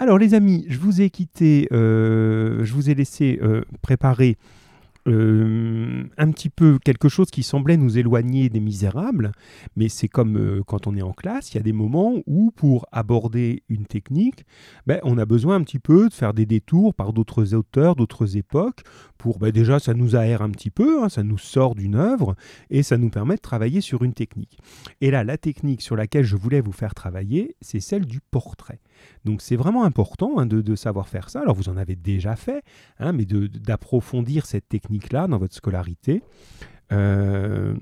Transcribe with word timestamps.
Alors 0.00 0.16
les 0.16 0.32
amis, 0.32 0.64
je 0.66 0.78
vous 0.78 1.02
ai 1.02 1.10
quitté, 1.10 1.68
euh, 1.72 2.64
je 2.64 2.72
vous 2.72 2.88
ai 2.88 2.94
laissé 2.94 3.38
euh, 3.42 3.60
préparer 3.82 4.38
euh, 5.06 6.04
un 6.16 6.30
petit 6.30 6.48
peu 6.48 6.78
quelque 6.82 7.10
chose 7.10 7.30
qui 7.30 7.42
semblait 7.42 7.76
nous 7.76 7.98
éloigner 7.98 8.48
des 8.48 8.60
misérables, 8.60 9.32
mais 9.76 9.90
c'est 9.90 10.08
comme 10.08 10.62
quand 10.66 10.86
on 10.86 10.96
est 10.96 11.02
en 11.02 11.12
classe, 11.12 11.52
il 11.52 11.58
y 11.58 11.60
a 11.60 11.62
des 11.62 11.74
moments 11.74 12.14
où 12.26 12.50
pour 12.50 12.86
aborder 12.92 13.62
une 13.68 13.84
technique, 13.84 14.46
ben, 14.86 15.00
on 15.02 15.18
a 15.18 15.26
besoin 15.26 15.56
un 15.56 15.62
petit 15.64 15.78
peu 15.78 16.08
de 16.08 16.14
faire 16.14 16.32
des 16.32 16.46
détours 16.46 16.94
par 16.94 17.12
d'autres 17.12 17.52
auteurs, 17.52 17.94
d'autres 17.94 18.38
époques, 18.38 18.80
pour 19.20 19.38
ben, 19.38 19.50
déjà 19.50 19.78
ça 19.78 19.92
nous 19.92 20.16
aère 20.16 20.40
un 20.40 20.50
petit 20.50 20.70
peu, 20.70 21.04
hein, 21.04 21.10
ça 21.10 21.22
nous 21.22 21.36
sort 21.36 21.74
d'une 21.74 21.94
œuvre 21.94 22.34
et 22.70 22.82
ça 22.82 22.96
nous 22.96 23.10
permet 23.10 23.36
de 23.36 23.40
travailler 23.40 23.82
sur 23.82 24.02
une 24.02 24.14
technique. 24.14 24.58
Et 25.02 25.10
là, 25.10 25.24
la 25.24 25.36
technique 25.36 25.82
sur 25.82 25.94
laquelle 25.94 26.24
je 26.24 26.36
voulais 26.36 26.62
vous 26.62 26.72
faire 26.72 26.94
travailler, 26.94 27.54
c'est 27.60 27.80
celle 27.80 28.06
du 28.06 28.20
portrait. 28.30 28.80
Donc 29.26 29.42
c'est 29.42 29.56
vraiment 29.56 29.84
important 29.84 30.38
hein, 30.38 30.46
de, 30.46 30.62
de, 30.62 30.74
savoir 30.74 31.06
faire 31.06 31.28
ça. 31.28 31.42
Alors 31.42 31.54
vous 31.54 31.68
en 31.68 31.76
avez 31.76 31.96
déjà 31.96 32.34
fait, 32.34 32.62
hein, 32.98 33.12
mais 33.12 33.26
d'approfondir 33.26 34.46
cette 34.46 34.68
technique-là 34.70 35.26
dans 35.26 35.36
votre 35.36 35.54
scolarité. 35.54 36.22
Euh, 36.90 37.74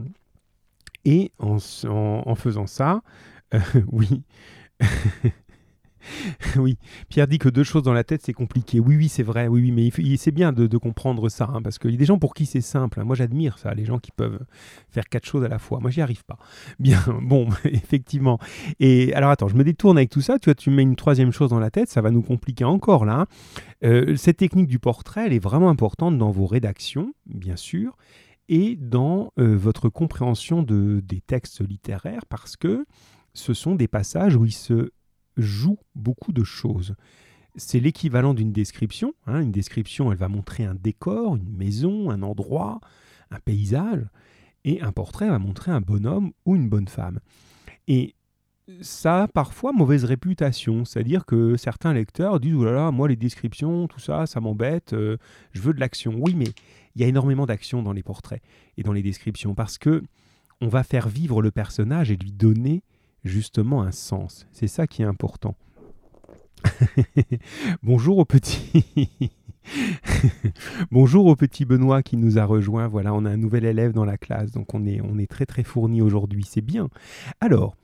et 1.04 1.30
en, 1.38 1.58
faisant 2.34 2.66
ça, 2.66 3.02
euh, 3.54 3.60
oui. 3.92 4.24
oui, 6.56 6.78
Pierre 7.08 7.28
dit 7.28 7.38
que 7.38 7.48
deux 7.48 7.64
choses 7.64 7.82
dans 7.82 7.92
la 7.92 8.04
tête, 8.04 8.22
c'est 8.24 8.32
compliqué. 8.32 8.80
Oui, 8.80 8.96
oui, 8.96 9.08
c'est 9.08 9.22
vrai. 9.22 9.48
Oui, 9.48 9.60
oui, 9.60 9.70
mais 9.70 10.16
c'est 10.16 10.30
bien 10.30 10.52
de, 10.52 10.66
de, 10.66 10.78
comprendre 10.78 11.28
ça, 11.28 11.48
hein, 11.52 11.62
parce 11.62 11.78
qu'il 11.78 11.90
y 11.90 11.94
a 11.94 11.96
des 11.96 12.04
gens 12.04 12.18
pour 12.18 12.34
qui 12.34 12.46
c'est 12.46 12.60
simple. 12.60 13.00
Hein. 13.00 13.04
Moi, 13.04 13.16
j'admire 13.16 13.58
ça, 13.58 13.74
les 13.74 13.84
gens 13.84 13.98
qui 13.98 14.10
peuvent 14.12 14.40
faire 14.90 15.08
quatre 15.08 15.26
choses 15.26 15.44
à 15.44 15.48
la 15.48 15.58
fois. 15.58 15.80
Moi, 15.80 15.90
j'y 15.90 16.00
arrive 16.00 16.24
pas. 16.24 16.38
Bien, 16.78 17.02
bon, 17.22 17.48
effectivement. 17.64 18.38
Et 18.80 19.12
alors, 19.14 19.30
attends, 19.30 19.48
je 19.48 19.56
me 19.56 19.64
détourne 19.64 19.98
avec 19.98 20.10
tout 20.10 20.20
ça. 20.20 20.38
Tu 20.38 20.46
vois, 20.46 20.54
tu 20.54 20.70
mets 20.70 20.82
une 20.82 20.96
troisième 20.96 21.32
chose 21.32 21.50
dans 21.50 21.60
la 21.60 21.70
tête, 21.70 21.88
ça 21.88 22.00
va 22.00 22.10
nous 22.10 22.22
compliquer 22.22 22.64
encore 22.64 23.04
là. 23.04 23.20
Hein. 23.20 23.26
Euh, 23.84 24.16
cette 24.16 24.38
technique 24.38 24.66
du 24.66 24.78
portrait, 24.78 25.26
elle 25.26 25.32
est 25.32 25.38
vraiment 25.38 25.70
importante 25.70 26.18
dans 26.18 26.30
vos 26.30 26.46
rédactions, 26.46 27.12
bien 27.26 27.56
sûr, 27.56 27.96
et 28.48 28.76
dans 28.76 29.32
euh, 29.38 29.56
votre 29.56 29.88
compréhension 29.88 30.62
de, 30.62 31.00
des 31.04 31.20
textes 31.20 31.66
littéraires, 31.66 32.26
parce 32.28 32.56
que 32.56 32.86
ce 33.34 33.54
sont 33.54 33.74
des 33.74 33.88
passages 33.88 34.36
où 34.36 34.44
il 34.44 34.52
se 34.52 34.90
joue 35.38 35.78
beaucoup 35.94 36.32
de 36.32 36.44
choses. 36.44 36.94
C'est 37.56 37.80
l'équivalent 37.80 38.34
d'une 38.34 38.52
description. 38.52 39.14
Hein. 39.26 39.40
Une 39.40 39.52
description, 39.52 40.12
elle 40.12 40.18
va 40.18 40.28
montrer 40.28 40.64
un 40.64 40.74
décor, 40.74 41.36
une 41.36 41.48
maison, 41.48 42.10
un 42.10 42.22
endroit, 42.22 42.80
un 43.30 43.40
paysage. 43.40 44.04
Et 44.64 44.80
un 44.82 44.92
portrait 44.92 45.28
va 45.28 45.38
montrer 45.38 45.70
un 45.70 45.80
bonhomme 45.80 46.32
ou 46.44 46.56
une 46.56 46.68
bonne 46.68 46.88
femme. 46.88 47.20
Et 47.86 48.14
ça 48.82 49.22
a 49.22 49.28
parfois 49.28 49.72
mauvaise 49.72 50.04
réputation. 50.04 50.84
C'est-à-dire 50.84 51.24
que 51.24 51.56
certains 51.56 51.92
lecteurs 51.92 52.40
disent, 52.40 52.54
oh 52.54 52.64
là 52.64 52.72
là, 52.72 52.90
moi 52.90 53.08
les 53.08 53.16
descriptions, 53.16 53.88
tout 53.88 54.00
ça, 54.00 54.26
ça 54.26 54.40
m'embête, 54.40 54.92
euh, 54.92 55.16
je 55.52 55.60
veux 55.60 55.72
de 55.72 55.80
l'action. 55.80 56.14
Oui, 56.18 56.34
mais 56.34 56.48
il 56.94 57.02
y 57.02 57.04
a 57.04 57.08
énormément 57.08 57.46
d'action 57.46 57.82
dans 57.82 57.92
les 57.92 58.02
portraits 58.02 58.42
et 58.76 58.82
dans 58.82 58.92
les 58.92 59.02
descriptions 59.02 59.54
parce 59.54 59.78
que 59.78 60.02
on 60.60 60.68
va 60.68 60.82
faire 60.82 61.08
vivre 61.08 61.40
le 61.40 61.50
personnage 61.50 62.10
et 62.10 62.16
lui 62.16 62.32
donner 62.32 62.82
justement 63.24 63.82
un 63.82 63.92
sens. 63.92 64.46
C'est 64.52 64.68
ça 64.68 64.86
qui 64.86 65.02
est 65.02 65.06
important. 65.06 65.56
Bonjour 67.82 68.18
au 68.18 68.24
petit. 68.24 69.32
Bonjour 70.90 71.26
au 71.26 71.36
petit 71.36 71.64
Benoît 71.64 72.02
qui 72.02 72.16
nous 72.16 72.38
a 72.38 72.44
rejoint. 72.44 72.88
Voilà, 72.88 73.14
on 73.14 73.24
a 73.24 73.30
un 73.30 73.36
nouvel 73.36 73.64
élève 73.64 73.92
dans 73.92 74.04
la 74.04 74.16
classe, 74.16 74.52
donc 74.52 74.74
on 74.74 74.86
est, 74.86 75.26
très 75.26 75.46
très 75.46 75.62
fourni 75.62 76.02
aujourd'hui, 76.02 76.44
c'est 76.48 76.60
bien. 76.60 76.88
Alors, 77.40 77.74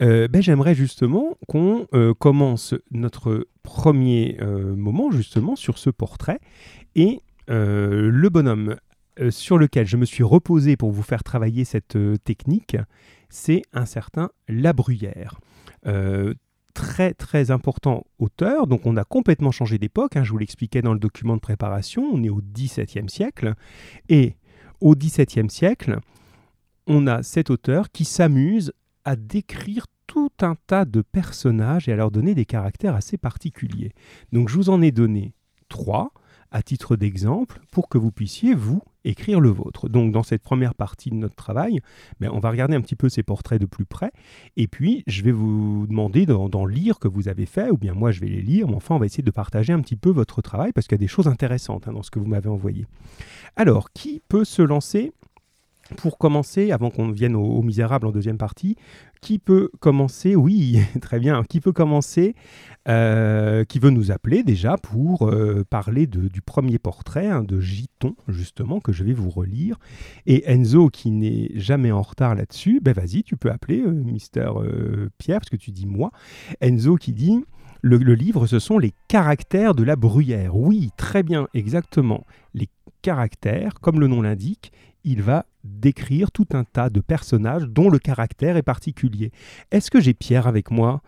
euh, 0.00 0.28
ben, 0.28 0.42
j'aimerais 0.42 0.74
justement 0.74 1.36
qu'on 1.48 1.86
euh, 1.94 2.14
commence 2.14 2.74
notre 2.90 3.46
premier 3.62 4.36
euh, 4.40 4.74
moment 4.74 5.10
justement 5.10 5.56
sur 5.56 5.78
ce 5.78 5.90
portrait 5.90 6.40
et 6.94 7.20
le 7.48 8.28
bonhomme 8.30 8.76
sur 9.28 9.58
lequel 9.58 9.86
je 9.86 9.98
me 9.98 10.06
suis 10.06 10.22
reposé 10.22 10.78
pour 10.78 10.90
vous 10.90 11.02
faire 11.02 11.22
travailler 11.22 11.64
cette 11.64 11.98
technique, 12.24 12.78
c'est 13.32 13.62
un 13.72 13.86
certain 13.86 14.30
La 14.46 14.72
Bruyère. 14.72 15.40
Euh, 15.86 16.34
très 16.74 17.12
très 17.12 17.50
important 17.50 18.04
auteur, 18.18 18.66
donc 18.66 18.86
on 18.86 18.96
a 18.96 19.04
complètement 19.04 19.50
changé 19.50 19.78
d'époque, 19.78 20.16
hein, 20.16 20.24
je 20.24 20.30
vous 20.30 20.38
l'expliquais 20.38 20.82
dans 20.82 20.92
le 20.92 20.98
document 20.98 21.34
de 21.34 21.40
préparation, 21.40 22.02
on 22.12 22.22
est 22.22 22.30
au 22.30 22.40
XVIIe 22.40 23.08
siècle, 23.08 23.54
et 24.08 24.36
au 24.80 24.94
XVIIe 24.94 25.50
siècle, 25.50 25.98
on 26.86 27.06
a 27.06 27.22
cet 27.22 27.50
auteur 27.50 27.90
qui 27.90 28.04
s'amuse 28.04 28.72
à 29.04 29.16
décrire 29.16 29.86
tout 30.06 30.32
un 30.40 30.56
tas 30.66 30.84
de 30.84 31.00
personnages 31.02 31.88
et 31.88 31.92
à 31.92 31.96
leur 31.96 32.10
donner 32.10 32.34
des 32.34 32.44
caractères 32.44 32.94
assez 32.94 33.16
particuliers. 33.16 33.92
Donc 34.32 34.48
je 34.48 34.56
vous 34.56 34.70
en 34.70 34.82
ai 34.82 34.92
donné 34.92 35.34
trois 35.68 36.12
à 36.52 36.62
titre 36.62 36.96
d'exemple 36.96 37.60
pour 37.70 37.88
que 37.88 37.98
vous 37.98 38.12
puissiez, 38.12 38.54
vous, 38.54 38.82
écrire 39.04 39.40
le 39.40 39.48
vôtre. 39.48 39.88
Donc 39.88 40.12
dans 40.12 40.22
cette 40.22 40.42
première 40.42 40.74
partie 40.74 41.10
de 41.10 41.16
notre 41.16 41.34
travail, 41.34 41.80
ben, 42.20 42.30
on 42.32 42.38
va 42.38 42.50
regarder 42.50 42.76
un 42.76 42.80
petit 42.80 42.94
peu 42.94 43.08
ces 43.08 43.22
portraits 43.22 43.60
de 43.60 43.66
plus 43.66 43.84
près, 43.84 44.12
et 44.56 44.68
puis 44.68 45.02
je 45.06 45.22
vais 45.22 45.32
vous 45.32 45.86
demander 45.88 46.26
d'en 46.26 46.66
lire 46.66 46.98
que 46.98 47.08
vous 47.08 47.28
avez 47.28 47.46
fait, 47.46 47.70
ou 47.70 47.76
bien 47.76 47.94
moi 47.94 48.12
je 48.12 48.20
vais 48.20 48.28
les 48.28 48.42
lire, 48.42 48.68
mais 48.68 48.76
enfin 48.76 48.94
on 48.94 48.98
va 48.98 49.06
essayer 49.06 49.24
de 49.24 49.30
partager 49.30 49.72
un 49.72 49.80
petit 49.80 49.96
peu 49.96 50.10
votre 50.10 50.42
travail, 50.42 50.72
parce 50.72 50.86
qu'il 50.86 50.94
y 50.94 51.00
a 51.00 51.04
des 51.04 51.08
choses 51.08 51.26
intéressantes 51.26 51.88
hein, 51.88 51.92
dans 51.92 52.02
ce 52.02 52.10
que 52.10 52.18
vous 52.18 52.26
m'avez 52.26 52.48
envoyé. 52.48 52.86
Alors, 53.56 53.90
qui 53.92 54.22
peut 54.28 54.44
se 54.44 54.62
lancer 54.62 55.12
pour 55.92 56.18
commencer, 56.18 56.72
avant 56.72 56.90
qu'on 56.90 57.10
vienne 57.10 57.36
aux, 57.36 57.44
aux, 57.44 57.62
Misérables 57.62 58.06
en 58.06 58.12
deuxième 58.12 58.38
partie, 58.38 58.76
qui 59.20 59.38
peut 59.38 59.70
commencer 59.80 60.34
Oui, 60.36 60.78
très 61.00 61.18
bien. 61.18 61.44
Qui 61.44 61.60
peut 61.60 61.72
commencer 61.72 62.34
euh, 62.88 63.64
Qui 63.64 63.78
veut 63.78 63.90
nous 63.90 64.10
appeler 64.10 64.42
déjà 64.42 64.76
pour 64.76 65.28
euh, 65.28 65.64
parler 65.68 66.06
du 66.06 66.42
premier 66.42 66.78
portrait 66.78 67.28
hein, 67.28 67.42
de 67.44 67.60
Giton, 67.60 68.14
justement, 68.28 68.80
que 68.80 68.92
je 68.92 69.04
vais 69.04 69.12
vous 69.12 69.30
relire. 69.30 69.78
Et 70.26 70.50
Enzo, 70.50 70.88
qui 70.88 71.10
n'est 71.10 71.50
jamais 71.54 71.92
en 71.92 72.02
retard 72.02 72.34
là-dessus, 72.34 72.80
ben 72.82 72.92
vas-y, 72.92 73.22
tu 73.22 73.36
peux 73.36 73.50
appeler 73.50 73.80
euh, 73.80 73.92
Mister 73.92 74.50
Pierre, 75.18 75.38
parce 75.38 75.50
que 75.50 75.56
tu 75.56 75.70
dis 75.70 75.86
moi. 75.86 76.10
Enzo 76.60 76.96
qui 76.96 77.12
dit 77.12 77.44
le, 77.82 77.96
livre, 78.14 78.46
ce 78.46 78.60
sont 78.60 78.78
les 78.78 78.94
caractères 79.08 79.74
de 79.74 79.82
la 79.82 79.96
bruyère. 79.96 80.56
Oui, 80.56 80.90
très 80.96 81.24
bien, 81.24 81.48
exactement. 81.52 82.24
Les 82.54 82.68
caractères, 83.02 83.80
comme 83.80 83.98
le 83.98 84.06
nom 84.06 84.22
l'indique, 84.22 84.72
il 85.04 85.22
va 85.22 85.46
décrire 85.64 86.30
tout 86.30 86.46
un 86.52 86.64
tas 86.64 86.90
de 86.90 87.00
personnages 87.00 87.64
dont 87.64 87.88
le 87.88 87.98
caractère 87.98 88.56
est 88.56 88.62
particulier. 88.62 89.30
Est-ce 89.70 89.90
que 89.90 90.00
j'ai 90.00 90.14
Pierre 90.14 90.46
avec 90.46 90.70
moi? 90.70 91.02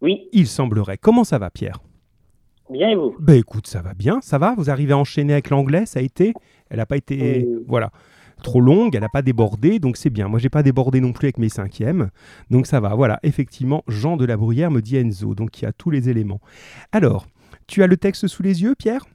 Oui. 0.00 0.28
Il 0.32 0.46
semblerait. 0.46 0.98
Comment 0.98 1.24
ça 1.24 1.38
va, 1.38 1.50
Pierre? 1.50 1.80
Bien 2.70 2.90
et 2.90 2.94
vous? 2.94 3.16
Ben 3.18 3.38
écoute, 3.38 3.66
ça 3.66 3.80
va 3.80 3.94
bien, 3.94 4.20
ça 4.20 4.38
va. 4.38 4.54
Vous 4.56 4.70
arrivez 4.70 4.92
à 4.92 4.98
enchaîner 4.98 5.32
avec 5.32 5.50
l'anglais, 5.50 5.86
ça 5.86 6.00
a 6.00 6.02
été? 6.02 6.34
Elle 6.70 6.78
n'a 6.78 6.86
pas 6.86 6.96
été, 6.96 7.46
euh... 7.46 7.64
voilà, 7.66 7.90
trop 8.42 8.60
longue, 8.60 8.94
elle 8.94 9.00
n'a 9.00 9.08
pas 9.08 9.22
débordé, 9.22 9.78
donc 9.78 9.96
c'est 9.96 10.10
bien. 10.10 10.28
Moi, 10.28 10.38
j'ai 10.38 10.50
pas 10.50 10.62
débordé 10.62 11.00
non 11.00 11.12
plus 11.12 11.26
avec 11.26 11.38
mes 11.38 11.48
cinquièmes, 11.48 12.10
donc 12.50 12.66
ça 12.66 12.78
va. 12.78 12.94
Voilà, 12.94 13.20
effectivement, 13.22 13.82
Jean 13.88 14.16
de 14.16 14.24
la 14.26 14.36
Bruyère 14.36 14.70
me 14.70 14.82
dit 14.82 14.96
Enzo, 14.96 15.34
donc 15.34 15.60
il 15.60 15.64
y 15.64 15.66
a 15.66 15.72
tous 15.72 15.90
les 15.90 16.10
éléments. 16.10 16.40
Alors, 16.92 17.26
tu 17.66 17.82
as 17.82 17.86
le 17.86 17.96
texte 17.96 18.26
sous 18.26 18.42
les 18.42 18.62
yeux, 18.62 18.74
Pierre? 18.74 19.06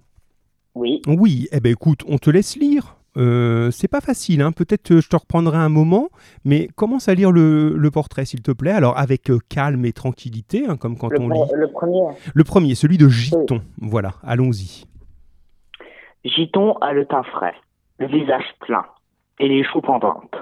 Oui. 0.73 1.01
Oui, 1.05 1.47
eh 1.51 1.59
ben 1.59 1.71
écoute, 1.71 2.01
on 2.07 2.17
te 2.17 2.31
laisse 2.31 2.55
lire. 2.55 2.97
Euh, 3.15 3.69
c'est 3.71 3.87
pas 3.87 4.01
facile, 4.01 4.41
hein. 4.41 4.51
peut-être 4.51 4.99
je 4.99 5.07
te 5.07 5.15
reprendrai 5.15 5.57
un 5.57 5.69
moment, 5.69 6.09
mais 6.45 6.67
commence 6.75 7.07
à 7.09 7.13
lire 7.13 7.31
le, 7.31 7.75
le 7.75 7.91
portrait, 7.91 8.25
s'il 8.25 8.41
te 8.41 8.51
plaît. 8.51 8.71
Alors, 8.71 8.97
avec 8.97 9.29
euh, 9.29 9.37
calme 9.49 9.85
et 9.85 9.93
tranquillité, 9.93 10.65
hein, 10.67 10.77
comme 10.77 10.97
quand 10.97 11.11
le 11.11 11.19
on 11.19 11.29
lit. 11.29 11.39
Le 11.53 11.67
premier. 11.67 12.01
Le 12.33 12.43
premier, 12.43 12.75
celui 12.75 12.97
de 12.97 13.07
Giton. 13.07 13.45
Oui. 13.49 13.89
Voilà, 13.89 14.13
allons-y. 14.23 14.85
Giton 16.25 16.73
a 16.77 16.93
le 16.93 17.05
teint 17.05 17.23
frais, 17.23 17.53
le 17.99 18.07
visage 18.07 18.45
plein 18.61 18.85
et 19.39 19.47
les 19.47 19.63
joues 19.63 19.81
pendantes. 19.81 20.35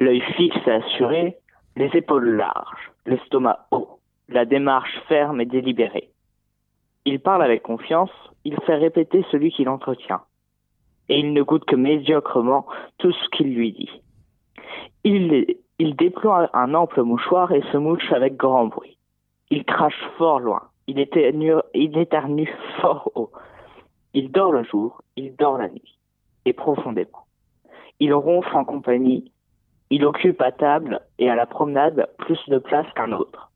L'œil 0.00 0.22
fixe 0.36 0.56
et 0.66 0.70
assuré, 0.70 1.36
les 1.76 1.90
épaules 1.94 2.36
larges, 2.36 2.90
l'estomac 3.06 3.66
haut, 3.70 4.00
la 4.28 4.44
démarche 4.44 4.98
ferme 5.08 5.40
et 5.40 5.46
délibérée. 5.46 6.10
Il 7.04 7.20
parle 7.20 7.42
avec 7.42 7.62
confiance, 7.62 8.10
il 8.44 8.56
fait 8.66 8.76
répéter 8.76 9.24
celui 9.30 9.50
qui 9.52 9.64
l'entretient 9.64 10.22
et 11.12 11.18
il 11.18 11.34
ne 11.34 11.42
goûte 11.42 11.66
que 11.66 11.76
médiocrement 11.76 12.64
tout 12.96 13.12
ce 13.12 13.28
qu'il 13.36 13.54
lui 13.54 13.72
dit. 13.72 13.90
Il, 15.04 15.94
déploie 15.96 16.48
un 16.54 16.72
ample 16.72 17.02
mouchoir 17.02 17.52
et 17.52 17.60
se 17.70 17.76
mouche 17.76 18.10
avec 18.12 18.36
grand 18.36 18.68
bruit. 18.68 18.96
Il 19.50 19.64
crache 19.66 20.00
fort 20.16 20.40
loin, 20.40 20.62
il 20.86 20.98
éternue, 20.98 21.56
il 21.74 21.98
éternue 21.98 22.50
fort 22.80 23.10
haut. 23.14 23.30
Il 24.14 24.32
dort 24.32 24.52
le 24.52 24.64
jour, 24.64 25.02
il 25.16 25.36
dort 25.36 25.58
la 25.58 25.68
nuit, 25.68 25.98
et 26.46 26.54
profondément. 26.54 27.26
Il 28.00 28.14
ronfle 28.14 28.56
en 28.56 28.64
compagnie, 28.64 29.30
il 29.90 30.06
occupe 30.06 30.40
à 30.40 30.50
table 30.50 31.02
et 31.18 31.28
à 31.28 31.34
la 31.34 31.44
promenade 31.44 32.08
plus 32.16 32.40
de 32.48 32.56
place 32.56 32.90
qu'un 32.94 33.12
autre. 33.12 33.50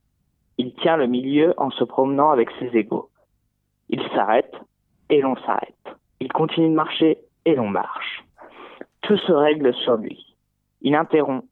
Il 0.59 0.75
tient 0.75 0.99
le 0.99 1.07
milieu 1.07 1.55
en 1.57 1.71
se 1.71 1.85
promenant 1.85 2.29
avec 2.29 2.51
ses 2.59 2.77
égaux. 2.77 3.09
Il 3.89 4.03
s'arrête, 4.15 4.55
et 5.09 5.23
l'on 5.23 5.37
s'arrête. 5.37 5.75
Il 6.21 6.31
continue 6.33 6.69
de 6.69 6.75
marcher, 6.75 7.19
et 7.47 7.55
l'on 7.55 7.69
marche. 7.69 8.25
Tout 9.01 9.17
se 9.17 9.33
règle 9.33 9.73
sur 9.73 9.97
lui. 9.97 10.37
Il 10.83 10.95
interrompt, 10.95 11.47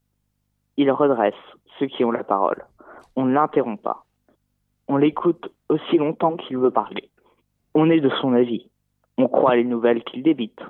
il 0.76 0.90
redresse 0.90 1.34
ceux 1.78 1.86
qui 1.86 2.04
ont 2.04 2.10
la 2.10 2.24
parole. 2.24 2.64
On 3.16 3.24
ne 3.24 3.32
l'interrompt 3.32 3.80
pas. 3.80 4.04
On 4.88 4.96
l'écoute 4.96 5.50
aussi 5.70 5.96
longtemps 5.96 6.36
qu'il 6.36 6.58
veut 6.58 6.70
parler. 6.70 7.08
On 7.74 7.88
est 7.88 8.00
de 8.00 8.10
son 8.20 8.34
avis. 8.34 8.68
On 9.16 9.28
croit 9.28 9.56
les 9.56 9.64
nouvelles 9.64 10.02
qu'il 10.04 10.22
débite. 10.22 10.60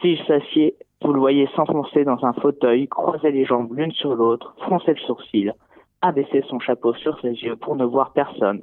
S'il 0.00 0.22
s'assied, 0.26 0.76
vous 1.02 1.12
le 1.12 1.18
voyez 1.18 1.48
s'enfoncer 1.56 2.04
dans 2.04 2.22
un 2.24 2.34
fauteuil, 2.34 2.86
croiser 2.86 3.30
les 3.32 3.46
jambes 3.46 3.74
l'une 3.74 3.92
sur 3.92 4.14
l'autre, 4.14 4.54
froncer 4.58 4.92
le 4.92 5.00
sourcil, 5.00 5.54
abaisser 6.02 6.42
son 6.48 6.60
chapeau 6.60 6.92
sur 6.94 7.18
ses 7.20 7.32
yeux 7.32 7.56
pour 7.56 7.74
ne 7.74 7.84
voir 7.84 8.12
personne, 8.12 8.62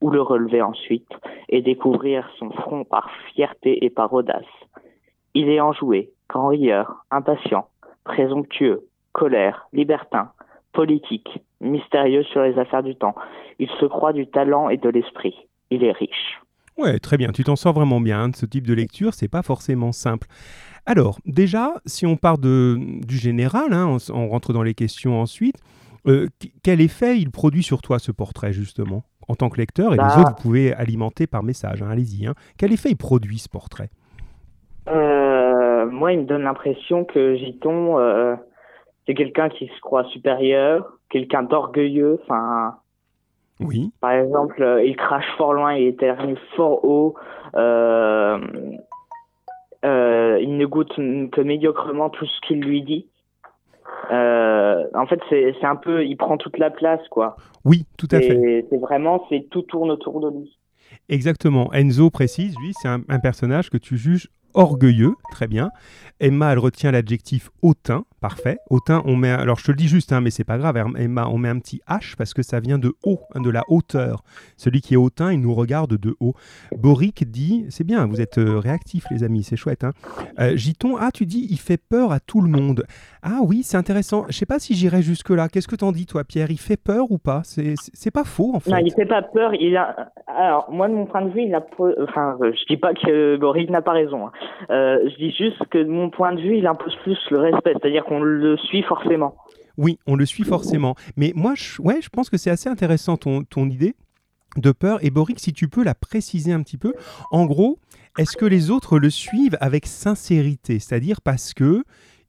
ou 0.00 0.10
le 0.10 0.22
relever 0.22 0.62
ensuite 0.62 1.10
et 1.48 1.62
découvrir 1.62 2.28
son 2.38 2.50
front 2.50 2.84
par 2.84 3.10
fierté 3.34 3.84
et 3.84 3.90
par 3.90 4.12
audace. 4.12 4.44
Il 5.34 5.48
est 5.48 5.60
enjoué, 5.60 6.10
grand 6.28 6.48
rieur, 6.48 7.04
impatient, 7.10 7.68
présomptueux, 8.04 8.86
colère, 9.12 9.68
libertin, 9.72 10.30
politique, 10.72 11.42
mystérieux 11.60 12.22
sur 12.24 12.42
les 12.42 12.58
affaires 12.58 12.82
du 12.82 12.94
temps. 12.94 13.14
Il 13.58 13.68
se 13.80 13.86
croit 13.86 14.12
du 14.12 14.26
talent 14.26 14.68
et 14.68 14.76
de 14.76 14.88
l'esprit. 14.88 15.34
Il 15.70 15.82
est 15.84 15.92
riche. 15.92 16.40
Ouais, 16.76 16.98
très 16.98 17.16
bien. 17.16 17.30
Tu 17.30 17.44
t'en 17.44 17.56
sors 17.56 17.72
vraiment 17.72 18.00
bien 18.00 18.28
de 18.28 18.36
ce 18.36 18.46
type 18.46 18.66
de 18.66 18.74
lecture. 18.74 19.14
C'est 19.14 19.28
pas 19.28 19.42
forcément 19.42 19.92
simple. 19.92 20.26
Alors, 20.86 21.18
déjà, 21.24 21.74
si 21.86 22.04
on 22.04 22.16
part 22.16 22.38
de, 22.38 22.76
du 22.78 23.16
général, 23.16 23.72
hein, 23.72 23.96
on, 24.12 24.28
rentre 24.28 24.52
dans 24.52 24.62
les 24.62 24.74
questions 24.74 25.20
ensuite. 25.20 25.56
Euh, 26.06 26.28
quel 26.62 26.82
effet 26.82 27.18
il 27.18 27.30
produit 27.30 27.62
sur 27.62 27.80
toi 27.80 27.98
ce 27.98 28.12
portrait 28.12 28.52
justement 28.52 29.04
en 29.26 29.36
tant 29.36 29.48
que 29.48 29.56
lecteur? 29.56 29.94
Et 29.94 29.96
les 29.96 30.02
bah. 30.02 30.18
autres 30.18 30.30
vous 30.36 30.42
pouvez 30.42 30.74
alimenter 30.74 31.26
par 31.26 31.42
message. 31.42 31.80
Hein, 31.80 31.88
allez-y. 31.88 32.26
Hein. 32.26 32.34
Quel 32.58 32.72
effet 32.72 32.90
il 32.90 32.96
produit 32.96 33.38
ce 33.38 33.48
portrait? 33.48 33.88
Euh, 34.88 35.23
Moi, 35.86 36.12
il 36.12 36.20
me 36.20 36.24
donne 36.24 36.42
l'impression 36.42 37.04
que 37.04 37.36
Giton, 37.36 37.98
euh, 37.98 38.36
c'est 39.06 39.14
quelqu'un 39.14 39.48
qui 39.48 39.66
se 39.66 39.80
croit 39.80 40.04
supérieur, 40.04 40.98
quelqu'un 41.10 41.42
d'orgueilleux. 41.42 42.20
Enfin, 42.22 42.76
oui. 43.60 43.92
Par 44.00 44.12
exemple, 44.12 44.62
euh, 44.62 44.84
il 44.84 44.96
crache 44.96 45.26
fort 45.36 45.54
loin, 45.54 45.74
il 45.74 45.86
éternue 45.86 46.36
fort 46.56 46.84
haut. 46.84 47.14
Euh, 47.54 48.38
euh, 49.84 50.38
il 50.40 50.56
ne 50.56 50.66
goûte 50.66 50.94
que 50.96 51.40
médiocrement 51.40 52.10
tout 52.10 52.26
ce 52.26 52.40
qu'il 52.46 52.60
lui 52.60 52.82
dit. 52.82 53.06
en 54.10 55.06
fait, 55.06 55.20
c'est 55.30 55.64
un 55.64 55.76
peu, 55.76 56.04
il 56.04 56.16
prend 56.16 56.36
toute 56.36 56.58
la 56.58 56.70
place, 56.70 57.06
quoi. 57.10 57.36
Oui, 57.64 57.84
tout 57.96 58.08
à 58.10 58.20
fait. 58.20 58.66
C'est 58.70 58.78
vraiment, 58.78 59.24
c'est 59.28 59.46
tout 59.50 59.62
tourne 59.62 59.90
autour 59.90 60.20
de 60.20 60.30
lui. 60.30 60.58
Exactement. 61.08 61.72
Enzo 61.72 62.10
précise, 62.10 62.54
lui, 62.58 62.72
c'est 62.74 62.88
un, 62.88 63.00
un, 63.08 63.18
personnage 63.18 63.70
que 63.70 63.76
tu 63.76 63.96
juges 63.96 64.28
orgueilleux, 64.54 65.14
très 65.30 65.46
bien. 65.46 65.70
Emma, 66.20 66.52
elle 66.52 66.58
retient 66.60 66.92
l'adjectif 66.92 67.50
hautain, 67.60 68.04
parfait. 68.20 68.58
Hautain, 68.70 69.02
on 69.04 69.16
met, 69.16 69.30
alors 69.30 69.58
je 69.58 69.64
te 69.64 69.70
le 69.72 69.76
dis 69.76 69.88
juste, 69.88 70.12
hein, 70.12 70.20
mais 70.20 70.30
c'est 70.30 70.44
pas 70.44 70.58
grave, 70.58 70.76
Emma, 70.96 71.26
on 71.28 71.38
met 71.38 71.48
un 71.48 71.58
petit 71.58 71.80
H 71.88 72.14
parce 72.16 72.32
que 72.32 72.42
ça 72.42 72.60
vient 72.60 72.78
de 72.78 72.94
haut, 73.04 73.20
hein, 73.34 73.40
de 73.40 73.50
la 73.50 73.62
hauteur. 73.68 74.22
Celui 74.56 74.80
qui 74.80 74.94
est 74.94 74.96
hautain, 74.96 75.32
il 75.32 75.40
nous 75.40 75.54
regarde 75.54 75.96
de 75.96 76.16
haut. 76.20 76.34
Boric 76.76 77.28
dit, 77.28 77.66
c'est 77.68 77.84
bien, 77.84 78.06
vous 78.06 78.20
êtes 78.20 78.38
euh, 78.38 78.58
réactifs 78.58 79.04
les 79.10 79.24
amis, 79.24 79.42
c'est 79.42 79.56
chouette. 79.56 79.84
Hein. 79.84 79.92
Euh, 80.38 80.56
Giton, 80.56 80.96
ah 80.98 81.10
tu 81.12 81.26
dis, 81.26 81.46
il 81.50 81.58
fait 81.58 81.76
peur 81.76 82.12
à 82.12 82.20
tout 82.20 82.40
le 82.40 82.48
monde. 82.48 82.84
Ah 83.22 83.40
oui, 83.42 83.62
c'est 83.62 83.76
intéressant. 83.76 84.24
Je 84.28 84.36
sais 84.36 84.46
pas 84.46 84.58
si 84.58 84.74
j'irai 84.74 85.02
jusque 85.02 85.30
là. 85.30 85.48
Qu'est-ce 85.48 85.68
que 85.68 85.76
t'en 85.76 85.92
dis 85.92 86.06
toi, 86.06 86.24
Pierre? 86.24 86.50
Il 86.50 86.60
fait 86.60 86.76
peur 86.76 87.10
ou 87.10 87.18
pas? 87.18 87.42
C'est 87.44 88.10
pas 88.10 88.24
faux 88.24 88.52
en 88.54 88.60
fait. 88.60 88.70
Non, 88.70 88.78
il 88.78 88.92
fait 88.92 89.06
pas 89.06 89.22
peur. 89.22 89.54
Il 89.54 89.76
a, 89.76 90.12
alors 90.26 90.70
moi 90.70 90.88
de 90.88 90.94
mon 90.94 91.06
point 91.06 91.22
de 91.22 91.30
vue, 91.30 91.42
il 91.42 91.54
a, 91.54 91.64
enfin, 92.02 92.36
je 92.40 92.64
dis 92.68 92.76
pas 92.76 92.92
que 92.94 93.36
Boric 93.36 93.70
n'a 93.70 93.82
pas 93.82 93.92
raison. 93.92 94.30
Euh, 94.70 94.98
je 95.10 95.16
dis 95.16 95.30
juste 95.32 95.62
que 95.70 95.78
de 95.78 95.88
mon 95.88 96.10
point 96.10 96.32
de 96.34 96.40
vue, 96.40 96.56
il 96.58 96.66
impose 96.66 96.96
plus 97.02 97.18
le 97.30 97.38
respect, 97.38 97.72
c'est-à-dire 97.80 98.04
qu'on 98.04 98.20
le 98.20 98.56
suit 98.56 98.82
forcément. 98.82 99.36
Oui, 99.76 99.98
on 100.06 100.16
le 100.16 100.24
suit 100.24 100.44
forcément. 100.44 100.94
Mais 101.16 101.32
moi, 101.34 101.54
je, 101.56 101.80
ouais, 101.82 102.00
je 102.00 102.08
pense 102.08 102.30
que 102.30 102.36
c'est 102.36 102.50
assez 102.50 102.68
intéressant 102.68 103.16
ton, 103.16 103.42
ton 103.42 103.68
idée 103.68 103.94
de 104.56 104.70
peur. 104.70 104.98
Et 105.02 105.10
Boric, 105.10 105.40
si 105.40 105.52
tu 105.52 105.68
peux 105.68 105.82
la 105.82 105.94
préciser 105.94 106.52
un 106.52 106.62
petit 106.62 106.78
peu, 106.78 106.94
en 107.30 107.44
gros, 107.44 107.78
est-ce 108.18 108.36
que 108.36 108.46
les 108.46 108.70
autres 108.70 108.98
le 108.98 109.10
suivent 109.10 109.56
avec 109.60 109.86
sincérité? 109.86 110.78
C'est-à-dire 110.78 111.20
parce 111.20 111.54
que 111.54 111.84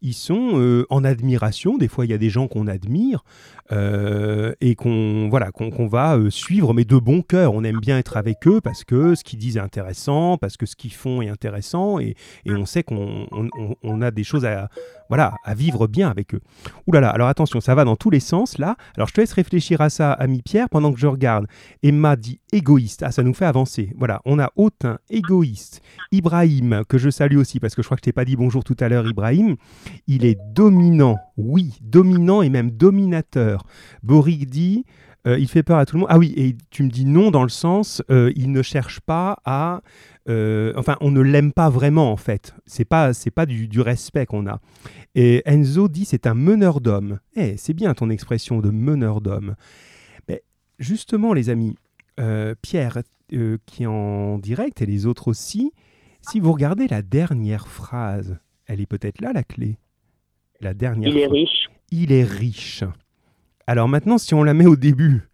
ils 0.06 0.14
sont 0.14 0.52
euh, 0.54 0.86
en 0.92 1.04
admiration. 1.04 1.78
Des 1.78 1.88
fois, 1.88 2.06
il 2.06 2.12
y 2.12 2.14
a 2.14 2.20
des 2.20 2.30
gens 2.30 2.48
qu'on 2.48 2.68
admire 2.68 3.24
euh, 3.72 4.54
et 4.62 4.76
qu'on 4.76 5.28
voilà, 5.30 5.52
qu'on 5.52 5.88
va 5.88 6.16
euh, 6.16 6.30
suivre, 6.30 6.76
mais 6.76 6.86
de 6.86 6.98
bon 6.98 7.24
cœur. 7.24 7.56
On 7.56 7.64
aime 7.64 7.80
bien 7.80 7.98
être 7.98 8.16
avec 8.16 8.48
eux 8.48 8.62
parce 8.62 8.84
que 8.84 9.16
ce 9.16 9.24
qu'ils 9.24 9.40
disent 9.40 9.58
est 9.58 9.62
intéressant, 9.62 10.38
parce 10.38 10.58
que 10.58 10.68
ce 10.68 10.76
qu'ils 10.76 10.94
font 10.94 11.24
est 11.24 11.30
intéressant, 11.30 12.00
et, 12.00 12.16
et 12.46 12.52
on 12.52 12.68
sait 12.68 12.84
qu'on 12.84 13.28
on, 13.82 14.02
a 14.02 14.12
des 14.12 14.24
choses 14.24 14.46
à, 14.46 14.70
voilà, 15.10 15.36
à 15.44 15.54
vivre 15.54 15.88
bien 15.88 16.10
avec 16.10 16.34
eux. 16.34 16.42
Ouh 16.88 16.92
là 16.92 17.00
là, 17.00 17.10
alors 17.10 17.28
attention, 17.28 17.60
ça 17.60 17.76
va 17.76 17.84
dans 17.84 17.96
tous 17.96 18.10
les 18.10 18.20
sens 18.20 18.58
là. 18.58 18.76
Alors 18.96 19.08
je 19.08 19.14
te 19.14 19.22
laisse 19.22 19.34
réfléchir 19.34 19.82
à 19.82 19.90
ça, 19.90 20.12
ami 20.14 20.42
Pierre, 20.42 20.70
pendant 20.70 20.92
que 20.92 21.00
je 21.00 21.08
regarde. 21.08 21.48
Emma 21.84 22.16
dit 22.16 22.40
égoïste. 22.52 23.04
Ah, 23.04 23.12
ça 23.12 23.24
nous 23.24 23.34
fait 23.34 23.46
avancer. 23.46 23.94
Voilà, 23.98 24.22
on 24.26 24.40
a 24.40 24.52
Autin, 24.56 24.98
égoïste. 25.10 25.82
Ibrahim, 26.12 26.84
que 26.88 26.98
je 26.98 27.10
salue 27.10 27.38
aussi, 27.38 27.60
parce 27.60 27.76
que 27.76 27.82
je 27.82 27.88
crois 27.88 27.98
que 27.98 28.02
je 28.02 28.06
t'ai 28.06 28.14
pas 28.14 28.26
dit 28.26 28.36
bonjour 28.36 28.64
tout 28.64 28.78
à 28.80 28.90
l'heure, 28.90 29.08
Ibrahim. 29.08 29.56
Il 30.08 30.26
est 30.26 30.40
dominant, 30.54 31.18
oui, 31.38 31.78
dominant 31.82 32.42
et 32.42 32.50
même 32.50 32.72
dominateur. 32.72 33.66
Boric 34.04 34.50
dit 34.50 34.86
euh, 35.28 35.40
il 35.40 35.48
fait 35.48 35.64
peur 35.64 35.78
à 35.78 35.86
tout 35.86 35.96
le 35.96 36.02
monde. 36.02 36.10
Ah 36.12 36.18
oui, 36.18 36.34
et 36.38 36.56
tu 36.70 36.84
me 36.84 36.90
dis 36.90 37.06
non 37.06 37.32
dans 37.32 37.44
le 37.44 37.50
sens, 37.50 38.04
euh, 38.12 38.32
il 38.36 38.52
ne 38.52 38.62
cherche 38.62 39.00
pas 39.00 39.38
à 39.46 39.82
euh, 40.28 40.74
enfin, 40.76 40.98
on 41.02 41.12
ne 41.12 41.22
l'aime 41.22 41.52
pas 41.52 41.70
vraiment 41.70 42.12
en 42.12 42.18
fait. 42.18 42.54
C'est 42.66 42.86
pas, 42.86 43.14
c'est 43.14 43.32
pas 43.32 43.46
du, 43.46 43.82
respect 43.82 44.26
qu'on 44.26 44.48
a. 44.48 44.60
Et 45.14 45.42
Enzo 45.46 45.88
dit 45.88 46.06
c'est 46.06 46.28
un 46.28 46.34
meneur 46.34 46.82
d'hommes. 46.82 47.20
Eh, 47.36 47.58
c'est 47.58 47.74
bien 47.74 47.94
ton 47.94 48.10
expression 48.10 48.60
de 48.60 48.70
meneur 48.70 49.22
d'hommes. 49.22 49.56
Mais 50.28 50.44
justement, 50.80 51.34
les 51.34 51.50
amis, 51.50 51.76
Pierre 52.62 53.00
qui 53.66 53.84
est 53.84 53.88
en 53.88 54.38
direct 54.38 54.82
et 54.82 54.86
les 54.86 55.08
autres 55.08 55.28
aussi, 55.28 55.72
si 56.22 56.40
vous 56.40 56.54
regardez 56.54 56.88
la 56.88 57.02
dernière 57.02 57.68
phrase, 57.68 58.38
elle 58.68 58.82
est 58.82 58.86
peut-être 58.86 59.22
là 59.22 59.32
la 59.34 59.44
clé. 59.44 59.78
La 60.62 60.74
dernière. 60.74 61.10
Il 61.10 61.18
est 61.18 61.28
riche. 61.28 61.70
Il 61.92 62.12
est 62.12 62.24
riche. 62.24 62.84
Alors 63.68 63.88
maintenant, 63.88 64.18
si 64.18 64.34
on 64.34 64.44
la 64.44 64.54
met 64.54 64.68
au 64.68 64.76
début, 64.76 65.28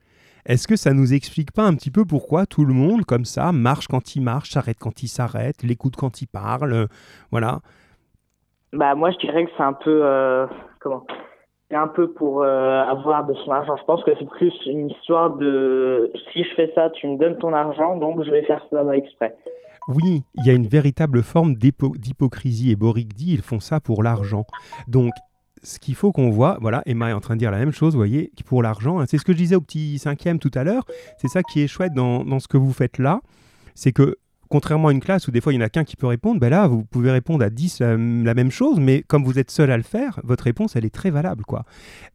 est-ce 0.45 0.67
que 0.67 0.75
ça 0.75 0.93
nous 0.93 1.13
explique 1.13 1.51
pas 1.51 1.63
un 1.63 1.75
petit 1.75 1.91
peu 1.91 2.05
pourquoi 2.05 2.45
tout 2.45 2.65
le 2.65 2.73
monde, 2.73 3.05
comme 3.05 3.25
ça, 3.25 3.51
marche 3.51 3.87
quand 3.87 4.15
il 4.15 4.21
marche, 4.21 4.51
s'arrête 4.51 4.77
quand 4.79 5.03
il 5.03 5.07
s'arrête, 5.07 5.63
l'écoute 5.63 5.95
quand 5.95 6.21
il 6.21 6.27
parle 6.27 6.73
euh, 6.73 6.85
Voilà. 7.31 7.59
Bah, 8.73 8.95
moi, 8.95 9.11
je 9.11 9.17
dirais 9.17 9.45
que 9.45 9.51
c'est 9.57 9.63
un 9.63 9.73
peu. 9.73 10.01
Euh, 10.03 10.47
comment? 10.79 11.05
C'est 11.69 11.75
un 11.75 11.87
peu 11.87 12.11
pour 12.11 12.43
euh, 12.43 12.83
avoir 12.83 13.25
de 13.25 13.33
son 13.33 13.51
argent. 13.51 13.77
Je 13.77 13.83
pense 13.83 14.03
que 14.03 14.11
c'est 14.17 14.27
plus 14.27 14.53
une 14.65 14.89
histoire 14.89 15.35
de 15.35 16.11
si 16.31 16.43
je 16.43 16.53
fais 16.55 16.71
ça, 16.75 16.89
tu 16.89 17.07
me 17.07 17.17
donnes 17.17 17.37
ton 17.37 17.53
argent, 17.53 17.95
donc 17.97 18.23
je 18.23 18.31
vais 18.31 18.43
faire 18.43 18.61
ça 18.69 18.83
exprès. 18.95 19.35
Oui, 19.87 20.23
il 20.35 20.45
y 20.45 20.49
a 20.49 20.53
une 20.53 20.67
véritable 20.67 21.23
forme 21.23 21.55
d'hypocrisie 21.55 22.71
et 22.71 22.75
Boric 22.75 23.13
dit 23.13 23.33
ils 23.33 23.41
font 23.41 23.59
ça 23.59 23.79
pour 23.79 24.03
l'argent. 24.03 24.45
Donc 24.87 25.11
ce 25.63 25.79
qu'il 25.79 25.95
faut 25.95 26.11
qu'on 26.11 26.29
voit, 26.29 26.57
voilà, 26.61 26.81
Emma 26.85 27.09
est 27.09 27.13
en 27.13 27.19
train 27.19 27.35
de 27.35 27.39
dire 27.39 27.51
la 27.51 27.59
même 27.59 27.71
chose, 27.71 27.93
vous 27.93 27.99
voyez, 27.99 28.31
pour 28.45 28.63
l'argent, 28.63 28.99
hein. 28.99 29.05
c'est 29.07 29.17
ce 29.17 29.23
que 29.23 29.31
je 29.31 29.37
disais 29.37 29.55
au 29.55 29.61
petit 29.61 29.99
cinquième 29.99 30.39
tout 30.39 30.51
à 30.55 30.63
l'heure, 30.63 30.85
c'est 31.17 31.27
ça 31.27 31.43
qui 31.43 31.61
est 31.61 31.67
chouette 31.67 31.93
dans, 31.93 32.39
ce 32.39 32.47
que 32.47 32.57
vous 32.57 32.73
faites 32.73 32.97
là, 32.97 33.21
c'est 33.75 33.91
que 33.91 34.17
contrairement 34.49 34.89
à 34.89 34.91
une 34.91 34.99
classe 34.99 35.27
où 35.29 35.31
des 35.31 35.39
fois 35.39 35.53
il 35.53 35.57
n'y 35.57 35.63
en 35.63 35.65
a 35.65 35.69
qu'un 35.69 35.85
qui 35.85 35.95
peut 35.95 36.07
répondre, 36.07 36.39
ben 36.39 36.49
là 36.49 36.67
vous 36.67 36.83
pouvez 36.83 37.09
répondre 37.09 37.45
à 37.45 37.49
10 37.49 37.79
la, 37.79 37.95
même 38.33 38.51
chose, 38.51 38.79
mais 38.79 39.01
comme 39.01 39.23
vous 39.23 39.39
êtes 39.39 39.49
seul 39.49 39.71
à 39.71 39.77
le 39.77 39.83
faire, 39.83 40.19
votre 40.23 40.43
réponse 40.43 40.75
elle 40.75 40.83
est 40.83 40.93
très 40.93 41.09
valable. 41.09 41.45
quoi. 41.45 41.63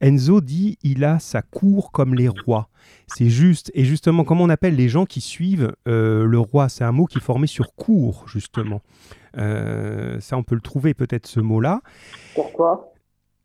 Enzo 0.02 0.42
dit 0.42 0.76
il 0.82 1.04
a 1.04 1.18
sa 1.18 1.40
cour 1.40 1.92
comme 1.92 2.14
les 2.14 2.28
rois. 2.28 2.68
C'est 3.06 3.28
juste, 3.28 3.70
et 3.74 3.84
justement, 3.84 4.24
comment 4.24 4.44
on 4.44 4.48
appelle 4.48 4.74
les 4.74 4.88
gens 4.88 5.06
qui 5.06 5.20
suivent 5.20 5.74
euh, 5.88 6.24
le 6.24 6.38
roi? 6.38 6.68
C'est 6.68 6.84
un 6.84 6.92
mot 6.92 7.06
qui 7.06 7.18
est 7.18 7.22
formé 7.22 7.46
sur 7.46 7.74
cour, 7.74 8.26
justement. 8.28 8.82
Euh, 9.38 10.18
ça, 10.20 10.36
on 10.36 10.42
peut 10.42 10.54
le 10.54 10.60
trouver 10.60 10.94
peut-être 10.94 11.26
ce 11.26 11.40
mot-là. 11.40 11.80
Pourquoi? 12.34 12.92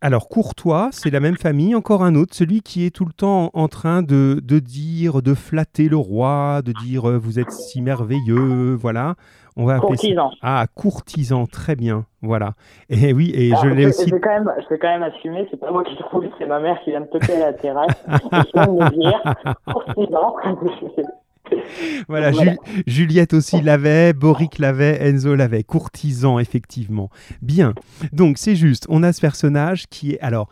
Alors, 0.03 0.29
Courtois, 0.29 0.89
c'est 0.91 1.11
la 1.11 1.19
même 1.19 1.37
famille, 1.37 1.75
encore 1.75 2.03
un 2.03 2.15
autre, 2.15 2.33
celui 2.33 2.61
qui 2.61 2.87
est 2.87 2.89
tout 2.89 3.05
le 3.05 3.13
temps 3.13 3.51
en 3.53 3.67
train 3.67 4.01
de, 4.01 4.41
dire, 4.41 5.21
de 5.21 5.35
flatter 5.35 5.89
le 5.89 5.97
roi, 5.97 6.63
de 6.65 6.71
dire 6.71 7.07
euh, 7.07 7.19
vous 7.19 7.37
êtes 7.37 7.51
si 7.51 7.83
merveilleux, 7.83 8.73
voilà. 8.73 9.13
On 9.55 9.65
va 9.65 9.77
courtisan. 9.77 10.31
Ah, 10.41 10.65
courtisan, 10.73 11.45
très 11.45 11.75
bien, 11.75 12.05
voilà. 12.23 12.53
Et 12.89 13.13
oui, 13.13 13.31
et 13.35 13.51
je 13.61 13.67
l'ai 13.67 13.85
aussi. 13.85 14.09
Je 14.09 14.15
vais 14.15 14.21
quand 14.21 14.31
même, 14.31 14.51
je 14.57 14.75
quand 14.75 14.87
même 14.87 15.03
assumer, 15.03 15.47
c'est 15.51 15.59
pas 15.59 15.69
moi 15.69 15.83
qui 15.83 15.95
trouve, 15.97 16.25
c'est 16.39 16.47
ma 16.47 16.59
mère 16.59 16.79
qui 16.83 16.89
vient 16.89 17.01
me 17.01 17.05
toquer 17.05 17.35
à 17.35 17.51
la 17.51 17.53
terrasse 17.53 18.03
et 18.07 18.19
qui 18.19 18.51
vient 18.53 18.67
me 18.67 18.89
dire 18.89 19.21
courtisan. 19.67 20.35
voilà, 22.07 22.31
Juliette 22.87 23.33
aussi 23.33 23.61
l'avait, 23.61 24.13
Boric 24.13 24.59
l'avait, 24.59 25.07
Enzo 25.07 25.35
l'avait, 25.35 25.63
courtisan 25.63 26.39
effectivement. 26.39 27.09
Bien, 27.41 27.73
donc 28.13 28.37
c'est 28.37 28.55
juste, 28.55 28.85
on 28.89 29.03
a 29.03 29.13
ce 29.13 29.21
personnage 29.21 29.87
qui 29.87 30.13
est... 30.13 30.19
Alors, 30.19 30.49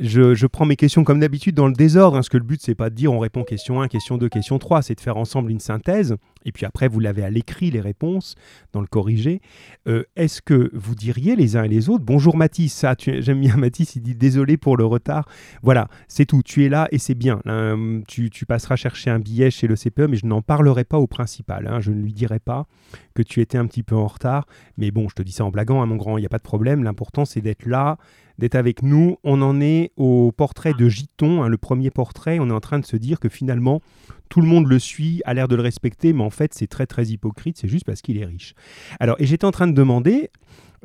je, 0.00 0.46
prends 0.46 0.64
mes 0.64 0.76
questions 0.76 1.04
comme 1.04 1.20
d'habitude 1.20 1.54
dans 1.54 1.66
le 1.66 1.72
désordre, 1.72 2.16
hein, 2.16 2.20
parce 2.20 2.28
que 2.28 2.38
le 2.38 2.44
but, 2.44 2.60
c'est 2.62 2.74
pas 2.74 2.90
de 2.90 2.94
dire 2.94 3.12
on 3.12 3.18
répond 3.18 3.44
question 3.44 3.80
1, 3.82 3.88
question 3.88 4.16
2, 4.16 4.28
question 4.28 4.58
3, 4.58 4.82
c'est 4.82 4.94
de 4.94 5.00
faire 5.00 5.16
ensemble 5.16 5.50
une 5.50 5.60
synthèse, 5.60 6.16
et 6.44 6.52
puis 6.52 6.64
après, 6.64 6.88
vous 6.88 7.00
l'avez 7.00 7.22
à 7.22 7.30
l'écrit, 7.30 7.70
les 7.70 7.80
réponses, 7.80 8.34
dans 8.72 8.80
le 8.80 8.86
corrigé. 8.86 9.40
Euh, 9.86 10.04
est-ce 10.16 10.40
que 10.40 10.70
vous 10.72 10.94
diriez 10.94 11.36
les 11.36 11.56
uns 11.56 11.64
et 11.64 11.68
les 11.68 11.88
autres, 11.88 12.04
bonjour 12.04 12.36
Mathis, 12.36 12.84
j'aime 12.98 13.40
bien 13.40 13.56
Mathis, 13.56 13.96
il 13.96 14.02
dit 14.02 14.14
désolé 14.14 14.56
pour 14.56 14.76
le 14.76 14.84
retard. 14.84 15.28
Voilà, 15.62 15.88
c'est 16.08 16.26
tout, 16.26 16.42
tu 16.42 16.64
es 16.64 16.68
là 16.68 16.88
et 16.92 16.98
c'est 16.98 17.14
bien. 17.14 17.40
Hein. 17.46 18.02
tu, 18.08 18.30
passeras 18.46 18.76
chercher 18.76 19.10
un 19.10 19.18
billet 19.18 19.50
chez 19.50 19.66
le 19.66 19.76
CPE, 19.76 20.08
mais 20.08 20.16
je 20.16 20.26
n'en 20.26 20.42
parlerai 20.42 20.84
pas 20.84 20.98
au 20.98 21.06
principal, 21.06 21.68
hein. 21.68 21.80
je 21.80 21.92
ne 21.92 22.02
lui 22.02 22.12
dirai 22.12 22.38
pas 22.38 22.66
que 23.14 23.22
tu 23.22 23.40
étais 23.40 23.58
un 23.58 23.66
petit 23.66 23.82
peu 23.82 23.94
en 23.94 24.06
retard, 24.06 24.46
mais 24.76 24.90
bon, 24.90 25.08
je 25.08 25.14
te 25.14 25.22
dis 25.22 25.32
ça 25.32 25.44
en 25.44 25.50
blaguant, 25.50 25.84
mon 25.86 25.96
grand, 25.96 26.16
il 26.16 26.22
n'y 26.22 26.26
a 26.26 26.30
pas 26.30 26.38
de 26.38 26.42
problème, 26.42 26.82
l'important 26.82 27.24
c'est 27.24 27.40
d'être 27.40 27.66
là, 27.66 27.98
d'être 28.40 28.56
avec 28.56 28.82
nous. 28.82 29.16
On 29.22 29.40
en 29.42 29.60
est 29.60 29.92
au 29.96 30.32
portrait 30.32 30.72
de 30.74 30.88
Giton, 30.88 31.42
hein, 31.42 31.48
le 31.48 31.56
premier 31.56 31.90
portrait. 31.90 32.38
On 32.40 32.48
est 32.50 32.52
en 32.52 32.60
train 32.60 32.80
de 32.80 32.84
se 32.84 32.96
dire 32.96 33.20
que 33.20 33.28
finalement, 33.28 33.80
tout 34.28 34.40
le 34.40 34.48
monde 34.48 34.66
le 34.66 34.78
suit, 34.78 35.22
a 35.24 35.34
l'air 35.34 35.46
de 35.46 35.54
le 35.54 35.62
respecter, 35.62 36.12
mais 36.12 36.24
en 36.24 36.30
fait, 36.30 36.52
c'est 36.54 36.66
très 36.66 36.86
très 36.86 37.04
hypocrite, 37.04 37.56
c'est 37.58 37.68
juste 37.68 37.86
parce 37.86 38.02
qu'il 38.02 38.20
est 38.20 38.24
riche. 38.24 38.54
Alors, 38.98 39.16
et 39.20 39.26
j'étais 39.26 39.44
en 39.44 39.50
train 39.52 39.68
de 39.68 39.72
demander 39.72 40.30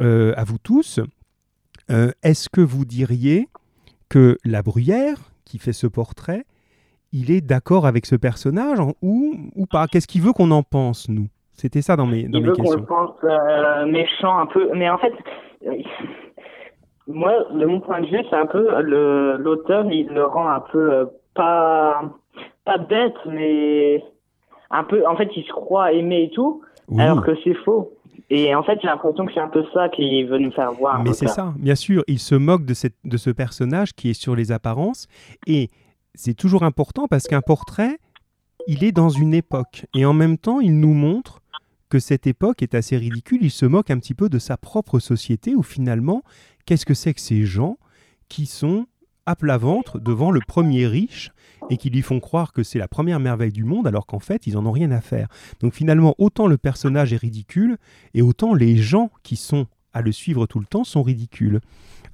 euh, 0.02 0.34
à 0.38 0.44
vous 0.44 0.58
tous, 0.60 1.00
euh, 1.90 2.12
est-ce 2.24 2.50
que 2.50 2.62
vous 2.62 2.86
diriez 2.86 3.48
que 4.10 4.38
la 4.46 4.62
bruyère 4.62 5.32
qui 5.46 5.58
fait 5.58 5.74
ce 5.74 5.88
portrait, 5.88 6.46
il 7.12 7.32
est 7.32 7.42
d'accord 7.42 7.86
avec 7.88 8.06
ce 8.06 8.16
personnage 8.16 8.80
ou, 9.02 9.36
ou 9.56 9.66
pas? 9.66 9.88
Qu'est-ce 9.88 10.08
qu'il 10.08 10.22
veut 10.22 10.34
qu'on 10.34 10.52
en 10.52 10.64
pense, 10.64 11.10
nous? 11.10 11.28
C'était 11.54 11.82
ça 11.82 11.96
dans 11.96 12.06
mes, 12.06 12.24
dans 12.24 12.40
il 12.40 12.46
veut 12.46 12.54
questions. 12.54 12.74
qu'on 12.74 12.82
le 12.82 12.86
pense 12.86 13.16
euh, 13.24 13.86
méchant 13.86 14.38
un 14.40 14.46
peu, 14.48 14.70
mais 14.76 14.90
en 14.90 14.98
fait, 14.98 15.14
moi, 17.08 17.34
de 17.52 17.66
mon 17.66 17.80
point 17.80 18.02
de 18.02 18.08
vue, 18.08 18.24
c'est 18.30 18.36
un 18.36 18.48
peu 18.48 18.82
l'auteur, 19.38 19.86
il 19.92 20.08
le 20.08 20.26
rend 20.26 20.48
un 20.48 20.62
peu 20.72 20.92
euh, 20.92 21.06
pas 21.34 22.02
pas 22.66 22.78
bête, 22.78 23.16
mais 23.28 24.04
un 24.72 24.84
peu. 24.84 25.08
En 25.08 25.16
fait, 25.16 25.30
il 25.36 25.44
se 25.44 25.52
croit 25.52 25.94
aimer 25.94 26.24
et 26.24 26.30
tout, 26.32 26.62
alors 26.98 27.24
que 27.24 27.32
c'est 27.44 27.54
faux. 27.54 27.92
Et 28.32 28.56
en 28.56 28.64
fait, 28.64 28.80
j'ai 28.82 28.88
l'impression 28.88 29.26
que 29.26 29.34
c'est 29.34 29.40
un 29.40 29.50
peu 29.50 29.64
ça 29.72 29.90
qu'il 29.90 30.26
veut 30.26 30.40
nous 30.40 30.52
faire 30.52 30.72
voir. 30.72 31.04
Mais 31.04 31.14
c'est 31.14 31.28
ça, 31.28 31.54
bien 31.58 31.76
sûr. 31.76 32.04
Il 32.08 32.20
se 32.20 32.34
moque 32.34 32.66
de, 32.66 32.74
cette, 32.74 32.96
de 33.04 33.18
ce 33.18 33.30
personnage 33.30 33.94
qui 33.94 34.10
est 34.10 34.20
sur 34.20 34.36
les 34.36 34.52
apparences. 34.52 35.08
Et 35.46 35.70
c'est 36.16 36.34
toujours 36.34 36.64
important 36.64 37.08
parce 37.08 37.28
qu'un 37.28 37.42
portrait, 37.42 38.00
il 38.68 38.84
est 38.84 38.92
dans 38.92 39.10
une 39.10 39.36
époque. 39.36 39.86
Et 39.94 40.06
en 40.06 40.14
même 40.14 40.40
temps, 40.40 40.60
il 40.60 40.80
nous 40.80 40.94
montre 40.94 41.42
que 41.90 42.00
cette 42.00 42.26
époque 42.26 42.64
est 42.64 42.74
assez 42.74 42.98
ridicule. 42.98 43.40
Il 43.42 43.52
se 43.52 43.68
moque 43.68 43.92
un 43.92 44.00
petit 44.00 44.16
peu 44.16 44.28
de 44.28 44.40
sa 44.40 44.58
propre 44.58 44.98
société 44.98 45.54
où 45.54 45.62
finalement, 45.62 46.24
Qu'est-ce 46.66 46.86
que 46.86 46.94
c'est 46.94 47.14
que 47.14 47.22
ces 47.22 47.46
gens 47.46 47.78
qui 48.30 48.46
sont 48.46 48.88
à 49.26 49.36
plat 49.36 49.58
ventre 49.58 50.00
devant 50.00 50.32
le 50.32 50.40
premier 50.46 50.88
riche 50.88 51.32
et 51.70 51.78
qui 51.78 51.90
lui 51.90 52.02
font 52.02 52.20
croire 52.20 52.54
que 52.54 52.64
c'est 52.64 52.80
la 52.80 52.88
première 52.88 53.20
merveille 53.20 53.52
du 53.52 53.64
monde 53.64 53.88
alors 53.88 54.06
qu'en 54.06 54.20
fait 54.20 54.46
ils 54.46 54.54
n'en 54.54 54.66
ont 54.66 54.72
rien 54.72 54.92
à 54.92 55.02
faire. 55.02 55.28
Donc 55.62 55.74
finalement 55.74 56.16
autant 56.18 56.48
le 56.48 56.58
personnage 56.58 57.14
est 57.14 57.18
ridicule 57.18 57.78
et 58.14 58.22
autant 58.22 58.54
les 58.54 58.78
gens 58.78 59.10
qui 59.24 59.36
sont 59.36 59.68
à 59.94 60.02
le 60.02 60.12
suivre 60.12 60.46
tout 60.46 60.60
le 60.60 60.66
temps 60.66 60.84
sont 60.84 61.04
ridicules. 61.04 61.62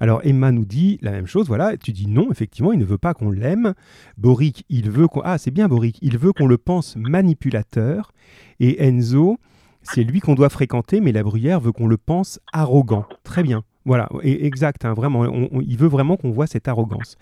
Alors 0.00 0.20
Emma 0.24 0.52
nous 0.52 0.64
dit 0.64 0.98
la 1.02 1.10
même 1.10 1.26
chose, 1.26 1.48
voilà, 1.48 1.76
tu 1.76 1.92
dis 1.92 2.06
non, 2.06 2.30
effectivement, 2.30 2.72
il 2.72 2.78
ne 2.78 2.84
veut 2.84 2.98
pas 2.98 3.14
qu'on 3.14 3.30
l'aime. 3.30 3.74
Boric, 4.16 4.64
il 4.68 4.90
veut 4.90 5.08
qu'on... 5.08 5.20
Ah, 5.20 5.38
c'est 5.38 5.50
bien 5.50 5.68
Boric, 5.68 5.98
il 6.00 6.16
veut 6.18 6.32
qu'on 6.32 6.46
le 6.46 6.58
pense 6.58 6.96
manipulateur. 6.96 8.12
Et 8.60 8.84
Enzo, 8.84 9.38
c'est 9.82 10.04
lui 10.04 10.20
qu'on 10.20 10.34
doit 10.34 10.48
fréquenter, 10.48 11.00
mais 11.00 11.12
la 11.12 11.22
bruyère 11.22 11.60
veut 11.60 11.72
qu'on 11.72 11.88
le 11.88 11.98
pense 11.98 12.40
arrogant. 12.52 13.06
Très 13.24 13.42
bien. 13.42 13.64
Voilà, 13.84 14.08
exact, 14.22 14.84
hein, 14.84 14.94
vraiment. 14.94 15.24
il 15.60 15.76
veut 15.76 15.88
vraiment 15.88 16.16
qu'on 16.16 16.30
voit 16.30 16.46
cette 16.46 16.68
arrogance. 16.68 17.16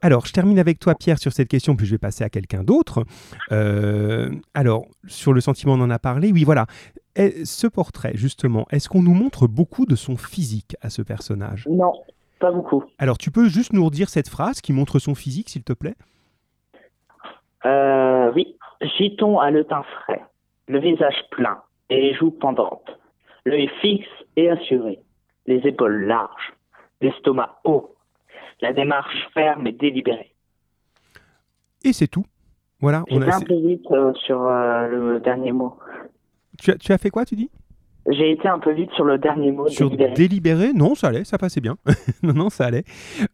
Alors, 0.00 0.24
je 0.26 0.32
termine 0.32 0.58
avec 0.58 0.78
toi, 0.78 0.94
Pierre, 0.94 1.18
sur 1.18 1.32
cette 1.32 1.48
question, 1.48 1.76
puis 1.76 1.86
je 1.86 1.92
vais 1.92 1.98
passer 1.98 2.24
à 2.24 2.30
quelqu'un 2.30 2.62
d'autre. 2.62 3.04
Euh, 3.52 4.30
alors, 4.54 4.86
sur 5.06 5.32
le 5.32 5.40
sentiment, 5.40 5.74
on 5.74 5.80
en 5.80 5.90
a 5.90 5.98
parlé. 5.98 6.32
Oui, 6.32 6.44
voilà. 6.44 6.66
ce 7.16 7.66
portrait, 7.66 8.12
justement, 8.14 8.66
est-ce 8.70 8.88
qu'on 8.88 9.02
nous 9.02 9.14
montre 9.14 9.46
beaucoup 9.46 9.84
de 9.84 9.94
son 9.94 10.16
physique 10.16 10.76
à 10.80 10.88
ce 10.88 11.02
personnage? 11.02 11.66
Non, 11.68 11.92
pas 12.38 12.50
beaucoup. 12.50 12.84
Alors, 12.98 13.18
tu 13.18 13.30
peux 13.30 13.48
juste 13.48 13.72
nous 13.72 13.84
redire 13.84 14.08
cette 14.08 14.28
phrase 14.28 14.60
qui 14.60 14.72
montre 14.72 14.98
son 14.98 15.14
physique, 15.14 15.50
s'il 15.50 15.64
te 15.64 15.72
plaît? 15.74 15.94
Euh, 17.64 18.32
Oui. 18.34 18.56
Giton 18.98 19.38
a 19.38 19.50
le 19.50 19.64
teint 19.64 19.84
frais, 20.04 20.22
le 20.68 20.78
visage 20.78 21.16
plein 21.30 21.58
et 21.88 22.00
les 22.00 22.14
joues 22.14 22.30
pendantes, 22.30 22.98
l'œil 23.46 23.70
fixe 23.80 24.06
et 24.36 24.50
assuré 24.50 24.98
les 25.46 25.60
épaules 25.66 26.04
larges, 26.04 26.54
l'estomac 27.00 27.60
haut, 27.64 27.94
la 28.60 28.72
démarche 28.72 29.28
ferme 29.34 29.66
et 29.66 29.72
délibérée. 29.72 30.34
Et 31.84 31.92
c'est 31.92 32.08
tout. 32.08 32.24
Voilà. 32.80 33.04
J'ai 33.08 33.16
été 33.16 33.30
un 33.30 33.40
peu 33.40 33.54
vite 33.54 33.86
euh, 33.90 34.12
sur 34.26 34.42
euh, 34.42 34.86
le 34.88 35.20
dernier 35.20 35.52
mot. 35.52 35.78
Tu 36.58 36.70
as, 36.70 36.76
tu 36.76 36.92
as 36.92 36.98
fait 36.98 37.10
quoi, 37.10 37.24
tu 37.24 37.36
dis? 37.36 37.50
J'ai 38.08 38.32
été 38.32 38.48
un 38.48 38.58
peu 38.58 38.72
vite 38.72 38.90
sur 38.92 39.04
le 39.04 39.18
dernier 39.18 39.50
mot. 39.50 39.68
Sur 39.68 39.90
délibéré, 39.90 40.72
non, 40.72 40.94
ça 40.94 41.08
allait, 41.08 41.24
ça 41.24 41.38
passait 41.38 41.60
bien. 41.60 41.76
non, 42.22 42.34
non, 42.34 42.50
ça 42.50 42.66
allait. 42.66 42.84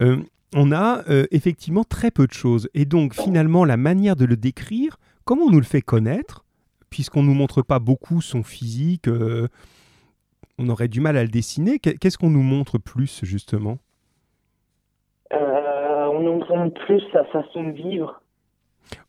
Euh, 0.01 0.17
on 0.55 0.71
a 0.71 1.01
effectivement 1.31 1.83
très 1.83 2.11
peu 2.11 2.27
de 2.27 2.33
choses. 2.33 2.69
Et 2.75 2.85
donc, 2.85 3.15
finalement, 3.15 3.65
la 3.65 3.77
manière 3.77 4.15
de 4.15 4.25
le 4.25 4.35
décrire, 4.35 4.97
comment 5.25 5.45
on 5.45 5.49
nous 5.49 5.59
le 5.59 5.65
fait 5.65 5.81
connaître, 5.81 6.45
puisqu'on 6.91 7.23
ne 7.23 7.27
nous 7.27 7.33
montre 7.33 7.63
pas 7.63 7.79
beaucoup 7.79 8.21
son 8.21 8.43
physique, 8.43 9.09
on 10.57 10.69
aurait 10.69 10.87
du 10.87 11.01
mal 11.01 11.17
à 11.17 11.23
le 11.23 11.29
dessiner. 11.29 11.79
Qu'est-ce 11.79 12.17
qu'on 12.17 12.29
nous 12.29 12.43
montre 12.43 12.77
plus, 12.77 13.23
justement? 13.23 13.77
Euh, 15.33 16.05
On 16.07 16.21
nous 16.21 16.39
montre 16.39 16.85
plus 16.85 17.01
sa 17.11 17.25
façon 17.25 17.63
de 17.63 17.71
vivre, 17.71 18.21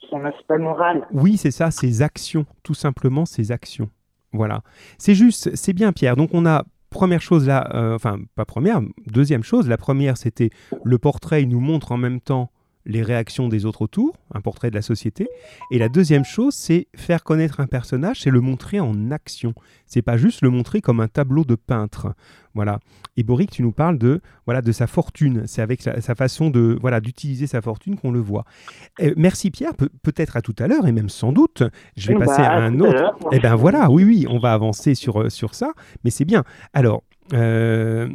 son 0.09 0.25
aspect 0.25 0.59
moral. 0.59 1.07
Oui, 1.13 1.37
c'est 1.37 1.51
ça, 1.51 1.71
ses 1.71 2.03
actions, 2.03 2.47
tout 2.63 2.75
simplement 2.75 3.27
ses 3.27 3.53
actions. 3.53 3.91
Voilà. 4.33 4.63
C'est 4.99 5.15
juste, 5.15 5.55
c'est 5.55 5.73
bien, 5.73 5.93
Pierre. 5.93 6.17
Donc, 6.17 6.31
on 6.33 6.47
a 6.47 6.65
première 6.91 7.21
chose 7.21 7.47
là, 7.47 7.71
euh, 7.75 7.95
enfin, 7.95 8.21
pas 8.37 8.45
première, 8.45 8.81
deuxième 9.07 9.43
chose. 9.43 9.69
La 9.69 9.77
première, 9.77 10.17
c'était 10.17 10.51
le 10.85 10.99
portrait, 10.99 11.43
il 11.43 11.49
nous 11.49 11.61
montre 11.61 11.93
en 11.93 11.99
même 11.99 12.21
temps 12.21 12.51
les 12.87 13.03
réactions 13.03 13.49
des 13.49 13.64
autres 13.64 13.83
autour, 13.83 14.17
un 14.33 14.41
portrait 14.41 14.71
de 14.71 14.75
la 14.75 14.83
société. 14.83 15.29
Et 15.71 15.79
la 15.79 15.88
deuxième 15.88 16.25
chose, 16.25 16.55
c'est 16.55 16.88
faire 16.95 17.25
connaître 17.25 17.61
un 17.61 17.67
personnage, 17.67 18.21
c'est 18.21 18.31
le 18.31 18.41
montrer 18.41 18.81
en 18.81 19.11
action. 19.11 19.55
C'est 19.87 20.03
pas 20.03 20.17
juste 20.17 20.43
le 20.43 20.50
montrer 20.50 20.81
comme 20.81 21.00
un 21.00 21.09
tableau 21.09 21.45
de 21.45 21.55
peintre. 21.55 22.14
Voilà. 22.55 22.81
Et 23.17 23.23
Boric, 23.23 23.50
tu 23.50 23.62
nous 23.62 23.73
parles 23.73 23.99
de 23.99 24.21
voilà 24.45 24.61
de 24.61 24.73
sa 24.73 24.87
fortune. 24.87 25.45
C'est 25.47 25.62
avec 25.62 25.83
sa, 25.83 26.14
façon 26.14 26.50
de 26.50 26.76
voilà 26.81 27.00
d'utiliser 27.00 27.47
sa 27.47 27.61
fortune 27.61 27.97
qu'on 27.97 28.11
le 28.11 28.21
voit. 28.21 28.45
Euh, 29.00 29.12
merci 29.17 29.50
Pierre. 29.50 29.75
peut-être 29.75 30.37
à 30.37 30.43
tout 30.43 30.55
à 30.59 30.67
l'heure 30.67 30.87
et 30.87 30.93
même 30.93 31.09
sans 31.09 31.33
doute. 31.33 31.62
Je 31.97 32.09
vais 32.09 32.19
passer 32.19 32.43
bah, 32.43 32.50
à 32.50 32.61
un 32.61 32.81
autre. 32.81 33.17
Eh 33.33 33.41
ben 33.41 33.55
voilà. 33.55 33.91
Oui 33.91 34.05
oui, 34.05 34.26
on 34.29 34.38
va 34.38 34.53
avancer 34.53 34.95
sur 34.95 35.23
euh, 35.23 35.31
sur 35.31 35.55
ça. 35.55 35.73
Mais 36.05 36.11
c'est 36.11 36.25
bien. 36.25 36.45
Alors. 36.73 37.03
Euh, 37.33 38.11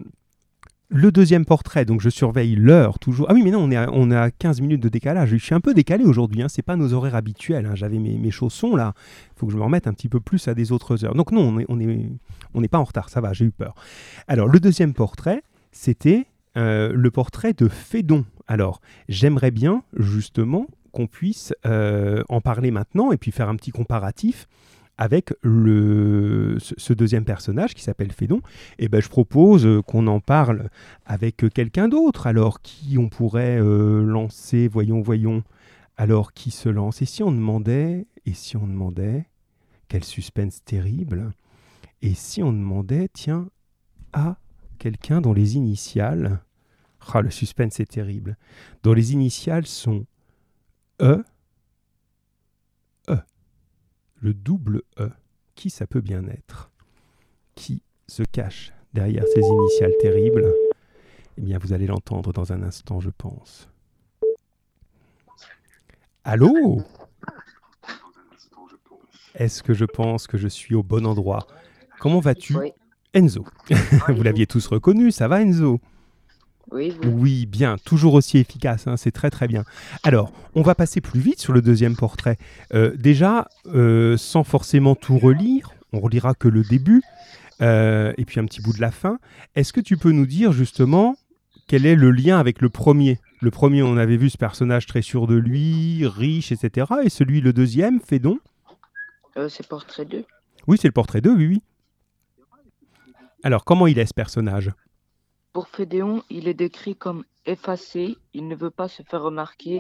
le 0.90 1.12
deuxième 1.12 1.46
portrait, 1.46 1.86
donc 1.86 2.02
je 2.02 2.10
surveille 2.10 2.56
l'heure 2.56 2.98
toujours. 2.98 3.28
Ah 3.30 3.34
oui, 3.34 3.44
mais 3.44 3.52
non, 3.52 3.60
on 3.60 3.72
est, 3.72 3.76
à, 3.76 3.90
on 3.92 4.10
a 4.10 4.32
15 4.32 4.60
minutes 4.62 4.82
de 4.82 4.90
décalage. 4.90 5.30
Je 5.30 5.38
suis 5.38 5.54
un 5.54 5.60
peu 5.60 5.76
décalé 5.76 6.04
aujourd'hui, 6.04 6.42
hein. 6.42 6.50
c'est 6.50 6.64
pas 6.64 6.76
nos 6.76 6.94
horaires 6.94 7.16
habituels. 7.16 7.68
Hein. 7.68 7.76
J'avais 7.76 8.00
mes, 8.00 8.32
chaussons 8.32 8.76
là, 8.76 8.94
il 8.98 9.40
faut 9.40 9.46
que 9.46 9.52
je 9.52 9.58
me 9.58 9.64
remette 9.64 9.86
un 9.86 9.94
petit 9.94 10.10
peu 10.10 10.20
plus 10.20 10.48
à 10.48 10.56
des 10.56 10.72
autres 10.72 11.06
heures. 11.06 11.14
Donc 11.14 11.32
non, 11.32 11.42
on 11.42 11.52
n'est 11.54 11.66
on 11.70 11.80
est, 11.80 12.10
on 12.56 12.62
pas 12.64 12.80
en 12.80 12.84
retard, 12.84 13.10
ça 13.10 13.22
va, 13.22 13.34
j'ai 13.34 13.46
eu 13.46 13.52
peur. 13.52 13.76
Alors 14.28 14.48
le 14.48 14.60
deuxième 14.60 14.94
portrait, 14.94 15.44
c'était 15.72 16.26
euh, 16.58 16.92
le 16.94 17.12
portrait 17.12 17.54
de 17.54 17.68
Fédon. 17.68 18.26
Alors 18.48 18.82
j'aimerais 19.08 19.52
bien 19.52 19.84
justement 19.96 20.66
qu'on 20.92 21.06
puisse 21.06 21.54
euh, 21.68 22.24
en 22.30 22.42
parler 22.42 22.72
maintenant 22.72 23.12
et 23.12 23.18
puis 23.18 23.32
faire 23.32 23.48
un 23.48 23.56
petit 23.56 23.72
comparatif 23.72 24.48
avec 25.00 25.34
le, 25.44 26.58
ce 26.60 26.92
deuxième 26.92 27.24
personnage 27.24 27.74
qui 27.74 27.82
s'appelle 27.82 28.12
Fédon, 28.12 28.42
et 28.78 28.86
eh 28.86 28.90
ben, 28.90 29.02
je 29.02 29.08
propose 29.08 29.66
euh, 29.66 29.82
qu'on 29.82 30.08
en 30.08 30.20
parle 30.20 30.70
avec 31.06 31.38
quelqu'un 31.54 31.88
d'autre. 31.88 32.28
Alors, 32.28 32.62
qui 32.62 32.98
on 32.98 33.08
pourrait 33.08 33.62
euh, 33.62 34.04
lancer 34.04 34.68
Voyons, 34.68 35.00
voyons. 35.00 35.42
Alors, 35.96 36.34
qui 36.34 36.52
se 36.52 36.68
lance 36.68 37.02
Et 37.02 37.06
si 37.06 37.24
on 37.24 37.32
demandait 37.32 38.08
Et 38.26 38.34
si 38.34 38.58
on 38.58 38.68
demandait 38.68 39.26
Quel 39.88 40.04
suspense 40.04 40.66
terrible 40.66 41.32
Et 42.02 42.14
si 42.14 42.44
on 42.44 42.52
demandait, 42.52 43.08
tiens, 43.14 43.48
à 44.12 44.38
quelqu'un 44.80 45.22
dont 45.22 45.34
les 45.34 45.56
initiales. 45.56 46.42
Ah, 47.14 47.22
le 47.22 47.32
suspense 47.32 47.80
est 47.80 47.92
terrible. 47.92 48.36
Dont 48.84 48.94
les 48.94 49.14
initiales 49.14 49.66
sont 49.66 50.06
E, 51.02 51.24
le 54.22 54.34
double 54.34 54.84
E. 55.00 55.10
Qui 55.56 55.70
ça 55.70 55.88
peut 55.88 56.02
bien 56.02 56.26
être? 56.28 56.72
Qui 57.56 57.82
se 58.08 58.24
cache 58.24 58.74
derrière 58.94 59.24
ces 59.34 59.42
initiales 59.42 59.94
terribles? 60.00 60.54
Eh 61.38 61.42
bien, 61.42 61.58
vous 61.58 61.74
allez 61.74 61.88
l'entendre 61.88 62.34
dans 62.34 62.52
un 62.52 62.64
instant, 62.64 63.00
je 63.00 63.10
pense. 63.10 63.70
Allô? 66.24 66.82
Est-ce 69.36 69.64
que 69.64 69.74
je 69.74 69.86
pense 69.86 70.28
que 70.28 70.38
je 70.38 70.48
suis 70.48 70.76
au 70.76 70.84
bon 70.84 71.06
endroit? 71.06 71.48
Comment 72.00 72.20
vas-tu? 72.20 72.56
Enzo. 73.14 73.46
vous 74.10 74.24
l'aviez 74.24 74.46
tous 74.46 74.68
reconnu, 74.68 75.12
ça 75.12 75.28
va 75.28 75.42
Enzo? 75.42 75.80
Oui, 76.72 76.94
vous. 77.02 77.10
Oui, 77.10 77.46
bien, 77.46 77.78
toujours 77.84 78.14
aussi 78.14 78.38
efficace, 78.38 78.88
hein, 78.88 78.98
c'est 78.98 79.12
très 79.12 79.30
très 79.30 79.48
bien. 79.48 79.64
Alors, 80.04 80.32
on 80.56 80.62
va 80.62 80.76
passer 80.76 81.02
plus 81.02 81.20
vite 81.20 81.40
sur 81.40 81.54
le 81.54 81.62
deuxième 81.62 81.96
portrait. 81.96 82.38
Euh, 82.74 82.96
déjà, 82.96 83.48
euh, 83.68 84.18
sans 84.18 84.44
forcément 84.44 84.96
tout 84.96 85.18
relire, 85.18 85.72
on 85.94 86.00
relira 86.00 86.34
que 86.34 86.48
le 86.48 86.64
début, 86.64 87.02
euh, 87.62 88.14
et 88.18 88.26
puis 88.26 88.40
un 88.40 88.46
petit 88.46 88.62
bout 88.62 88.74
de 88.74 88.82
la 88.82 88.92
fin. 88.92 89.20
Est-ce 89.56 89.74
que 89.74 89.82
tu 89.82 89.98
peux 89.98 90.12
nous 90.12 90.26
dire 90.26 90.52
justement 90.52 91.16
quel 91.68 91.86
est 91.86 91.96
le 91.96 92.12
lien 92.12 92.40
avec 92.40 92.62
le 92.62 92.70
premier? 92.70 93.20
Le 93.42 93.52
premier, 93.52 93.82
on 93.84 93.98
avait 93.98 94.18
vu 94.18 94.30
ce 94.30 94.38
personnage 94.38 94.86
très 94.86 95.02
sûr 95.02 95.28
de 95.28 95.36
lui, 95.36 96.06
riche, 96.06 96.52
etc. 96.52 96.88
Et 97.04 97.10
celui, 97.10 97.42
le 97.42 97.54
deuxième, 97.54 98.00
Fédon 98.00 98.40
c'est 99.48 99.68
portrait 99.68 100.06
2. 100.06 100.26
Oui, 100.68 100.78
c'est 100.82 100.88
le 100.88 100.94
portrait 100.94 101.22
2, 101.22 101.32
oui, 101.32 101.48
oui. 101.48 101.62
Alors, 103.44 103.64
comment 103.64 103.88
il 103.88 103.98
est 103.98 104.06
ce 104.06 104.14
personnage? 104.14 104.72
Pour 105.54 105.68
Fédéon, 105.68 106.24
il 106.30 106.48
est 106.48 106.54
décrit 106.54 106.96
comme 106.96 107.26
effacé, 107.46 108.18
il 108.34 108.48
ne 108.48 108.56
veut 108.56 108.70
pas 108.70 108.88
se 108.88 109.02
faire 109.04 109.22
remarquer, 109.24 109.80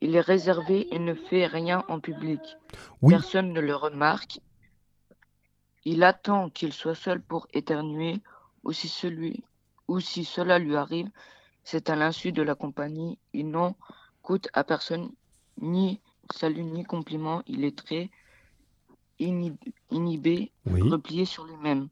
il 0.00 0.16
est 0.16 0.20
réservé 0.20 0.92
et 0.94 0.98
ne 0.98 1.14
fait 1.14 1.46
rien 1.46 1.84
en 1.88 2.00
public. 2.00 2.40
Oui. 3.00 3.12
Personne 3.12 3.52
ne 3.52 3.60
le 3.60 3.76
remarque. 3.76 4.40
Il 5.84 6.02
attend 6.02 6.50
qu'il 6.50 6.72
soit 6.72 6.94
seul 6.96 7.20
pour 7.20 7.46
éternuer, 7.52 8.20
ou 8.64 8.72
si, 8.72 8.88
celui, 8.88 9.44
ou 9.88 10.00
si 10.00 10.24
cela 10.24 10.58
lui 10.58 10.76
arrive, 10.76 11.10
c'est 11.64 11.90
à 11.90 11.96
l'insu 11.96 12.32
de 12.32 12.42
la 12.42 12.54
compagnie. 12.54 13.18
Il 13.32 13.50
n'en 13.50 13.76
coûte 14.22 14.48
à 14.52 14.64
personne 14.64 15.10
ni 15.60 16.00
salut 16.32 16.64
ni 16.64 16.84
compliment. 16.84 17.42
Il 17.46 17.64
est 17.64 17.76
très 17.76 18.10
inhib- 19.20 19.72
inhibé, 19.90 20.50
Oui. 20.66 20.82
replié 20.82 21.24
sur 21.24 21.44
lui-même. 21.44 21.88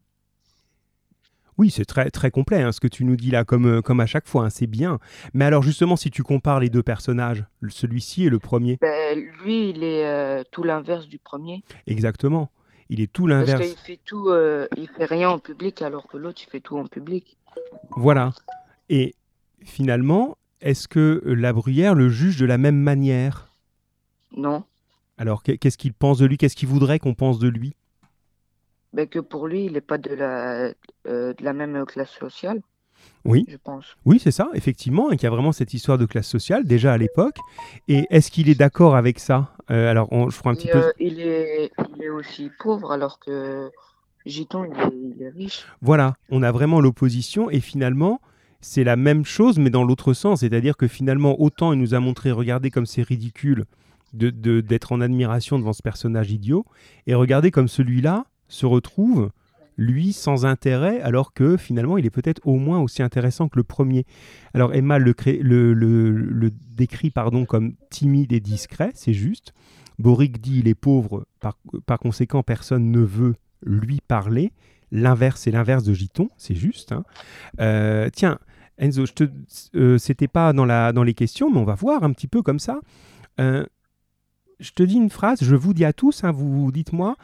Oui, 1.60 1.68
c'est 1.68 1.84
très, 1.84 2.08
très 2.10 2.30
complet 2.30 2.62
hein, 2.62 2.72
ce 2.72 2.80
que 2.80 2.88
tu 2.88 3.04
nous 3.04 3.16
dis 3.16 3.30
là, 3.30 3.44
comme, 3.44 3.66
euh, 3.66 3.82
comme 3.82 4.00
à 4.00 4.06
chaque 4.06 4.26
fois, 4.26 4.46
hein, 4.46 4.48
c'est 4.50 4.66
bien. 4.66 4.98
Mais 5.34 5.44
alors 5.44 5.62
justement, 5.62 5.94
si 5.94 6.10
tu 6.10 6.22
compares 6.22 6.58
les 6.58 6.70
deux 6.70 6.82
personnages, 6.82 7.44
celui-ci 7.68 8.24
et 8.24 8.30
le 8.30 8.38
premier, 8.38 8.78
Ben, 8.80 9.18
lui, 9.44 9.68
il 9.68 9.84
est 9.84 10.06
euh, 10.06 10.42
tout 10.50 10.62
l'inverse 10.62 11.06
du 11.06 11.18
premier. 11.18 11.62
exactement, 11.86 12.50
il 12.88 13.02
est 13.02 13.12
tout 13.12 13.26
Parce 13.26 13.46
l'inverse. 13.46 13.68
qu'il 13.68 13.76
fait 13.76 14.00
tout, 14.06 14.30
euh, 14.30 14.68
il 14.78 14.88
fait 14.88 15.04
rien 15.04 15.28
en 15.28 15.38
public, 15.38 15.82
alors 15.82 16.06
que 16.08 16.16
l'autre, 16.16 16.40
il 16.46 16.50
fait 16.50 16.60
tout 16.60 16.78
en 16.78 16.86
public. 16.86 17.36
Voilà. 17.90 18.32
Et 18.88 19.14
finalement, 19.62 20.38
est-ce 20.62 20.88
que 20.88 21.20
la 21.26 21.52
bruyère 21.52 21.94
le 21.94 22.08
juge 22.08 22.38
de 22.38 22.46
la 22.46 22.56
même 22.56 22.78
manière? 22.78 23.52
Non. 24.34 24.64
Alors, 25.18 25.42
qu'est- 25.42 25.58
qu'est-ce 25.58 25.76
qu'il 25.76 25.92
pense 25.92 26.16
de 26.20 26.24
lui? 26.24 26.38
Qu'est-ce 26.38 26.56
qu'il 26.56 26.68
voudrait 26.68 26.98
qu'on 26.98 27.12
pense 27.12 27.38
de 27.38 27.48
lui? 27.48 27.74
Ben, 28.92 29.06
que 29.06 29.18
pour 29.20 29.46
lui, 29.46 29.66
il 29.66 29.72
n'est 29.72 29.80
pas 29.80 29.98
de 29.98 30.12
la, 30.14 30.72
euh, 31.06 31.32
de 31.34 31.44
la 31.44 31.52
même 31.52 31.84
classe 31.86 32.10
sociale, 32.10 32.60
Oui, 33.24 33.44
je 33.48 33.56
pense. 33.56 33.96
oui, 34.04 34.18
c'est 34.18 34.32
ça, 34.32 34.48
effectivement, 34.54 35.10
et 35.12 35.16
qu'il 35.16 35.24
y 35.24 35.26
a 35.26 35.30
vraiment 35.30 35.52
cette 35.52 35.72
histoire 35.74 35.96
de 35.96 36.06
classe 36.06 36.26
sociale 36.26 36.64
déjà 36.64 36.92
à 36.92 36.98
l'époque. 36.98 37.36
Et 37.86 38.06
est-ce 38.10 38.30
qu'il 38.32 38.48
est 38.48 38.54
d'accord 38.58 38.96
avec 38.96 39.20
ça? 39.20 39.54
Euh, 39.70 39.90
Alors, 39.90 40.12
on- 40.12 40.28
je 40.28 40.36
ferai 40.36 40.50
un 40.50 40.54
petit 40.54 40.66
Et, 40.68 40.72
peu. 40.72 40.78
euh, 40.78 40.92
il 40.98 41.20
est, 41.20 41.70
il 41.96 42.02
est 42.02 42.08
aussi 42.08 42.50
pauvre, 42.58 42.90
alors 42.90 43.20
que 43.20 43.70
Giton, 44.26 44.64
il 44.64 44.72
est, 44.80 45.14
il 45.16 45.22
est 45.22 45.28
riche. 45.30 45.66
Voilà, 45.80 46.14
on 46.30 46.42
a 46.42 46.50
vraiment 46.50 46.80
l'opposition 46.80 47.48
et 47.48 47.60
finalement, 47.60 48.20
c'est 48.60 48.84
la 48.84 48.96
même 48.96 49.24
chose 49.24 49.58
mais 49.58 49.70
dans 49.70 49.84
l'autre 49.84 50.12
sens. 50.12 50.40
C'est-à-dire 50.40 50.76
que 50.76 50.88
finalement, 50.88 51.40
autant 51.40 51.72
il 51.72 51.78
nous 51.78 51.94
a 51.94 52.00
montré, 52.00 52.32
regardez 52.32 52.70
comme 52.70 52.86
c'est 52.86 53.02
ridicule 53.02 53.64
de- 54.12 54.30
de- 54.30 54.60
d'être 54.60 54.90
en 54.92 55.00
admiration 55.00 55.58
devant 55.60 55.72
ce 55.72 55.82
personnage 55.82 56.32
idiot, 56.32 56.66
et 57.06 57.14
regardez 57.14 57.50
comme 57.52 57.68
celui-là 57.68 58.24
se 58.50 58.66
retrouve, 58.66 59.30
lui, 59.78 60.12
sans 60.12 60.44
intérêt, 60.44 61.00
alors 61.00 61.32
que 61.32 61.56
finalement, 61.56 61.96
il 61.96 62.04
est 62.04 62.10
peut-être 62.10 62.46
au 62.46 62.56
moins 62.56 62.80
aussi 62.80 63.02
intéressant 63.02 63.48
que 63.48 63.56
le 63.56 63.62
premier. 63.64 64.04
Alors 64.52 64.74
Emma 64.74 64.98
le, 64.98 65.14
décrit 66.76 67.10
pardon, 67.10 67.46
comme 67.46 67.74
timide 67.88 68.32
et 68.32 68.40
discret, 68.40 68.90
c'est 68.94 69.14
juste. 69.14 69.54
Boric 69.98 70.40
dit 70.40 70.58
il 70.58 70.68
est 70.68 70.74
pauvre, 70.74 71.26
par, 71.40 71.56
par 71.86 71.98
conséquent, 71.98 72.42
personne 72.42 72.90
ne 72.90 73.00
veut 73.00 73.34
lui 73.62 74.00
parler. 74.06 74.52
L'inverse, 74.92 75.42
c'est 75.42 75.50
l'inverse 75.50 75.84
de 75.84 75.94
Giton, 75.94 76.28
c'est 76.36 76.54
juste. 76.54 76.92
hein. 76.92 77.04
Euh, 77.60 78.10
tiens, 78.12 78.38
Enzo, 78.76 79.06
je 79.06 79.12
te, 79.12 79.24
euh, 79.76 79.98
c'était 79.98 80.28
pas 80.28 80.52
dans, 80.52 80.64
la, 80.64 80.92
dans 80.92 81.04
les 81.04 81.14
questions, 81.14 81.50
mais 81.50 81.58
on 81.58 81.64
va 81.64 81.74
voir 81.74 82.02
un 82.02 82.12
petit 82.12 82.28
peu 82.28 82.42
comme 82.42 82.58
ça. 82.58 82.80
Euh, 83.40 83.64
je 84.58 84.72
te 84.72 84.82
dis 84.82 84.96
une 84.96 85.10
phrase, 85.10 85.42
je 85.42 85.54
vous 85.54 85.74
dis 85.74 85.84
à 85.84 85.92
tous, 85.92 86.24
hein, 86.24 86.32
vous 86.32 86.70
dites-moi 86.72 87.16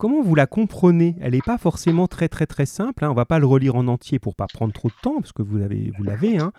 comment 0.00 0.22
vous 0.22 0.34
la 0.34 0.46
comprenez? 0.46 1.14
Elle 1.20 1.32
n'est 1.32 1.42
pas 1.42 1.58
forcément 1.58 2.08
très 2.08 2.28
très 2.28 2.46
très 2.46 2.64
simple. 2.64 3.04
Hein. 3.04 3.10
On 3.10 3.14
va 3.14 3.26
pas 3.26 3.38
le 3.38 3.44
relire 3.46 3.76
en 3.76 3.86
entier 3.86 4.18
pour 4.18 4.34
pas 4.34 4.46
prendre 4.46 4.72
trop 4.72 4.88
de 4.88 4.94
temps, 5.02 5.20
parce 5.20 5.32
que 5.32 5.42
vous 5.42 5.60
avez, 5.60 5.92
vous 5.98 6.02
l'avez. 6.04 6.38
hein. 6.38 6.52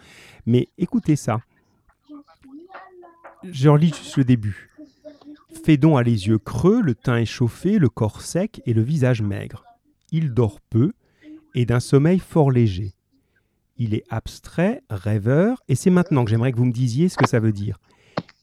Mais 0.46 0.70
écoutez 0.78 1.16
ça. 1.16 1.42
Je 3.44 3.68
relis 3.68 3.88
juste 3.88 4.18
le 4.18 4.24
début. 4.26 4.70
Fédon 5.66 5.98
a 5.98 6.04
les 6.04 6.28
yeux 6.28 6.38
creux, 6.38 6.82
le 6.82 6.94
teint 6.94 7.18
échauffé, 7.18 7.80
le 7.80 7.90
corps 7.90 8.22
sec 8.22 8.62
et 8.68 8.74
le 8.74 8.84
visage 8.84 9.24
maigre. 9.24 9.66
Il 10.12 10.34
dort 10.34 10.60
peu 10.70 10.94
et 11.56 11.66
d'un 11.66 11.80
sommeil 11.80 12.20
fort 12.20 12.52
léger. 12.52 12.94
Il 13.78 13.96
est 13.96 14.04
abstrait, 14.12 14.84
rêveur, 14.92 15.64
et 15.68 15.74
c'est 15.74 15.90
maintenant 15.90 16.24
que 16.24 16.30
j'aimerais 16.30 16.52
que 16.52 16.58
vous 16.58 16.66
me 16.66 16.72
disiez 16.72 17.10
ce 17.10 17.18
que 17.18 17.28
ça 17.28 17.40
veut 17.40 17.52
dire. 17.52 17.80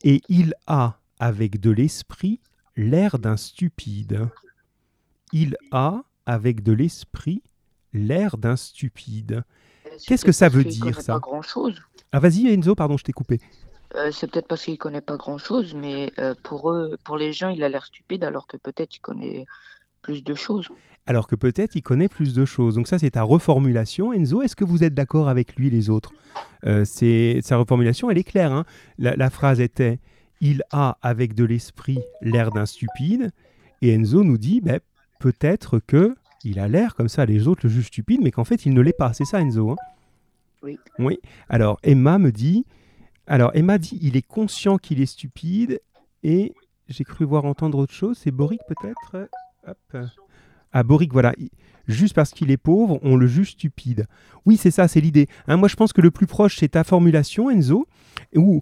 Et 0.03 0.21
il 0.27 0.53
a, 0.67 0.99
avec 1.19 1.61
de 1.61 1.71
l'esprit, 1.71 2.41
l'air 2.75 3.17
d'un 3.17 3.37
stupide. 3.37 4.27
Il 5.31 5.57
a, 5.71 6.03
avec 6.25 6.63
de 6.63 6.73
l'esprit, 6.73 7.43
l'air 7.93 8.37
d'un 8.37 8.55
stupide. 8.55 9.43
C'est 9.97 10.07
Qu'est-ce 10.07 10.25
que 10.25 10.31
ça 10.31 10.49
veut 10.49 10.63
dire, 10.63 11.01
ça 11.01 11.13
pas 11.13 11.19
grand-chose. 11.19 11.75
Ah 12.11 12.19
vas-y 12.19 12.47
Enzo, 12.47 12.75
pardon, 12.75 12.97
je 12.97 13.03
t'ai 13.03 13.11
coupé. 13.11 13.39
Euh, 13.95 14.11
c'est 14.11 14.29
peut-être 14.29 14.47
parce 14.47 14.63
qu'il 14.63 14.77
connaît 14.77 15.01
pas 15.01 15.17
grand-chose, 15.17 15.73
mais 15.73 16.11
euh, 16.19 16.35
pour 16.43 16.71
eux, 16.71 16.97
pour 17.03 17.17
les 17.17 17.33
gens, 17.33 17.49
il 17.49 17.63
a 17.63 17.69
l'air 17.69 17.85
stupide, 17.85 18.23
alors 18.23 18.47
que 18.47 18.57
peut-être 18.57 18.95
il 18.95 18.99
connaît 18.99 19.45
plus 20.01 20.23
de 20.23 20.35
choses. 20.35 20.69
Alors 21.07 21.27
que 21.27 21.35
peut-être 21.35 21.75
il 21.75 21.81
connaît 21.81 22.07
plus 22.07 22.33
de 22.35 22.45
choses. 22.45 22.75
Donc 22.75 22.87
ça 22.87 22.99
c'est 22.99 23.11
ta 23.11 23.23
reformulation. 23.23 24.13
Enzo, 24.13 24.43
est-ce 24.43 24.55
que 24.55 24.63
vous 24.63 24.83
êtes 24.83 24.93
d'accord 24.93 25.27
avec 25.27 25.55
lui 25.55 25.69
les 25.71 25.89
autres? 25.89 26.11
Euh, 26.65 26.85
c'est 26.85 27.39
Sa 27.41 27.57
reformulation, 27.57 28.11
elle 28.11 28.17
est 28.19 28.23
claire. 28.23 28.53
hein. 28.53 28.65
la, 28.99 29.15
la 29.15 29.29
phrase 29.31 29.59
était 29.59 29.99
«Il 30.41 30.63
a 30.71 30.97
avec 31.01 31.33
de 31.33 31.43
l'esprit 31.43 31.99
l'air 32.21 32.51
d'un 32.51 32.67
stupide». 32.67 33.31
Et 33.81 33.91
Enzo 33.93 34.23
nous 34.23 34.37
dit 34.37 34.61
ben, 34.61 34.79
peut-être 35.19 35.79
que 35.79 36.15
il 36.43 36.57
a 36.59 36.67
l'air 36.67 36.95
comme 36.95 37.09
ça, 37.09 37.25
les 37.25 37.47
autres 37.47 37.61
le 37.65 37.69
jugent 37.69 37.87
stupide, 37.87 38.21
mais 38.23 38.31
qu'en 38.31 38.45
fait 38.45 38.65
il 38.65 38.73
ne 38.73 38.81
l'est 38.81 38.93
pas. 38.97 39.13
C'est 39.13 39.25
ça 39.25 39.41
Enzo 39.41 39.71
hein? 39.71 39.75
Oui. 40.63 40.77
Oui. 40.97 41.19
Alors 41.49 41.77
Emma 41.83 42.17
me 42.17 42.31
dit... 42.31 42.65
Alors 43.27 43.51
Emma 43.53 43.77
dit 43.77 43.99
il 44.01 44.17
est 44.17 44.25
conscient 44.25 44.77
qu'il 44.77 45.01
est 45.01 45.05
stupide 45.05 45.81
et 46.23 46.53
j'ai 46.87 47.03
cru 47.03 47.25
voir 47.25 47.45
entendre 47.45 47.77
autre 47.77 47.93
chose. 47.93 48.17
C'est 48.17 48.31
Boric 48.31 48.61
peut-être? 48.67 49.29
Hop. 49.67 50.07
Ah, 50.71 50.83
Boric, 50.83 51.11
voilà. 51.11 51.33
Il- 51.37 51.49
Juste 51.87 52.13
parce 52.13 52.31
qu'il 52.31 52.51
est 52.51 52.57
pauvre, 52.57 52.99
on 53.01 53.15
le 53.15 53.25
juge 53.25 53.51
stupide. 53.53 54.05
Oui, 54.45 54.57
c'est 54.57 54.69
ça, 54.69 54.87
c'est 54.87 55.01
l'idée. 55.01 55.27
Hein, 55.47 55.57
moi, 55.57 55.67
je 55.67 55.75
pense 55.75 55.91
que 55.91 56.01
le 56.01 56.11
plus 56.11 56.27
proche, 56.27 56.57
c'est 56.57 56.67
ta 56.69 56.83
formulation, 56.83 57.49
Enzo, 57.49 57.87
où 58.35 58.61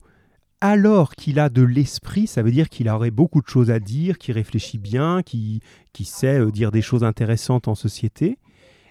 alors 0.62 1.14
qu'il 1.16 1.40
a 1.40 1.50
de 1.50 1.62
l'esprit, 1.62 2.28
ça 2.28 2.42
veut 2.42 2.52
dire 2.52 2.70
qu'il 2.70 2.90
aurait 2.90 3.12
beaucoup 3.12 3.42
de 3.42 3.48
choses 3.48 3.70
à 3.70 3.80
dire, 3.80 4.18
qu'il 4.18 4.34
réfléchit 4.34 4.78
bien, 4.80 5.22
qu'il 5.24 5.60
qu'il 5.94 6.06
sait 6.08 6.40
euh, 6.40 6.52
dire 6.52 6.72
des 6.72 6.82
choses 6.82 7.04
intéressantes 7.04 7.68
en 7.68 7.76
société, 7.76 8.38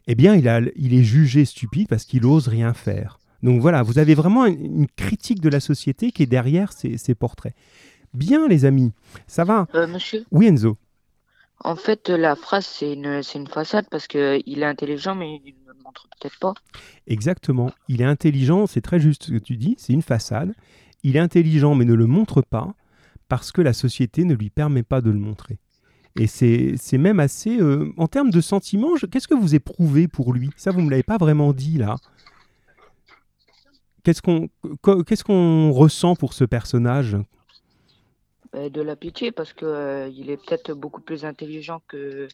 eh 0.07 0.15
bien, 0.15 0.35
il, 0.37 0.49
a, 0.49 0.61
il 0.77 0.95
est 0.95 1.03
jugé 1.03 1.45
stupide 1.45 1.89
parce 1.89 2.05
qu'il 2.05 2.25
ose 2.25 2.49
rien 2.49 2.73
faire. 2.75 3.19
Donc 3.43 3.61
voilà, 3.61 3.83
vous 3.83 3.99
avez 3.99 4.15
vraiment 4.15 4.47
une, 4.47 4.65
une 4.83 4.87
critique 4.89 5.41
de 5.41 5.49
la 5.49 5.61
société 5.61 6.13
qui 6.13 6.23
est 6.23 6.27
derrière 6.27 6.73
ces, 6.73 6.99
ces 6.99 7.15
portraits. 7.15 7.55
Bien, 8.15 8.49
les 8.49 8.65
amis, 8.65 8.93
ça 9.27 9.45
va? 9.45 9.67
Euh, 9.75 9.87
monsieur, 9.87 10.25
Oui, 10.31 10.47
Enzo. 10.47 10.79
en 11.65 11.77
fait, 11.77 12.09
la 12.09 12.37
phrase, 12.37 12.67
c'est 12.67 12.93
une, 12.93 13.21
une 13.35 13.47
façade 13.49 13.87
parce 13.91 14.07
que 14.07 14.41
il 14.47 14.61
est 14.63 14.65
intelligent, 14.67 15.15
mais 15.15 15.41
il 15.45 15.55
ne 15.67 15.73
le 15.73 15.79
montre 15.85 16.09
peut-être 16.21 16.39
pas. 16.39 16.55
Exactement. 17.07 17.73
Il 17.89 18.01
est 18.01 18.05
intelligent, 18.05 18.67
c'est 18.67 18.81
très 18.81 19.01
juste 19.01 19.25
ce 19.25 19.33
que 19.33 19.39
tu 19.39 19.57
dis, 19.57 19.75
c'est 19.79 19.93
une 19.93 20.03
façade. 20.03 20.55
Il 21.07 21.14
est 21.14 21.21
intelligent 21.21 21.77
mais 21.77 21.85
ne 21.85 21.95
le 21.95 22.07
montre 22.07 22.42
pas 22.42 22.75
parce 23.29 23.53
que 23.53 23.62
la 23.62 23.73
société 23.73 24.25
ne 24.25 24.35
lui 24.35 24.51
permet 24.51 24.83
pas 24.83 25.01
de 25.01 25.11
le 25.11 25.21
montrer. 25.21 25.59
Et 26.16 26.27
c'est 26.27 26.99
même 26.99 27.21
assez... 27.21 27.61
euh, 27.61 27.92
en 27.97 28.09
termes 28.09 28.31
de 28.31 28.40
sentiments, 28.40 28.95
qu'est-ce 29.12 29.29
que 29.29 29.35
vous 29.35 29.55
éprouvez 29.55 30.09
pour 30.09 30.33
lui? 30.33 30.51
Ça, 30.57 30.73
vous 30.73 30.81
ne 30.81 30.87
me 30.87 30.90
l'avez 30.90 31.05
pas 31.05 31.16
vraiment 31.16 31.53
dit 31.53 31.79
là. 31.79 31.95
Qu'est-ce 34.03 34.21
qu'on 35.25 35.71
ressent 35.71 36.16
pour 36.16 36.33
ce 36.33 36.45
personnage? 36.45 37.16
Euh, 38.57 38.69
de 38.69 38.83
la 38.83 38.97
pitié 38.97 39.31
parce 39.31 39.53
que 39.53 39.64
euh, 39.64 40.09
est 40.09 40.45
peut-être 40.45 40.73
beaucoup 40.73 41.03
plus 41.03 41.25
intelligent 41.25 41.83
que, 41.87 42.27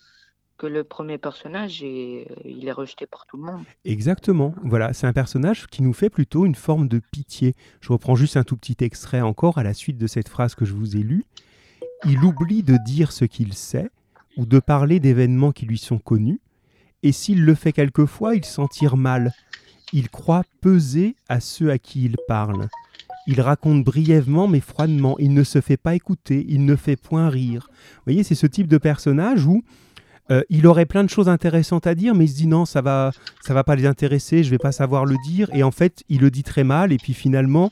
que 0.62 0.68
le 0.68 0.85
premier 0.85 1.18
personnage 1.18 1.83
et 1.83 2.29
euh, 2.31 2.35
il 2.44 2.68
est 2.68 2.72
rejeté 2.72 3.07
par 3.07 3.27
tout 3.27 3.37
le 3.37 3.42
monde. 3.42 3.64
Exactement. 3.85 4.55
Voilà, 4.62 4.92
c'est 4.92 5.09
un 5.09 5.12
personnage 5.12 5.66
qui 5.66 5.83
nous 5.83 5.92
fait 5.92 6.09
plutôt 6.09 6.46
une 6.46 6.55
forme 6.55 6.87
de 6.87 7.01
pitié. 7.01 7.57
Je 7.81 7.92
reprends 7.92 8.14
juste 8.14 8.37
un 8.37 8.44
tout 8.44 8.57
petit 8.57 8.77
extrait 8.85 9.22
encore 9.22 9.59
à 9.59 9.64
la 9.64 9.75
suite 9.75 9.98
de 9.98 10.07
cette 10.07 10.29
phrase 10.29 10.55
que 10.55 10.64
je 10.64 10.72
vous 10.72 10.96
ai 10.96 11.01
lue. 11.01 11.25
Il 12.05 12.22
oublie 12.22 12.62
de 12.62 12.77
dire 12.87 13.11
ce 13.11 13.25
qu'il 13.25 13.55
sait 13.55 13.90
ou 14.37 14.46
de 14.46 14.61
parler 14.61 15.01
d'événements 15.01 15.51
qui 15.51 15.66
lui 15.66 15.79
sont 15.79 15.98
connus, 15.98 16.40
et 17.03 17.11
s'il 17.11 17.44
le 17.44 17.55
fait 17.57 17.72
quelquefois, 17.72 18.37
il 18.37 18.44
s'en 18.44 18.68
tire 18.68 18.96
mal. 18.96 19.33
Il 19.92 20.11
croit 20.11 20.44
peser 20.61 21.16
à 21.29 21.40
ceux 21.40 21.72
à 21.72 21.79
qui 21.79 22.05
il 22.05 22.16
parle. 22.29 22.68
Il 23.27 23.40
raconte 23.40 23.83
brièvement 23.83 24.46
mais 24.46 24.61
froidement. 24.61 25.16
Il 25.18 25.35
ne 25.35 25.42
se 25.42 25.61
fait 25.61 25.77
pas 25.77 25.96
écouter. 25.96 26.46
Il 26.48 26.64
ne 26.64 26.77
fait 26.77 26.96
point 26.96 27.29
rire. 27.29 27.68
Vous 27.70 28.03
voyez, 28.07 28.22
c'est 28.22 28.37
ce 28.37 28.46
type 28.46 28.68
de 28.68 28.79
personnage 28.79 29.44
où 29.46 29.62
euh, 30.30 30.42
il 30.48 30.66
aurait 30.66 30.87
plein 30.87 31.04
de 31.04 31.11
choses 31.11 31.28
intéressantes 31.28 31.87
à 31.87 31.94
dire, 31.94 32.14
mais 32.14 32.24
il 32.24 32.28
se 32.28 32.37
dit 32.37 32.46
non, 32.46 32.64
ça 32.64 32.80
va, 32.80 33.11
ça 33.42 33.54
va 33.54 33.64
pas 33.64 33.76
les 33.76 33.87
intéresser, 33.87 34.44
je 34.44 34.50
vais 34.50 34.58
pas 34.58 34.72
savoir 34.72 35.04
le 35.04 35.16
dire. 35.24 35.48
Et 35.52 35.62
en 35.62 35.70
fait, 35.70 36.04
il 36.08 36.20
le 36.20 36.30
dit 36.30 36.42
très 36.42 36.64
mal. 36.64 36.92
Et 36.92 36.98
puis 36.98 37.14
finalement, 37.14 37.70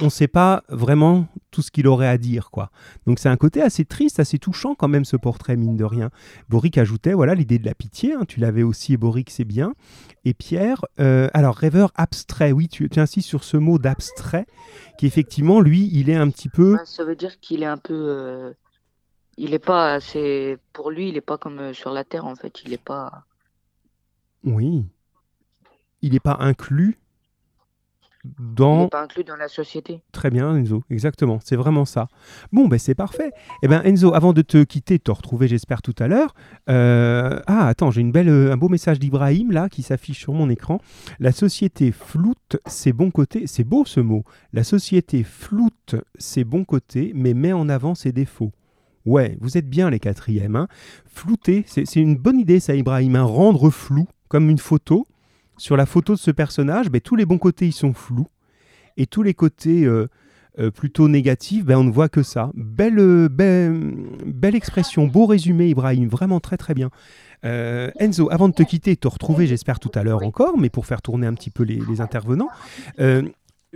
on 0.00 0.06
ne 0.06 0.10
sait 0.10 0.28
pas 0.28 0.62
vraiment 0.68 1.26
tout 1.50 1.62
ce 1.62 1.70
qu'il 1.70 1.86
aurait 1.86 2.08
à 2.08 2.18
dire, 2.18 2.50
quoi. 2.50 2.70
Donc 3.06 3.18
c'est 3.18 3.28
un 3.28 3.36
côté 3.36 3.62
assez 3.62 3.84
triste, 3.84 4.20
assez 4.20 4.38
touchant 4.38 4.74
quand 4.74 4.88
même 4.88 5.04
ce 5.04 5.16
portrait, 5.16 5.56
mine 5.56 5.76
de 5.76 5.84
rien. 5.84 6.10
Boric 6.48 6.76
ajoutait, 6.76 7.14
voilà, 7.14 7.34
l'idée 7.34 7.58
de 7.58 7.64
la 7.64 7.74
pitié, 7.74 8.12
hein, 8.12 8.24
tu 8.28 8.40
l'avais 8.40 8.62
aussi, 8.62 8.96
Boric, 8.96 9.30
c'est 9.30 9.44
bien. 9.44 9.74
Et 10.24 10.34
Pierre, 10.34 10.84
euh, 11.00 11.28
alors 11.32 11.56
rêveur 11.56 11.92
abstrait, 11.94 12.52
oui, 12.52 12.68
tu, 12.68 12.88
tu, 12.90 13.00
insistes 13.00 13.28
sur 13.28 13.44
ce 13.44 13.56
mot 13.56 13.78
d'abstrait, 13.78 14.46
qui 14.98 15.06
effectivement, 15.06 15.60
lui, 15.60 15.88
il 15.92 16.10
est 16.10 16.16
un 16.16 16.28
petit 16.28 16.48
peu... 16.48 16.76
ça 16.84 17.04
veut 17.04 17.16
dire 17.16 17.40
qu'il 17.40 17.62
est 17.62 17.66
un 17.66 17.78
peu... 17.78 17.94
Euh, 17.94 18.52
il 19.36 19.54
est 19.54 19.58
pas 19.58 19.94
assez... 19.94 20.58
Pour 20.72 20.90
lui, 20.90 21.08
il 21.08 21.14
n'est 21.14 21.20
pas 21.20 21.38
comme 21.38 21.58
euh, 21.58 21.72
sur 21.72 21.90
la 21.92 22.04
Terre, 22.04 22.26
en 22.26 22.34
fait, 22.34 22.62
il 22.64 22.70
n'est 22.70 22.78
pas... 22.78 23.24
Oui. 24.44 24.84
Il 26.02 26.12
n'est 26.12 26.20
pas 26.20 26.36
inclus 26.40 26.98
dans... 28.38 28.88
pas 28.88 29.02
inclus 29.02 29.24
dans 29.24 29.36
la 29.36 29.48
société. 29.48 30.02
Très 30.12 30.30
bien, 30.30 30.56
Enzo, 30.56 30.82
exactement, 30.90 31.38
c'est 31.44 31.56
vraiment 31.56 31.84
ça. 31.84 32.08
Bon, 32.52 32.66
ben 32.66 32.78
c'est 32.78 32.94
parfait. 32.94 33.30
Eh 33.62 33.68
ben 33.68 33.82
Enzo, 33.84 34.14
avant 34.14 34.32
de 34.32 34.42
te 34.42 34.64
quitter, 34.64 34.98
te 34.98 35.10
retrouver, 35.10 35.48
j'espère, 35.48 35.82
tout 35.82 35.94
à 35.98 36.08
l'heure. 36.08 36.34
Euh, 36.68 37.40
ah, 37.46 37.68
attends, 37.68 37.90
j'ai 37.90 38.00
une 38.00 38.12
belle, 38.12 38.28
euh, 38.28 38.52
un 38.52 38.56
beau 38.56 38.68
message 38.68 38.98
d'Ibrahim, 38.98 39.52
là, 39.52 39.68
qui 39.68 39.82
s'affiche 39.82 40.18
sur 40.18 40.32
mon 40.32 40.50
écran. 40.50 40.80
La 41.18 41.32
société 41.32 41.92
floute 41.92 42.56
ses 42.66 42.92
bons 42.92 43.10
côtés, 43.10 43.46
c'est 43.46 43.64
beau 43.64 43.84
ce 43.84 44.00
mot. 44.00 44.24
La 44.52 44.64
société 44.64 45.22
floute 45.22 45.96
ses 46.18 46.44
bons 46.44 46.64
côtés, 46.64 47.12
mais 47.14 47.34
met 47.34 47.52
en 47.52 47.68
avant 47.68 47.94
ses 47.94 48.12
défauts. 48.12 48.52
Ouais, 49.06 49.38
vous 49.40 49.56
êtes 49.56 49.68
bien 49.68 49.88
les 49.88 50.00
quatrièmes. 50.00 50.56
Hein. 50.56 50.68
Flouter, 51.06 51.64
c'est 51.66 51.96
une 51.96 52.16
bonne 52.16 52.38
idée 52.38 52.60
ça, 52.60 52.74
Ibrahim. 52.74 53.16
Hein. 53.16 53.22
Rendre 53.22 53.70
flou, 53.70 54.06
comme 54.28 54.50
une 54.50 54.58
photo, 54.58 55.06
sur 55.56 55.76
la 55.76 55.86
photo 55.86 56.14
de 56.14 56.18
ce 56.18 56.30
personnage, 56.30 56.90
ben, 56.90 57.00
tous 57.00 57.16
les 57.16 57.24
bons 57.24 57.38
côtés 57.38 57.66
ils 57.66 57.72
sont 57.72 57.94
flous 57.94 58.26
et 58.96 59.06
tous 59.06 59.22
les 59.22 59.34
côtés 59.34 59.84
euh, 59.84 60.08
euh, 60.58 60.70
plutôt 60.70 61.08
négatifs, 61.08 61.64
ben, 61.64 61.78
on 61.78 61.84
ne 61.84 61.90
voit 61.90 62.08
que 62.08 62.22
ça. 62.22 62.50
Belle, 62.54 62.98
euh, 62.98 63.28
belle, 63.28 64.54
expression, 64.54 65.06
beau 65.06 65.26
résumé 65.26 65.68
Ibrahim, 65.68 66.08
vraiment 66.08 66.40
très 66.40 66.56
très 66.56 66.74
bien. 66.74 66.90
Enzo, 67.42 68.28
avant 68.32 68.48
de 68.48 68.54
te 68.54 68.64
quitter, 68.64 68.96
te 68.96 69.06
retrouver 69.06 69.46
j'espère 69.46 69.78
tout 69.78 69.92
à 69.94 70.02
l'heure 70.02 70.24
encore, 70.24 70.58
mais 70.58 70.68
pour 70.68 70.84
faire 70.84 71.00
tourner 71.00 71.28
un 71.28 71.34
petit 71.34 71.50
peu 71.50 71.62
les, 71.62 72.00
intervenants. 72.00 72.48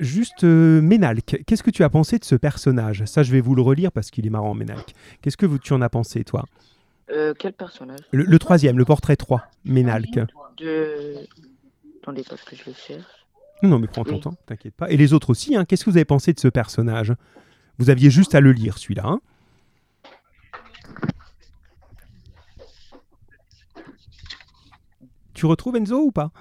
Juste 0.01 0.45
Ménalque, 0.45 1.43
qu'est-ce 1.47 1.63
que 1.63 1.71
tu 1.71 1.85
as 1.85 1.91
pensé 1.91 2.19
de 2.19 2.25
ce 2.25 2.35
personnage? 2.35 3.05
Ça, 3.05 3.23
je 3.23 3.31
vais 3.31 3.41
vous 3.41 3.55
le 3.55 3.63
relire 3.63 3.93
parce 3.93 4.11
qu'il 4.11 4.27
est 4.27 4.31
marrant, 4.31 4.55
Ménalque. 4.55 4.95
Qu'est-ce 5.21 5.37
que 5.37 5.47
tu 5.59 5.73
en 5.73 5.83
as 5.83 5.89
pensé, 5.89 6.25
toi? 6.25 6.47
Quel 7.39 7.53
personnage? 7.53 8.01
Le, 8.13 8.39
troisième, 8.39 8.79
le 8.79 8.85
portrait 8.85 9.17
3, 9.17 9.45
Ménalque. 9.65 10.21
De... 10.59 11.17
Attendez, 12.03 12.25
parce 12.29 12.43
que 12.43 12.57
je 12.57 12.63
le 12.67 12.73
cherche. 12.73 13.27
Non, 13.63 13.69
non, 13.69 13.79
mais 13.79 13.89
prends 13.89 14.05
ton 14.05 14.19
temps, 14.19 14.35
t'inquiète 14.47 14.75
pas. 14.75 14.91
Et 14.91 14.97
les 14.97 15.13
autres 15.13 15.31
aussi, 15.31 15.55
hein, 15.55 15.65
qu'est-ce 15.67 15.85
que 15.85 15.91
vous 15.91 15.97
avez 15.97 16.07
pensé 16.07 16.33
de 16.33 16.41
ce 16.41 16.49
personnage? 16.49 17.13
Vous 17.79 17.91
aviez 17.91 18.11
juste 18.11 18.35
à 18.35 18.41
le 18.41 18.53
lire, 18.53 18.79
celui-là. 18.79 19.07
Hein 19.07 19.21
tu 25.41 25.47
retrouves 25.47 25.77
Enzo 25.77 25.99
ou 25.99 26.13
pas? 26.13 26.33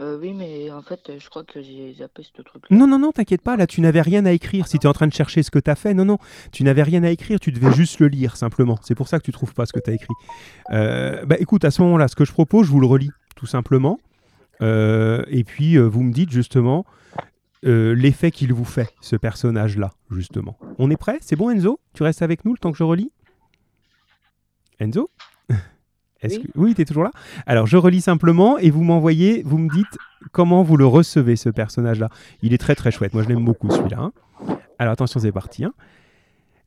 Euh, 0.00 0.18
oui, 0.20 0.32
mais 0.32 0.70
en 0.70 0.82
fait, 0.82 1.12
je 1.18 1.28
crois 1.28 1.44
que 1.44 1.60
j'ai 1.62 1.94
zappé 1.98 2.22
ce 2.22 2.42
truc. 2.42 2.62
Non, 2.70 2.86
non, 2.86 2.98
non, 2.98 3.12
t'inquiète 3.12 3.42
pas, 3.42 3.56
là, 3.56 3.66
tu 3.66 3.80
n'avais 3.80 4.00
rien 4.00 4.24
à 4.24 4.32
écrire. 4.32 4.66
Si 4.66 4.78
tu 4.78 4.86
es 4.86 4.88
en 4.88 4.92
train 4.92 5.06
de 5.06 5.12
chercher 5.12 5.42
ce 5.42 5.50
que 5.50 5.58
tu 5.58 5.70
as 5.70 5.74
fait, 5.74 5.94
non, 5.94 6.04
non, 6.04 6.18
tu 6.52 6.64
n'avais 6.64 6.82
rien 6.82 7.04
à 7.04 7.10
écrire, 7.10 7.38
tu 7.38 7.52
devais 7.52 7.72
juste 7.72 8.00
le 8.00 8.08
lire, 8.08 8.36
simplement. 8.36 8.78
C'est 8.82 8.94
pour 8.94 9.08
ça 9.08 9.18
que 9.18 9.24
tu 9.24 9.32
trouves 9.32 9.52
pas 9.52 9.66
ce 9.66 9.72
que 9.72 9.80
tu 9.80 9.90
as 9.90 9.94
écrit. 9.94 10.14
Euh, 10.70 11.24
bah 11.26 11.36
écoute, 11.38 11.64
à 11.64 11.70
ce 11.70 11.82
moment-là, 11.82 12.08
ce 12.08 12.16
que 12.16 12.24
je 12.24 12.32
propose, 12.32 12.66
je 12.66 12.70
vous 12.72 12.80
le 12.80 12.86
relis, 12.86 13.10
tout 13.36 13.46
simplement. 13.46 14.00
Euh, 14.62 15.22
et 15.28 15.44
puis, 15.44 15.76
vous 15.76 16.02
me 16.02 16.12
dites 16.12 16.30
justement 16.30 16.84
l'effet 17.62 18.30
qu'il 18.30 18.54
vous 18.54 18.64
fait, 18.64 18.88
ce 19.02 19.16
personnage-là, 19.16 19.92
justement. 20.10 20.58
On 20.78 20.90
est 20.90 20.96
prêt? 20.96 21.18
C'est 21.20 21.36
bon, 21.36 21.50
Enzo? 21.50 21.78
Tu 21.92 22.02
restes 22.02 22.22
avec 22.22 22.46
nous 22.46 22.52
le 22.52 22.58
temps 22.58 22.72
que 22.72 22.78
je 22.78 22.84
relis? 22.84 23.12
Enzo? 24.78 25.10
Oui, 26.24 26.42
que... 26.42 26.48
oui 26.56 26.74
tu 26.74 26.82
es 26.82 26.84
toujours 26.84 27.04
là? 27.04 27.12
Alors, 27.46 27.66
je 27.66 27.76
relis 27.76 28.00
simplement 28.00 28.58
et 28.58 28.70
vous 28.70 28.82
m'envoyez, 28.82 29.42
vous 29.44 29.58
me 29.58 29.68
dites 29.68 29.98
comment 30.32 30.62
vous 30.62 30.76
le 30.76 30.86
recevez, 30.86 31.36
ce 31.36 31.48
personnage-là. 31.48 32.10
Il 32.42 32.52
est 32.52 32.58
très 32.58 32.74
très 32.74 32.90
chouette. 32.90 33.14
Moi, 33.14 33.22
je 33.22 33.28
l'aime 33.28 33.44
beaucoup, 33.44 33.70
celui-là. 33.70 34.00
Hein. 34.00 34.12
Alors, 34.78 34.92
attention, 34.92 35.20
c'est 35.20 35.32
parti. 35.32 35.64
Hein. 35.64 35.72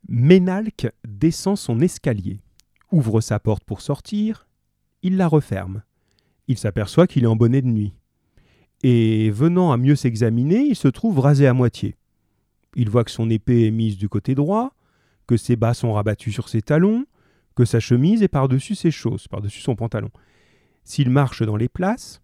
Ménalque 0.10 0.92
descend 1.08 1.58
son 1.58 1.80
escalier, 1.80 2.40
ouvre 2.92 3.22
sa 3.22 3.40
porte 3.40 3.64
pour 3.64 3.82
sortir, 3.82 4.48
il 5.02 5.18
la 5.18 5.28
referme 5.28 5.82
il 6.48 6.58
s'aperçoit 6.58 7.08
qu'il 7.08 7.24
est 7.24 7.28
en 7.28 7.36
bonnet 7.36 7.62
de 7.62 7.68
nuit. 7.68 7.94
Et 8.84 9.30
venant 9.30 9.72
à 9.72 9.78
mieux 9.78 9.96
s'examiner, 9.96 10.60
il 10.60 10.76
se 10.76 10.88
trouve 10.88 11.20
rasé 11.20 11.48
à 11.48 11.54
moitié. 11.54 11.96
Il 12.76 12.90
voit 12.90 13.04
que 13.04 13.12
son 13.12 13.30
épée 13.30 13.68
est 13.68 13.72
mise 13.72 13.98
du 13.98 14.10
côté 14.10 14.36
droit, 14.36 14.74
que 15.28 15.38
ses 15.38 15.56
bas 15.56 15.74
sont 15.74 15.94
rabattus 15.94 16.34
sur 16.34 16.50
ses 16.50 16.62
talons, 16.62 17.06
que 17.56 17.66
sa 17.66 17.80
chemise 17.80 18.24
est 18.24 18.28
par-dessus 18.28 18.76
ses 18.76 18.92
chausses, 18.92 19.28
par-dessus 19.28 19.62
son 19.62 19.76
pantalon. 19.76 20.10
S'il 20.84 21.10
marche 21.10 21.44
dans 21.44 21.56
les 21.56 21.70
places, 21.70 22.22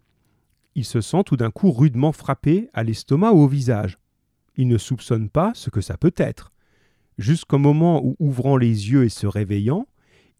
il 0.74 0.84
se 0.84 1.00
sent 1.00 1.22
tout 1.26 1.36
d'un 1.36 1.50
coup 1.50 1.72
rudement 1.72 2.12
frappé 2.12 2.68
à 2.74 2.82
l'estomac 2.82 3.32
ou 3.32 3.40
au 3.40 3.48
visage. 3.48 3.98
Il 4.56 4.68
ne 4.68 4.78
soupçonne 4.78 5.28
pas 5.28 5.52
ce 5.54 5.70
que 5.70 5.80
ça 5.80 5.96
peut 5.96 6.14
être. 6.16 6.52
Jusqu'au 7.18 7.58
moment 7.58 8.04
où, 8.04 8.16
ouvrant 8.18 8.56
les 8.56 8.90
yeux 8.90 9.04
et 9.04 9.08
se 9.08 9.26
réveillant, 9.26 9.86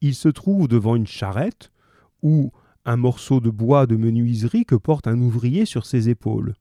il 0.01 0.15
se 0.15 0.29
trouve 0.29 0.69
devant 0.69 0.97
une 0.97 1.07
charrette 1.07 1.71
où, 2.23 2.53
un 2.85 2.97
morceau 2.97 3.41
de 3.41 3.51
bois 3.51 3.87
de 3.87 3.97
menuiserie 3.97 4.65
que 4.65 4.75
porte 4.75 5.07
un 5.07 5.21
ouvrier 5.21 5.67
sur 5.67 5.85
ses 5.85 6.09
épaules. 6.09 6.55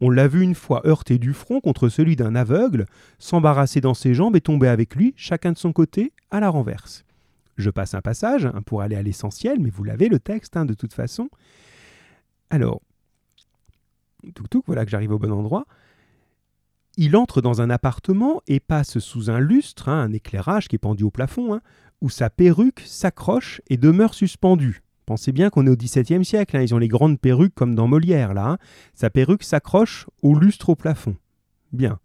On 0.00 0.10
l'a 0.10 0.28
vu 0.28 0.42
une 0.42 0.54
fois 0.54 0.86
heurter 0.86 1.18
du 1.18 1.32
front 1.32 1.60
contre 1.60 1.88
celui 1.88 2.14
d'un 2.14 2.34
aveugle, 2.34 2.86
s'embarrasser 3.18 3.80
dans 3.80 3.94
ses 3.94 4.14
jambes 4.14 4.36
et 4.36 4.40
tomber 4.40 4.68
avec 4.68 4.94
lui, 4.94 5.14
chacun 5.16 5.52
de 5.52 5.58
son 5.58 5.72
côté, 5.72 6.12
à 6.30 6.40
la 6.40 6.50
renverse. 6.50 7.04
Je 7.58 7.70
passe 7.70 7.94
un 7.94 8.00
passage 8.00 8.46
hein, 8.46 8.62
pour 8.64 8.82
aller 8.82 8.96
à 8.96 9.02
l'essentiel, 9.02 9.58
mais 9.60 9.68
vous 9.68 9.84
l'avez 9.84 10.08
le 10.08 10.20
texte 10.20 10.56
hein, 10.56 10.64
de 10.64 10.74
toute 10.74 10.94
façon. 10.94 11.28
Alors, 12.50 12.80
tout 14.34 14.46
tout, 14.48 14.62
voilà 14.66 14.84
que 14.84 14.90
j'arrive 14.90 15.12
au 15.12 15.18
bon 15.18 15.32
endroit. 15.32 15.66
Il 16.96 17.16
entre 17.16 17.40
dans 17.40 17.60
un 17.60 17.68
appartement 17.68 18.42
et 18.46 18.60
passe 18.60 18.98
sous 19.00 19.30
un 19.30 19.40
lustre, 19.40 19.88
hein, 19.88 20.00
un 20.00 20.12
éclairage 20.12 20.68
qui 20.68 20.76
est 20.76 20.80
pendu 20.80 21.04
au 21.04 21.10
plafond, 21.10 21.60
où 22.00 22.10
sa 22.10 22.30
perruque 22.30 22.82
s'accroche 22.86 23.60
et 23.68 23.76
demeure 23.76 24.14
suspendue. 24.14 24.82
Pensez 25.04 25.32
bien 25.32 25.50
qu'on 25.50 25.66
est 25.66 25.70
au 25.70 25.76
XVIIe 25.76 26.24
siècle, 26.24 26.60
ils 26.60 26.74
ont 26.74 26.78
les 26.78 26.88
grandes 26.88 27.18
perruques 27.18 27.54
comme 27.54 27.74
dans 27.74 27.88
Molière, 27.88 28.34
là. 28.34 28.58
Sa 28.94 29.10
perruque 29.10 29.42
s'accroche 29.42 30.06
au 30.22 30.38
lustre 30.38 30.68
au 30.68 30.76
plafond. 30.76 31.16
Bien. 31.72 31.98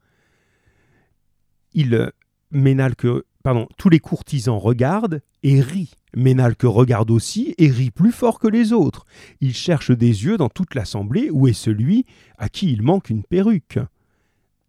Il, 1.74 1.94
euh, 1.96 2.10
Ménalque, 2.52 3.08
pardon, 3.44 3.68
tous 3.78 3.90
les 3.90 4.00
courtisans 4.00 4.58
regardent 4.58 5.22
et 5.44 5.62
rient. 5.62 5.92
Ménalque 6.16 6.64
regarde 6.64 7.12
aussi 7.12 7.54
et 7.58 7.68
rit 7.68 7.92
plus 7.92 8.12
fort 8.12 8.40
que 8.40 8.48
les 8.48 8.72
autres. 8.72 9.06
Il 9.42 9.54
cherche 9.54 9.92
des 9.92 10.26
yeux 10.26 10.38
dans 10.38 10.50
toute 10.50 10.76
l'assemblée 10.76 11.30
où 11.30 11.48
est 11.48 11.54
celui 11.54 12.06
à 12.38 12.50
qui 12.50 12.72
il 12.72 12.82
manque 12.82 13.10
une 13.10 13.24
perruque. 13.24 13.80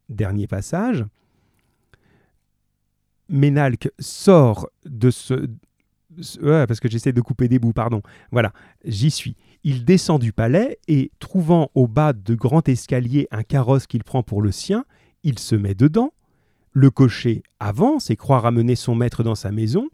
Dernier 0.08 0.46
passage. 0.46 1.04
Ménalque 3.28 3.90
sort 3.98 4.68
de 4.84 5.10
ce, 5.10 5.48
parce 6.66 6.80
que 6.80 6.88
j'essaie 6.88 7.12
de 7.12 7.20
couper 7.20 7.48
des 7.48 7.58
bouts, 7.58 7.72
pardon. 7.72 8.02
Voilà, 8.32 8.52
j'y 8.84 9.10
suis. 9.10 9.36
Il 9.62 9.84
descend 9.84 10.20
du 10.20 10.32
palais 10.32 10.78
et, 10.88 11.10
trouvant 11.18 11.70
au 11.74 11.86
bas 11.86 12.12
de 12.12 12.34
grand 12.34 12.68
escalier 12.68 13.28
un 13.30 13.42
carrosse 13.42 13.86
qu'il 13.86 14.04
prend 14.04 14.22
pour 14.22 14.42
le 14.42 14.52
sien, 14.52 14.84
il 15.22 15.38
se 15.38 15.54
met 15.54 15.74
dedans. 15.74 16.12
Le 16.74 16.90
cocher 16.90 17.42
avance 17.60 18.10
et 18.10 18.16
croit 18.16 18.40
ramener 18.40 18.76
son 18.76 18.94
maître 18.94 19.22
dans 19.22 19.34
sa 19.34 19.50
maison. 19.50 19.88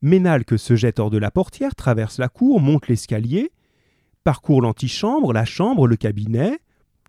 Ménalque 0.00 0.58
se 0.58 0.74
jette 0.74 0.98
hors 0.98 1.10
de 1.10 1.18
la 1.18 1.30
portière, 1.30 1.76
traverse 1.76 2.18
la 2.18 2.28
cour, 2.28 2.60
monte 2.60 2.88
l'escalier, 2.88 3.52
parcourt 4.24 4.60
l'antichambre, 4.60 5.32
la 5.32 5.44
chambre, 5.44 5.86
le 5.86 5.94
cabinet. 5.94 6.58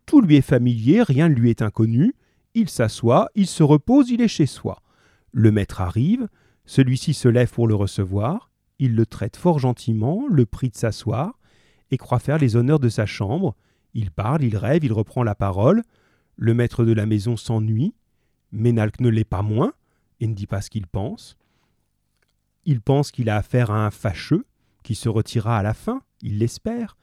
Tout 0.05 0.21
lui 0.21 0.35
est 0.35 0.41
familier, 0.41 1.01
rien 1.01 1.29
ne 1.29 1.33
lui 1.33 1.49
est 1.49 1.63
inconnu. 1.63 2.13
Il 2.53 2.69
s'assoit, 2.69 3.29
il 3.33 3.47
se 3.47 3.63
repose, 3.63 4.11
il 4.11 4.21
est 4.21 4.27
chez 4.27 4.45
soi. 4.45 4.83
Le 5.31 5.51
maître 5.51 5.81
arrive, 5.81 6.27
celui-ci 6.65 7.15
se 7.15 7.27
lève 7.27 7.51
pour 7.51 7.67
le 7.67 7.73
recevoir 7.73 8.51
il 8.83 8.95
le 8.95 9.05
traite 9.05 9.37
fort 9.37 9.59
gentiment, 9.59 10.25
le 10.29 10.45
prie 10.45 10.69
de 10.69 10.75
s'asseoir, 10.75 11.39
et 11.91 11.97
croit 11.97 12.19
faire 12.19 12.37
les 12.37 12.55
honneurs 12.55 12.79
de 12.79 12.89
sa 12.89 13.05
chambre. 13.05 13.55
Il 13.93 14.11
parle, 14.11 14.43
il 14.43 14.57
rêve, 14.57 14.83
il 14.83 14.91
reprend 14.91 15.23
la 15.23 15.35
parole. 15.35 15.83
Le 16.35 16.53
maître 16.53 16.83
de 16.83 16.91
la 16.91 17.05
maison 17.05 17.37
s'ennuie. 17.37 17.93
Ménalque 18.53 19.01
ne 19.01 19.09
l'est 19.09 19.25
pas 19.25 19.41
moins, 19.41 19.73
et 20.21 20.27
ne 20.27 20.33
dit 20.33 20.47
pas 20.47 20.61
ce 20.61 20.69
qu'il 20.69 20.87
pense. 20.87 21.35
Il 22.65 22.79
pense 22.79 23.11
qu'il 23.11 23.29
a 23.29 23.35
affaire 23.35 23.71
à 23.71 23.85
un 23.85 23.91
fâcheux, 23.91 24.45
qui 24.83 24.95
se 24.95 25.09
retirera 25.09 25.57
à 25.57 25.63
la 25.63 25.73
fin, 25.73 26.01
il 26.21 26.37
l'espère. 26.37 26.95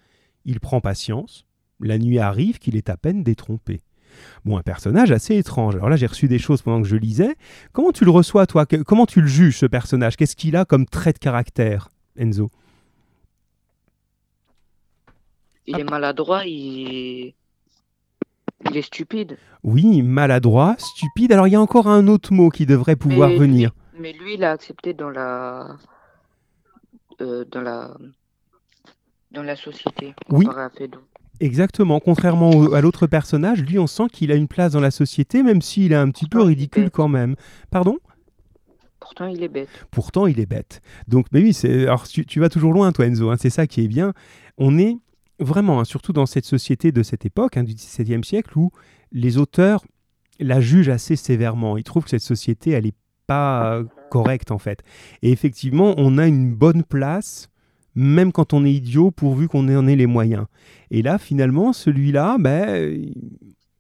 Il 0.45 0.61
prend 0.61 0.81
patience. 0.81 1.45
La 1.81 1.99
nuit 1.99 2.19
arrive 2.19 2.59
qu'il 2.59 2.77
est 2.77 2.89
à 2.89 2.97
peine 2.97 3.23
détrompé. 3.23 3.81
Bon, 4.45 4.57
un 4.57 4.63
personnage 4.63 5.11
assez 5.13 5.37
étrange. 5.37 5.77
Alors 5.77 5.89
là, 5.89 5.97
j'ai 5.97 6.07
reçu 6.07 6.29
des 6.29 6.39
choses 6.39 6.63
pendant 6.63 6.83
que 6.83 6.89
je 6.89 6.97
lisais. 6.97 7.37
Comment 7.73 7.93
tu 7.93 8.05
le 8.05 8.11
reçois, 8.11 8.47
toi? 8.47 8.67
Comment 8.67 9.07
tu 9.07 9.21
le 9.21 9.27
juges, 9.27 9.59
ce 9.59 9.67
personnage? 9.67 10.17
Qu'est-ce 10.17 10.37
qu'il 10.37 10.57
a 10.57 10.65
comme 10.65 10.87
trait 10.87 11.13
de 11.13 11.19
caractère, 11.19 11.91
Enzo? 12.17 12.51
Il 15.67 15.79
est 15.79 15.85
maladroit, 15.85 16.45
il... 16.47 17.35
il 18.69 18.77
est 18.77 18.83
stupide. 18.83 19.39
Oui, 19.63 20.03
maladroit, 20.03 20.75
stupide. 20.79 21.33
Alors 21.33 21.47
il 21.49 21.53
y 21.53 21.57
a 21.57 21.61
encore 21.61 21.87
un 21.89 22.09
autre 22.09 22.33
mot 22.33 22.51
qui 22.51 22.67
devrait 22.67 22.97
pouvoir 22.97 23.29
Mais 23.31 23.37
venir. 23.39 23.71
lui- 23.95 24.01
mais 24.01 24.13
lui, 24.15 24.35
il 24.35 24.45
a 24.45 24.53
accepté 24.53 24.95
dans 24.95 25.11
la, 25.11 25.77
euh, 27.21 27.45
dans 27.51 27.61
la, 27.61 27.97
dans 29.31 29.43
la 29.43 29.57
société. 29.57 30.15
Oui. 30.31 30.47
à. 30.57 30.71
Exactement. 31.41 32.01
Contrairement 32.01 32.51
au- 32.51 32.75
à 32.75 32.81
l'autre 32.81 33.07
personnage, 33.07 33.63
lui, 33.63 33.79
on 33.79 33.87
sent 33.87 34.09
qu'il 34.13 34.31
a 34.33 34.35
une 34.35 34.49
place 34.49 34.73
dans 34.73 34.81
la 34.81 34.91
société, 34.91 35.43
même 35.43 35.63
s'il 35.63 35.93
est 35.93 35.97
un 35.97 36.11
petit 36.11 36.27
peu 36.27 36.39
Pourtant, 36.39 36.49
ridicule 36.49 36.91
quand 36.91 37.09
même. 37.09 37.35
Pardon? 37.71 37.99
Pourtant, 39.01 39.27
il 39.27 39.43
est 39.43 39.49
bête. 39.49 39.69
Pourtant, 39.91 40.27
il 40.27 40.39
est 40.41 40.47
bête. 40.47 40.83
Donc, 41.09 41.27
mais 41.33 41.41
oui, 41.41 41.55
c'est. 41.55 41.85
Alors, 41.85 42.07
tu, 42.07 42.27
tu 42.27 42.41
vas 42.41 42.49
toujours 42.51 42.73
loin, 42.73 42.93
toi, 42.93 43.07
Enzo. 43.07 43.31
hein, 43.31 43.37
c'est 43.39 43.51
ça 43.51 43.67
qui 43.67 43.83
est 43.83 43.89
bien. 43.89 44.13
On 44.59 44.79
est 44.79 44.97
vraiment, 45.41 45.81
hein, 45.81 45.85
surtout 45.85 46.13
dans 46.13 46.27
cette 46.27 46.45
société 46.45 46.93
de 46.93 47.03
cette 47.03 47.25
époque, 47.25 47.57
hein, 47.57 47.65
du 47.65 47.75
XVIIe 47.75 48.25
siècle, 48.25 48.57
où 48.57 48.71
les 49.13 49.39
auteurs 49.39 49.85
la 50.39 50.61
jugent 50.61 50.89
assez 50.89 51.17
sévèrement. 51.17 51.77
Ils 51.77 51.85
trouvent 51.85 52.05
que 52.05 52.11
cette 52.11 52.23
société, 52.23 52.71
elle 52.71 52.85
n'est 52.85 52.95
pas 53.27 53.83
correcte, 54.11 54.51
en 54.51 54.59
fait. 54.59 54.83
Et 55.23 55.31
effectivement, 55.31 55.95
on 55.97 56.19
a 56.19 56.27
une 56.27 56.55
bonne 56.55 56.83
place, 56.83 57.49
même 57.95 58.33
quand 58.33 58.53
on 58.53 58.65
est 58.65 58.73
idiot, 58.73 59.11
pourvu 59.11 59.49
qu'on 59.49 59.69
en 59.77 59.87
ait 59.87 59.97
les 59.97 60.07
moyens. 60.07 60.47
Et 60.91 61.03
là, 61.03 61.19
finalement, 61.19 61.73
celui-là, 61.73 62.39
ben, 62.39 63.13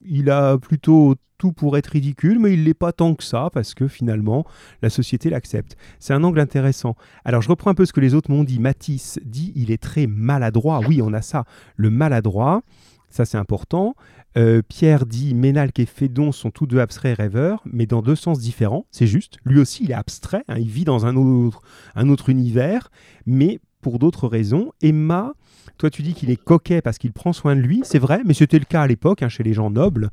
il 0.00 0.30
a 0.30 0.58
plutôt 0.58 1.14
tout 1.38 1.52
pour 1.52 1.78
être 1.78 1.88
ridicule, 1.88 2.38
mais 2.38 2.52
il 2.52 2.64
l'est 2.64 2.74
pas 2.74 2.92
tant 2.92 3.14
que 3.14 3.24
ça, 3.24 3.48
parce 3.52 3.74
que 3.74 3.88
finalement, 3.88 4.44
la 4.82 4.90
société 4.90 5.30
l'accepte. 5.30 5.76
C'est 5.98 6.12
un 6.12 6.22
angle 6.22 6.38
intéressant. 6.38 6.96
Alors, 7.24 7.40
je 7.40 7.48
reprends 7.48 7.70
un 7.70 7.74
peu 7.74 7.86
ce 7.86 7.94
que 7.94 8.00
les 8.00 8.14
autres 8.14 8.30
m'ont 8.30 8.44
dit. 8.44 8.58
Matisse 8.58 9.18
dit 9.24 9.52
il 9.56 9.70
est 9.70 9.82
très 9.82 10.06
maladroit. 10.06 10.80
Oui, 10.86 11.00
on 11.02 11.14
a 11.14 11.22
ça. 11.22 11.44
Le 11.76 11.88
maladroit, 11.88 12.62
ça 13.08 13.24
c'est 13.24 13.38
important. 13.38 13.94
Euh, 14.36 14.62
Pierre 14.66 15.06
dit 15.06 15.34
Ménalque 15.34 15.80
et 15.80 15.86
Fédon 15.86 16.30
sont 16.30 16.50
tous 16.50 16.66
deux 16.66 16.78
abstraits 16.78 17.16
rêveurs, 17.16 17.62
mais 17.64 17.86
dans 17.86 18.02
deux 18.02 18.16
sens 18.16 18.38
différents. 18.38 18.86
C'est 18.90 19.06
juste. 19.06 19.38
Lui 19.44 19.58
aussi, 19.58 19.84
il 19.84 19.90
est 19.90 19.94
abstrait. 19.94 20.44
hein, 20.48 20.58
il 20.58 20.68
vit 20.68 20.84
dans 20.84 21.06
un 21.06 21.16
autre, 21.16 21.62
un 21.94 22.08
autre 22.10 22.28
univers, 22.28 22.90
mais 23.26 23.60
pour 23.80 23.98
d'autres 23.98 24.28
raisons. 24.28 24.72
Emma, 24.82 25.32
toi, 25.78 25.90
tu 25.90 26.02
dis 26.02 26.14
qu'il 26.14 26.30
est 26.30 26.42
coquet 26.42 26.82
parce 26.82 26.98
qu'il 26.98 27.12
prend 27.12 27.32
soin 27.32 27.56
de 27.56 27.60
lui. 27.60 27.80
C'est 27.84 27.98
vrai, 27.98 28.20
mais 28.24 28.34
c'était 28.34 28.58
le 28.58 28.64
cas 28.64 28.82
à 28.82 28.86
l'époque, 28.86 29.22
hein, 29.22 29.28
chez 29.28 29.42
les 29.42 29.52
gens 29.52 29.70
nobles. 29.70 30.10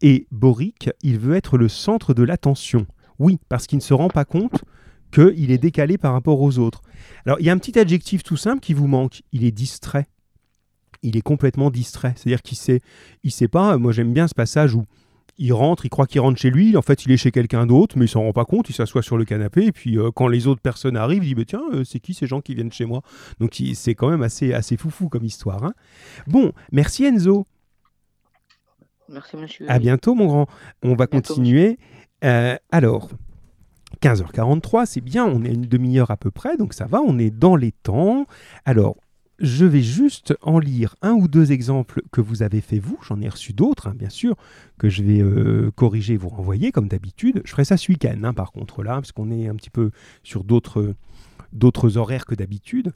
Et 0.00 0.26
Boric, 0.30 0.90
il 1.02 1.18
veut 1.18 1.36
être 1.36 1.58
le 1.58 1.68
centre 1.68 2.14
de 2.14 2.22
l'attention. 2.22 2.86
Oui, 3.18 3.38
parce 3.48 3.66
qu'il 3.66 3.78
ne 3.78 3.82
se 3.82 3.94
rend 3.94 4.08
pas 4.08 4.24
compte 4.24 4.64
qu'il 5.12 5.50
est 5.50 5.58
décalé 5.58 5.98
par 5.98 6.12
rapport 6.12 6.40
aux 6.40 6.58
autres. 6.58 6.82
Alors, 7.26 7.38
il 7.38 7.46
y 7.46 7.50
a 7.50 7.52
un 7.52 7.58
petit 7.58 7.78
adjectif 7.78 8.22
tout 8.22 8.36
simple 8.36 8.60
qui 8.60 8.74
vous 8.74 8.86
manque. 8.86 9.22
Il 9.32 9.44
est 9.44 9.52
distrait. 9.52 10.06
Il 11.02 11.16
est 11.16 11.22
complètement 11.22 11.70
distrait. 11.70 12.14
C'est-à-dire 12.16 12.42
qu'il 12.42 12.56
sait, 12.56 12.80
il 13.22 13.30
sait 13.30 13.48
pas. 13.48 13.76
Moi, 13.76 13.92
j'aime 13.92 14.12
bien 14.12 14.26
ce 14.26 14.34
passage 14.34 14.74
où 14.74 14.86
il 15.38 15.52
rentre, 15.52 15.86
il 15.86 15.88
croit 15.88 16.06
qu'il 16.06 16.20
rentre 16.20 16.38
chez 16.38 16.50
lui. 16.50 16.76
En 16.76 16.82
fait, 16.82 17.04
il 17.06 17.12
est 17.12 17.16
chez 17.16 17.30
quelqu'un 17.30 17.66
d'autre, 17.66 17.96
mais 17.98 18.04
il 18.04 18.08
s'en 18.08 18.22
rend 18.22 18.32
pas 18.32 18.44
compte. 18.44 18.68
Il 18.70 18.74
s'assoit 18.74 19.02
sur 19.02 19.16
le 19.16 19.24
canapé. 19.24 19.66
Et 19.66 19.72
puis, 19.72 19.98
euh, 19.98 20.10
quand 20.14 20.28
les 20.28 20.46
autres 20.46 20.60
personnes 20.60 20.96
arrivent, 20.96 21.24
il 21.24 21.28
dit 21.28 21.34
bah, 21.34 21.44
Tiens, 21.46 21.62
euh, 21.72 21.84
c'est 21.84 22.00
qui 22.00 22.14
ces 22.14 22.26
gens 22.26 22.40
qui 22.40 22.54
viennent 22.54 22.70
chez 22.72 22.84
moi? 22.84 23.02
Donc, 23.40 23.60
c'est 23.74 23.94
quand 23.94 24.10
même 24.10 24.22
assez, 24.22 24.52
assez 24.52 24.76
foufou 24.76 25.08
comme 25.08 25.24
histoire. 25.24 25.64
hein. 25.64 25.74
Bon, 26.26 26.52
merci 26.70 27.04
Enzo. 27.04 27.46
Merci, 29.08 29.36
monsieur. 29.36 29.70
À 29.70 29.78
bientôt, 29.78 30.14
mon 30.14 30.26
grand. 30.26 30.46
On 30.82 30.94
va 30.94 31.06
Bientôt, 31.06 31.34
continuer. 31.34 31.78
Euh, 32.24 32.56
alors, 32.70 33.10
15h43, 34.00 34.86
c'est 34.86 35.00
bien, 35.00 35.26
on 35.26 35.44
est 35.44 35.48
à 35.48 35.52
une 35.52 35.62
demi-heure 35.66 36.10
à 36.10 36.16
peu 36.16 36.30
près, 36.30 36.56
donc 36.56 36.72
ça 36.72 36.86
va, 36.86 37.00
on 37.00 37.18
est 37.18 37.30
dans 37.30 37.56
les 37.56 37.72
temps. 37.72 38.26
Alors, 38.64 38.96
je 39.38 39.64
vais 39.64 39.82
juste 39.82 40.34
en 40.42 40.58
lire 40.58 40.94
un 41.02 41.12
ou 41.12 41.28
deux 41.28 41.52
exemples 41.52 42.02
que 42.12 42.20
vous 42.20 42.42
avez 42.42 42.60
fait 42.60 42.78
vous. 42.78 42.98
J'en 43.02 43.20
ai 43.20 43.28
reçu 43.28 43.52
d'autres, 43.52 43.88
hein, 43.88 43.94
bien 43.96 44.10
sûr, 44.10 44.36
que 44.78 44.88
je 44.88 45.02
vais 45.02 45.20
euh, 45.20 45.70
corriger, 45.74 46.16
vous 46.16 46.28
renvoyer 46.28 46.70
comme 46.70 46.88
d'habitude. 46.88 47.42
Je 47.44 47.50
ferai 47.50 47.64
ça 47.64 47.76
ce 47.76 47.90
week-end, 47.90 48.20
hein, 48.22 48.34
par 48.34 48.52
contre, 48.52 48.82
là, 48.82 48.94
parce 48.94 49.12
qu'on 49.12 49.30
est 49.30 49.48
un 49.48 49.56
petit 49.56 49.70
peu 49.70 49.90
sur 50.22 50.44
d'autres 50.44 50.94
d'autres 51.52 51.98
horaires 51.98 52.24
que 52.24 52.34
d'habitude. 52.34 52.92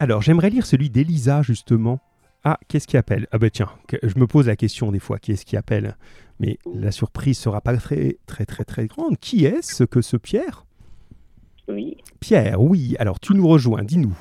Alors, 0.00 0.22
j'aimerais 0.22 0.50
lire 0.50 0.66
celui 0.66 0.90
d'Elisa, 0.90 1.42
justement. 1.42 2.00
Ah, 2.42 2.58
qu'est-ce 2.68 2.86
qui 2.86 2.96
appelle? 2.96 3.26
Ah 3.32 3.38
ben 3.38 3.50
tiens, 3.50 3.68
je 4.02 4.18
me 4.18 4.26
pose 4.26 4.46
la 4.46 4.56
question 4.56 4.90
des 4.90 4.98
fois, 4.98 5.18
qui 5.18 5.32
est-ce 5.32 5.44
qui 5.44 5.56
appelle? 5.58 5.96
Mais 6.38 6.58
la 6.74 6.90
surprise 6.90 7.38
sera 7.38 7.60
pas 7.60 7.76
très 7.76 8.16
très 8.26 8.46
très 8.46 8.64
très 8.64 8.86
grande. 8.86 9.18
Qui 9.18 9.44
est-ce 9.44 9.84
que 9.84 10.00
ce 10.00 10.16
Pierre? 10.16 10.64
Oui. 11.68 11.98
Pierre, 12.18 12.62
oui. 12.62 12.96
Alors 12.98 13.20
tu 13.20 13.34
nous 13.34 13.46
rejoins, 13.46 13.82
dis-nous. 13.82 14.16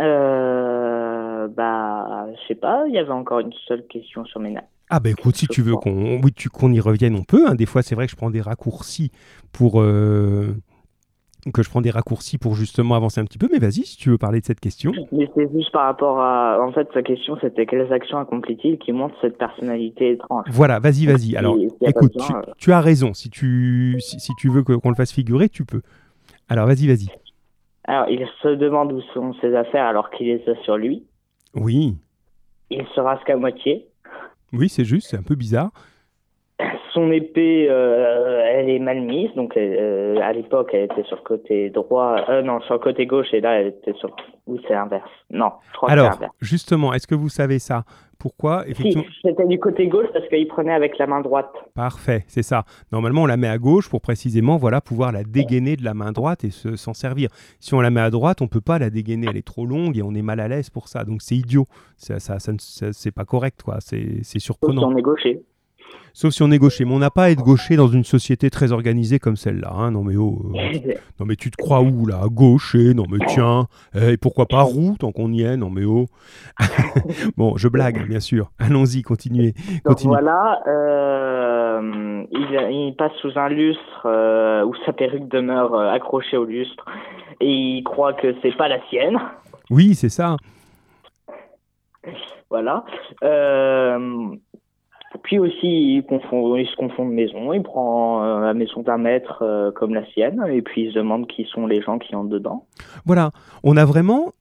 Euh, 0.00 1.48
bah, 1.48 2.26
je 2.32 2.48
sais 2.48 2.54
pas, 2.54 2.84
il 2.88 2.94
y 2.94 2.98
avait 2.98 3.10
encore 3.10 3.40
une 3.40 3.52
seule 3.66 3.86
question 3.86 4.24
sur 4.24 4.40
mes 4.40 4.50
nappes. 4.50 4.68
Ah 4.90 5.00
ben 5.00 5.10
écoute, 5.10 5.36
si 5.36 5.46
tu 5.46 5.62
veux 5.62 5.74
qu'on 5.74 6.20
oui, 6.22 6.32
tu- 6.34 6.50
qu'on 6.50 6.70
y 6.70 6.80
revienne, 6.80 7.14
on 7.14 7.24
peut. 7.24 7.48
hein. 7.48 7.54
Des 7.54 7.64
fois, 7.66 7.82
c'est 7.82 7.94
vrai 7.94 8.06
que 8.06 8.10
je 8.10 8.16
prends 8.16 8.30
des 8.30 8.42
raccourcis 8.42 9.10
pour 9.50 9.80
euh, 9.80 10.54
que 11.54 11.62
je 11.62 11.70
prends 11.70 11.80
des 11.80 11.90
raccourcis 11.90 12.36
pour 12.36 12.54
justement 12.54 12.94
avancer 12.94 13.18
un 13.18 13.24
petit 13.24 13.38
peu. 13.38 13.48
Mais 13.50 13.58
vas-y, 13.58 13.84
si 13.86 13.96
tu 13.96 14.10
veux 14.10 14.18
parler 14.18 14.40
de 14.40 14.44
cette 14.44 14.60
question. 14.60 14.92
Mais 15.10 15.30
c'est 15.34 15.50
juste 15.50 15.72
par 15.72 15.84
rapport 15.86 16.20
à. 16.20 16.58
En 16.62 16.72
fait, 16.72 16.88
sa 16.92 17.02
question, 17.02 17.38
c'était 17.40 17.64
quelles 17.64 17.90
actions 17.90 18.18
accomplit-il 18.18 18.78
qui 18.78 18.92
montrent 18.92 19.16
cette 19.22 19.38
personnalité 19.38 20.12
étrange? 20.12 20.44
Voilà, 20.50 20.78
vas-y, 20.78 21.06
vas-y. 21.06 21.36
Alors, 21.36 21.56
écoute, 21.80 22.12
tu, 22.12 22.32
euh. 22.32 22.42
tu 22.58 22.72
as 22.72 22.80
raison. 22.80 23.14
Si 23.14 23.30
tu 23.30 23.96
si, 24.00 24.20
si 24.20 24.32
tu 24.36 24.50
veux 24.50 24.62
qu'on 24.62 24.90
le 24.90 24.94
fasse 24.96 25.12
figurer, 25.12 25.48
tu 25.48 25.64
peux. 25.64 25.80
Alors, 26.50 26.66
vas-y, 26.66 26.86
vas-y. 26.86 27.08
Alors, 27.92 28.08
il 28.08 28.26
se 28.42 28.48
demande 28.48 28.90
où 28.90 29.02
sont 29.12 29.34
ses 29.42 29.54
affaires 29.54 29.84
alors 29.84 30.08
qu'il 30.08 30.28
les 30.28 30.42
a 30.48 30.54
sur 30.62 30.78
lui. 30.78 31.04
Oui, 31.54 31.98
Il 32.70 32.86
se 32.94 33.00
rasque 33.00 33.28
à 33.28 33.36
moitié. 33.36 33.86
oui, 34.54 34.70
c'est 34.70 34.86
juste. 34.86 35.08
C'est 35.10 35.18
un 35.18 35.22
peu 35.22 35.34
bizarre. 35.34 35.72
Son 36.94 37.10
épée, 37.10 37.66
euh, 37.70 38.42
elle 38.46 38.68
est 38.68 38.78
mal 38.78 39.00
mise. 39.00 39.30
Donc, 39.34 39.56
euh, 39.56 40.16
à 40.22 40.32
l'époque, 40.32 40.70
elle 40.74 40.84
était 40.84 41.04
sur 41.04 41.16
le 41.16 41.22
côté 41.22 41.70
droit. 41.70 42.16
Euh, 42.28 42.42
non, 42.42 42.60
sur 42.62 42.74
le 42.74 42.80
côté 42.80 43.06
gauche. 43.06 43.28
Et 43.32 43.40
là, 43.40 43.60
elle 43.60 43.68
était 43.68 43.94
sur. 43.94 44.14
Ou 44.46 44.58
c'est 44.66 44.74
l'inverse. 44.74 45.08
Non, 45.30 45.52
je 45.70 45.76
crois 45.76 45.88
que 45.88 45.94
c'est 45.94 46.00
Alors, 46.00 46.12
l'inverse. 46.12 46.32
justement, 46.40 46.92
est-ce 46.92 47.06
que 47.06 47.14
vous 47.14 47.28
savez 47.28 47.58
ça? 47.58 47.84
Pourquoi 48.18 48.64
Si, 48.76 48.94
c'était 49.24 49.46
du 49.48 49.58
côté 49.58 49.88
gauche 49.88 50.06
parce 50.12 50.28
qu'il 50.28 50.46
prenait 50.46 50.72
avec 50.72 50.96
la 50.98 51.08
main 51.08 51.20
droite. 51.22 51.50
Parfait, 51.74 52.22
c'est 52.28 52.42
ça. 52.44 52.62
Normalement, 52.92 53.22
on 53.22 53.26
la 53.26 53.36
met 53.36 53.48
à 53.48 53.58
gauche 53.58 53.88
pour 53.90 54.00
précisément 54.00 54.58
voilà, 54.58 54.80
pouvoir 54.80 55.10
la 55.10 55.24
dégainer 55.24 55.74
de 55.74 55.84
la 55.84 55.92
main 55.92 56.12
droite 56.12 56.44
et 56.44 56.50
se- 56.50 56.76
s'en 56.76 56.94
servir. 56.94 57.30
Si 57.58 57.74
on 57.74 57.80
la 57.80 57.90
met 57.90 58.00
à 58.00 58.10
droite, 58.10 58.40
on 58.40 58.46
peut 58.46 58.60
pas 58.60 58.78
la 58.78 58.90
dégainer, 58.90 59.26
elle 59.28 59.36
est 59.36 59.46
trop 59.46 59.66
longue 59.66 59.98
et 59.98 60.02
on 60.02 60.14
est 60.14 60.22
mal 60.22 60.38
à 60.38 60.46
l'aise 60.46 60.70
pour 60.70 60.86
ça. 60.86 61.02
Donc 61.04 61.20
c'est 61.20 61.34
idiot. 61.34 61.66
Ça, 61.96 62.20
ça, 62.20 62.38
ça 62.38 62.52
ne- 62.52 62.58
ça- 62.60 62.92
c'est 62.92 63.10
pas 63.12 63.24
correct, 63.24 63.62
quoi. 63.64 63.78
C'est 63.80 64.18
c'est 64.22 64.38
si 64.38 64.40
surprenant. 64.40 64.92
on 64.92 64.96
est 64.96 65.02
gaucher. 65.02 65.42
Sauf 66.14 66.32
si 66.34 66.42
on 66.42 66.50
est 66.50 66.58
gaucher. 66.58 66.84
Mais 66.84 66.92
on 66.92 66.98
n'a 66.98 67.10
pas 67.10 67.24
à 67.24 67.30
être 67.30 67.42
gaucher 67.42 67.76
dans 67.76 67.88
une 67.88 68.04
société 68.04 68.50
très 68.50 68.72
organisée 68.72 69.18
comme 69.18 69.36
celle-là. 69.36 69.72
hein. 69.74 69.90
Non 69.92 70.02
mais 70.04 70.16
oh, 70.16 70.52
euh, 70.54 70.94
non 71.20 71.26
mais 71.26 71.36
tu 71.36 71.50
te 71.50 71.56
crois 71.56 71.80
où 71.80 72.06
là? 72.06 72.20
Gaucher? 72.30 72.92
Non 72.94 73.04
mais 73.10 73.18
tiens. 73.28 73.66
Eh, 73.94 74.12
Et 74.12 74.16
pourquoi 74.18 74.46
pas 74.46 74.60
roux 74.62 74.94
tant 74.98 75.10
qu'on 75.12 75.32
y 75.32 75.42
est? 75.42 75.56
Non 75.56 75.70
mais 75.70 75.84
oh. 75.84 76.06
bon, 77.36 77.56
je 77.56 77.68
blague, 77.68 78.06
bien 78.06 78.20
sûr. 78.20 78.50
Allons-y, 78.58 79.02
continuez. 79.02 79.54
Continue. 79.84 80.12
voilà, 80.12 80.60
euh, 80.66 82.24
il, 82.30 82.40
il 82.70 82.94
passe 82.96 83.12
sous 83.22 83.32
un 83.36 83.48
lustre 83.48 84.02
euh, 84.06 84.64
où 84.64 84.74
sa 84.84 84.92
perruque 84.92 85.28
demeure 85.28 85.74
accrochée 85.78 86.36
au 86.36 86.44
lustre 86.44 86.84
et 87.40 87.48
il 87.50 87.82
croit 87.84 88.12
que 88.12 88.34
c'est 88.42 88.56
pas 88.56 88.68
la 88.68 88.80
sienne. 88.88 89.18
Oui, 89.70 89.94
c'est 89.94 90.10
ça. 90.10 90.36
Voilà. 92.50 92.84
Euh, 93.24 94.28
puis 95.22 95.38
aussi, 95.38 95.66
il, 95.66 96.04
il 96.08 96.66
se 96.66 96.76
confond 96.76 97.06
de 97.06 97.12
maison. 97.12 97.52
Il 97.52 97.62
prend 97.62 98.22
euh, 98.22 98.40
la 98.40 98.54
maison 98.54 98.82
d'un 98.82 98.98
maître 98.98 99.42
euh, 99.42 99.70
comme 99.72 99.94
la 99.94 100.04
sienne 100.12 100.42
et 100.50 100.62
puis 100.62 100.84
il 100.84 100.90
se 100.90 100.98
demande 100.98 101.26
qui 101.26 101.44
sont 101.44 101.66
les 101.66 101.82
gens 101.82 101.98
qui 101.98 102.14
entrent 102.14 102.30
dedans. 102.30 102.66
Voilà, 103.04 103.30
on 103.62 103.76
a 103.76 103.84
vraiment. 103.84 104.32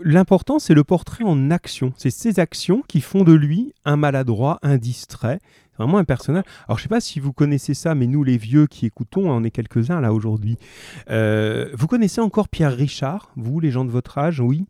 L'important, 0.00 0.58
c'est 0.58 0.72
le 0.72 0.82
portrait 0.82 1.24
en 1.24 1.50
action. 1.50 1.92
C'est 1.96 2.10
ces 2.10 2.40
actions 2.40 2.82
qui 2.88 3.02
font 3.02 3.22
de 3.22 3.34
lui 3.34 3.74
un 3.84 3.96
maladroit, 3.96 4.58
un 4.62 4.78
distrait. 4.78 5.40
Vraiment 5.76 5.98
un 5.98 6.04
personnage. 6.04 6.44
Alors, 6.66 6.78
je 6.78 6.84
sais 6.84 6.88
pas 6.88 7.00
si 7.00 7.20
vous 7.20 7.32
connaissez 7.32 7.74
ça, 7.74 7.94
mais 7.94 8.06
nous, 8.06 8.24
les 8.24 8.36
vieux 8.36 8.66
qui 8.66 8.86
écoutons, 8.86 9.30
on 9.30 9.44
est 9.44 9.50
quelques-uns 9.50 10.00
là 10.00 10.12
aujourd'hui. 10.12 10.56
Euh, 11.10 11.68
vous 11.74 11.86
connaissez 11.86 12.20
encore 12.20 12.48
Pierre 12.48 12.74
Richard, 12.74 13.30
vous, 13.36 13.60
les 13.60 13.70
gens 13.70 13.84
de 13.84 13.90
votre 13.90 14.18
âge, 14.18 14.40
oui 14.40 14.64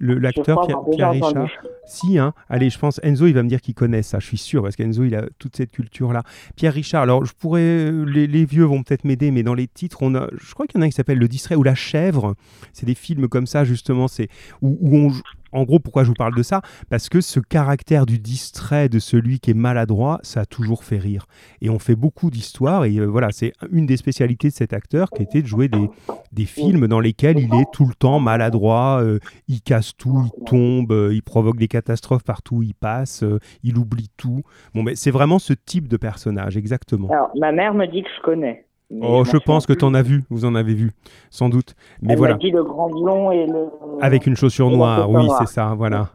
L'acteur 0.00 0.66
Pierre, 0.66 0.78
Pierre 0.90 1.08
entendu. 1.10 1.38
Richard 1.38 1.48
Si, 1.84 2.18
hein. 2.18 2.32
Allez, 2.48 2.70
je 2.70 2.78
pense, 2.78 3.00
Enzo, 3.02 3.26
il 3.26 3.34
va 3.34 3.42
me 3.42 3.48
dire 3.48 3.60
qu'il 3.60 3.74
connaît 3.74 4.02
ça, 4.02 4.18
je 4.18 4.26
suis 4.26 4.38
sûr, 4.38 4.62
parce 4.62 4.76
qu'Enzo, 4.76 5.04
il 5.04 5.14
a 5.14 5.26
toute 5.38 5.56
cette 5.56 5.72
culture-là. 5.72 6.22
Pierre 6.56 6.72
Richard, 6.72 7.02
alors, 7.02 7.24
je 7.24 7.32
pourrais, 7.34 7.90
les, 8.06 8.26
les 8.26 8.44
vieux 8.44 8.64
vont 8.64 8.82
peut-être 8.82 9.04
m'aider, 9.04 9.30
mais 9.30 9.42
dans 9.42 9.54
les 9.54 9.68
titres, 9.68 9.98
on 10.02 10.14
a, 10.14 10.28
je 10.32 10.54
crois 10.54 10.66
qu'il 10.66 10.78
y 10.78 10.80
en 10.80 10.82
a 10.82 10.86
un 10.86 10.88
qui 10.88 10.96
s'appelle 10.96 11.18
Le 11.18 11.28
Distrait 11.28 11.54
ou 11.54 11.62
La 11.62 11.74
Chèvre. 11.74 12.34
C'est 12.72 12.86
des 12.86 12.94
films 12.94 13.28
comme 13.28 13.46
ça, 13.46 13.64
justement, 13.64 14.08
c'est 14.08 14.28
où, 14.62 14.78
où 14.80 14.96
on, 14.96 15.12
en 15.52 15.64
gros, 15.64 15.78
pourquoi 15.78 16.04
je 16.04 16.08
vous 16.08 16.14
parle 16.14 16.34
de 16.34 16.42
ça? 16.42 16.62
Parce 16.88 17.08
que 17.08 17.20
ce 17.20 17.40
caractère 17.40 18.06
du 18.06 18.18
distrait 18.18 18.88
de 18.88 18.98
celui 18.98 19.40
qui 19.40 19.50
est 19.50 19.54
maladroit, 19.54 20.20
ça 20.22 20.40
a 20.40 20.46
toujours 20.46 20.84
fait 20.84 20.98
rire. 20.98 21.26
Et 21.60 21.70
on 21.70 21.78
fait 21.78 21.96
beaucoup 21.96 22.30
d'histoires, 22.30 22.84
et 22.84 22.96
euh, 22.96 23.06
voilà, 23.06 23.28
c'est 23.30 23.52
une 23.70 23.86
des 23.86 23.96
spécialités 23.96 24.48
de 24.48 24.54
cet 24.54 24.72
acteur 24.72 25.10
qui 25.10 25.22
était 25.22 25.42
de 25.42 25.46
jouer 25.46 25.68
des, 25.68 25.90
des 26.32 26.44
films 26.46 26.86
dans 26.86 27.00
lesquels 27.00 27.38
il 27.38 27.54
est 27.54 27.70
tout 27.72 27.86
le 27.86 27.94
temps 27.94 28.20
maladroit, 28.20 29.00
euh, 29.02 29.18
il 29.48 29.62
casse 29.62 29.96
tout, 29.96 30.24
il 30.24 30.44
tombe, 30.44 30.92
euh, 30.92 31.14
il 31.14 31.22
provoque 31.22 31.56
des 31.58 31.68
catastrophes 31.68 32.24
partout 32.24 32.56
où 32.56 32.62
il 32.62 32.74
passe, 32.74 33.24
il 33.62 33.78
oublie 33.78 34.10
tout. 34.16 34.42
Bon, 34.74 34.82
mais 34.82 34.94
c'est 34.94 35.10
vraiment 35.10 35.38
ce 35.38 35.52
type 35.52 35.88
de 35.88 35.96
personnage, 35.96 36.56
exactement. 36.56 37.08
Alors, 37.10 37.30
ma 37.36 37.52
mère 37.52 37.74
me 37.74 37.86
dit 37.86 38.02
que 38.02 38.08
je 38.16 38.22
connais. 38.22 38.66
Oh, 39.00 39.24
je 39.24 39.36
pense 39.36 39.66
que 39.66 39.72
tu 39.72 39.84
en 39.84 39.94
as 39.94 40.02
vu, 40.02 40.24
vous 40.30 40.44
en 40.44 40.54
avez 40.54 40.74
vu, 40.74 40.90
sans 41.30 41.48
doute. 41.48 41.74
Mais 42.02 42.14
Elle 42.14 42.18
voilà. 42.18 42.34
dit 42.34 42.50
le 42.50 42.64
grand 42.64 42.90
blond 42.90 43.30
et 43.30 43.46
le. 43.46 43.66
Avec 44.00 44.26
une 44.26 44.36
chaussure 44.36 44.70
Et 44.70 44.76
noire, 44.76 45.08
oui, 45.10 45.28
c'est 45.38 45.48
ça, 45.48 45.74
voilà. 45.76 46.10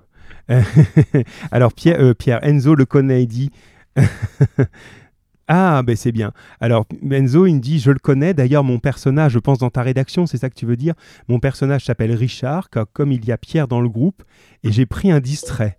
Alors 1.52 1.74
Pierre, 1.74 2.00
euh, 2.00 2.14
Pierre, 2.14 2.44
Enzo 2.44 2.76
le 2.76 2.86
connaît, 2.86 3.24
il 3.24 3.28
dit. 3.28 3.52
ah, 5.48 5.82
ben 5.84 5.96
c'est 5.96 6.12
bien. 6.12 6.34
Alors 6.60 6.86
Enzo, 7.10 7.46
il 7.46 7.56
me 7.56 7.60
dit, 7.60 7.80
je 7.80 7.92
le 7.92 8.00
connais. 8.00 8.34
D'ailleurs, 8.34 8.64
mon 8.64 8.80
personnage, 8.80 9.32
je 9.32 9.40
pense 9.40 9.60
dans 9.60 9.70
ta 9.70 9.82
rédaction, 9.82 10.26
c'est 10.26 10.38
ça 10.38 10.50
que 10.50 10.56
tu 10.56 10.66
veux 10.66 10.76
dire? 10.76 10.94
Mon 11.30 11.40
personnage 11.40 11.86
s'appelle 11.86 12.14
Richard, 12.14 12.70
car 12.70 12.86
comme 12.92 13.12
il 13.14 13.26
y 13.26 13.32
a 13.32 13.38
Pierre 13.38 13.70
dans 13.70 13.82
le 13.82 13.90
groupe, 13.90 14.24
et 14.64 14.72
j'ai 14.72 14.86
pris 14.86 15.12
un 15.12 15.22
distrait. 15.22 15.76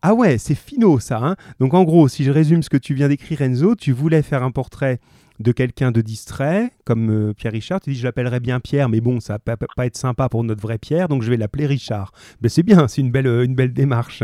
Ah 0.00 0.14
ouais, 0.14 0.38
c'est 0.38 0.54
finot 0.54 1.00
ça. 1.00 1.18
Hein 1.20 1.34
Donc 1.58 1.74
en 1.74 1.82
gros, 1.82 2.06
si 2.06 2.22
je 2.22 2.30
résume 2.30 2.62
ce 2.62 2.70
que 2.70 2.76
tu 2.76 2.94
viens 2.94 3.08
d'écrire, 3.08 3.42
Enzo, 3.42 3.74
tu 3.74 3.90
voulais 3.90 4.22
faire 4.22 4.44
un 4.44 4.52
portrait 4.52 5.00
de 5.40 5.52
quelqu'un 5.52 5.90
de 5.92 6.00
distrait, 6.00 6.70
comme 6.84 7.10
euh, 7.10 7.32
Pierre 7.34 7.52
Richard, 7.52 7.80
tu 7.80 7.90
dis 7.90 7.96
je 7.96 8.04
l'appellerais 8.04 8.40
bien 8.40 8.60
Pierre, 8.60 8.88
mais 8.88 9.00
bon, 9.00 9.20
ça 9.20 9.34
va 9.34 9.38
pas, 9.56 9.66
pas 9.76 9.86
être 9.86 9.96
sympa 9.96 10.28
pour 10.28 10.42
notre 10.44 10.60
vrai 10.62 10.78
Pierre, 10.78 11.08
donc 11.08 11.22
je 11.22 11.30
vais 11.30 11.36
l'appeler 11.36 11.66
Richard. 11.66 12.12
Ben, 12.40 12.48
c'est 12.48 12.62
bien, 12.62 12.88
c'est 12.88 13.00
une 13.02 13.10
belle, 13.10 13.26
euh, 13.26 13.44
une 13.44 13.54
belle 13.54 13.72
démarche. 13.72 14.22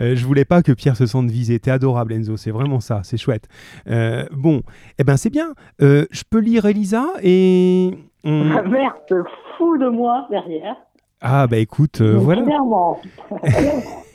Euh, 0.00 0.14
je 0.16 0.26
voulais 0.26 0.44
pas 0.44 0.62
que 0.62 0.72
Pierre 0.72 0.96
se 0.96 1.06
sente 1.06 1.30
visé. 1.30 1.58
T'es 1.58 1.70
adorable, 1.70 2.12
Enzo, 2.12 2.36
c'est 2.36 2.50
vraiment 2.50 2.80
ça, 2.80 3.00
c'est 3.04 3.16
chouette. 3.18 3.48
Euh, 3.88 4.24
bon, 4.32 4.62
eh 4.98 5.04
ben 5.04 5.16
c'est 5.16 5.30
bien. 5.30 5.54
Je 5.80 6.22
peux 6.28 6.40
lire 6.40 6.66
Elisa 6.66 7.06
et. 7.22 7.90
on- 8.24 8.44
Ma 8.44 8.62
mère 8.62 8.94
se 9.08 9.14
fout 9.56 9.80
de 9.80 9.88
moi 9.88 10.26
derrière. 10.30 10.76
Ah 11.20 11.46
bah 11.46 11.58
écoute, 11.58 12.00
Mais 12.00 12.12
voilà. 12.12 12.42
Clairement. 12.42 13.00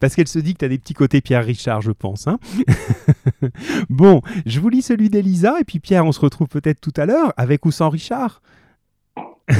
Parce 0.00 0.14
qu'elle 0.14 0.28
se 0.28 0.38
dit 0.38 0.54
que 0.54 0.58
tu 0.60 0.64
as 0.64 0.68
des 0.68 0.78
petits 0.78 0.94
côtés 0.94 1.20
Pierre 1.20 1.44
Richard, 1.44 1.82
je 1.82 1.92
pense. 1.92 2.26
hein. 2.26 2.38
bon, 3.90 4.22
je 4.46 4.60
vous 4.60 4.68
lis 4.68 4.82
celui 4.82 5.10
d'Elisa, 5.10 5.60
et 5.60 5.64
puis 5.64 5.78
Pierre, 5.80 6.06
on 6.06 6.12
se 6.12 6.20
retrouve 6.20 6.48
peut-être 6.48 6.80
tout 6.80 6.92
à 6.96 7.06
l'heure, 7.06 7.32
avec 7.36 7.66
ou 7.66 7.70
sans 7.70 7.90
Richard? 7.90 8.42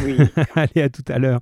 Oui. 0.05 0.17
Allez, 0.55 0.83
à 0.83 0.89
tout 0.89 1.05
à 1.09 1.19
l'heure. 1.19 1.41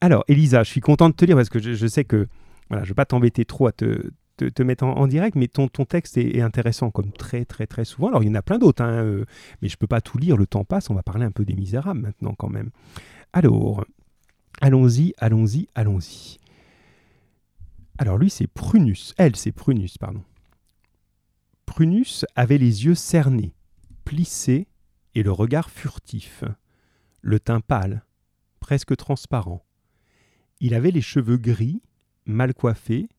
Alors, 0.00 0.24
Elisa, 0.28 0.62
je 0.62 0.70
suis 0.70 0.80
content 0.80 1.08
de 1.08 1.14
te 1.14 1.24
lire, 1.24 1.36
parce 1.36 1.48
que 1.48 1.60
je, 1.60 1.74
je 1.74 1.86
sais 1.86 2.04
que, 2.04 2.26
voilà, 2.68 2.84
je 2.84 2.88
ne 2.88 2.92
vais 2.92 2.96
pas 2.96 3.04
t'embêter 3.04 3.44
trop 3.44 3.66
à 3.66 3.72
te, 3.72 4.10
te, 4.36 4.46
te 4.46 4.62
mettre 4.62 4.84
en, 4.84 4.96
en 4.96 5.06
direct, 5.06 5.36
mais 5.36 5.46
ton, 5.46 5.68
ton 5.68 5.84
texte 5.84 6.16
est, 6.16 6.36
est 6.36 6.40
intéressant, 6.40 6.90
comme 6.90 7.12
très, 7.12 7.44
très, 7.44 7.66
très 7.66 7.84
souvent. 7.84 8.08
Alors, 8.08 8.22
il 8.22 8.28
y 8.28 8.30
en 8.30 8.34
a 8.34 8.42
plein 8.42 8.58
d'autres, 8.58 8.82
hein, 8.82 9.04
euh, 9.04 9.24
mais 9.62 9.68
je 9.68 9.74
ne 9.74 9.78
peux 9.78 9.86
pas 9.86 10.00
tout 10.00 10.18
lire, 10.18 10.36
le 10.36 10.46
temps 10.46 10.64
passe, 10.64 10.90
on 10.90 10.94
va 10.94 11.02
parler 11.02 11.24
un 11.24 11.30
peu 11.30 11.44
des 11.44 11.54
Misérables 11.54 12.00
maintenant, 12.00 12.34
quand 12.36 12.48
même. 12.48 12.70
Alors, 13.32 13.84
allons-y, 14.60 15.14
allons-y, 15.18 15.68
allons-y. 15.74 16.39
Alors 18.00 18.16
lui, 18.16 18.30
c'est 18.30 18.46
Prunus. 18.46 19.12
Elle, 19.18 19.36
c'est 19.36 19.52
Prunus, 19.52 19.98
pardon. 19.98 20.24
Prunus 21.66 22.24
avait 22.34 22.56
les 22.56 22.86
yeux 22.86 22.94
cernés, 22.94 23.52
plissés 24.06 24.68
et 25.14 25.22
le 25.22 25.30
regard 25.30 25.68
furtif, 25.68 26.42
le 27.20 27.38
teint 27.38 27.60
pâle, 27.60 28.02
presque 28.58 28.96
transparent. 28.96 29.66
Il 30.60 30.72
avait 30.72 30.92
les 30.92 31.02
cheveux 31.02 31.36
gris, 31.36 31.82
mal 32.24 32.54
coiffés, 32.54 33.10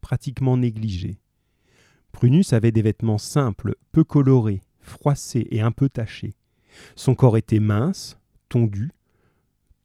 pratiquement 0.00 0.56
négligés. 0.56 1.20
Prunus 2.10 2.52
avait 2.52 2.72
des 2.72 2.82
vêtements 2.82 3.18
simples, 3.18 3.76
peu 3.92 4.02
colorés, 4.02 4.62
froissés 4.80 5.46
et 5.52 5.60
un 5.60 5.70
peu 5.70 5.88
tachés. 5.88 6.34
Son 6.96 7.14
corps 7.14 7.36
était 7.36 7.60
mince, 7.60 8.18
tondu, 8.48 8.90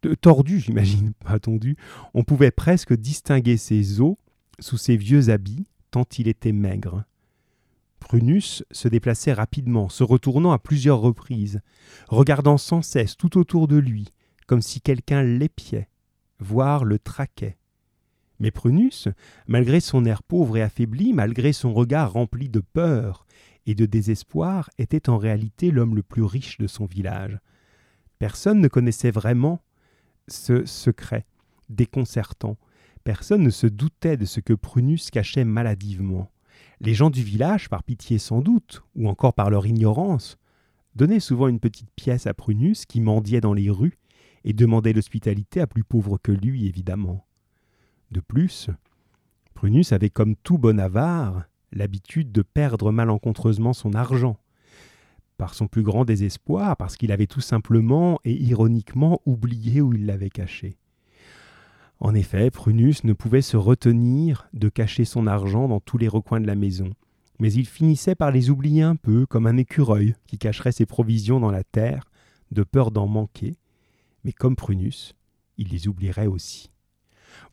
t- 0.01 0.15
tordu, 0.15 0.59
j'imagine, 0.59 1.13
pas 1.23 1.37
tondu. 1.37 1.77
On 2.15 2.23
pouvait 2.23 2.49
presque 2.49 2.95
distinguer 2.95 3.55
ses 3.55 4.01
os 4.01 4.15
sous 4.59 4.77
ses 4.77 4.97
vieux 4.97 5.29
habits, 5.29 5.67
tant 5.91 6.05
il 6.17 6.27
était 6.27 6.51
maigre. 6.51 7.03
Prunus 7.99 8.63
se 8.71 8.87
déplaçait 8.87 9.33
rapidement, 9.33 9.89
se 9.89 10.03
retournant 10.03 10.51
à 10.51 10.59
plusieurs 10.59 10.99
reprises, 10.99 11.61
regardant 12.07 12.57
sans 12.57 12.81
cesse 12.81 13.17
tout 13.17 13.37
autour 13.37 13.67
de 13.67 13.77
lui, 13.77 14.13
comme 14.47 14.61
si 14.61 14.81
quelqu'un 14.81 15.21
l'épiait, 15.21 15.89
voire 16.39 16.85
le 16.85 16.97
traquait. 16.97 17.57
Mais 18.39 18.51
Prunus, 18.51 19.09
malgré 19.47 19.79
son 19.79 20.05
air 20.05 20.23
pauvre 20.23 20.57
et 20.57 20.61
affaibli, 20.61 21.13
malgré 21.13 21.53
son 21.53 21.73
regard 21.73 22.13
rempli 22.13 22.49
de 22.49 22.61
peur 22.61 23.27
et 23.65 23.75
de 23.75 23.85
désespoir, 23.85 24.69
était 24.77 25.09
en 25.09 25.17
réalité 25.17 25.71
l'homme 25.71 25.95
le 25.95 26.03
plus 26.03 26.23
riche 26.23 26.57
de 26.57 26.67
son 26.67 26.85
village. 26.85 27.37
Personne 28.17 28.59
ne 28.59 28.67
connaissait 28.67 29.11
vraiment 29.11 29.61
ce 30.27 30.65
secret 30.65 31.25
déconcertant. 31.69 32.57
Personne 33.03 33.43
ne 33.43 33.49
se 33.49 33.67
doutait 33.67 34.17
de 34.17 34.25
ce 34.25 34.39
que 34.39 34.53
Prunus 34.53 35.09
cachait 35.09 35.45
maladivement. 35.45 36.29
Les 36.81 36.93
gens 36.93 37.09
du 37.09 37.23
village, 37.23 37.69
par 37.69 37.83
pitié 37.83 38.19
sans 38.19 38.41
doute, 38.41 38.83
ou 38.95 39.09
encore 39.09 39.33
par 39.33 39.49
leur 39.49 39.65
ignorance, 39.65 40.37
donnaient 40.95 41.19
souvent 41.19 41.47
une 41.47 41.59
petite 41.59 41.91
pièce 41.95 42.27
à 42.27 42.33
Prunus 42.33 42.85
qui 42.85 43.01
mendiait 43.01 43.41
dans 43.41 43.53
les 43.53 43.69
rues 43.69 43.97
et 44.43 44.53
demandait 44.53 44.93
l'hospitalité 44.93 45.61
à 45.61 45.67
plus 45.67 45.83
pauvre 45.83 46.17
que 46.17 46.31
lui, 46.31 46.67
évidemment. 46.67 47.25
De 48.11 48.21
plus, 48.21 48.69
Prunus 49.53 49.91
avait 49.91 50.09
comme 50.09 50.35
tout 50.35 50.57
bon 50.57 50.79
avare 50.79 51.43
l'habitude 51.71 52.31
de 52.31 52.41
perdre 52.41 52.91
malencontreusement 52.91 53.73
son 53.73 53.93
argent, 53.93 54.39
par 55.37 55.53
son 55.53 55.67
plus 55.67 55.83
grand 55.83 56.05
désespoir, 56.05 56.75
parce 56.77 56.97
qu'il 56.97 57.11
avait 57.11 57.27
tout 57.27 57.41
simplement 57.41 58.19
et 58.23 58.33
ironiquement 58.33 59.21
oublié 59.25 59.81
où 59.81 59.93
il 59.93 60.05
l'avait 60.05 60.29
caché. 60.29 60.78
En 61.99 62.15
effet, 62.15 62.49
Prunus 62.49 63.03
ne 63.03 63.13
pouvait 63.13 63.41
se 63.41 63.57
retenir 63.57 64.47
de 64.53 64.69
cacher 64.69 65.03
son 65.03 65.27
argent 65.27 65.67
dans 65.67 65.81
tous 65.81 65.97
les 65.97 66.07
recoins 66.07 66.39
de 66.39 66.47
la 66.47 66.55
maison, 66.55 66.93
mais 67.39 67.51
il 67.51 67.65
finissait 67.65 68.15
par 68.15 68.31
les 68.31 68.49
oublier 68.49 68.83
un 68.83 68.95
peu, 68.95 69.25
comme 69.25 69.47
un 69.47 69.57
écureuil 69.57 70.15
qui 70.27 70.37
cacherait 70.37 70.71
ses 70.71 70.85
provisions 70.85 71.39
dans 71.39 71.51
la 71.51 71.63
terre, 71.63 72.09
de 72.51 72.63
peur 72.63 72.91
d'en 72.91 73.07
manquer, 73.07 73.57
mais 74.23 74.31
comme 74.31 74.55
Prunus, 74.55 75.15
il 75.57 75.69
les 75.69 75.87
oublierait 75.87 76.27
aussi. 76.27 76.71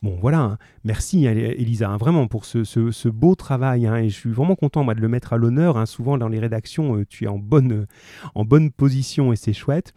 Bon, 0.02 0.16
voilà, 0.20 0.40
hein. 0.40 0.58
merci 0.84 1.26
Elisa, 1.26 1.90
hein, 1.90 1.96
vraiment 1.96 2.26
pour 2.28 2.44
ce, 2.44 3.08
beau 3.08 3.34
travail, 3.34 3.86
hein, 3.86 3.96
et 3.96 4.08
je 4.08 4.14
suis 4.14 4.30
vraiment 4.30 4.54
content 4.54 4.84
de 4.84 5.00
le 5.00 5.08
mettre 5.08 5.32
à 5.32 5.36
l'honneur. 5.36 5.86
Souvent 5.88 6.18
dans 6.18 6.28
les 6.28 6.38
rédactions, 6.38 6.96
euh, 6.96 7.06
tu 7.06 7.24
es 7.24 7.28
en 7.28 7.38
bonne, 7.38 7.86
position 8.76 9.32
et 9.32 9.36
c'est 9.36 9.52
chouette. 9.52 9.92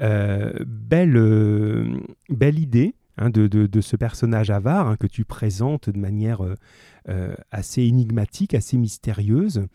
Euh, 0.00 0.52
euh, 0.92 1.98
belle 2.28 2.58
idée 2.58 2.94
hein, 3.18 3.30
de, 3.30 3.46
de- 3.46 3.80
ce 3.80 3.96
personnage 3.96 4.50
avare 4.50 4.88
hein, 4.88 4.96
que 4.96 5.06
tu 5.06 5.24
présentes 5.24 5.90
de 5.90 5.98
manière 5.98 6.44
euh, 6.44 6.54
euh, 7.08 7.34
assez 7.50 7.82
énigmatique, 7.82 8.54
assez 8.54 8.76
mystérieuse. 8.76 9.66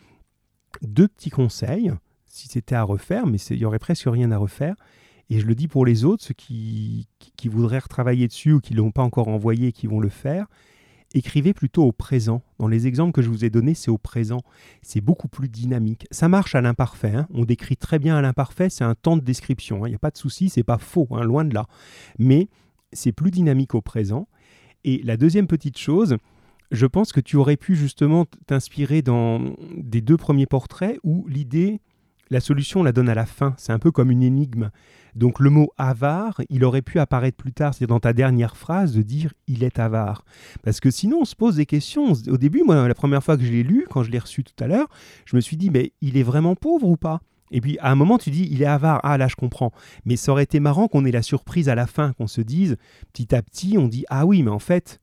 Deux 0.82 1.08
petits 1.08 1.30
conseils, 1.32 1.91
si 2.25 2.47
c'était 2.47 2.75
à 2.75 2.84
refaire, 2.84 3.25
mais 3.28 3.38
il 3.38 3.58
y 3.58 3.65
aurait 3.65 3.80
presque 3.80 4.08
rien 4.08 4.32
à 4.32 4.38
refaire. 4.38 4.75
Et 5.32 5.39
je 5.39 5.45
le 5.45 5.54
dis 5.56 5.67
pour 5.67 5.86
les 5.86 6.06
autres, 6.06 6.23
ceux 6.23 6.34
qui, 6.34 7.08
qui, 7.38 7.49
voudraient 7.49 7.80
retravailler 7.80 8.28
dessus 8.28 8.54
ou 8.54 8.60
qui 8.60 8.73
ne 8.73 8.78
l'ont 8.80 8.91
pas 8.91 9.04
encore 9.04 9.28
envoyé 9.28 9.67
et 9.67 9.71
qui 9.71 9.86
vont 9.86 9.99
le 9.99 10.10
faire, 10.10 10.47
écrivez 11.13 11.54
plutôt 11.54 11.84
au 11.84 11.91
présent. 11.91 12.41
Dans 12.58 12.67
les 12.67 12.88
exemples 12.88 13.12
que 13.12 13.21
je 13.21 13.30
vous 13.30 13.45
ai 13.45 13.52
donnés, 13.52 13.75
c'est 13.75 13.91
au 13.91 13.97
présent. 13.99 14.41
C'est 14.82 15.02
beaucoup 15.02 15.28
plus 15.28 15.47
dynamique. 15.49 16.08
Ça 16.10 16.30
marche 16.30 16.56
à 16.56 16.62
l'imparfait. 16.62 17.13
hein. 17.13 17.28
On 17.32 17.45
décrit 17.45 17.78
très 17.78 17.99
bien 17.99 18.15
à 18.17 18.21
l'imparfait, 18.21 18.69
c'est 18.69 18.84
un 18.84 18.95
temps 18.95 19.17
de 19.17 19.21
description. 19.21 19.86
Il 19.86 19.89
n'y 19.89 19.95
a 19.95 19.99
pas 19.99 20.12
de 20.12 20.17
souci, 20.17 20.49
c'est 20.49 20.63
pas 20.63 20.80
faux, 20.80 21.08
loin 21.12 21.45
de 21.45 21.54
là. 21.54 21.67
Mais 22.17 22.47
c'est 22.93 23.12
plus 23.12 23.32
dynamique 23.32 23.75
au 23.75 23.82
présent. 23.82 24.28
Et 24.84 25.02
la 25.04 25.17
deuxième 25.17 25.47
petite 25.47 25.78
chose, 25.78 26.17
je 26.71 26.86
pense 26.86 27.12
que 27.12 27.19
tu 27.19 27.36
aurais 27.36 27.58
pu 27.58 27.75
justement 27.75 28.25
t'inspirer 28.47 29.02
dans 29.02 29.41
des 29.75 30.02
deux 30.02 30.17
premiers 30.17 30.45
portraits 30.45 30.99
où 31.04 31.28
l'idée, 31.28 31.82
la 32.30 32.39
solution, 32.39 32.82
on 32.82 32.84
la 32.84 32.91
donne 32.91 33.10
à 33.10 33.15
la 33.15 33.25
fin. 33.25 33.56
C'est 33.58 33.73
un 33.73 33.80
peu 33.80 33.91
comme 33.91 34.12
une 34.12 34.23
énigme. 34.23 34.69
Donc 35.15 35.39
le 35.39 35.49
mot 35.49 35.69
avare, 35.78 36.41
il 36.49 36.63
aurait 36.63 36.84
pu 36.84 36.99
apparaître 36.99 37.36
plus 37.36 37.52
tard, 37.52 37.73
c'est 37.73 37.88
dans 37.88 37.99
ta 37.99 38.13
dernière 38.13 38.56
phrase 38.56 38.93
de 38.93 39.02
dire 39.02 39.34
il 39.47 39.63
est 39.63 39.80
avare. 39.80 40.23
Parce 40.63 40.80
que 40.80 40.91
sinon 40.91 41.21
on 41.21 41.25
se 41.25 41.36
pose 41.36 41.56
des 41.56 41.65
questions. 41.65 42.13
Au 42.28 42.38
début, 42.38 42.62
moi, 42.63 42.88
la 42.88 42.93
première 42.93 43.23
fois 43.23 43.36
que 43.36 43.43
je 43.43 43.52
l'ai 43.52 43.63
lu, 43.63 43.88
quand 43.89 44.04
je 44.04 44.12
l'ai 44.12 44.19
reçu 44.19 44.43
tout 44.43 44.63
à 44.63 44.67
l'heure, 44.67 44.88
je 45.25 45.36
me 45.36 45.41
suis 45.41 45.58
dit 45.58 45.71
mais 45.71 45.93
il 46.02 46.17
est 46.17 46.23
vraiment 46.23 46.56
pauvre 46.56 46.87
ou 46.87 46.98
pas? 46.98 47.21
Et 47.52 47.62
puis 47.62 47.77
à 47.79 47.91
un 47.91 47.95
moment 47.95 48.17
tu 48.17 48.31
dis 48.31 48.47
il 48.52 48.62
est 48.62 48.65
avare. 48.65 49.00
Ah 49.04 49.17
là 49.17 49.27
je 49.27 49.35
comprends. 49.35 49.71
Mais 50.06 50.15
ça 50.15 50.31
aurait 50.31 50.43
été 50.43 50.60
marrant 50.60 50.87
qu'on 50.87 51.06
ait 51.06 51.12
la 51.12 51.21
surprise 51.21 51.69
à 51.69 51.75
la 51.75 51.87
fin, 51.87 52.13
qu'on 52.13 52.27
se 52.27 52.41
dise 52.41 52.77
petit 53.13 53.33
à 53.35 53.41
petit, 53.41 53.77
on 53.77 53.87
dit 53.87 54.06
ah 54.10 54.25
oui 54.25 54.43
mais 54.43 54.52
en 54.52 54.60
fait 54.60 55.00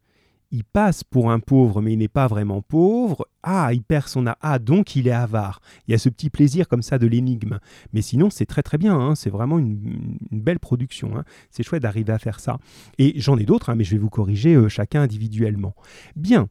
il 0.53 0.65
passe 0.65 1.03
pour 1.05 1.31
un 1.31 1.41
pauvre, 1.41 1.83
mais 1.83 1.93
il 1.93 1.99
n'est 1.99 2.09
pas 2.09 2.27
vraiment 2.29 2.63
pauvre. 2.63 3.27
Ah, 3.43 3.71
il 3.73 3.83
perd 3.83 4.09
son 4.09 4.27
A, 4.27 4.39
ah, 4.41 4.59
donc 4.59 4.97
il 4.97 5.09
est 5.09 5.13
avare. 5.13 5.61
Il 5.87 5.93
y 5.93 5.95
a 5.95 5.99
ce 5.99 6.09
petit 6.09 6.31
plaisir 6.31 6.69
comme 6.69 6.83
ça 6.83 6.99
de 6.99 7.07
l'énigme. 7.07 7.59
Mais 7.93 8.03
sinon, 8.03 8.31
c'est 8.31 8.47
très 8.47 8.63
très 8.63 8.79
bien. 8.79 8.99
hein. 8.99 9.15
C'est 9.15 9.31
vraiment 9.31 9.59
une, 9.59 10.17
belle 10.31 10.59
production. 10.61 11.17
hein. 11.17 11.25
C'est 11.51 11.63
chouette 11.63 11.83
d'arriver 11.83 12.13
à 12.13 12.19
faire 12.19 12.41
ça. 12.41 12.59
Et 12.99 13.21
j'en 13.21 13.37
ai 13.37 13.45
d'autres, 13.45 13.71
hein, 13.71 13.75
mais 13.75 13.85
je 13.85 13.93
vais 13.93 13.99
vous 13.99 14.11
corriger 14.11 14.55
euh, 14.55 14.69
chacun 14.69 15.03
individuellement. 15.03 15.75
Bien. 16.15 16.49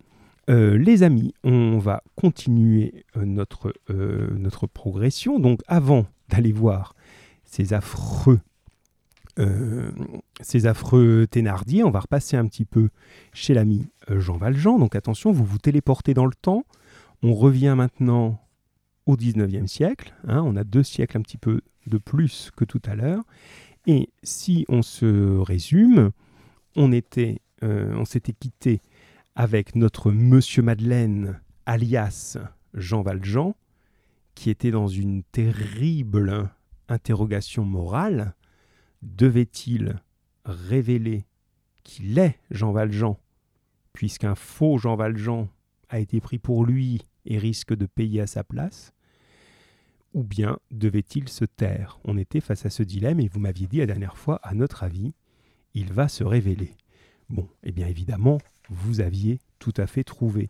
Euh, 0.50 0.78
les 0.78 1.04
amis, 1.04 1.34
on 1.44 1.80
va 1.80 2.04
continuer 2.16 3.06
euh, 3.18 3.26
notre, 3.26 3.74
euh, 3.90 4.30
notre 4.38 4.68
progression. 4.68 5.40
Donc 5.40 5.62
avant 5.68 6.06
d'aller 6.30 6.52
voir 6.52 6.96
ces 7.44 7.74
affreux, 7.74 8.40
ces 10.40 10.66
affreux 10.66 11.28
Thénardier, 11.30 11.84
on 11.84 11.92
va 11.92 12.00
repasser 12.00 12.38
un 12.38 12.48
petit 12.48 12.64
peu 12.64 12.90
chez 13.34 13.54
l'ami 13.54 13.86
Jean 14.10 14.38
Valjean. 14.38 14.80
Donc 14.80 14.96
attention, 14.96 15.34
vous 15.34 15.44
vous 15.44 15.58
téléportez 15.58 16.14
dans 16.14 16.26
le 16.26 16.34
temps. 16.34 16.64
On 17.22 17.34
revient 17.34 17.74
maintenant 17.76 18.40
au 19.06 19.18
19e 19.18 19.68
siècle. 19.68 20.14
hein. 20.28 20.42
on 20.46 20.56
a 20.56 20.64
deux 20.64 20.84
siècles 20.84 21.18
un 21.18 21.22
petit 21.22 21.38
peu 21.38 21.60
de 21.86 21.98
plus 21.98 22.50
que 22.56 22.64
tout 22.64 22.82
à 22.86 22.96
l'heure. 22.96 23.24
Et 23.88 24.10
si 24.24 24.66
on 24.70 24.82
se 24.82 25.38
résume, 25.38 26.12
on 26.78 26.94
était, 26.94 27.42
on 27.62 28.06
s'était 28.06 28.34
quitté 28.34 28.80
avec 29.36 29.76
notre 29.76 30.12
Monsieur 30.12 30.64
Madeleine, 30.64 31.42
alias 31.66 32.38
Jean 32.74 33.02
Valjean, 33.02 33.54
qui 34.34 34.50
était 34.50 34.72
dans 34.72 34.88
une 34.88 35.24
terrible 35.24 36.50
interrogation 36.88 37.66
morale. 37.66 38.34
Devait-il 39.02 40.02
révéler 40.46 41.26
qu'il 41.84 42.18
est 42.18 42.40
Jean 42.50 42.72
Valjean, 42.72 43.18
puisqu'un 43.94 44.36
faux 44.36 44.78
Jean 44.78 44.96
Valjean 44.96 45.50
a 45.90 46.00
été 46.00 46.22
pris 46.22 46.40
pour 46.40 46.66
lui 46.66 47.02
et 47.26 47.38
risque 47.38 47.76
de 47.76 47.86
payer 47.86 48.22
à 48.22 48.28
sa 48.28 48.44
place? 48.44 48.94
Ou 50.14 50.24
bien 50.24 50.60
devait-il 50.72 51.28
se 51.28 51.44
taire? 51.44 52.00
On 52.06 52.18
était 52.18 52.40
face 52.40 52.66
à 52.66 52.70
ce 52.70 52.84
dilemme 52.84 53.20
et 53.20 53.28
vous 53.28 53.42
m'aviez 53.42 53.68
dit 53.68 53.78
la 53.80 53.86
dernière 53.86 54.18
fois, 54.18 54.40
à 54.44 54.54
notre 54.54 54.84
avis, 54.84 55.14
il 55.74 55.92
va 55.92 56.08
se 56.08 56.24
révéler. 56.24 56.72
Bon, 57.30 57.50
eh 57.64 57.74
bien 57.74 57.88
évidemment, 57.88 58.38
vous 58.70 59.02
aviez 59.02 59.40
tout 59.60 59.74
à 59.78 59.88
fait 59.88 60.04
trouvé. 60.04 60.50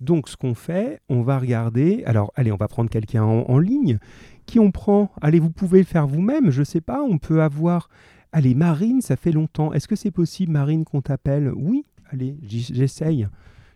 Donc 0.00 0.28
ce 0.28 0.36
qu'on 0.36 0.54
fait, 0.54 1.00
on 1.08 1.22
va 1.22 1.38
regarder. 1.38 2.02
Alors 2.04 2.32
allez, 2.36 2.52
on 2.52 2.56
va 2.56 2.68
prendre 2.68 2.90
quelqu'un 2.90 3.24
en, 3.24 3.58
ligne. 3.58 3.98
Qui 4.46 4.58
on 4.58 4.70
prend 4.70 5.10
Allez, 5.20 5.40
vous 5.40 5.50
pouvez 5.50 5.78
le 5.78 5.84
faire 5.84 6.06
vous-même, 6.06 6.50
je 6.50 6.62
sais 6.62 6.80
pas. 6.80 7.02
On 7.02 7.18
peut 7.18 7.42
avoir. 7.42 7.88
Allez, 8.32 8.54
Marine, 8.54 9.00
ça 9.00 9.16
fait 9.16 9.32
longtemps. 9.32 9.72
Est-ce 9.72 9.88
que 9.88 9.96
c'est 9.96 10.10
possible, 10.10 10.52
Marine, 10.52 10.84
qu'on 10.84 11.02
t'appelle? 11.02 11.52
Oui, 11.54 11.84
allez, 12.10 12.36
j'essaye. 12.42 13.28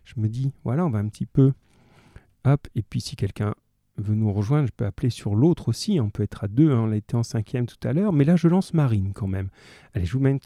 Je 0.05 0.15
me 0.17 0.29
dis, 0.29 0.53
voilà, 0.65 0.85
on 0.85 0.91
va 0.91 0.99
un 0.99 1.09
petit 1.09 1.27
peu. 1.27 1.53
Hop, 2.45 2.67
et 2.75 2.83
puis 2.83 3.01
si 3.01 3.15
quelqu'un 3.15 3.55
veut 3.99 4.15
nous 4.15 4.33
rejoindre, 4.33 4.67
je 4.69 4.73
peux 4.73 4.87
appeler 4.87 5.11
sur 5.11 5.35
l'autre 5.35 5.69
aussi. 5.69 5.99
On 6.01 6.11
peut 6.11 6.23
être 6.23 6.45
à 6.45 6.49
deux. 6.49 6.71
hein, 6.73 6.81
On 6.85 6.93
été 6.93 7.17
en 7.17 7.23
cinquième 7.23 7.67
tout 7.67 7.77
à 7.87 7.93
l'heure. 7.93 8.13
Mais 8.13 8.25
là, 8.25 8.37
je 8.37 8.49
lance 8.49 8.73
Marine 8.75 9.13
quand 9.15 9.27
même. 9.27 9.49
Allez, 9.95 10.05
je 10.07 10.13
vous 10.13 10.21
mets 10.21 10.31
un 10.31 10.39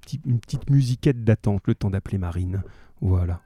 petit- 0.00 0.20
une 0.26 0.40
petite 0.40 0.70
musiquette 0.70 1.22
d'attente, 1.24 1.62
le 1.66 1.74
temps 1.74 1.90
d'appeler 1.90 2.18
Marine. 2.18 2.62
Voilà. 3.00 3.40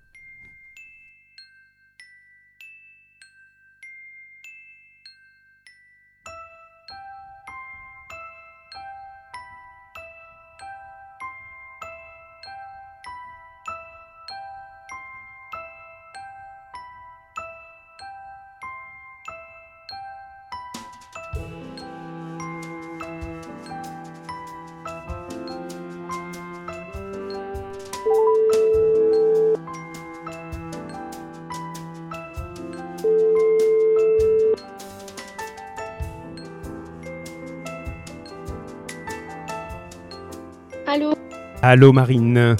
Allô 41.72 41.92
Marine. 41.92 42.56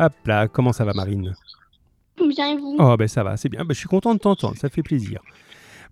Hop 0.00 0.12
là, 0.24 0.48
comment 0.48 0.72
ça 0.72 0.84
va 0.84 0.92
Marine? 0.94 1.32
Bien 2.18 2.54
et 2.54 2.56
vous? 2.56 2.74
Oh 2.76 2.96
ben 2.98 3.06
ça 3.06 3.22
va, 3.22 3.36
c'est 3.36 3.48
bien. 3.48 3.60
Ben, 3.64 3.72
je 3.72 3.78
suis 3.78 3.86
content 3.86 4.14
de 4.14 4.18
t'entendre, 4.18 4.56
ça 4.56 4.68
fait 4.68 4.82
plaisir. 4.82 5.20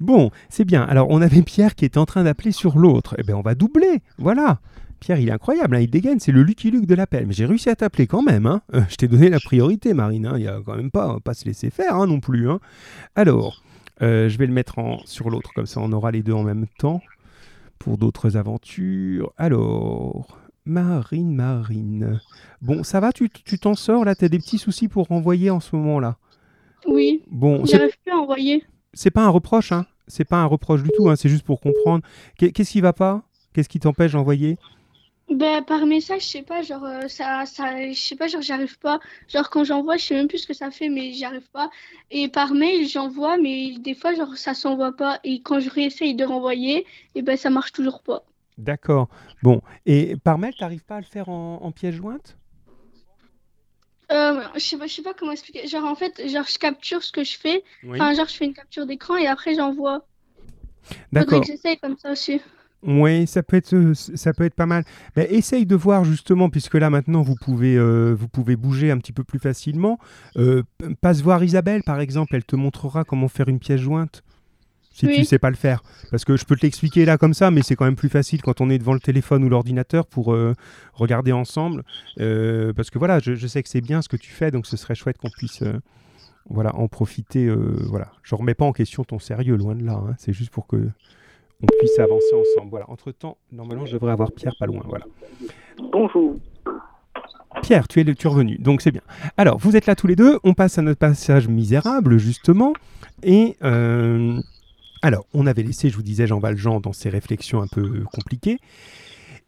Bon, 0.00 0.32
c'est 0.48 0.64
bien. 0.64 0.82
Alors 0.82 1.06
on 1.10 1.22
avait 1.22 1.42
Pierre 1.42 1.76
qui 1.76 1.84
était 1.84 1.98
en 1.98 2.06
train 2.06 2.24
d'appeler 2.24 2.50
sur 2.50 2.76
l'autre. 2.76 3.14
Eh 3.18 3.22
ben 3.22 3.36
on 3.36 3.40
va 3.40 3.54
doubler. 3.54 4.02
Voilà. 4.18 4.58
Pierre, 4.98 5.20
il 5.20 5.28
est 5.28 5.32
incroyable, 5.32 5.76
hein, 5.76 5.80
il 5.80 5.88
dégaine, 5.88 6.18
c'est 6.18 6.32
le 6.32 6.42
Lucky 6.42 6.72
Luke 6.72 6.86
de 6.86 6.96
l'appel. 6.96 7.24
Mais 7.28 7.34
j'ai 7.34 7.46
réussi 7.46 7.68
à 7.70 7.76
t'appeler 7.76 8.08
quand 8.08 8.22
même. 8.22 8.46
hein. 8.46 8.62
Euh, 8.74 8.82
je 8.88 8.96
t'ai 8.96 9.06
donné 9.06 9.28
la 9.28 9.38
priorité, 9.38 9.94
Marine. 9.94 10.26
hein. 10.26 10.34
Il 10.36 10.42
y 10.42 10.48
a 10.48 10.58
quand 10.66 10.74
même 10.74 10.90
pas, 10.90 11.20
pas 11.20 11.34
se 11.34 11.44
laisser 11.44 11.70
faire 11.70 11.94
hein, 11.94 12.08
non 12.08 12.18
plus. 12.18 12.50
hein. 12.50 12.58
Alors, 13.14 13.62
euh, 14.02 14.28
je 14.28 14.38
vais 14.38 14.48
le 14.48 14.52
mettre 14.52 14.80
en, 14.80 14.98
sur 15.04 15.30
l'autre, 15.30 15.52
comme 15.54 15.66
ça 15.66 15.78
on 15.78 15.92
aura 15.92 16.10
les 16.10 16.24
deux 16.24 16.32
en 16.32 16.42
même 16.42 16.66
temps 16.80 17.00
pour 17.78 17.96
d'autres 17.96 18.36
aventures. 18.36 19.32
Alors, 19.36 20.36
Marine, 20.66 21.34
Marine. 21.34 22.20
Bon, 22.62 22.82
ça 22.84 23.00
va, 23.00 23.12
tu 23.12 23.28
tu 23.28 23.58
t'en 23.58 23.74
sors 23.74 24.04
là 24.04 24.14
T'as 24.14 24.28
des 24.28 24.38
petits 24.38 24.58
soucis 24.58 24.88
pour 24.88 25.06
renvoyer 25.08 25.50
en 25.50 25.60
ce 25.60 25.76
moment-là 25.76 26.16
Oui, 26.86 27.22
Bon, 27.30 27.64
j'arrive 27.66 27.96
plus 28.02 28.12
à 28.12 28.16
envoyer. 28.16 28.64
c'est 28.94 29.10
pas 29.10 29.22
un 29.24 29.28
reproche, 29.28 29.72
hein. 29.72 29.86
C'est 30.06 30.24
pas 30.24 30.36
un 30.38 30.46
reproche 30.46 30.82
du 30.82 30.90
tout, 30.96 31.08
hein. 31.10 31.16
C'est 31.16 31.28
juste 31.28 31.44
pour 31.44 31.60
comprendre. 31.60 32.02
Qu'est- 32.38 32.52
Qu'est-ce 32.52 32.70
qui 32.72 32.80
va 32.80 32.92
pas? 32.94 33.22
Qu'est-ce 33.52 33.68
qui 33.68 33.78
t'empêche 33.80 34.12
d'envoyer? 34.12 34.56
Ben, 35.30 35.62
par 35.62 35.86
message, 35.86 36.22
je 36.22 36.26
sais 36.28 36.42
pas, 36.42 36.60
genre, 36.62 36.84
euh, 36.84 37.08
ça, 37.08 37.44
ça, 37.46 37.90
je 37.90 37.98
sais 37.98 38.14
pas, 38.16 38.26
genre, 38.28 38.42
j'arrive 38.42 38.78
pas. 38.78 39.00
Genre, 39.28 39.48
quand 39.48 39.64
j'envoie, 39.64 39.96
je 39.96 40.04
sais 40.04 40.14
même 40.14 40.28
plus 40.28 40.38
ce 40.38 40.46
que 40.46 40.52
ça 40.54 40.70
fait, 40.70 40.88
mais 40.90 41.12
j'y 41.12 41.24
arrive 41.24 41.48
pas. 41.50 41.70
Et 42.10 42.28
par 42.28 42.52
mail, 42.52 42.86
j'envoie, 42.86 43.36
mais 43.38 43.72
des 43.78 43.94
fois, 43.94 44.14
genre, 44.14 44.36
ça 44.36 44.52
s'envoie 44.54 44.92
pas. 44.96 45.20
Et 45.24 45.40
quand 45.40 45.60
je 45.60 45.70
réessaye 45.70 46.14
de 46.14 46.24
renvoyer, 46.24 46.86
et 47.14 47.22
ben, 47.22 47.36
ça 47.38 47.48
marche 47.50 47.72
toujours 47.72 48.02
pas. 48.02 48.24
D'accord. 48.58 49.08
Bon. 49.42 49.62
Et 49.86 50.16
par 50.16 50.38
mail, 50.38 50.54
t'arrives 50.56 50.84
pas 50.84 50.96
à 50.96 51.00
le 51.00 51.06
faire 51.06 51.28
en, 51.28 51.60
en 51.62 51.72
pièce 51.72 51.94
jointe? 51.94 52.38
Euh, 54.12 54.42
je 54.54 54.60
sais 54.60 54.76
pas, 54.76 54.86
je 54.86 54.94
sais 54.94 55.02
pas 55.02 55.14
comment 55.14 55.32
expliquer. 55.32 55.66
Genre, 55.66 55.84
en 55.84 55.94
fait, 55.94 56.28
genre, 56.28 56.44
je 56.46 56.58
capture 56.58 57.02
ce 57.02 57.10
que 57.10 57.24
je 57.24 57.38
fais. 57.38 57.64
Oui. 57.82 58.00
Enfin, 58.00 58.14
genre, 58.14 58.28
je 58.28 58.34
fais 58.34 58.44
une 58.44 58.54
capture 58.54 58.86
d'écran 58.86 59.16
et 59.16 59.26
après, 59.26 59.54
j'envoie. 59.54 60.06
Faudrait 60.82 61.06
D'accord. 61.12 61.40
que 61.40 61.46
j'essaye 61.46 61.78
comme 61.78 61.96
ça 61.96 62.12
aussi. 62.12 62.40
Oui, 62.86 63.26
ça 63.26 63.42
peut 63.42 63.56
être, 63.56 63.92
ça 63.94 64.34
peut 64.34 64.44
être 64.44 64.54
pas 64.54 64.66
mal. 64.66 64.84
Mais 65.16 65.26
essaye 65.32 65.64
de 65.64 65.74
voir 65.74 66.04
justement, 66.04 66.50
puisque 66.50 66.74
là 66.74 66.90
maintenant 66.90 67.22
vous 67.22 67.34
pouvez, 67.34 67.76
euh, 67.76 68.14
vous 68.14 68.28
pouvez 68.28 68.56
bouger 68.56 68.90
un 68.90 68.98
petit 68.98 69.12
peu 69.12 69.24
plus 69.24 69.38
facilement. 69.38 69.98
Euh, 70.36 70.62
passe 71.00 71.22
voir 71.22 71.42
Isabelle 71.42 71.82
par 71.82 72.00
exemple, 72.00 72.36
elle 72.36 72.44
te 72.44 72.56
montrera 72.56 73.04
comment 73.04 73.28
faire 73.28 73.48
une 73.48 73.58
pièce 73.58 73.80
jointe. 73.80 74.22
Si 74.94 75.06
Oui. 75.06 75.16
tu 75.16 75.24
sais 75.24 75.38
pas 75.40 75.50
le 75.50 75.56
faire. 75.56 75.82
Parce 76.10 76.24
que 76.24 76.36
je 76.36 76.44
peux 76.44 76.54
te 76.56 76.62
l'expliquer 76.62 77.04
là 77.04 77.18
comme 77.18 77.34
ça, 77.34 77.50
mais 77.50 77.62
c'est 77.62 77.74
quand 77.76 77.84
même 77.84 77.96
plus 77.96 78.08
facile 78.08 78.40
quand 78.42 78.60
on 78.60 78.70
est 78.70 78.78
devant 78.78 78.94
le 78.94 79.00
téléphone 79.00 79.42
ou 79.44 79.48
l'ordinateur 79.48 80.06
pour 80.06 80.32
euh, 80.32 80.54
regarder 80.94 81.32
ensemble. 81.32 81.82
Euh, 82.20 82.72
parce 82.72 82.90
que 82.90 82.98
voilà, 82.98 83.18
je, 83.18 83.34
je 83.34 83.46
sais 83.48 83.62
que 83.62 83.68
c'est 83.68 83.80
bien 83.80 84.00
ce 84.02 84.08
que 84.08 84.16
tu 84.16 84.30
fais, 84.30 84.50
donc 84.52 84.66
ce 84.66 84.76
serait 84.76 84.94
chouette 84.94 85.18
qu'on 85.18 85.30
puisse 85.30 85.62
euh, 85.62 85.80
voilà, 86.48 86.74
en 86.76 86.86
profiter. 86.88 87.46
euh, 87.46 87.76
voilà. 87.90 88.12
Je 88.22 88.34
remets 88.36 88.54
pas 88.54 88.64
en 88.64 88.72
question 88.72 89.02
ton 89.04 89.18
sérieux, 89.18 89.56
loin 89.56 89.74
de 89.74 89.84
là. 89.84 89.94
hein. 89.94 90.14
C'est 90.18 90.32
juste 90.32 90.50
pour 90.52 90.66
que 90.68 90.76
on 91.62 91.66
puisse 91.80 91.98
avancer 91.98 92.34
ensemble. 92.34 92.70
Voilà. 92.70 92.88
Entre 92.88 93.10
temps, 93.10 93.36
normalement, 93.50 93.86
je 93.86 93.94
devrais 93.94 94.12
avoir 94.12 94.30
Pierre 94.32 94.54
pas 94.60 94.66
loin. 94.66 94.82
Voilà. 94.86 95.06
Bonjour. 95.92 96.36
Pierre, 97.62 97.88
tu 97.88 98.00
es, 98.00 98.04
le, 98.04 98.14
tu 98.14 98.26
es 98.26 98.30
revenu, 98.30 98.58
donc 98.58 98.82
c'est 98.82 98.90
bien. 98.90 99.00
Alors, 99.36 99.58
vous 99.58 99.76
êtes 99.76 99.86
là 99.86 99.94
tous 99.94 100.06
les 100.08 100.16
deux, 100.16 100.38
on 100.44 100.54
passe 100.54 100.76
à 100.78 100.82
notre 100.82 100.98
passage 100.98 101.48
misérable, 101.48 102.18
justement. 102.18 102.74
Et 103.22 103.56
euh, 103.62 104.38
alors, 105.04 105.26
on 105.34 105.46
avait 105.46 105.62
laissé, 105.62 105.90
je 105.90 105.96
vous 105.96 106.02
disais, 106.02 106.26
Jean 106.26 106.38
Valjean 106.38 106.80
dans 106.80 106.94
ses 106.94 107.10
réflexions 107.10 107.60
un 107.60 107.66
peu 107.66 108.04
compliquées. 108.10 108.58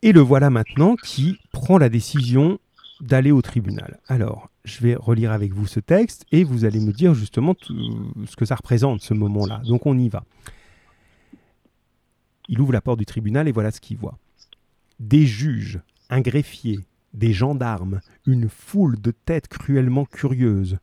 Et 0.02 0.12
le 0.12 0.20
voilà 0.20 0.50
maintenant 0.50 0.96
qui 0.96 1.38
prend 1.50 1.78
la 1.78 1.88
décision 1.88 2.58
d'aller 3.00 3.30
au 3.30 3.40
tribunal. 3.40 3.98
Alors, 4.06 4.50
je 4.66 4.82
vais 4.82 4.94
relire 4.94 5.32
avec 5.32 5.54
vous 5.54 5.66
ce 5.66 5.80
texte 5.80 6.26
et 6.30 6.44
vous 6.44 6.66
allez 6.66 6.78
me 6.78 6.92
dire 6.92 7.14
justement 7.14 7.56
ce 7.58 8.36
que 8.36 8.44
ça 8.44 8.54
représente, 8.54 9.00
ce 9.00 9.14
moment-là. 9.14 9.62
Donc, 9.66 9.86
on 9.86 9.96
y 9.96 10.10
va. 10.10 10.24
Il 12.50 12.60
ouvre 12.60 12.74
la 12.74 12.82
porte 12.82 12.98
du 12.98 13.06
tribunal 13.06 13.48
et 13.48 13.52
voilà 13.52 13.70
ce 13.70 13.80
qu'il 13.80 13.96
voit. 13.96 14.18
Des 15.00 15.24
juges, 15.24 15.80
un 16.10 16.20
greffier, 16.20 16.80
des 17.14 17.32
gendarmes, 17.32 18.02
une 18.26 18.50
foule 18.50 19.00
de 19.00 19.10
têtes 19.10 19.48
cruellement 19.48 20.04
curieuses. 20.04 20.76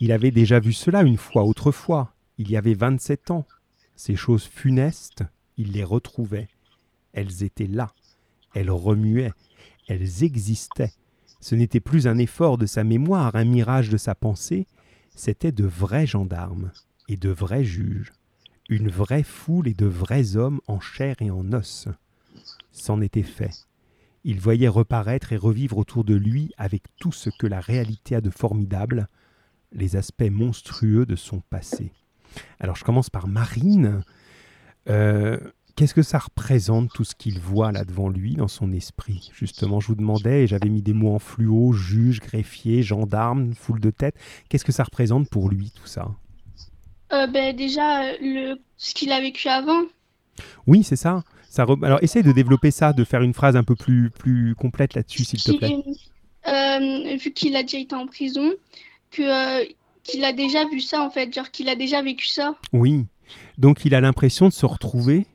Il 0.00 0.12
avait 0.12 0.30
déjà 0.30 0.60
vu 0.60 0.72
cela 0.72 1.02
une 1.02 1.18
fois 1.18 1.44
autrefois, 1.44 2.14
il 2.38 2.50
y 2.50 2.56
avait 2.56 2.72
27 2.72 3.30
ans. 3.30 3.46
Ces 3.96 4.16
choses 4.16 4.44
funestes, 4.44 5.24
il 5.56 5.72
les 5.72 5.84
retrouvait. 5.84 6.48
Elles 7.12 7.42
étaient 7.42 7.66
là, 7.66 7.94
elles 8.54 8.70
remuaient, 8.70 9.32
elles 9.88 10.24
existaient. 10.24 10.92
Ce 11.40 11.54
n'était 11.54 11.80
plus 11.80 12.06
un 12.06 12.18
effort 12.18 12.58
de 12.58 12.66
sa 12.66 12.84
mémoire, 12.84 13.36
un 13.36 13.44
mirage 13.44 13.90
de 13.90 13.96
sa 13.96 14.14
pensée, 14.14 14.66
c'étaient 15.14 15.52
de 15.52 15.64
vrais 15.64 16.06
gendarmes 16.06 16.72
et 17.08 17.16
de 17.16 17.28
vrais 17.28 17.64
juges, 17.64 18.12
une 18.68 18.88
vraie 18.88 19.22
foule 19.22 19.68
et 19.68 19.74
de 19.74 19.86
vrais 19.86 20.36
hommes 20.36 20.60
en 20.66 20.80
chair 20.80 21.16
et 21.20 21.30
en 21.30 21.52
os. 21.52 21.88
C'en 22.72 23.00
était 23.00 23.22
fait. 23.22 23.66
Il 24.24 24.40
voyait 24.40 24.68
reparaître 24.68 25.32
et 25.32 25.36
revivre 25.36 25.76
autour 25.76 26.02
de 26.02 26.14
lui, 26.14 26.50
avec 26.56 26.84
tout 26.98 27.12
ce 27.12 27.28
que 27.28 27.46
la 27.46 27.60
réalité 27.60 28.14
a 28.16 28.22
de 28.22 28.30
formidable, 28.30 29.08
les 29.70 29.96
aspects 29.96 30.30
monstrueux 30.30 31.04
de 31.04 31.14
son 31.14 31.40
passé. 31.40 31.92
Alors 32.60 32.76
je 32.76 32.84
commence 32.84 33.10
par 33.10 33.26
Marine. 33.28 34.02
Euh, 34.88 35.38
Qu'est-ce 35.76 35.94
que 35.94 36.02
ça 36.02 36.18
représente 36.18 36.90
tout 36.92 37.02
ce 37.02 37.16
qu'il 37.16 37.40
voit 37.40 37.72
là 37.72 37.84
devant 37.84 38.08
lui 38.08 38.36
dans 38.36 38.46
son 38.46 38.70
esprit? 38.72 39.32
Justement, 39.34 39.80
je 39.80 39.88
vous 39.88 39.96
demandais, 39.96 40.44
et 40.44 40.46
j'avais 40.46 40.68
mis 40.68 40.82
des 40.82 40.92
mots 40.92 41.12
en 41.16 41.18
fluo, 41.18 41.72
juge, 41.72 42.20
greffier, 42.20 42.84
gendarme, 42.84 43.54
foule 43.54 43.80
de 43.80 43.90
tête. 43.90 44.14
Qu'est-ce 44.48 44.64
que 44.64 44.70
ça 44.70 44.84
représente 44.84 45.28
pour 45.28 45.48
lui 45.48 45.72
tout 45.74 45.88
ça? 45.88 46.12
Euh, 47.12 47.26
ben, 47.26 47.56
déjà, 47.56 48.04
euh, 48.04 48.12
le... 48.20 48.54
ce 48.76 48.94
qu'il 48.94 49.10
a 49.10 49.20
vécu 49.20 49.48
avant. 49.48 49.82
Oui, 50.68 50.84
c'est 50.84 50.94
ça. 50.94 51.24
ça 51.50 51.64
re- 51.64 51.84
Alors 51.84 51.98
essaye 52.02 52.22
de 52.22 52.30
développer 52.30 52.70
ça, 52.70 52.92
de 52.92 53.02
faire 53.02 53.22
une 53.22 53.34
phrase 53.34 53.56
un 53.56 53.64
peu 53.64 53.74
plus, 53.74 54.10
plus 54.10 54.54
complète 54.54 54.94
là-dessus, 54.94 55.24
s'il 55.24 55.42
te 55.42 55.50
plaît. 55.58 55.76
euh, 56.46 57.16
vu 57.16 57.32
qu'il 57.32 57.56
a 57.56 57.62
déjà 57.62 57.78
été 57.78 57.96
en 57.96 58.06
prison, 58.06 58.52
que 59.10 59.22
euh, 59.22 59.64
qu'il 60.04 60.24
a 60.24 60.32
déjà 60.32 60.66
vu 60.68 60.80
ça 60.80 61.02
en 61.02 61.10
fait, 61.10 61.34
genre 61.34 61.50
qu'il 61.50 61.68
a 61.68 61.74
déjà 61.74 62.02
vécu 62.02 62.26
ça. 62.26 62.54
Oui. 62.72 63.06
Donc 63.58 63.84
il 63.84 63.94
a 63.94 64.00
l'impression 64.00 64.48
de 64.48 64.52
se 64.52 64.66
retrouver 64.66 65.26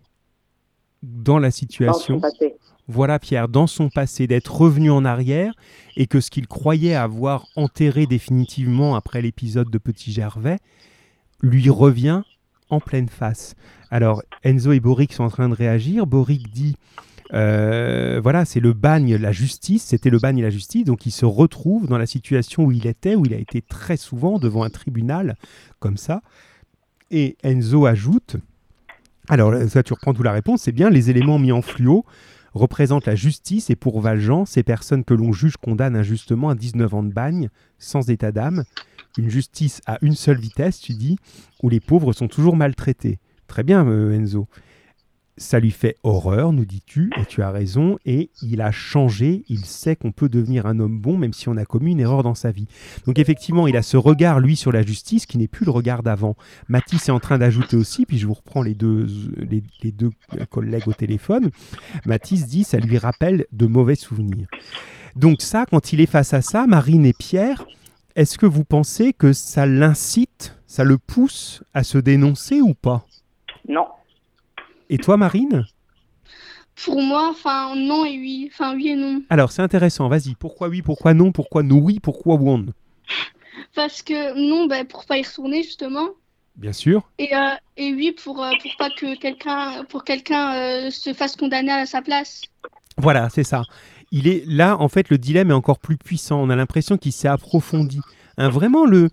dans 1.03 1.39
la 1.39 1.47
Dans 1.47 1.51
son 1.51 1.57
situation. 1.57 2.19
passé. 2.19 2.55
Voilà 2.87 3.19
Pierre, 3.19 3.47
dans 3.49 3.67
son 3.67 3.89
passé, 3.89 4.25
d'être 4.25 4.55
revenu 4.55 4.89
en 4.89 5.05
arrière 5.05 5.53
et 5.95 6.07
que 6.07 6.19
ce 6.21 6.31
qu'il 6.31 6.47
croyait 6.47 6.95
avoir 6.95 7.45
enterré 7.55 8.07
définitivement 8.07 8.95
après 8.95 9.21
l'épisode 9.21 9.69
de 9.69 9.77
Petit 9.77 10.11
Gervais 10.11 10.57
lui 11.41 11.69
revient 11.69 12.23
en 12.69 12.79
pleine 12.79 13.09
face. 13.09 13.55
Alors 13.91 14.23
Enzo 14.43 14.71
et 14.71 14.79
Boric 14.79 15.13
sont 15.13 15.23
en 15.23 15.29
train 15.29 15.49
de 15.49 15.53
réagir. 15.55 16.07
Boric 16.07 16.51
dit 16.51 16.75
euh, 17.33 18.19
voilà, 18.21 18.45
c'est 18.45 18.59
le 18.59 18.73
bagne, 18.73 19.15
la 19.15 19.31
justice, 19.31 19.83
c'était 19.83 20.09
le 20.09 20.19
bagne 20.19 20.39
et 20.39 20.41
la 20.41 20.49
justice, 20.49 20.85
donc 20.85 21.05
il 21.05 21.11
se 21.11 21.25
retrouve 21.25 21.87
dans 21.87 21.97
la 21.97 22.05
situation 22.05 22.65
où 22.65 22.71
il 22.71 22.87
était, 22.87 23.15
où 23.15 23.25
il 23.25 23.33
a 23.33 23.37
été 23.37 23.61
très 23.61 23.97
souvent 23.97 24.39
devant 24.39 24.63
un 24.63 24.69
tribunal 24.69 25.35
comme 25.79 25.97
ça. 25.97 26.21
Et 27.11 27.37
Enzo 27.43 27.85
ajoute, 27.85 28.37
alors 29.27 29.53
ça 29.69 29.83
tu 29.83 29.93
reprends 29.93 30.13
toute 30.13 30.25
la 30.25 30.31
réponse, 30.31 30.63
c'est 30.63 30.71
bien, 30.71 30.89
les 30.89 31.09
éléments 31.09 31.39
mis 31.39 31.51
en 31.51 31.61
fluo 31.61 32.05
représentent 32.53 33.05
la 33.05 33.15
justice 33.15 33.69
et 33.69 33.75
pour 33.75 34.01
Valjean, 34.01 34.45
ces 34.45 34.63
personnes 34.63 35.03
que 35.03 35.13
l'on 35.13 35.31
juge 35.31 35.57
condamnent 35.57 35.95
injustement 35.95 36.49
à 36.49 36.55
19 36.55 36.93
ans 36.93 37.03
de 37.03 37.13
bagne, 37.13 37.49
sans 37.77 38.09
état 38.09 38.31
d'âme, 38.31 38.63
une 39.17 39.29
justice 39.29 39.81
à 39.85 39.97
une 40.01 40.15
seule 40.15 40.39
vitesse, 40.39 40.79
tu 40.79 40.93
dis, 40.93 41.17
où 41.61 41.69
les 41.69 41.79
pauvres 41.79 42.13
sont 42.13 42.27
toujours 42.27 42.55
maltraités. 42.55 43.19
Très 43.47 43.63
bien, 43.63 43.87
euh, 43.87 44.13
Enzo. 44.13 44.47
Ça 45.39 45.61
lui 45.61 45.71
fait 45.71 45.95
horreur, 46.03 46.51
nous 46.51 46.65
dis-tu, 46.65 47.11
et 47.17 47.25
tu 47.25 47.41
as 47.41 47.49
raison, 47.49 47.97
et 48.05 48.29
il 48.41 48.59
a 48.59 48.71
changé, 48.71 49.45
il 49.47 49.63
sait 49.63 49.95
qu'on 49.95 50.11
peut 50.11 50.27
devenir 50.27 50.65
un 50.65 50.79
homme 50.79 50.99
bon 50.99 51.17
même 51.17 51.31
si 51.31 51.47
on 51.47 51.55
a 51.55 51.63
commis 51.63 51.93
une 51.93 52.01
erreur 52.01 52.23
dans 52.23 52.35
sa 52.35 52.51
vie. 52.51 52.67
Donc 53.05 53.19
effectivement, 53.19 53.65
il 53.65 53.77
a 53.77 53.81
ce 53.81 53.95
regard, 53.95 54.41
lui, 54.41 54.57
sur 54.57 54.73
la 54.73 54.81
justice 54.81 55.25
qui 55.25 55.37
n'est 55.37 55.47
plus 55.47 55.65
le 55.65 55.71
regard 55.71 56.03
d'avant. 56.03 56.35
Mathis 56.67 57.07
est 57.07 57.13
en 57.13 57.21
train 57.21 57.37
d'ajouter 57.37 57.77
aussi, 57.77 58.05
puis 58.05 58.17
je 58.17 58.27
vous 58.27 58.33
reprends 58.33 58.61
les 58.61 58.75
deux, 58.75 59.07
les, 59.39 59.91
deux 59.93 60.11
collègues 60.49 60.89
au 60.89 60.93
téléphone. 60.93 61.51
Mathis 62.05 62.45
dit, 62.45 62.65
ça 62.65 62.77
lui 62.77 62.97
rappelle 62.97 63.45
de 63.53 63.65
mauvais 63.65 63.95
souvenirs. 63.95 64.47
Donc 65.15 65.41
ça, 65.41 65.65
quand 65.65 65.93
il 65.93 66.01
est 66.01 66.05
face 66.05 66.33
à 66.33 66.41
ça, 66.41 66.67
Marine 66.67 67.05
et 67.05 67.13
Pierre, 67.13 67.65
est-ce 68.17 68.37
que 68.37 68.45
vous 68.45 68.65
pensez 68.65 69.13
que 69.13 69.31
ça 69.31 69.65
l'incite, 69.65 70.57
ça 70.67 70.83
le 70.83 70.97
pousse 70.97 71.63
à 71.73 71.83
se 71.83 71.97
dénoncer 71.97 72.59
ou 72.59 72.73
pas? 72.73 73.05
Non. 73.69 73.85
Et 74.89 74.97
toi, 74.97 75.17
Marine 75.17 75.65
Pour 76.83 77.01
moi, 77.01 77.29
enfin 77.29 77.75
non 77.75 78.05
et 78.05 78.17
oui, 78.17 78.49
enfin 78.51 78.75
oui 78.75 78.89
et 78.89 78.95
non. 78.95 79.21
Alors, 79.29 79.51
c'est 79.51 79.61
intéressant, 79.61 80.07
vas-y. 80.09 80.35
Pourquoi 80.35 80.67
oui, 80.67 80.81
pourquoi 80.81 81.13
non, 81.13 81.31
pourquoi 81.31 81.61
no 81.61 81.75
oui, 81.75 81.99
pourquoi 81.99 82.35
won 82.35 82.65
Parce 83.75 84.01
que 84.01 84.33
non, 84.49 84.65
ben, 84.65 84.85
pour 84.85 85.05
pas 85.05 85.17
y 85.17 85.23
retourner 85.23 85.61
justement. 85.63 86.09
Bien 86.55 86.73
sûr. 86.73 87.09
Et, 87.19 87.35
euh, 87.35 87.55
et 87.77 87.93
oui, 87.93 88.11
pour, 88.11 88.43
euh, 88.43 88.51
pour 88.61 88.71
pas 88.77 88.89
que 88.89 89.15
quelqu'un 89.15 89.85
pour 89.85 90.03
quelqu'un 90.03 90.55
euh, 90.55 90.89
se 90.89 91.13
fasse 91.13 91.35
condamner 91.35 91.71
à 91.71 91.85
sa 91.85 92.01
place. 92.01 92.41
Voilà, 92.97 93.29
c'est 93.29 93.45
ça. 93.45 93.63
Il 94.11 94.27
est 94.27 94.43
là, 94.45 94.75
en 94.77 94.89
fait, 94.89 95.09
le 95.09 95.17
dilemme 95.17 95.51
est 95.51 95.53
encore 95.53 95.79
plus 95.79 95.97
puissant. 95.97 96.41
On 96.41 96.49
a 96.49 96.55
l'impression 96.55 96.97
qu'il 96.97 97.13
s'est 97.13 97.27
approfondi. 97.27 98.01
Hein, 98.39 98.47
vraiment, 98.47 98.85
le, 98.85 99.09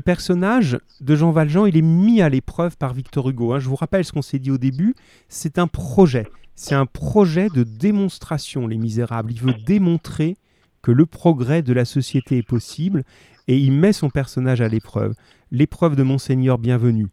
personnage 0.00 0.78
de 1.00 1.16
Jean 1.16 1.32
Valjean, 1.32 1.66
il 1.66 1.76
est 1.76 1.82
mis 1.82 2.22
à 2.22 2.28
l'épreuve 2.28 2.76
par 2.76 2.94
Victor 2.94 3.28
Hugo. 3.28 3.52
hein. 3.52 3.58
Je 3.58 3.68
vous 3.68 3.74
rappelle 3.74 4.04
ce 4.04 4.12
qu'on 4.12 4.22
s'est 4.22 4.38
dit 4.38 4.52
au 4.52 4.56
début. 4.56 4.94
C'est 5.28 5.58
un 5.58 5.66
projet. 5.66 6.28
C'est 6.54 6.76
un 6.76 6.86
projet 6.86 7.48
de 7.48 7.64
démonstration, 7.64 8.68
Les 8.68 8.78
Misérables. 8.78 9.32
Il 9.32 9.40
veut 9.40 9.54
démontrer 9.66 10.36
que 10.80 10.92
le 10.92 11.06
progrès 11.06 11.62
de 11.62 11.72
la 11.72 11.84
société 11.84 12.38
est 12.38 12.46
possible 12.46 13.02
et 13.48 13.58
il 13.58 13.72
met 13.72 13.92
son 13.92 14.10
personnage 14.10 14.60
à 14.60 14.68
l'épreuve. 14.68 15.14
L'épreuve 15.50 15.96
de 15.96 16.04
Monseigneur 16.04 16.56
Bienvenu. 16.58 17.08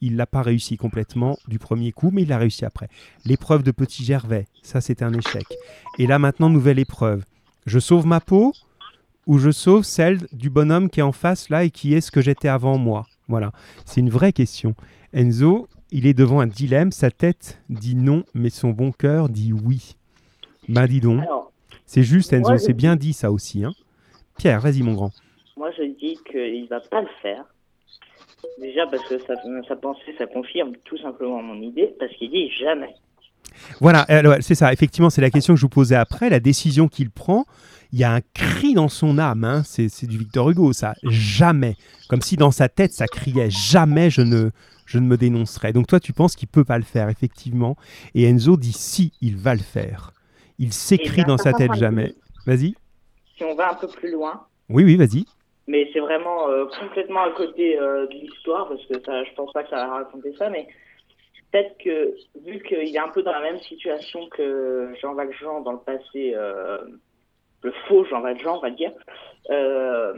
Il 0.00 0.14
l'a 0.14 0.26
pas 0.26 0.42
réussi 0.42 0.76
complètement 0.76 1.36
du 1.48 1.58
premier 1.58 1.90
coup, 1.90 2.10
mais 2.12 2.22
il 2.22 2.28
l'a 2.28 2.38
réussi 2.38 2.64
après. 2.64 2.88
L'épreuve 3.24 3.64
de 3.64 3.72
Petit 3.72 4.04
Gervais, 4.04 4.46
ça 4.62 4.80
c'est 4.80 5.02
un 5.02 5.12
échec. 5.12 5.44
Et 5.98 6.06
là 6.06 6.20
maintenant, 6.20 6.48
nouvelle 6.48 6.78
épreuve. 6.78 7.24
Je 7.66 7.80
sauve 7.80 8.06
ma 8.06 8.20
peau 8.20 8.52
ou 9.28 9.38
je 9.38 9.50
sauve 9.50 9.84
celle 9.84 10.18
du 10.32 10.50
bonhomme 10.50 10.90
qui 10.90 11.00
est 11.00 11.04
en 11.04 11.12
face 11.12 11.50
là 11.50 11.62
et 11.62 11.70
qui 11.70 11.94
est 11.94 12.00
ce 12.00 12.10
que 12.10 12.20
j'étais 12.20 12.48
avant 12.48 12.78
moi 12.78 13.06
Voilà, 13.28 13.52
c'est 13.84 14.00
une 14.00 14.10
vraie 14.10 14.32
question. 14.32 14.74
Enzo, 15.12 15.68
il 15.92 16.06
est 16.06 16.14
devant 16.14 16.40
un 16.40 16.46
dilemme, 16.46 16.90
sa 16.90 17.10
tête 17.10 17.62
dit 17.68 17.94
non, 17.94 18.24
mais 18.34 18.50
son 18.50 18.70
bon 18.70 18.90
cœur 18.90 19.28
dit 19.28 19.52
oui. 19.52 19.94
Bah 20.68 20.86
dis 20.86 21.00
donc, 21.00 21.22
c'est 21.86 22.02
juste 22.02 22.32
Enzo, 22.32 22.56
c'est 22.58 22.72
bien 22.72 22.96
dit 22.96 23.12
ça 23.12 23.30
aussi. 23.30 23.64
Hein. 23.64 23.72
Pierre, 24.38 24.60
vas-y 24.60 24.82
mon 24.82 24.94
grand. 24.94 25.12
moi, 25.56 25.70
je 25.76 25.84
dis 25.84 26.18
qu'il 26.30 26.66
va 26.68 26.80
pas 26.80 27.02
le 27.02 27.08
faire. 27.22 27.44
Déjà 28.58 28.86
parce 28.86 29.06
que 29.08 29.18
sa, 29.18 29.34
sa 29.66 29.76
pensée, 29.76 30.14
ça 30.16 30.26
confirme 30.26 30.72
tout 30.84 30.98
simplement 30.98 31.42
mon 31.42 31.60
idée, 31.60 31.94
parce 31.98 32.12
qu'il 32.14 32.30
dit 32.30 32.50
jamais. 32.50 32.94
Voilà, 33.80 34.00
alors, 34.02 34.36
c'est 34.40 34.54
ça, 34.54 34.72
effectivement, 34.72 35.10
c'est 35.10 35.20
la 35.20 35.30
question 35.30 35.54
que 35.54 35.58
je 35.60 35.64
vous 35.64 35.68
posais 35.70 35.94
après, 35.96 36.30
la 36.30 36.40
décision 36.40 36.88
qu'il 36.88 37.10
prend. 37.10 37.44
Il 37.92 37.98
y 37.98 38.04
a 38.04 38.12
un 38.12 38.20
cri 38.34 38.74
dans 38.74 38.88
son 38.88 39.18
âme, 39.18 39.44
hein, 39.44 39.62
c'est 39.64 40.06
du 40.06 40.18
Victor 40.18 40.50
Hugo, 40.50 40.72
ça, 40.74 40.94
jamais. 41.04 41.74
Comme 42.08 42.20
si 42.20 42.36
dans 42.36 42.50
sa 42.50 42.68
tête, 42.68 42.92
ça 42.92 43.06
criait 43.06 43.48
jamais 43.50 44.10
je 44.10 44.20
ne, 44.20 44.50
je 44.84 44.98
ne 44.98 45.06
me 45.06 45.16
dénoncerai. 45.16 45.72
Donc 45.72 45.86
toi, 45.86 45.98
tu 45.98 46.12
penses 46.12 46.36
qu'il 46.36 46.48
peut 46.48 46.64
pas 46.64 46.76
le 46.76 46.84
faire, 46.84 47.08
effectivement. 47.08 47.76
Et 48.14 48.24
Enzo 48.24 48.56
dit 48.58 48.74
si, 48.74 49.12
il 49.22 49.36
va 49.38 49.54
le 49.54 49.60
faire. 49.62 50.12
Il 50.58 50.72
s'écrit 50.74 51.24
dans 51.24 51.38
sa 51.38 51.52
tête 51.54 51.72
jamais. 51.74 52.14
Vas-y. 52.46 52.74
Si 53.38 53.44
on 53.44 53.54
va 53.54 53.70
un 53.70 53.74
peu 53.74 53.86
plus 53.88 54.10
loin, 54.12 54.42
Oui, 54.68 54.84
oui, 54.84 54.96
vas-y. 54.96 55.24
mais 55.66 55.88
c'est 55.92 56.00
vraiment 56.00 56.48
euh, 56.50 56.64
complètement 56.80 57.22
à 57.22 57.30
côté 57.30 57.78
euh, 57.78 58.06
de 58.06 58.12
l'histoire, 58.12 58.68
parce 58.68 58.84
que 58.86 58.94
ça, 59.06 59.24
je 59.24 59.34
pense 59.34 59.52
pas 59.52 59.62
que 59.62 59.70
ça 59.70 59.76
va 59.76 59.94
raconter 59.94 60.34
ça, 60.38 60.50
mais 60.50 60.66
peut-être 61.50 61.76
que, 61.78 62.14
vu 62.44 62.62
qu'il 62.62 62.94
est 62.94 62.98
un 62.98 63.08
peu 63.08 63.22
dans 63.22 63.32
la 63.32 63.40
même 63.40 63.60
situation 63.60 64.28
que 64.28 64.92
Jean 65.00 65.14
Valjean 65.14 65.62
dans 65.62 65.72
le 65.72 65.78
passé, 65.78 66.32
euh, 66.34 66.78
le 67.62 67.72
faux 67.88 68.04
Jean 68.06 68.20
Valjean, 68.20 68.56
on 68.56 68.60
va 68.60 68.70
dire, 68.70 68.92
euh, 69.50 70.14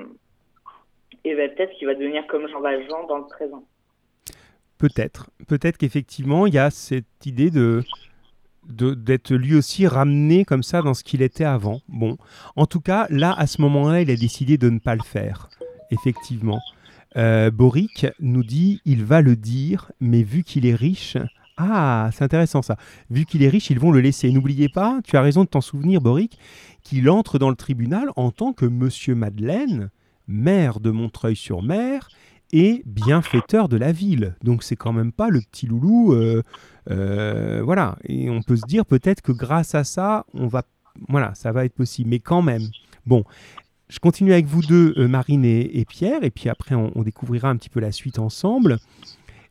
et 1.24 1.34
ben, 1.34 1.54
peut-être 1.54 1.72
qu'il 1.74 1.86
va 1.86 1.94
devenir 1.94 2.26
comme 2.26 2.48
Jean 2.48 2.60
Valjean 2.60 3.06
dans 3.06 3.18
le 3.18 3.26
présent. 3.26 3.64
Peut-être. 4.78 5.30
Peut-être 5.46 5.76
qu'effectivement, 5.76 6.46
il 6.46 6.54
y 6.54 6.58
a 6.58 6.70
cette 6.70 7.26
idée 7.26 7.50
de 7.50 7.82
d'être 8.68 9.34
lui 9.34 9.56
aussi 9.56 9.86
ramené 9.86 10.44
comme 10.44 10.62
ça 10.62 10.82
dans 10.82 10.94
ce 10.94 11.02
qu'il 11.02 11.22
était 11.22 11.44
avant. 11.44 11.80
Bon, 11.88 12.18
en 12.56 12.66
tout 12.66 12.80
cas, 12.80 13.06
là, 13.08 13.34
à 13.36 13.46
ce 13.46 13.60
moment-là, 13.62 14.02
il 14.02 14.10
a 14.10 14.16
décidé 14.16 14.58
de 14.58 14.68
ne 14.68 14.78
pas 14.78 14.94
le 14.94 15.02
faire. 15.02 15.48
Effectivement. 15.90 16.60
Euh, 17.16 17.50
Boric 17.50 18.06
nous 18.20 18.44
dit, 18.44 18.80
il 18.84 19.04
va 19.04 19.20
le 19.20 19.36
dire, 19.36 19.92
mais 20.00 20.22
vu 20.22 20.42
qu'il 20.42 20.66
est 20.66 20.74
riche... 20.74 21.16
Ah, 21.62 22.08
c'est 22.14 22.24
intéressant 22.24 22.62
ça. 22.62 22.76
Vu 23.10 23.26
qu'il 23.26 23.42
est 23.42 23.48
riche, 23.50 23.68
ils 23.68 23.78
vont 23.78 23.90
le 23.90 24.00
laisser. 24.00 24.32
N'oubliez 24.32 24.70
pas, 24.70 25.00
tu 25.04 25.18
as 25.18 25.20
raison 25.20 25.44
de 25.44 25.48
t'en 25.48 25.60
souvenir, 25.60 26.00
Boric, 26.00 26.38
qu'il 26.82 27.10
entre 27.10 27.38
dans 27.38 27.50
le 27.50 27.54
tribunal 27.54 28.08
en 28.16 28.30
tant 28.30 28.54
que 28.54 28.64
Monsieur 28.64 29.14
Madeleine, 29.14 29.90
maire 30.26 30.80
de 30.80 30.90
Montreuil-sur-Mer, 30.90 32.08
et 32.52 32.82
bienfaiteur 32.86 33.68
de 33.68 33.76
la 33.76 33.92
ville. 33.92 34.36
Donc 34.42 34.62
c'est 34.62 34.76
quand 34.76 34.94
même 34.94 35.12
pas 35.12 35.28
le 35.28 35.40
petit 35.40 35.66
loulou. 35.66 36.14
euh, 36.14 36.42
euh, 36.90 37.60
voilà. 37.62 37.96
Et 38.04 38.30
on 38.30 38.40
peut 38.42 38.56
se 38.56 38.66
dire 38.66 38.86
peut-être 38.86 39.20
que 39.20 39.32
grâce 39.32 39.74
à 39.74 39.84
ça, 39.84 40.24
on 40.32 40.46
va, 40.46 40.62
voilà, 41.08 41.34
ça 41.34 41.52
va 41.52 41.66
être 41.66 41.74
possible. 41.74 42.08
Mais 42.08 42.20
quand 42.20 42.42
même. 42.42 42.68
Bon, 43.06 43.24
je 43.90 43.98
continue 43.98 44.32
avec 44.32 44.46
vous 44.46 44.62
deux, 44.62 44.94
euh, 44.96 45.08
Marine 45.08 45.44
et, 45.44 45.84
Pierre, 45.84 46.22
et 46.22 46.30
puis 46.30 46.48
après 46.48 46.76
on, 46.76 47.02
découvrira 47.02 47.50
un 47.50 47.56
petit 47.56 47.68
peu 47.68 47.80
la 47.80 47.90
suite 47.90 48.18
ensemble. 48.20 48.78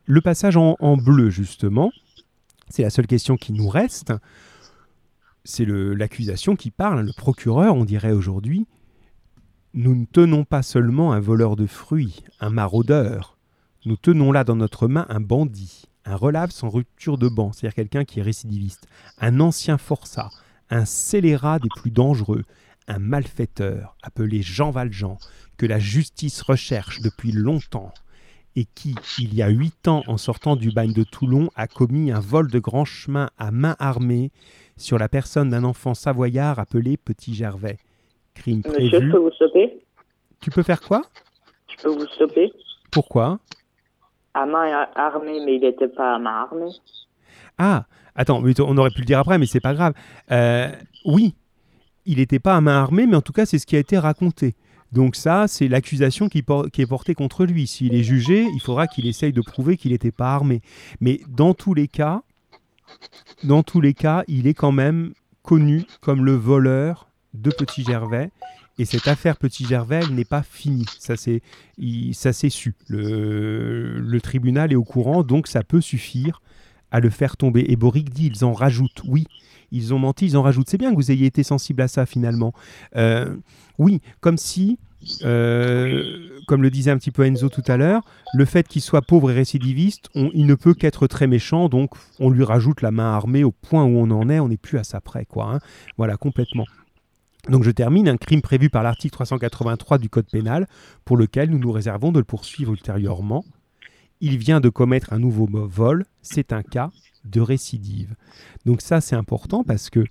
Le 0.06 0.20
passage 0.22 0.56
en, 0.56 0.96
bleu, 0.96 1.28
justement, 1.28 1.92
c'est 2.68 2.82
la 2.82 2.90
seule 2.90 3.06
question 3.06 3.36
qui 3.36 3.52
nous 3.52 3.68
reste. 3.68 4.12
C'est 5.44 5.66
l'accusation 5.66 6.56
qui 6.56 6.70
parle, 6.70 7.04
le 7.04 7.12
procureur, 7.12 7.76
on 7.76 7.84
dirait 7.84 8.12
aujourd'hui. 8.12 8.66
Nous 9.74 9.94
ne 9.94 10.06
tenons 10.06 10.44
pas 10.44 10.62
seulement 10.62 11.12
un 11.12 11.20
voleur 11.20 11.54
de 11.54 11.66
fruits, 11.66 12.24
un 12.40 12.50
maraudeur. 12.50 13.36
Nous 13.84 13.96
tenons 13.96 14.32
là 14.32 14.42
dans 14.42 14.56
notre 14.56 14.88
main 14.88 15.06
un 15.10 15.20
bandit, 15.20 15.84
un 16.06 16.16
relave 16.16 16.50
sans 16.50 16.70
rupture 16.70 17.18
de 17.18 17.28
banc, 17.28 17.52
c'est-à-dire 17.52 17.74
quelqu'un 17.74 18.04
qui 18.04 18.20
est 18.20 18.24
récidiviste, 18.24 18.88
un 19.20 19.38
ancien 19.38 19.78
forçat, 19.78 20.30
un 20.70 20.86
scélérat 20.86 21.58
des 21.58 21.68
plus 21.76 21.90
dangereux, 21.90 22.44
un 22.90 22.98
malfaiteur 22.98 23.96
appelé 24.02 24.42
Jean 24.42 24.70
Valjean, 24.70 25.16
que 25.56 25.64
la 25.64 25.78
justice 25.78 26.42
recherche 26.42 27.00
depuis 27.00 27.32
longtemps, 27.32 27.92
et 28.56 28.64
qui, 28.64 28.96
il 29.18 29.32
y 29.32 29.42
a 29.42 29.48
huit 29.48 29.86
ans, 29.86 30.02
en 30.08 30.16
sortant 30.16 30.56
du 30.56 30.72
bagne 30.72 30.92
de 30.92 31.04
Toulon, 31.04 31.50
a 31.54 31.68
commis 31.68 32.10
un 32.10 32.18
vol 32.18 32.50
de 32.50 32.58
grand 32.58 32.84
chemin 32.84 33.30
à 33.38 33.52
main 33.52 33.76
armée 33.78 34.32
sur 34.76 34.98
la 34.98 35.08
personne 35.08 35.50
d'un 35.50 35.62
enfant 35.62 35.94
savoyard 35.94 36.58
appelé 36.58 36.96
Petit 36.96 37.32
Gervais. 37.32 37.78
Crime 38.34 38.62
Monsieur, 38.66 39.00
je 39.00 39.12
peux 39.12 39.18
vous 39.18 39.30
stopper? 39.30 39.84
Tu 40.40 40.50
peux 40.50 40.62
faire 40.62 40.80
quoi? 40.80 41.02
Je 41.68 41.82
peux 41.82 41.90
vous 41.90 42.06
stopper? 42.06 42.52
Pourquoi? 42.90 43.38
À 44.34 44.46
main 44.46 44.86
armée, 44.96 45.40
mais 45.44 45.56
il 45.56 45.60
n'était 45.60 45.88
pas 45.88 46.16
à 46.16 46.18
main 46.18 46.42
armée. 46.42 46.72
Ah, 47.58 47.86
attends, 48.16 48.42
on 48.42 48.78
aurait 48.78 48.90
pu 48.90 49.00
le 49.00 49.06
dire 49.06 49.18
après, 49.20 49.38
mais 49.38 49.46
c'est 49.46 49.60
pas 49.60 49.74
grave. 49.74 49.92
Euh, 50.30 50.72
oui, 51.04 51.34
il 52.06 52.18
n'était 52.18 52.38
pas 52.38 52.56
à 52.56 52.60
main 52.60 52.80
armée, 52.80 53.06
mais 53.06 53.16
en 53.16 53.22
tout 53.22 53.32
cas, 53.32 53.46
c'est 53.46 53.58
ce 53.58 53.66
qui 53.66 53.76
a 53.76 53.78
été 53.78 53.98
raconté. 53.98 54.54
Donc 54.92 55.14
ça, 55.14 55.46
c'est 55.46 55.68
l'accusation 55.68 56.28
qui, 56.28 56.38
est 56.38 56.86
portée 56.86 57.14
contre 57.14 57.44
lui. 57.44 57.66
S'il 57.66 57.94
est 57.94 58.02
jugé, 58.02 58.46
il 58.52 58.60
faudra 58.60 58.86
qu'il 58.88 59.06
essaye 59.06 59.32
de 59.32 59.40
prouver 59.40 59.76
qu'il 59.76 59.92
n'était 59.92 60.10
pas 60.10 60.34
armé. 60.34 60.62
Mais 61.00 61.20
dans 61.28 61.54
tous 61.54 61.74
les 61.74 61.86
cas, 61.86 62.22
dans 63.44 63.62
tous 63.62 63.80
les 63.80 63.94
cas, 63.94 64.24
il 64.26 64.46
est 64.46 64.54
quand 64.54 64.72
même 64.72 65.12
connu 65.42 65.84
comme 66.00 66.24
le 66.24 66.34
voleur 66.34 67.08
de 67.34 67.50
Petit 67.50 67.84
Gervais. 67.84 68.30
Et 68.78 68.84
cette 68.84 69.06
affaire 69.06 69.36
Petit 69.36 69.64
Gervais, 69.64 70.00
elle 70.02 70.14
n'est 70.14 70.24
pas 70.24 70.42
finie. 70.42 70.86
Ça 70.98 71.16
c'est, 71.16 71.42
il- 71.78 72.14
ça 72.14 72.32
su. 72.32 72.74
Le, 72.88 73.98
le 74.00 74.20
tribunal 74.20 74.72
est 74.72 74.76
au 74.76 74.84
courant, 74.84 75.22
donc 75.22 75.46
ça 75.46 75.62
peut 75.62 75.80
suffire 75.80 76.42
à 76.90 76.98
le 76.98 77.10
faire 77.10 77.36
tomber. 77.36 77.64
Et 77.68 77.76
Boric 77.76 78.10
dit, 78.10 78.26
ils 78.34 78.44
en 78.44 78.52
rajoutent. 78.52 79.02
Oui, 79.06 79.26
ils 79.70 79.94
ont 79.94 79.98
menti, 79.98 80.26
ils 80.26 80.36
en 80.36 80.42
rajoutent. 80.42 80.68
C'est 80.68 80.78
bien 80.78 80.90
que 80.90 80.96
vous 80.96 81.10
ayez 81.10 81.26
été 81.26 81.42
sensible 81.42 81.82
à 81.82 81.88
ça 81.88 82.06
finalement. 82.06 82.52
Euh, 82.96 83.36
oui, 83.78 84.00
comme 84.20 84.36
si, 84.36 84.78
euh, 85.24 86.40
comme 86.46 86.62
le 86.62 86.70
disait 86.70 86.90
un 86.90 86.98
petit 86.98 87.10
peu 87.10 87.24
Enzo 87.24 87.48
tout 87.48 87.62
à 87.66 87.76
l'heure, 87.76 88.02
le 88.34 88.44
fait 88.44 88.66
qu'il 88.68 88.82
soit 88.82 89.02
pauvre 89.02 89.30
et 89.30 89.34
récidiviste, 89.34 90.08
il 90.14 90.46
ne 90.46 90.54
peut 90.54 90.74
qu'être 90.74 91.06
très 91.06 91.26
méchant, 91.26 91.68
donc 91.68 91.90
on 92.18 92.30
lui 92.30 92.44
rajoute 92.44 92.82
la 92.82 92.90
main 92.90 93.12
armée 93.12 93.44
au 93.44 93.52
point 93.52 93.84
où 93.84 93.98
on 93.98 94.10
en 94.10 94.28
est, 94.28 94.40
on 94.40 94.48
n'est 94.48 94.56
plus 94.56 94.78
à 94.78 94.84
ça 94.84 95.00
près, 95.00 95.24
quoi. 95.24 95.54
hein. 95.54 95.58
Voilà, 95.96 96.16
complètement. 96.16 96.64
Donc 97.48 97.64
je 97.64 97.70
termine, 97.70 98.08
un 98.08 98.18
crime 98.18 98.42
prévu 98.42 98.68
par 98.68 98.82
l'article 98.82 99.14
383 99.14 99.98
du 99.98 100.10
Code 100.10 100.26
pénal, 100.30 100.66
pour 101.04 101.16
lequel 101.16 101.50
nous 101.50 101.58
nous 101.58 101.72
réservons 101.72 102.12
de 102.12 102.18
le 102.18 102.24
poursuivre 102.24 102.72
ultérieurement. 102.72 103.44
Il 104.20 104.36
vient 104.36 104.60
de 104.60 104.68
commettre 104.68 105.14
un 105.14 105.18
nouveau 105.18 105.48
vol, 105.50 106.04
c'est 106.20 106.52
un 106.52 106.62
cas 106.62 106.90
de 107.24 107.40
récidive. 107.40 108.14
Donc 108.66 108.80
ça 108.80 109.00
c'est 109.00 109.16
important 109.16 109.64
parce 109.64 109.90
que 109.90 110.04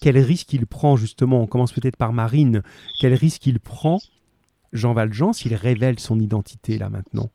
quel 0.00 0.18
risque 0.18 0.52
il 0.52 0.66
prend 0.66 0.96
justement, 0.96 1.40
on 1.40 1.46
commence 1.46 1.72
peut-être 1.72 1.96
par 1.96 2.12
Marine, 2.12 2.62
quel 3.00 3.14
risque 3.14 3.46
il 3.46 3.60
prend 3.60 3.98
Jean 4.72 4.92
Valjean 4.92 5.32
s'il 5.32 5.54
révèle 5.54 5.98
son 5.98 6.20
identité 6.20 6.78
là 6.78 6.90
maintenant? 6.90 7.30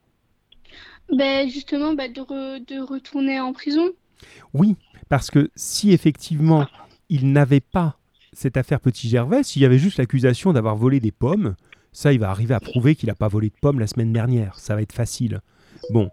Ben 1.16 1.50
justement, 1.50 1.94
ben, 1.94 2.12
de, 2.12 2.22
re- 2.22 2.66
de 2.66 2.80
retourner 2.82 3.40
en 3.40 3.52
prison. 3.52 3.90
Oui, 4.54 4.76
parce 5.10 5.32
que 5.32 5.50
si 5.56 5.92
effectivement 5.92 6.68
il 7.10 7.32
n'avait 7.32 7.60
pas 7.62 7.98
cette 8.34 8.56
affaire 8.56 8.80
Petit 8.80 9.10
Gervais, 9.10 9.44
s'il 9.44 9.62
y 9.62 9.66
avait 9.66 9.80
juste 9.80 9.98
l'accusation 9.98 10.54
d'avoir 10.54 10.76
volé 10.78 11.00
des 11.00 11.12
pommes, 11.12 11.56
ça 11.92 12.14
il 12.14 12.20
va 12.20 12.30
arriver 12.30 12.54
à 12.54 12.60
prouver 12.60 12.96
qu'il 12.96 13.08
n'a 13.08 13.16
pas 13.16 13.28
volé 13.28 13.50
de 13.50 13.56
pommes 13.60 13.80
la 13.80 13.88
semaine 13.88 14.14
dernière, 14.14 14.58
ça 14.60 14.76
va 14.76 14.82
être 14.82 14.94
facile. 14.94 15.42
Bon, 15.90 16.10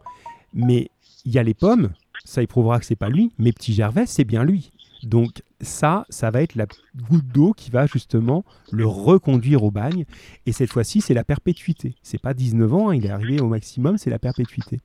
mais 0.52 0.90
il 1.24 1.32
y 1.32 1.38
a 1.38 1.42
les 1.42 1.54
pommes, 1.54 1.92
ça 2.28 2.42
il 2.42 2.48
prouvera 2.48 2.78
que 2.78 2.86
c'est 2.86 2.96
pas 2.96 3.08
lui, 3.08 3.32
mais 3.38 3.52
Petit 3.52 3.72
Gervais 3.72 4.06
c'est 4.06 4.24
bien 4.24 4.44
lui. 4.44 4.70
Donc 5.02 5.42
ça, 5.60 6.06
ça 6.08 6.30
va 6.30 6.42
être 6.42 6.54
la 6.54 6.66
goutte 7.08 7.26
d'eau 7.26 7.52
qui 7.52 7.70
va 7.70 7.86
justement 7.86 8.44
le 8.72 8.86
reconduire 8.86 9.62
au 9.62 9.70
bagne. 9.70 10.04
Et 10.46 10.52
cette 10.52 10.72
fois-ci, 10.72 11.00
c'est 11.00 11.14
la 11.14 11.24
perpétuité. 11.24 11.94
C'est 12.02 12.20
pas 12.20 12.34
19 12.34 12.74
ans, 12.74 12.88
hein, 12.90 12.94
il 12.94 13.06
est 13.06 13.10
arrivé 13.10 13.40
au 13.40 13.48
maximum, 13.48 13.98
c'est 13.98 14.10
la 14.10 14.18
perpétuité. 14.18 14.78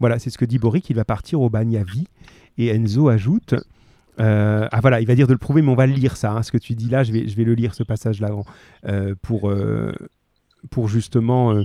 Voilà, 0.00 0.18
c'est 0.18 0.30
ce 0.30 0.38
que 0.38 0.44
dit 0.44 0.58
Boric, 0.58 0.88
il 0.90 0.96
va 0.96 1.04
partir 1.04 1.40
au 1.40 1.50
bagne 1.50 1.76
à 1.76 1.82
vie. 1.82 2.06
Et 2.58 2.68
Enzo 2.68 3.08
ajoute, 3.08 3.54
euh, 4.20 4.68
ah 4.70 4.80
voilà, 4.80 5.00
il 5.00 5.06
va 5.06 5.14
dire 5.14 5.26
de 5.26 5.32
le 5.32 5.38
prouver, 5.38 5.62
mais 5.62 5.70
on 5.70 5.76
va 5.76 5.86
le 5.86 5.94
lire 5.94 6.16
ça. 6.16 6.32
hein, 6.32 6.42
ce 6.42 6.52
que 6.52 6.58
tu 6.58 6.74
dis 6.74 6.88
là, 6.88 7.02
je 7.02 7.12
vais, 7.12 7.28
je 7.28 7.36
vais 7.36 7.44
le 7.44 7.54
lire 7.54 7.74
ce 7.74 7.82
passage-là 7.82 8.30
euh, 8.86 9.14
pour, 9.22 9.50
euh, 9.50 9.92
pour 10.70 10.88
justement, 10.88 11.52
euh, 11.52 11.62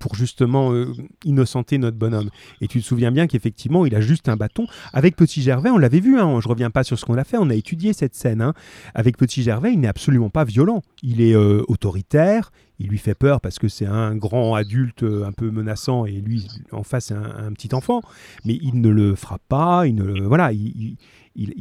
pour 0.00 0.14
justement 0.14 0.72
euh, 0.72 0.92
innocenter 1.24 1.78
notre 1.78 1.96
bonhomme. 1.96 2.30
Et 2.60 2.68
tu 2.68 2.80
te 2.80 2.84
souviens 2.86 3.12
bien 3.12 3.26
qu'effectivement, 3.26 3.86
il 3.86 3.94
a 3.94 4.00
juste 4.00 4.28
un 4.28 4.36
bâton. 4.36 4.66
Avec 4.92 5.16
Petit 5.16 5.42
Gervais, 5.42 5.70
on 5.70 5.78
l'avait 5.78 6.00
vu. 6.00 6.18
Hein, 6.18 6.40
je 6.40 6.48
reviens 6.48 6.70
pas 6.70 6.84
sur 6.84 6.98
ce 6.98 7.04
qu'on 7.04 7.16
a 7.16 7.24
fait. 7.24 7.36
On 7.38 7.50
a 7.50 7.54
étudié 7.54 7.92
cette 7.92 8.14
scène. 8.14 8.40
hein. 8.40 8.54
Avec 8.94 9.16
Petit 9.16 9.42
Gervais, 9.42 9.72
il 9.72 9.80
n'est 9.80 9.88
absolument 9.88 10.30
pas 10.30 10.44
violent. 10.44 10.82
Il 11.02 11.20
est 11.20 11.34
euh, 11.34 11.62
autoritaire. 11.68 12.50
Il 12.78 12.88
lui 12.88 12.98
fait 12.98 13.14
peur 13.14 13.40
parce 13.40 13.58
que 13.58 13.68
c'est 13.68 13.86
un 13.86 14.14
grand 14.14 14.54
adulte 14.54 15.02
euh, 15.02 15.24
un 15.24 15.32
peu 15.32 15.50
menaçant 15.50 16.04
et 16.04 16.12
lui 16.12 16.46
en 16.72 16.82
face 16.82 17.06
c'est 17.06 17.14
un, 17.14 17.52
petit 17.52 17.74
enfant. 17.74 18.02
Mais 18.44 18.58
il 18.60 18.80
ne 18.80 18.90
le 18.90 19.14
frappe 19.14 19.42
pas. 19.48 19.86
Il 19.86 19.94
ne 19.94 20.22
voilà. 20.22 20.52
Il, 20.52 20.96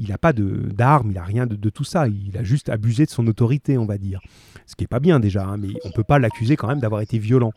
n'a 0.08 0.18
pas 0.18 0.34
d'armes, 0.34 1.12
il 1.12 1.16
n'a 1.16 1.24
rien 1.24 1.48
de, 1.48 1.56
de 1.56 1.70
tout 1.70 1.84
ça. 1.84 2.08
Il 2.08 2.38
a 2.38 2.44
juste 2.44 2.70
abusé 2.70 3.06
de 3.06 3.10
son 3.10 3.28
autorité, 3.28 3.78
on 3.78 3.86
va 3.86 3.98
dire. 3.98 4.22
Ce 4.66 4.76
qui 4.76 4.84
n'est 4.84 4.88
pas 4.88 5.00
bien 5.00 5.20
déjà, 5.20 5.46
hein, 5.46 5.58
mais 5.58 5.70
on 5.84 5.90
ne 5.90 5.94
peut 5.94 6.04
pas 6.04 6.18
l'accuser 6.18 6.56
quand 6.56 6.68
même 6.68 6.80
d'avoir 6.80 7.02
été 7.02 7.20
violent. 7.20 7.52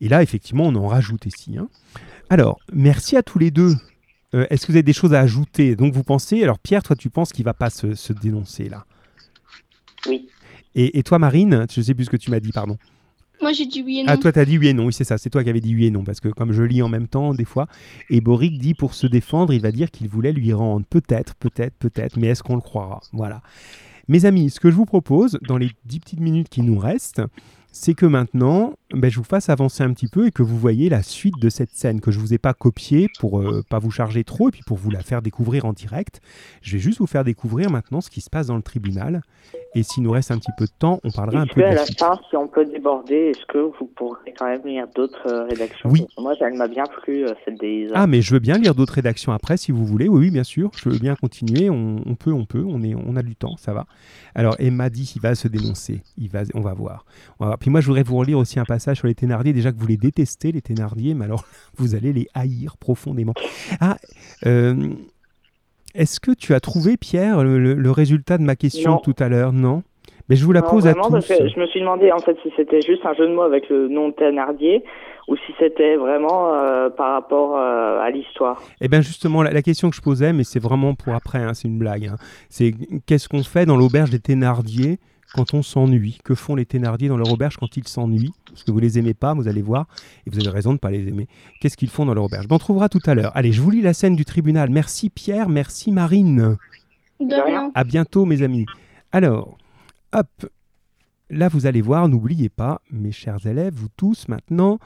Et 0.00 0.08
là, 0.08 0.22
effectivement, 0.22 0.64
on 0.64 0.74
en 0.74 0.86
rajoute 0.86 1.26
ici. 1.26 1.56
hein. 1.58 1.68
Alors, 2.30 2.58
merci 2.72 3.16
à 3.16 3.22
tous 3.22 3.38
les 3.38 3.50
deux. 3.50 3.74
Euh, 4.34 4.46
Est-ce 4.50 4.66
que 4.66 4.72
vous 4.72 4.76
avez 4.76 4.82
des 4.82 4.92
choses 4.92 5.14
à 5.14 5.20
ajouter? 5.20 5.76
Donc, 5.76 5.94
vous 5.94 6.02
pensez. 6.02 6.42
Alors, 6.42 6.58
Pierre, 6.58 6.82
toi, 6.82 6.96
tu 6.96 7.10
penses 7.10 7.32
qu'il 7.32 7.44
va 7.44 7.54
pas 7.54 7.70
se, 7.70 7.94
se 7.94 8.12
dénoncer 8.12 8.68
là? 8.68 8.84
Oui. 10.06 10.28
et, 10.74 10.98
et 10.98 11.02
toi, 11.02 11.18
Marine, 11.18 11.66
je 11.72 11.80
sais 11.80 11.94
plus 11.94 12.04
ce 12.06 12.10
que 12.10 12.16
tu 12.16 12.30
m'as 12.30 12.40
dit, 12.40 12.52
pardon. 12.52 12.76
Moi, 13.40 13.52
j'ai 13.52 13.66
dit 13.66 13.82
oui 13.82 13.98
et 13.98 14.02
non. 14.02 14.12
Ah, 14.12 14.16
toi, 14.16 14.32
t'as 14.32 14.44
dit 14.44 14.58
oui 14.58 14.68
et 14.68 14.74
non. 14.74 14.86
Oui, 14.86 14.92
c'est 14.92 15.04
ça. 15.04 15.18
C'est 15.18 15.28
toi 15.30 15.42
qui 15.42 15.50
avais 15.50 15.60
dit 15.60 15.74
oui 15.74 15.86
et 15.86 15.90
non. 15.90 16.04
Parce 16.04 16.20
que 16.20 16.28
comme 16.28 16.52
je 16.52 16.62
lis 16.62 16.82
en 16.82 16.88
même 16.88 17.08
temps, 17.08 17.34
des 17.34 17.44
fois. 17.44 17.66
Et 18.10 18.20
Boric 18.20 18.58
dit 18.58 18.74
pour 18.74 18.94
se 18.94 19.06
défendre, 19.06 19.52
il 19.52 19.60
va 19.60 19.72
dire 19.72 19.90
qu'il 19.90 20.08
voulait 20.08 20.32
lui 20.32 20.52
rendre. 20.52 20.86
Peut-être, 20.86 21.34
peut-être, 21.34 21.74
peut-être. 21.78 22.16
Mais 22.16 22.28
est-ce 22.28 22.42
qu'on 22.42 22.54
le 22.54 22.60
croira? 22.60 23.00
Voilà. 23.12 23.42
Mes 24.08 24.24
amis, 24.24 24.50
ce 24.50 24.60
que 24.60 24.70
je 24.70 24.76
vous 24.76 24.84
propose, 24.86 25.38
dans 25.48 25.56
les 25.56 25.70
dix 25.84 26.00
petites 26.00 26.20
minutes 26.20 26.48
qui 26.48 26.62
nous 26.62 26.78
restent, 26.78 27.22
c'est 27.76 27.94
que 27.94 28.06
maintenant, 28.06 28.74
ben, 28.92 29.10
je 29.10 29.16
vous 29.16 29.24
fasse 29.24 29.48
avancer 29.48 29.82
un 29.82 29.92
petit 29.92 30.06
peu 30.06 30.28
et 30.28 30.30
que 30.30 30.44
vous 30.44 30.56
voyez 30.56 30.88
la 30.88 31.02
suite 31.02 31.34
de 31.40 31.48
cette 31.48 31.72
scène 31.72 32.00
que 32.00 32.12
je 32.12 32.20
vous 32.20 32.32
ai 32.32 32.38
pas 32.38 32.54
copiée 32.54 33.08
pour 33.18 33.40
euh, 33.40 33.64
pas 33.68 33.80
vous 33.80 33.90
charger 33.90 34.22
trop 34.22 34.48
et 34.48 34.52
puis 34.52 34.62
pour 34.64 34.78
vous 34.78 34.90
la 34.90 35.02
faire 35.02 35.22
découvrir 35.22 35.64
en 35.64 35.72
direct. 35.72 36.20
Je 36.62 36.74
vais 36.74 36.78
juste 36.78 37.00
vous 37.00 37.08
faire 37.08 37.24
découvrir 37.24 37.70
maintenant 37.70 38.00
ce 38.00 38.10
qui 38.10 38.20
se 38.20 38.30
passe 38.30 38.46
dans 38.46 38.54
le 38.54 38.62
tribunal. 38.62 39.22
Et 39.74 39.82
s'il 39.82 40.02
nous 40.02 40.10
reste 40.12 40.30
un 40.30 40.38
petit 40.38 40.52
peu 40.56 40.66
de 40.66 40.72
temps, 40.78 41.00
on 41.02 41.10
parlera 41.10 41.40
un 41.40 41.46
peu 41.46 41.60
de 41.60 41.66
qu'à 41.66 41.74
la 41.74 41.84
fin, 41.84 42.18
si 42.30 42.36
on 42.36 42.46
peut 42.46 42.64
déborder, 42.64 43.32
est-ce 43.32 43.44
que 43.46 43.58
vous 43.58 43.86
pourrez 43.96 44.32
quand 44.38 44.46
même 44.46 44.62
lire 44.64 44.86
d'autres 44.94 45.26
euh, 45.26 45.44
rédactions? 45.44 45.90
Oui. 45.90 46.06
Moi, 46.18 46.34
elle 46.40 46.54
m'a 46.54 46.68
bien 46.68 46.84
plu, 46.84 47.24
euh, 47.24 47.32
celle 47.44 47.58
des... 47.58 47.88
Ah, 47.94 48.06
mais 48.06 48.22
je 48.22 48.32
veux 48.32 48.38
bien 48.38 48.56
lire 48.56 48.74
d'autres 48.74 48.94
rédactions 48.94 49.32
après, 49.32 49.56
si 49.56 49.72
vous 49.72 49.84
voulez. 49.84 50.08
Oui, 50.08 50.20
oui, 50.20 50.30
bien 50.30 50.44
sûr. 50.44 50.70
Je 50.76 50.88
veux 50.88 50.98
bien 50.98 51.16
continuer. 51.16 51.70
On, 51.70 51.96
on 52.06 52.14
peut, 52.14 52.32
on 52.32 52.44
peut. 52.44 52.64
On, 52.66 52.82
est, 52.82 52.94
on 52.94 53.16
a 53.16 53.22
du 53.22 53.34
temps, 53.34 53.56
ça 53.56 53.72
va. 53.72 53.86
Alors, 54.34 54.54
Emma 54.58 54.90
dit 54.90 55.04
qu'il 55.04 55.22
va 55.22 55.34
se 55.34 55.48
dénoncer. 55.48 56.02
Il 56.18 56.28
va, 56.28 56.42
on 56.54 56.60
va 56.60 56.74
voir. 56.74 57.04
On 57.38 57.44
va 57.44 57.50
voir. 57.50 57.58
Puis 57.58 57.70
moi, 57.70 57.80
je 57.80 57.86
voudrais 57.86 58.02
vous 58.02 58.16
relire 58.16 58.38
aussi 58.38 58.60
un 58.60 58.64
passage 58.64 58.98
sur 58.98 59.08
les 59.08 59.14
Thénardier. 59.14 59.52
Déjà 59.52 59.72
que 59.72 59.78
vous 59.78 59.86
les 59.86 59.96
détestez, 59.96 60.52
les 60.52 60.62
Thénardier, 60.62 61.14
mais 61.14 61.24
alors, 61.24 61.44
vous 61.76 61.94
allez 61.94 62.12
les 62.12 62.28
haïr 62.34 62.76
profondément. 62.76 63.34
Ah, 63.80 63.96
euh, 64.46 64.94
est-ce 65.94 66.20
que 66.20 66.32
tu 66.32 66.54
as 66.54 66.60
trouvé, 66.60 66.96
Pierre, 66.96 67.42
le, 67.44 67.58
le- 67.58 67.74
le 67.74 67.90
résultat 67.90 68.38
de 68.38 68.42
ma 68.42 68.56
question 68.56 68.92
Non. 68.92 68.98
tout 68.98 69.14
à 69.18 69.28
l'heure? 69.28 69.52
Non 69.52 69.82
Mais 70.28 70.36
je 70.36 70.44
vous 70.44 70.52
la 70.52 70.60
Non, 70.60 70.68
pose 70.70 70.86
à 70.86 70.92
vraiment, 70.92 71.10
parce 71.10 71.26
tous. 71.26 71.36
que 71.38 71.48
je 71.48 71.60
me 71.60 71.66
suis 71.66 71.80
demandé 71.80 72.10
en 72.12 72.18
fait 72.18 72.36
si 72.42 72.50
c'était 72.56 72.80
juste 72.80 73.04
un 73.04 73.14
jeu 73.14 73.28
de 73.28 73.34
mots 73.34 73.42
avec 73.42 73.68
le 73.68 73.88
nom 73.88 74.08
de 74.08 74.14
Thénardier 74.14 74.82
ou 75.28 75.36
si 75.36 75.52
c'était 75.58 75.96
vraiment 75.96 76.54
euh, 76.54 76.90
par 76.90 77.12
rapport 77.14 77.56
euh, 77.56 77.98
à 78.00 78.10
l'histoire. 78.10 78.60
Eh 78.80 78.88
bien 78.88 79.00
justement, 79.00 79.42
la, 79.42 79.52
la 79.52 79.62
question 79.62 79.88
que 79.90 79.96
je 79.96 80.02
posais, 80.02 80.32
mais 80.32 80.44
c'est 80.44 80.60
vraiment 80.62 80.94
pour 80.94 81.14
après, 81.14 81.38
hein, 81.38 81.54
c'est 81.54 81.68
une 81.68 81.78
blague, 81.78 82.06
hein, 82.06 82.16
c'est 82.50 82.74
qu'est-ce 83.06 83.28
qu'on 83.28 83.42
fait 83.42 83.64
dans 83.66 83.76
l'auberge 83.76 84.10
des 84.10 84.18
Thénardier 84.18 84.98
quand 85.34 85.52
on 85.52 85.62
s'ennuie 85.62 86.18
Que 86.24 86.34
font 86.34 86.54
les 86.54 86.64
Thénardier 86.64 87.08
dans 87.08 87.16
leur 87.16 87.30
auberge 87.32 87.56
quand 87.56 87.76
ils 87.76 87.86
s'ennuient 87.88 88.32
Parce 88.48 88.62
que 88.62 88.70
vous 88.70 88.78
les 88.78 88.98
aimez 88.98 89.14
pas, 89.14 89.34
vous 89.34 89.48
allez 89.48 89.62
voir, 89.62 89.86
et 90.26 90.30
vous 90.30 90.38
avez 90.38 90.48
raison 90.48 90.70
de 90.70 90.74
ne 90.74 90.78
pas 90.78 90.90
les 90.90 91.08
aimer. 91.08 91.26
Qu'est-ce 91.60 91.76
qu'ils 91.76 91.90
font 91.90 92.06
dans 92.06 92.14
leur 92.14 92.24
auberge? 92.24 92.46
Ben, 92.48 92.56
On 92.56 92.58
trouvera 92.58 92.88
tout 92.88 93.00
à 93.06 93.14
l'heure. 93.14 93.32
Allez, 93.34 93.52
je 93.52 93.60
vous 93.60 93.70
lis 93.70 93.82
la 93.82 93.94
scène 93.94 94.16
du 94.16 94.24
tribunal. 94.24 94.70
Merci 94.70 95.10
Pierre, 95.10 95.48
merci 95.48 95.92
Marine. 95.92 96.56
De 97.20 97.44
rien. 97.44 97.70
À 97.74 97.84
bientôt 97.84 98.24
mes 98.24 98.42
amis. 98.42 98.66
Alors, 99.12 99.58
hop, 100.12 100.46
là 101.30 101.48
vous 101.48 101.66
allez 101.66 101.82
voir, 101.82 102.08
n'oubliez 102.08 102.48
pas, 102.48 102.80
mes 102.90 103.12
chers 103.12 103.46
élèves, 103.46 103.74
vous 103.74 103.88
tous 103.96 104.28
maintenant, 104.28 104.78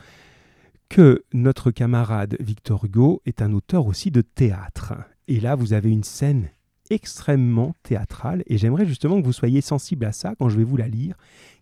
que 0.89 1.25
notre 1.33 1.71
camarade 1.71 2.37
Victor 2.41 2.85
Hugo 2.85 3.21
est 3.27 3.43
un 3.43 3.53
auteur 3.53 3.87
aussi 3.87 4.11
de 4.11 4.23
théâtre. 4.23 4.95
Et 5.27 5.41
là, 5.41 5.55
vous 5.55 5.75
avez 5.75 5.91
une 5.91 6.05
scène 6.05 6.49
extrêmement 6.91 7.74
théâtrale, 7.82 8.43
et 8.47 8.59
j'aimerais 8.59 8.86
justement 8.86 9.20
que 9.20 9.26
vous 9.26 9.32
soyez 9.32 9.61
sensible 9.61 10.05
à 10.05 10.12
ça 10.12 10.34
quand 10.39 10.49
je 10.49 10.59
vais 10.59 10.64
vous 10.64 10.76
la 10.76 10.89
lire. 10.89 11.16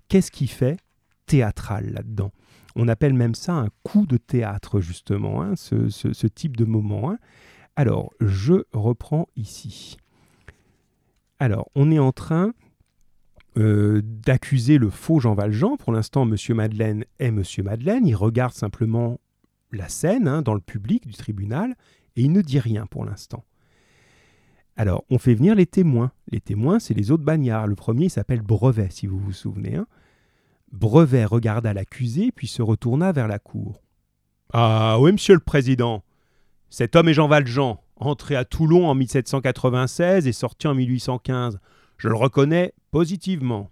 Qu'est-ce 0.09 0.31
qui 0.31 0.47
fait 0.47 0.79
théâtral 1.27 1.93
là-dedans? 1.93 2.33
On 2.77 2.89
appelle 2.89 3.15
même 3.15 3.35
ça 3.35 3.55
un 3.55 3.69
coup 3.83 4.07
de 4.07 4.19
théâtre, 4.19 4.81
justement, 4.81 5.43
hein, 5.43 5.57
ce, 5.57 6.27
type 6.27 6.57
de 6.57 6.65
moment. 6.65 7.11
Hein. 7.11 7.19
Alors, 7.75 8.13
je 8.21 8.65
reprends 8.73 9.29
ici. 9.37 9.97
Alors, 11.39 11.71
on 11.75 11.91
est 11.91 11.99
en 11.99 12.13
train 12.13 12.53
euh, 13.57 14.03
d'accuser 14.05 14.77
le 14.77 14.91
faux 14.91 15.21
Jean 15.21 15.35
Valjean. 15.35 15.77
Pour 15.79 15.93
l'instant, 15.93 16.27
Monsieur 16.27 16.55
Madeleine 16.55 17.05
est 17.19 17.31
Monsieur 17.31 17.63
Madeleine. 17.63 18.07
Il 18.07 18.15
regarde 18.15 18.53
simplement 18.53 19.19
la 19.73 19.89
scène 19.89 20.29
hein, 20.29 20.43
dans 20.43 20.55
le 20.55 20.61
public 20.61 21.07
du 21.07 21.15
tribunal 21.15 21.75
et 22.17 22.23
il 22.23 22.33
ne 22.33 22.43
dit 22.43 22.59
rien 22.59 22.87
pour 22.87 23.05
l'instant. 23.05 23.45
Alors, 24.77 25.05
on 25.11 25.19
fait 25.19 25.35
venir 25.35 25.55
les 25.55 25.67
témoins. 25.67 26.13
Les 26.31 26.41
témoins, 26.41 26.79
c'est 26.79 26.95
les 26.95 27.11
autres 27.11 27.25
bagnards. 27.25 27.67
Le 27.67 27.75
premier 27.75 28.09
s'appelle 28.09 28.43
Brevet, 28.43 28.89
si 28.91 29.07
vous 29.07 29.19
vous 29.19 29.33
souvenez. 29.33 29.77
Hein. 29.77 29.87
Brevet 30.71 31.25
regarda 31.25 31.73
l'accusé, 31.73 32.31
puis 32.31 32.47
se 32.47 32.61
retourna 32.61 33.13
vers 33.13 33.29
la 33.29 33.39
cour. 33.39 33.83
Ah 34.53 34.99
oui, 35.01 35.13
monsieur 35.13 35.35
le 35.35 35.41
président. 35.41 36.05
Cet 36.69 36.95
homme 36.95 37.09
est 37.09 37.15
Jean 37.15 37.29
Valjean, 37.29 37.81
entré 37.97 38.37
à 38.37 38.45
Toulon 38.45 38.87
en 38.89 38.95
1796 38.95 40.27
et 40.27 40.33
sorti 40.33 40.67
en 40.67 40.75
1815. 40.75 41.59
Je 41.97 42.09
le 42.09 42.15
reconnais 42.15 42.75
positivement. 42.91 43.71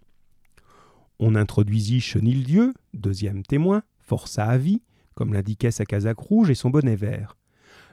On 1.18 1.34
introduisit 1.34 2.00
Chenildieu, 2.00 2.72
deuxième 2.94 3.42
témoin, 3.42 3.82
forçat 4.00 4.46
à 4.46 4.56
vie, 4.56 4.82
comme 5.14 5.34
l'indiquait 5.34 5.70
sa 5.70 5.84
casaque 5.84 6.18
rouge 6.18 6.50
et 6.50 6.54
son 6.54 6.70
bonnet 6.70 6.96
vert. 6.96 7.36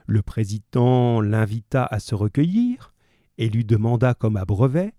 Le 0.06 0.22
président 0.22 1.20
l'invita 1.20 1.84
à 1.84 2.00
se 2.00 2.14
recueillir, 2.14 2.92
et 3.38 3.48
lui 3.48 3.64
demanda 3.64 4.14
comme 4.14 4.36
à 4.36 4.44
brevet 4.44 4.94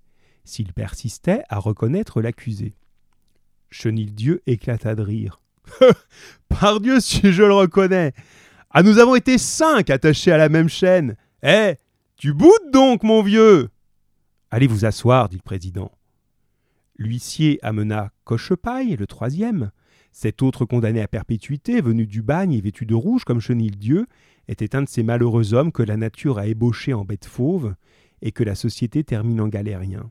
s'il 0.46 0.74
persistait 0.74 1.44
à 1.50 1.60
reconnaître 1.60 2.22
l'accusé. 2.22 2.76
Chenildieu 3.70 4.42
éclata 4.46 4.96
de 4.96 5.02
rire. 5.02 5.42
Pardieu, 6.50 7.00
si 7.00 7.32
je 7.32 7.44
le 7.44 7.54
reconnais 7.54 8.14
Ah, 8.70 8.84
nous 8.84 9.00
avons 9.00 9.16
été 9.16 9.38
cinq 9.38 9.90
attachés 9.90 10.32
à 10.32 10.38
la 10.38 10.50
même 10.50 10.70
chaîne 10.70 11.16
Eh 11.42 11.76
Tu 12.18 12.34
boutes 12.34 12.72
donc, 12.72 13.04
mon 13.04 13.24
vieux 13.24 13.70
Allez 14.52 14.68
vous 14.68 14.86
asseoir, 14.86 15.30
dit 15.30 15.38
le 15.38 15.42
président. 15.42 15.92
L'huissier 16.98 17.58
amena 17.64 18.12
Cochepaille, 18.24 18.96
le 18.96 19.08
troisième. 19.08 19.72
Cet 20.12 20.44
autre 20.44 20.66
condamné 20.66 21.02
à 21.02 21.08
perpétuité, 21.08 21.82
venu 21.82 22.06
du 22.06 22.22
bagne 22.22 22.54
et 22.54 22.62
vêtu 22.62 22.86
de 22.86 22.94
rouge 22.94 23.24
comme 23.24 23.40
Chenildieu, 23.40 24.06
était 24.48 24.76
un 24.76 24.84
de 24.84 24.90
ces 24.90 25.02
malheureux 25.02 25.56
hommes 25.56 25.72
que 25.72 25.82
la 25.82 25.98
nature 25.98 26.38
a 26.38 26.46
ébauchés 26.46 26.94
en 26.94 27.04
bêtes 27.04 27.26
fauves 27.26 27.74
et 28.24 28.32
que 28.32 28.44
la 28.44 28.56
société 28.56 29.04
termine 29.04 29.42
en 29.42 29.50
galérien. 29.50 30.10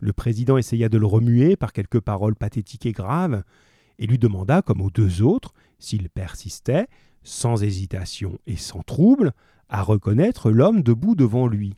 Le 0.00 0.12
président 0.12 0.56
essaya 0.56 0.88
de 0.88 0.98
le 0.98 1.06
remuer 1.06 1.54
par 1.54 1.72
quelques 1.72 2.00
paroles 2.00 2.34
pathétiques 2.34 2.86
et 2.86 2.92
graves, 2.92 3.44
et 3.98 4.06
lui 4.06 4.18
demanda, 4.18 4.62
comme 4.62 4.80
aux 4.80 4.90
deux 4.90 5.22
autres, 5.22 5.52
s'il 5.78 6.08
persistait, 6.08 6.86
sans 7.22 7.62
hésitation 7.62 8.38
et 8.46 8.56
sans 8.56 8.82
trouble, 8.82 9.32
à 9.68 9.82
reconnaître 9.82 10.50
l'homme 10.50 10.82
debout 10.82 11.14
devant 11.14 11.46
lui. 11.46 11.76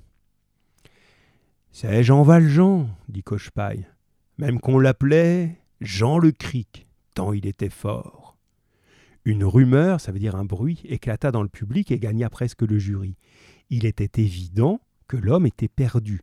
C'est 1.73 2.05
Jean 2.05 2.23
Valjean, 2.23 2.89
dit 3.09 3.25
Cochepaille, 3.25 3.87
même 4.39 4.61
qu'on 4.61 4.79
l'appelait 4.79 5.61
Jean 5.81 6.19
le 6.19 6.31
Cric, 6.31 6.87
tant 7.15 7.33
il 7.33 7.47
était 7.47 7.69
fort. 7.69 8.37
Une 9.25 9.45
rumeur, 9.45 10.01
ça 10.01 10.13
veut 10.13 10.21
dire 10.21 10.37
un 10.37 10.45
bruit, 10.45 10.83
éclata 10.85 11.33
dans 11.33 11.43
le 11.43 11.49
public 11.49 11.91
et 11.91 11.99
gagna 11.99 12.31
presque 12.31 12.63
le 12.63 12.79
jury. 12.79 13.17
Il 13.71 13.87
était 13.87 14.23
évident 14.23 14.81
que 15.09 15.17
l'homme 15.17 15.47
était 15.47 15.69
perdu. 15.69 16.21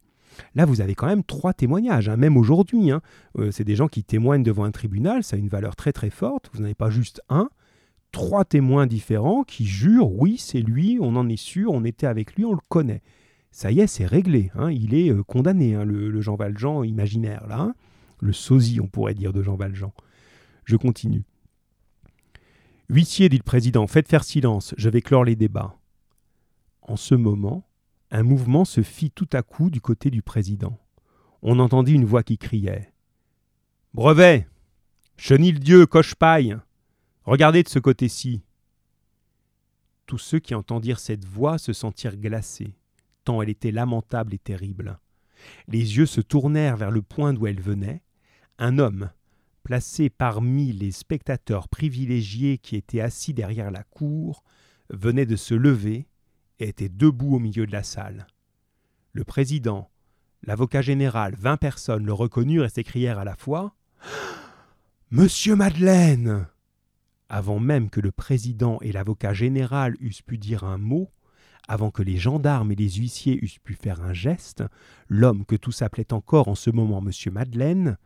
Là, 0.54 0.66
vous 0.66 0.82
avez 0.82 0.96
quand 0.96 1.08
même 1.08 1.24
trois 1.24 1.54
témoignages, 1.54 2.10
hein, 2.10 2.18
même 2.18 2.38
aujourd'hui. 2.38 2.92
Hein. 2.92 3.02
Euh, 3.38 3.52
c'est 3.52 3.64
des 3.64 3.76
gens 3.76 3.88
qui 3.88 4.04
témoignent 4.04 4.44
devant 4.44 4.64
un 4.64 4.72
tribunal, 4.72 5.24
ça 5.24 5.36
a 5.36 5.40
une 5.40 5.48
valeur 5.48 5.76
très 5.76 5.94
très 5.94 6.10
forte. 6.10 6.50
Vous 6.54 6.62
n'avez 6.62 6.76
pas 6.76 6.90
juste 6.90 7.22
un, 7.30 7.50
trois 8.12 8.46
témoins 8.46 8.88
différents 8.88 9.44
qui 9.44 9.66
jurent, 9.66 10.12
oui, 10.12 10.38
c'est 10.38 10.62
lui, 10.62 10.98
on 11.02 11.16
en 11.16 11.28
est 11.30 11.36
sûr, 11.38 11.72
on 11.72 11.84
était 11.84 12.08
avec 12.08 12.36
lui, 12.36 12.46
on 12.46 12.54
le 12.54 12.60
connaît. 12.70 13.02
Ça 13.52 13.72
y 13.72 13.80
est, 13.80 13.88
c'est 13.88 14.06
réglé. 14.06 14.52
Hein. 14.56 14.72
il 14.72 14.94
est 14.94 15.10
euh, 15.10 15.24
condamné, 15.24 15.74
le, 15.86 16.10
le, 16.10 16.22
Jean 16.22 16.36
Valjean 16.36 16.84
imaginaire, 16.84 17.48
là. 17.48 17.74
le 18.20 18.34
sosie, 18.34 18.80
on 18.82 18.88
pourrait 18.88 19.14
dire, 19.14 19.34
de 19.34 19.42
Jean 19.42 19.56
Valjean. 19.56 19.94
Je 20.66 20.76
continue. 20.76 21.24
Huissier, 22.90 23.30
dit 23.30 23.38
le 23.38 23.44
président, 23.44 23.88
faites 23.88 24.08
faire 24.08 24.24
silence, 24.24 24.76
je 24.78 24.90
vais 24.90 25.02
clore 25.02 25.24
les 25.24 25.36
débats. 25.36 25.76
En 26.82 26.98
ce 26.98 27.16
moment, 27.16 27.66
un 28.12 28.24
mouvement 28.24 28.66
se 28.66 28.82
fit 28.82 29.12
tout 29.12 29.30
à 29.34 29.42
coup 29.42 29.70
du 29.70 29.82
côté 29.82 30.10
du 30.10 30.22
président. 30.22 30.80
On 31.42 31.60
entendit 31.60 31.94
une 31.94 32.06
voix 32.06 32.24
qui 32.24 32.38
criait 32.38 32.92
Brevet 33.94 34.48
Chenildieu, 35.18 35.86
Cochepaille 35.86 36.58
Regardez 37.24 37.64
de 37.64 37.70
ce 37.70 37.80
côté-ci 37.80 38.42
Tous 40.06 40.18
ceux 40.18 40.40
qui 40.40 40.54
entendirent 40.54 41.00
cette 41.00 41.26
voix 41.26 41.58
se 41.58 41.74
sentirent 41.74 42.18
glacés, 42.18 42.76
tant 43.24 43.42
elle 43.42 43.50
était 43.50 43.72
lamentable 43.72 44.34
et 44.34 44.40
terrible. 44.40 45.00
Les 45.68 45.98
yeux 45.98 46.06
se 46.06 46.22
tournèrent 46.22 46.78
vers 46.78 46.92
le 46.92 47.02
point 47.02 47.34
d'où 47.34 47.48
elle 47.48 47.62
venait. 47.62 48.04
Un 48.58 48.80
homme, 48.80 49.10
placé 49.64 50.10
parmi 50.10 50.72
les 50.72 50.92
spectateurs 50.92 51.68
privilégiés 51.68 52.58
qui 52.58 52.76
étaient 52.76 53.02
assis 53.02 53.34
derrière 53.34 53.72
la 53.72 53.84
cour, 53.84 54.44
venait 54.90 55.26
de 55.26 55.36
se 55.36 55.54
lever 55.54 56.08
était 56.60 56.90
debout 56.90 57.36
au 57.36 57.40
milieu 57.40 57.66
de 57.66 57.72
la 57.72 57.84
salle. 57.84 58.28
Le 59.14 59.24
président, 59.24 59.90
l'avocat 60.44 60.82
général, 60.82 61.36
vingt 61.36 61.58
personnes 61.58 62.06
le 62.06 62.14
reconnurent 62.14 62.66
et 62.66 62.70
s'écrièrent 62.70 63.20
à 63.20 63.24
la 63.24 63.36
fois 63.36 63.76
Monsieur 65.12 65.56
Madeleine 65.56 66.48
Avant 67.30 67.60
même 67.60 67.90
que 67.90 68.02
le 68.02 68.12
président 68.12 68.80
et 68.82 68.92
l'avocat 68.92 69.34
général 69.34 69.96
eussent 70.02 70.22
pu 70.22 70.38
dire 70.38 70.64
un 70.64 70.78
mot, 70.78 71.12
avant 71.68 71.92
que 71.92 72.04
les 72.04 72.18
gendarmes 72.18 72.72
et 72.72 72.76
les 72.76 72.92
huissiers 72.92 73.40
eussent 73.44 73.60
pu 73.60 73.74
faire 73.74 74.02
un 74.02 74.14
geste, 74.14 74.64
l'homme 75.08 75.46
que 75.46 75.56
tous 75.56 75.82
appelaient 75.82 76.14
encore 76.14 76.48
en 76.48 76.56
ce 76.56 76.70
moment 76.70 77.02
Monsieur 77.02 77.32
Madeleine 77.32 77.98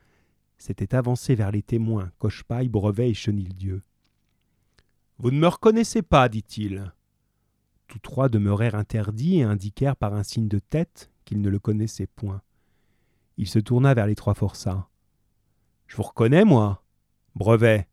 s'était 0.58 0.96
avancé 0.96 1.36
vers 1.36 1.52
les 1.52 1.64
témoins 1.64 2.12
Cochepaille, 2.20 2.70
Brevet 2.70 3.10
et 3.10 3.14
Chenildieu. 3.14 3.82
Vous 5.18 5.32
ne 5.32 5.40
me 5.40 5.48
reconnaissez 5.48 6.02
pas, 6.02 6.30
dit-il. 6.30 6.94
Tous 7.90 8.00
trois 8.00 8.30
demeurèrent 8.30 8.76
interdits 8.76 9.40
et 9.40 9.44
indiquèrent 9.44 9.96
par 9.96 10.14
un 10.14 10.22
signe 10.22 10.48
de 10.48 10.60
tête 10.60 11.12
qu'ils 11.26 11.42
ne 11.42 11.50
le 11.50 11.58
connaissaient 11.58 12.06
point. 12.06 12.44
Il 13.38 13.48
se 13.48 13.58
tourna 13.58 13.96
vers 13.96 14.06
les 14.06 14.14
trois 14.14 14.36
forçats. 14.36 14.88
Je 15.88 15.98
vous 15.98 16.04
reconnais, 16.04 16.46
moi. 16.46 16.84
Brevet. 17.34 17.88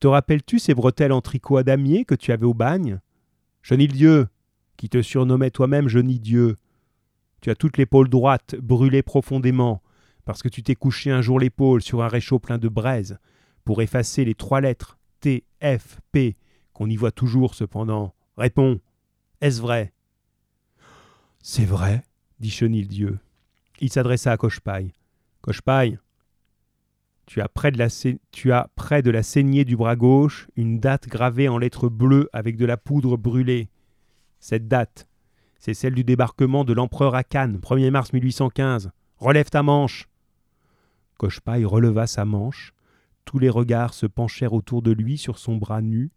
Te 0.00 0.08
rappelles-tu 0.08 0.58
ces 0.58 0.74
bretelles 0.74 1.12
en 1.12 1.20
tricot 1.20 1.58
à 1.58 1.62
damier 1.62 2.04
que 2.04 2.16
tu 2.16 2.32
avais 2.32 2.44
au 2.44 2.54
bagne? 2.54 2.98
Dieu, 3.70 4.26
qui 4.76 4.88
te 4.88 5.00
surnommait 5.00 5.52
toi-même 5.52 5.86
Dieu. 5.86 6.56
Tu 7.40 7.50
as 7.50 7.54
toute 7.54 7.78
l'épaule 7.78 8.08
droite 8.08 8.56
brûlée 8.56 9.02
profondément, 9.02 9.80
parce 10.24 10.42
que 10.42 10.48
tu 10.48 10.64
t'es 10.64 10.74
couché 10.74 11.12
un 11.12 11.22
jour 11.22 11.38
l'épaule 11.38 11.82
sur 11.82 12.02
un 12.02 12.08
réchaud 12.08 12.40
plein 12.40 12.58
de 12.58 12.68
braise, 12.68 13.18
pour 13.64 13.80
effacer 13.80 14.24
les 14.24 14.34
trois 14.34 14.60
lettres 14.60 14.98
T, 15.20 15.44
F, 15.62 16.00
P, 16.10 16.36
qu'on 16.72 16.90
y 16.90 16.96
voit 16.96 17.12
toujours 17.12 17.54
cependant. 17.54 18.12
Réponds. 18.36 18.80
Est-ce 19.40 19.62
vrai? 19.62 19.92
C'est 21.40 21.64
vrai, 21.64 22.04
dit 22.40 22.50
Chenildieu. 22.50 23.18
Il 23.80 23.90
s'adressa 23.90 24.32
à 24.32 24.36
Cochepaille. 24.36 24.92
Cochepaille, 25.40 25.98
tu 27.24 27.40
as, 27.40 27.48
près 27.48 27.70
de 27.70 27.78
la 27.78 27.88
tu 28.32 28.52
as 28.52 28.68
près 28.74 29.00
de 29.00 29.10
la 29.10 29.22
saignée 29.22 29.64
du 29.64 29.76
bras 29.76 29.96
gauche 29.96 30.48
une 30.56 30.78
date 30.78 31.08
gravée 31.08 31.48
en 31.48 31.56
lettres 31.56 31.88
bleues 31.88 32.28
avec 32.34 32.58
de 32.58 32.66
la 32.66 32.76
poudre 32.76 33.16
brûlée. 33.16 33.70
Cette 34.40 34.68
date, 34.68 35.06
c'est 35.58 35.72
celle 35.72 35.94
du 35.94 36.04
débarquement 36.04 36.64
de 36.64 36.74
l'empereur 36.74 37.14
à 37.14 37.24
Cannes, 37.24 37.58
1er 37.58 37.90
mars 37.90 38.12
1815. 38.12 38.90
Relève 39.16 39.48
ta 39.48 39.62
manche. 39.62 40.08
Cochepaille 41.16 41.64
releva 41.64 42.06
sa 42.06 42.26
manche. 42.26 42.74
Tous 43.24 43.38
les 43.38 43.50
regards 43.50 43.94
se 43.94 44.06
penchèrent 44.06 44.52
autour 44.52 44.82
de 44.82 44.90
lui 44.90 45.16
sur 45.16 45.38
son 45.38 45.56
bras 45.56 45.80
nu. 45.80 46.10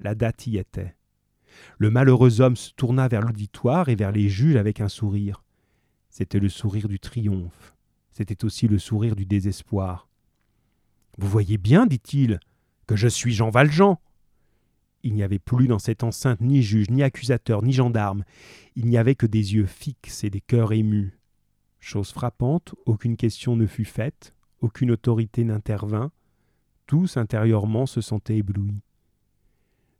La 0.00 0.14
date 0.14 0.46
y 0.46 0.56
était. 0.56 0.94
Le 1.78 1.90
malheureux 1.90 2.40
homme 2.40 2.56
se 2.56 2.72
tourna 2.72 3.08
vers 3.08 3.22
l'auditoire 3.22 3.88
et 3.88 3.94
vers 3.94 4.12
les 4.12 4.28
juges 4.28 4.56
avec 4.56 4.80
un 4.80 4.88
sourire. 4.88 5.42
C'était 6.10 6.40
le 6.40 6.48
sourire 6.48 6.88
du 6.88 7.00
triomphe. 7.00 7.74
C'était 8.10 8.44
aussi 8.44 8.68
le 8.68 8.78
sourire 8.78 9.16
du 9.16 9.26
désespoir. 9.26 10.08
Vous 11.18 11.28
voyez 11.28 11.58
bien, 11.58 11.86
dit-il, 11.86 12.40
que 12.86 12.96
je 12.96 13.08
suis 13.08 13.32
Jean 13.32 13.50
Valjean. 13.50 13.98
Il 15.02 15.14
n'y 15.14 15.22
avait 15.22 15.38
plus 15.38 15.66
dans 15.66 15.78
cette 15.78 16.02
enceinte 16.02 16.40
ni 16.40 16.62
juge, 16.62 16.90
ni 16.90 17.02
accusateur, 17.02 17.62
ni 17.62 17.72
gendarme. 17.72 18.24
Il 18.76 18.86
n'y 18.86 18.96
avait 18.96 19.14
que 19.14 19.26
des 19.26 19.54
yeux 19.54 19.66
fixes 19.66 20.24
et 20.24 20.30
des 20.30 20.40
cœurs 20.40 20.72
émus. 20.72 21.18
Chose 21.80 22.10
frappante, 22.12 22.74
aucune 22.86 23.16
question 23.16 23.56
ne 23.56 23.66
fut 23.66 23.84
faite, 23.84 24.34
aucune 24.60 24.90
autorité 24.90 25.44
n'intervint. 25.44 26.10
Tous 26.86 27.16
intérieurement 27.16 27.86
se 27.86 28.00
sentaient 28.00 28.38
éblouis. 28.38 28.80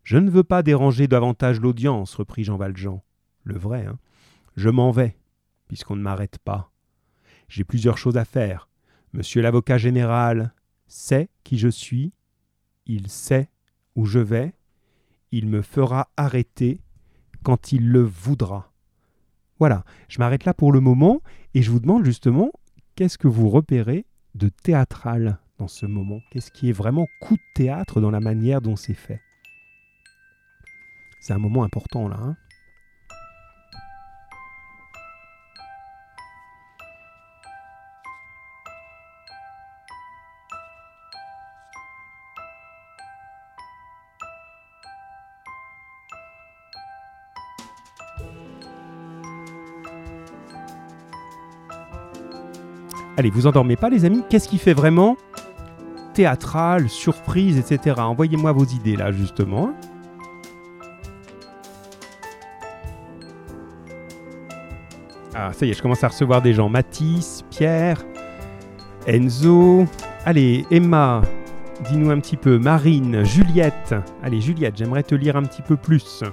Je 0.04 0.18
ne 0.18 0.30
veux 0.30 0.44
pas 0.44 0.62
déranger 0.62 1.08
davantage 1.08 1.60
l'audience, 1.60 2.14
reprit 2.14 2.44
Jean 2.44 2.56
Valjean. 2.56 3.02
Le 3.42 3.58
vrai, 3.58 3.86
hein. 3.86 3.98
Je 4.56 4.68
m'en 4.68 4.92
vais, 4.92 5.16
puisqu'on 5.66 5.96
ne 5.96 6.02
m'arrête 6.02 6.38
pas. 6.38 6.70
J'ai 7.48 7.64
plusieurs 7.64 7.98
choses 7.98 8.16
à 8.16 8.24
faire. 8.24 8.68
Monsieur 9.12 9.42
l'avocat 9.42 9.78
général 9.78 10.54
sait 10.86 11.28
qui 11.42 11.58
je 11.58 11.68
suis 11.68 12.12
il 12.86 13.08
sait 13.08 13.48
où 13.96 14.04
je 14.04 14.18
vais, 14.18 14.54
il 15.32 15.48
me 15.48 15.62
fera 15.62 16.10
arrêter 16.16 16.80
quand 17.42 17.72
il 17.72 17.88
le 17.88 18.02
voudra. 18.02 18.72
Voilà, 19.58 19.84
je 20.08 20.18
m'arrête 20.18 20.44
là 20.44 20.54
pour 20.54 20.72
le 20.72 20.80
moment 20.80 21.22
et 21.54 21.62
je 21.62 21.70
vous 21.70 21.80
demande 21.80 22.04
justement 22.04 22.50
qu'est-ce 22.94 23.18
que 23.18 23.28
vous 23.28 23.48
repérez 23.48 24.06
de 24.34 24.48
théâtral 24.48 25.38
dans 25.58 25.68
ce 25.68 25.86
moment? 25.86 26.20
Qu'est-ce 26.30 26.50
qui 26.50 26.68
est 26.68 26.72
vraiment 26.72 27.06
coup 27.20 27.36
de 27.36 27.52
théâtre 27.54 28.00
dans 28.00 28.10
la 28.10 28.20
manière 28.20 28.60
dont 28.60 28.76
c'est 28.76 28.94
fait? 28.94 29.20
C'est 31.26 31.32
un 31.32 31.38
moment 31.38 31.64
important 31.64 32.06
là. 32.06 32.18
Hein 32.20 32.36
Allez, 53.16 53.30
vous 53.30 53.46
endormez 53.46 53.76
pas 53.76 53.88
les 53.88 54.04
amis. 54.04 54.22
Qu'est-ce 54.28 54.46
qui 54.46 54.58
fait 54.58 54.74
vraiment 54.74 55.16
théâtral, 56.12 56.90
surprise, 56.90 57.56
etc. 57.56 57.96
Envoyez-moi 58.00 58.52
vos 58.52 58.66
idées 58.66 58.96
là 58.96 59.10
justement. 59.10 59.72
Ah, 65.46 65.52
ça 65.52 65.66
y 65.66 65.70
est, 65.70 65.74
je 65.74 65.82
commence 65.82 66.02
à 66.02 66.08
recevoir 66.08 66.40
des 66.40 66.54
gens. 66.54 66.70
Mathis, 66.70 67.44
Pierre, 67.50 68.02
Enzo. 69.06 69.84
Allez, 70.24 70.64
Emma, 70.70 71.20
dis-nous 71.86 72.08
un 72.08 72.18
petit 72.18 72.38
peu. 72.38 72.58
Marine, 72.58 73.22
Juliette. 73.26 73.94
Allez, 74.22 74.40
Juliette, 74.40 74.78
j'aimerais 74.78 75.02
te 75.02 75.14
lire 75.14 75.36
un 75.36 75.42
petit 75.42 75.60
peu 75.60 75.76
plus. 75.76 76.24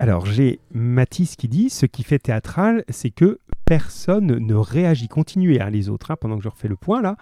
Alors 0.00 0.24
j'ai 0.24 0.60
Mathis 0.90 1.36
qui 1.36 1.48
dit 1.48 1.70
ce 1.70 1.86
qui 1.86 2.02
fait 2.02 2.18
théâtral, 2.18 2.84
c'est 2.88 3.10
que 3.10 3.38
personne 3.64 4.38
ne 4.38 4.54
réagit. 4.54 5.08
Continuez 5.08 5.60
hein, 5.60 5.70
les 5.70 5.88
autres, 5.88 6.10
hein, 6.10 6.16
pendant 6.20 6.36
que 6.36 6.42
je 6.42 6.48
refais 6.48 6.68
le 6.68 6.76
point 6.76 7.00
là. 7.00 7.16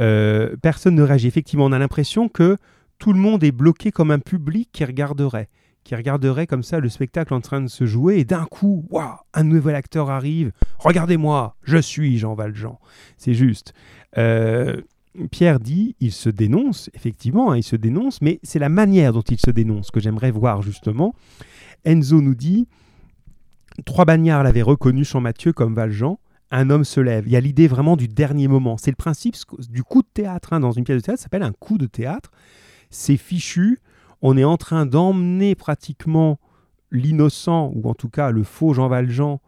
Euh, 0.00 0.56
personne 0.62 0.94
ne 0.94 1.02
réagit. 1.02 1.26
Effectivement, 1.26 1.66
on 1.66 1.72
a 1.72 1.78
l'impression 1.78 2.28
que 2.28 2.56
tout 2.98 3.12
le 3.12 3.18
monde 3.18 3.44
est 3.44 3.52
bloqué 3.52 3.90
comme 3.90 4.10
un 4.10 4.18
public 4.18 4.70
qui 4.72 4.84
regarderait, 4.84 5.48
qui 5.84 5.94
regarderait 5.94 6.46
comme 6.46 6.62
ça 6.62 6.80
le 6.80 6.88
spectacle 6.88 7.34
en 7.34 7.40
train 7.40 7.60
de 7.60 7.68
se 7.68 7.86
jouer 7.86 8.18
et 8.18 8.24
d'un 8.24 8.44
coup, 8.44 8.86
waouh, 8.90 9.16
un 9.34 9.44
nouvel 9.44 9.74
acteur 9.74 10.10
arrive. 10.10 10.52
Regardez-moi, 10.78 11.56
je 11.62 11.78
suis 11.78 12.18
Jean 12.18 12.34
Valjean. 12.34 12.78
C'est 13.16 13.34
juste. 13.34 13.74
Euh, 14.16 14.80
Pierre 15.30 15.58
dit, 15.58 15.96
il 16.00 16.12
se 16.12 16.28
dénonce, 16.28 16.90
effectivement, 16.94 17.50
hein, 17.50 17.56
il 17.56 17.62
se 17.62 17.76
dénonce, 17.76 18.22
mais 18.22 18.38
c'est 18.42 18.58
la 18.58 18.68
manière 18.68 19.12
dont 19.12 19.22
il 19.22 19.40
se 19.40 19.50
dénonce 19.50 19.90
que 19.90 20.00
j'aimerais 20.00 20.30
voir 20.30 20.62
justement. 20.62 21.14
Enzo 21.84 22.20
nous 22.20 22.34
dit 22.34 22.68
Trois 23.84 24.04
bagnards 24.04 24.42
l'avaient 24.42 24.62
reconnu 24.62 25.04
Mathieu 25.20 25.52
comme 25.52 25.74
Valjean. 25.74 26.18
Un 26.50 26.70
homme 26.70 26.84
se 26.84 27.00
lève. 27.00 27.26
Il 27.26 27.32
y 27.32 27.36
a 27.36 27.40
l'idée 27.40 27.68
vraiment 27.68 27.96
du 27.96 28.08
dernier 28.08 28.48
moment. 28.48 28.76
C'est 28.76 28.90
le 28.90 28.96
principe 28.96 29.36
du 29.70 29.82
coup 29.82 30.02
de 30.02 30.08
théâtre. 30.12 30.52
Hein, 30.52 30.60
dans 30.60 30.72
une 30.72 30.84
pièce 30.84 30.96
de 30.96 31.02
théâtre, 31.02 31.20
ça 31.20 31.24
s'appelle 31.24 31.42
un 31.42 31.52
coup 31.52 31.78
de 31.78 31.86
théâtre. 31.86 32.30
C'est 32.90 33.16
fichu. 33.16 33.80
On 34.22 34.36
est 34.36 34.44
en 34.44 34.56
train 34.56 34.86
d'emmener 34.86 35.54
pratiquement 35.54 36.38
l'innocent, 36.90 37.70
ou 37.74 37.88
en 37.88 37.94
tout 37.94 38.08
cas 38.08 38.30
le 38.30 38.42
faux 38.42 38.72
Jean 38.72 38.88
Valjean, 38.88 39.40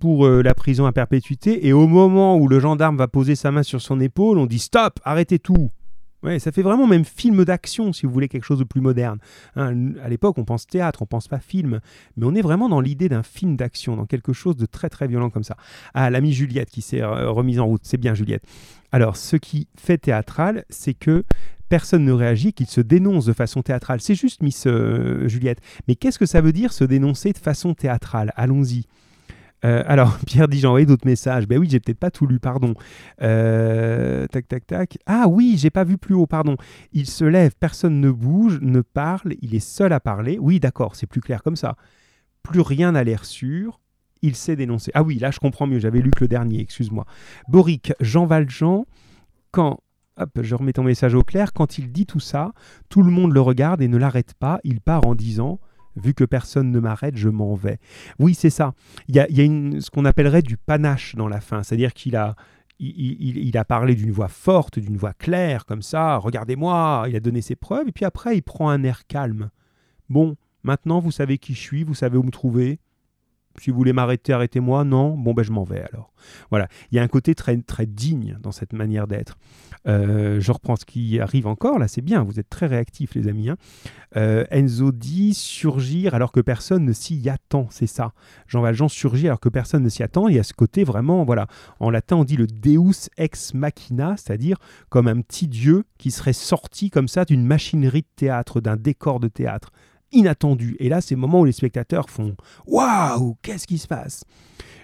pour 0.00 0.26
euh, 0.26 0.42
la 0.42 0.54
prison 0.54 0.86
à 0.86 0.92
perpétuité. 0.92 1.66
Et 1.66 1.72
au 1.72 1.86
moment 1.86 2.36
où 2.36 2.48
le 2.48 2.58
gendarme 2.58 2.96
va 2.96 3.08
poser 3.08 3.36
sa 3.36 3.50
main 3.50 3.62
sur 3.62 3.82
son 3.82 4.00
épaule, 4.00 4.38
on 4.38 4.46
dit 4.46 4.58
Stop, 4.58 4.98
arrêtez 5.04 5.38
tout. 5.38 5.68
Ouais, 6.22 6.38
ça 6.38 6.52
fait 6.52 6.62
vraiment 6.62 6.86
même 6.86 7.04
film 7.04 7.44
d'action, 7.44 7.92
si 7.92 8.04
vous 8.04 8.12
voulez 8.12 8.28
quelque 8.28 8.44
chose 8.44 8.58
de 8.58 8.64
plus 8.64 8.80
moderne. 8.80 9.18
Hein, 9.56 9.94
à 10.02 10.08
l'époque, 10.08 10.36
on 10.38 10.44
pense 10.44 10.66
théâtre, 10.66 11.00
on 11.02 11.06
pense 11.06 11.28
pas 11.28 11.38
film, 11.38 11.80
mais 12.16 12.26
on 12.26 12.34
est 12.34 12.42
vraiment 12.42 12.68
dans 12.68 12.80
l'idée 12.80 13.08
d'un 13.08 13.22
film 13.22 13.56
d'action, 13.56 13.96
dans 13.96 14.06
quelque 14.06 14.32
chose 14.32 14.56
de 14.56 14.66
très 14.66 14.90
très 14.90 15.06
violent 15.08 15.30
comme 15.30 15.44
ça. 15.44 15.56
Ah, 15.94 16.10
l'ami 16.10 16.32
Juliette 16.32 16.70
qui 16.70 16.82
s'est 16.82 17.00
euh, 17.00 17.30
remise 17.30 17.58
en 17.58 17.66
route, 17.66 17.80
c'est 17.84 17.96
bien 17.96 18.14
Juliette. 18.14 18.44
Alors, 18.92 19.16
ce 19.16 19.36
qui 19.36 19.68
fait 19.78 19.98
théâtral, 19.98 20.64
c'est 20.68 20.94
que 20.94 21.24
personne 21.70 22.04
ne 22.04 22.12
réagit, 22.12 22.52
qu'il 22.52 22.66
se 22.66 22.80
dénonce 22.82 23.24
de 23.24 23.32
façon 23.32 23.62
théâtrale. 23.62 24.00
C'est 24.00 24.16
juste, 24.16 24.42
Miss 24.42 24.66
euh, 24.66 25.26
Juliette. 25.28 25.60
Mais 25.88 25.94
qu'est-ce 25.94 26.18
que 26.18 26.26
ça 26.26 26.42
veut 26.42 26.52
dire 26.52 26.72
se 26.72 26.84
dénoncer 26.84 27.32
de 27.32 27.38
façon 27.38 27.72
théâtrale? 27.72 28.32
Allons-y. 28.36 28.84
Euh, 29.64 29.82
alors, 29.86 30.18
Pierre 30.26 30.48
dit 30.48 30.58
j'ai 30.58 30.66
envoyé 30.66 30.86
d'autres 30.86 31.06
messages. 31.06 31.46
Ben 31.46 31.58
oui, 31.58 31.68
j'ai 31.70 31.80
peut-être 31.80 31.98
pas 31.98 32.10
tout 32.10 32.26
lu, 32.26 32.38
pardon. 32.38 32.74
Euh, 33.22 34.26
tac, 34.28 34.48
tac, 34.48 34.66
tac. 34.66 34.98
Ah 35.06 35.26
oui, 35.28 35.56
j'ai 35.58 35.70
pas 35.70 35.84
vu 35.84 35.98
plus 35.98 36.14
haut, 36.14 36.26
pardon. 36.26 36.56
Il 36.92 37.06
se 37.06 37.24
lève, 37.24 37.52
personne 37.58 38.00
ne 38.00 38.10
bouge, 38.10 38.58
ne 38.62 38.80
parle, 38.80 39.34
il 39.42 39.54
est 39.54 39.60
seul 39.60 39.92
à 39.92 40.00
parler. 40.00 40.38
Oui, 40.40 40.60
d'accord, 40.60 40.96
c'est 40.96 41.06
plus 41.06 41.20
clair 41.20 41.42
comme 41.42 41.56
ça. 41.56 41.76
Plus 42.42 42.60
rien 42.60 42.92
n'a 42.92 43.04
l'air 43.04 43.24
sûr. 43.24 43.80
Il 44.22 44.36
s'est 44.36 44.56
dénoncé. 44.56 44.90
Ah 44.94 45.02
oui, 45.02 45.18
là 45.18 45.30
je 45.30 45.38
comprends 45.38 45.66
mieux, 45.66 45.78
j'avais 45.78 46.00
lu 46.00 46.10
que 46.10 46.24
le 46.24 46.28
dernier, 46.28 46.60
excuse-moi. 46.60 47.06
Boric, 47.48 47.92
Jean 48.00 48.26
Valjean, 48.26 48.84
quand 49.50 49.80
Hop, 50.16 50.38
je 50.42 50.54
remets 50.54 50.74
ton 50.74 50.82
message 50.82 51.14
au 51.14 51.22
clair. 51.22 51.54
Quand 51.54 51.78
il 51.78 51.92
dit 51.92 52.04
tout 52.04 52.20
ça, 52.20 52.52
tout 52.90 53.02
le 53.02 53.10
monde 53.10 53.32
le 53.32 53.40
regarde 53.40 53.80
et 53.80 53.88
ne 53.88 53.96
l'arrête 53.96 54.34
pas. 54.34 54.60
Il 54.64 54.82
part 54.82 55.06
en 55.06 55.14
disant 55.14 55.60
Vu 55.96 56.14
que 56.14 56.24
personne 56.24 56.70
ne 56.70 56.78
m'arrête, 56.80 57.16
je 57.16 57.28
m'en 57.28 57.54
vais. 57.54 57.78
Oui, 58.18 58.34
c'est 58.34 58.50
ça. 58.50 58.74
Il 59.08 59.16
y 59.16 59.20
a, 59.20 59.26
ce 59.26 59.90
qu'on 59.90 60.04
appellerait 60.04 60.42
du 60.42 60.56
panache 60.56 61.16
dans 61.16 61.28
la 61.28 61.40
fin, 61.40 61.62
c'est-à-dire 61.62 61.92
qu'il 61.92 62.16
a, 62.16 62.36
il, 62.78 63.56
a 63.58 63.64
parlé 63.64 63.94
d'une 63.94 64.10
voix 64.10 64.28
forte, 64.28 64.78
d'une 64.78 64.96
voix 64.96 65.12
claire, 65.12 65.66
comme 65.66 65.82
ça, 65.82 66.16
regardez-moi, 66.16 67.06
il 67.08 67.16
a 67.16 67.20
donné 67.20 67.42
ses 67.42 67.56
preuves, 67.56 67.88
et 67.88 67.92
puis 67.92 68.04
après, 68.04 68.36
il 68.36 68.42
prend 68.42 68.70
un 68.70 68.82
air 68.84 69.06
calme. 69.06 69.50
Bon, 70.08 70.36
maintenant, 70.62 71.00
vous 71.00 71.10
savez 71.10 71.38
qui 71.38 71.54
je 71.54 71.60
suis, 71.60 71.84
vous 71.84 71.94
savez 71.94 72.16
où 72.16 72.22
me 72.22 72.30
trouver. 72.30 72.80
Si 73.58 73.70
vous 73.70 73.76
voulez 73.76 73.92
m'arrêter, 73.92 74.32
arrêtez-moi. 74.32 74.84
Non, 74.84 75.16
bon, 75.16 75.34
ben 75.34 75.42
je 75.42 75.52
m'en 75.52 75.64
vais 75.64 75.82
alors. 75.92 76.12
Voilà, 76.50 76.68
il 76.90 76.96
y 76.96 76.98
a 76.98 77.02
un 77.02 77.08
côté 77.08 77.34
très, 77.34 77.56
très 77.58 77.86
digne 77.86 78.38
dans 78.40 78.52
cette 78.52 78.72
manière 78.72 79.06
d'être. 79.06 79.36
Euh, 79.86 80.40
je 80.40 80.52
reprends 80.52 80.76
ce 80.76 80.84
qui 80.84 81.18
arrive 81.20 81.46
encore, 81.46 81.78
là 81.78 81.88
c'est 81.88 82.02
bien, 82.02 82.22
vous 82.22 82.38
êtes 82.38 82.50
très 82.50 82.66
réactifs 82.66 83.14
les 83.14 83.28
amis. 83.28 83.48
Hein. 83.48 83.56
Euh, 84.16 84.44
Enzo 84.50 84.92
dit 84.92 85.32
surgir 85.32 86.14
alors 86.14 86.32
que 86.32 86.40
personne 86.40 86.84
ne 86.84 86.92
s'y 86.92 87.28
attend, 87.30 87.66
c'est 87.70 87.86
ça. 87.86 88.12
Jean 88.46 88.60
Valjean 88.60 88.88
surgit 88.88 89.26
alors 89.26 89.40
que 89.40 89.48
personne 89.48 89.82
ne 89.82 89.88
s'y 89.88 90.02
attend, 90.02 90.28
il 90.28 90.36
y 90.36 90.38
a 90.38 90.42
ce 90.42 90.52
côté 90.52 90.84
vraiment, 90.84 91.24
voilà, 91.24 91.46
en 91.78 91.88
latin 91.88 92.16
on 92.16 92.24
dit 92.24 92.36
le 92.36 92.46
deus 92.46 93.08
ex 93.16 93.54
machina, 93.54 94.16
c'est-à-dire 94.18 94.58
comme 94.90 95.08
un 95.08 95.20
petit 95.22 95.48
dieu 95.48 95.84
qui 95.96 96.10
serait 96.10 96.34
sorti 96.34 96.90
comme 96.90 97.08
ça 97.08 97.24
d'une 97.24 97.44
machinerie 97.44 98.02
de 98.02 98.08
théâtre, 98.16 98.60
d'un 98.60 98.76
décor 98.76 99.18
de 99.18 99.28
théâtre 99.28 99.72
inattendu. 100.12 100.76
Et 100.78 100.88
là, 100.88 101.00
c'est 101.00 101.14
le 101.14 101.20
moment 101.20 101.40
où 101.40 101.44
les 101.44 101.52
spectateurs 101.52 102.10
font 102.10 102.36
Waouh, 102.66 103.36
qu'est-ce 103.42 103.66
qui 103.66 103.78
se 103.78 103.86
passe? 103.86 104.24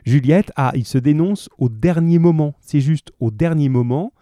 Juliette, 0.04 0.52
ah, 0.56 0.72
il 0.74 0.86
se 0.86 0.98
dénonce 0.98 1.48
au 1.58 1.68
dernier 1.68 2.18
moment. 2.18 2.54
C'est 2.60 2.80
juste 2.80 3.12
au 3.18 3.30
dernier 3.30 3.68
moment 3.68 4.12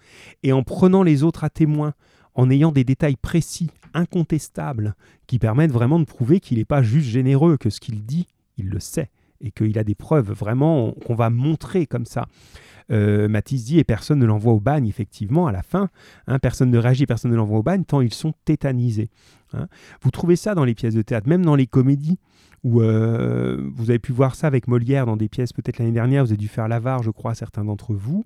et 0.42 0.52
en 0.52 0.62
prenant 0.62 1.02
les 1.02 1.22
autres 1.22 1.44
à 1.44 1.50
témoin, 1.50 1.94
en 2.34 2.50
ayant 2.50 2.72
des 2.72 2.84
détails 2.84 3.16
précis, 3.16 3.70
incontestables, 3.92 4.94
qui 5.26 5.38
permettent 5.38 5.72
vraiment 5.72 5.98
de 5.98 6.04
prouver 6.04 6.40
qu'il 6.40 6.58
n'est 6.58 6.64
pas 6.64 6.82
juste 6.82 7.08
généreux, 7.08 7.56
que 7.56 7.70
ce 7.70 7.80
qu'il 7.80 8.04
dit, 8.04 8.26
il 8.56 8.68
le 8.68 8.80
sait, 8.80 9.10
et 9.40 9.50
qu'il 9.50 9.78
a 9.78 9.84
des 9.84 9.94
preuves 9.94 10.32
vraiment 10.32 10.92
qu'on 11.06 11.14
va 11.14 11.30
montrer 11.30 11.86
comme 11.86 12.06
ça. 12.06 12.26
Euh, 12.90 13.28
dit, 13.46 13.78
et 13.78 13.84
personne 13.84 14.18
ne 14.18 14.26
l'envoie 14.26 14.52
au 14.52 14.60
bagne, 14.60 14.86
effectivement, 14.86 15.46
à 15.46 15.52
la 15.52 15.62
fin. 15.62 15.88
Hein, 16.26 16.38
personne 16.38 16.70
ne 16.70 16.78
réagit, 16.78 17.06
personne 17.06 17.30
ne 17.30 17.36
l'envoie 17.36 17.58
au 17.58 17.62
bagne, 17.62 17.84
tant 17.84 18.00
ils 18.00 18.12
sont 18.12 18.34
tétanisés. 18.44 19.10
Hein. 19.54 19.68
Vous 20.02 20.10
trouvez 20.10 20.36
ça 20.36 20.54
dans 20.54 20.64
les 20.64 20.74
pièces 20.74 20.94
de 20.94 21.02
théâtre, 21.02 21.28
même 21.28 21.44
dans 21.44 21.56
les 21.56 21.66
comédies, 21.66 22.18
où 22.62 22.80
euh, 22.80 23.70
vous 23.74 23.90
avez 23.90 23.98
pu 23.98 24.12
voir 24.12 24.34
ça 24.34 24.46
avec 24.46 24.68
Molière 24.68 25.06
dans 25.06 25.16
des 25.16 25.28
pièces 25.28 25.52
peut-être 25.52 25.78
l'année 25.78 25.92
dernière, 25.92 26.24
vous 26.24 26.30
avez 26.30 26.38
dû 26.38 26.48
faire 26.48 26.68
l'avare, 26.68 27.02
je 27.02 27.10
crois, 27.10 27.34
certains 27.34 27.64
d'entre 27.64 27.94
vous, 27.94 28.24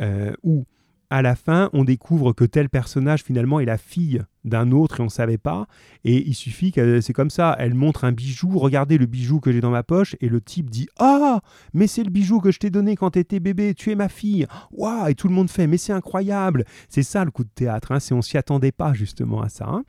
euh, 0.00 0.32
où 0.42 0.66
à 1.12 1.22
la 1.22 1.34
fin, 1.34 1.70
on 1.72 1.82
découvre 1.82 2.32
que 2.32 2.44
tel 2.44 2.68
personnage 2.68 3.24
finalement 3.24 3.58
est 3.58 3.64
la 3.64 3.78
fille 3.78 4.22
d'un 4.44 4.70
autre 4.70 5.00
et 5.00 5.02
on 5.02 5.06
ne 5.06 5.10
savait 5.10 5.38
pas. 5.38 5.66
Et 6.04 6.24
il 6.26 6.34
suffit 6.34 6.70
que 6.70 7.00
c'est 7.00 7.12
comme 7.12 7.30
ça. 7.30 7.56
Elle 7.58 7.74
montre 7.74 8.04
un 8.04 8.12
bijou, 8.12 8.56
regardez 8.58 8.96
le 8.96 9.06
bijou 9.06 9.40
que 9.40 9.50
j'ai 9.50 9.60
dans 9.60 9.72
ma 9.72 9.82
poche, 9.82 10.14
et 10.20 10.28
le 10.28 10.40
type 10.40 10.70
dit 10.70 10.88
Ah, 11.00 11.40
mais 11.74 11.88
c'est 11.88 12.04
le 12.04 12.10
bijou 12.10 12.38
que 12.38 12.52
je 12.52 12.60
t'ai 12.60 12.70
donné 12.70 12.94
quand 12.94 13.10
tu 13.10 13.18
étais 13.18 13.40
bébé, 13.40 13.74
tu 13.74 13.90
es 13.90 13.96
ma 13.96 14.08
fille. 14.08 14.46
Waouh 14.70 15.08
Et 15.08 15.16
tout 15.16 15.26
le 15.26 15.34
monde 15.34 15.50
fait 15.50 15.66
Mais 15.66 15.78
c'est 15.78 15.92
incroyable. 15.92 16.64
C'est 16.88 17.02
ça 17.02 17.24
le 17.24 17.32
coup 17.32 17.42
de 17.42 17.50
théâtre. 17.52 17.90
Hein, 17.90 17.98
c'est 17.98 18.14
on 18.14 18.22
s'y 18.22 18.38
attendait 18.38 18.72
pas 18.72 18.92
justement 18.92 19.42
à 19.42 19.48
ça. 19.48 19.66
Hein. 19.68 19.82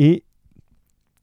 Et 0.00 0.24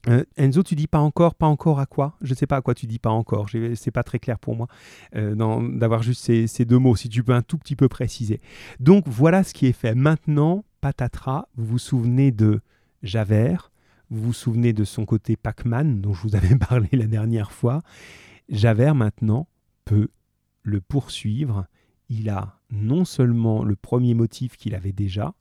Euh, 0.08 0.24
Enzo, 0.38 0.64
tu 0.64 0.76
dis 0.76 0.88
pas 0.88 1.00
encore, 1.00 1.36
pas 1.36 1.48
encore 1.48 1.82
à 1.82 1.86
quoi? 1.86 2.16
Je 2.22 2.30
ne 2.30 2.36
sais 2.36 2.48
pas 2.48 2.56
à 2.56 2.62
quoi 2.62 2.74
tu 2.74 2.86
dis 2.88 3.00
pas 3.00 3.10
encore. 3.10 3.48
C'est 3.76 3.92
pas 3.92 4.04
très 4.04 4.20
clair 4.20 4.40
pour 4.40 4.56
moi 4.56 4.68
euh, 5.16 5.36
d'avoir 5.78 6.02
juste 6.02 6.24
ces, 6.24 6.48
ces, 6.48 6.64
deux 6.64 6.78
mots. 6.78 6.96
Si 6.96 7.10
tu 7.10 7.24
peux 7.24 7.34
un 7.34 7.42
tout 7.42 7.58
petit 7.58 7.76
peu 7.76 7.90
préciser. 7.90 8.40
Donc 8.80 9.06
voilà 9.08 9.44
ce 9.44 9.54
qui 9.54 9.66
est 9.66 9.74
fait. 9.74 9.96
Maintenant, 9.96 10.64
patatras, 10.80 11.50
vous 11.58 11.66
vous 11.66 11.78
souvenez 11.78 12.32
de 12.32 12.62
Javert, 13.04 13.72
vous 14.10 14.22
vous 14.22 14.34
souvenez 14.34 14.72
de 14.72 14.86
son 14.86 15.06
côté 15.06 15.36
Pac-Man 15.36 16.00
dont 16.00 16.14
je 16.14 16.22
vous 16.22 16.36
avais 16.38 16.56
parlé 16.70 16.88
la 16.94 17.08
dernière 17.08 17.52
fois. 17.52 17.82
Javert 18.48 18.96
maintenant 18.96 19.50
peut 19.84 20.08
le 20.64 20.80
poursuivre. 20.80 21.66
Il 22.08 22.30
a 22.30 22.62
non 22.70 23.04
seulement 23.04 23.66
le 23.66 23.76
premier 23.76 24.14
motif 24.14 24.56
qu'il 24.56 24.74
avait 24.74 24.94
déjà, 24.94 25.34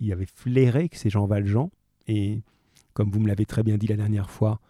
il 0.00 0.12
avait 0.12 0.24
flairé 0.24 0.88
que 0.88 0.96
c'est 0.96 1.10
Jean 1.10 1.26
Valjean 1.26 1.70
et 2.08 2.40
comme 2.94 3.10
vous 3.10 3.20
me 3.20 3.28
l'avez 3.28 3.46
très 3.46 3.62
bien 3.62 3.76
dit 3.78 3.86
la 3.86 3.96
dernière 3.96 4.30
fois, 4.30 4.60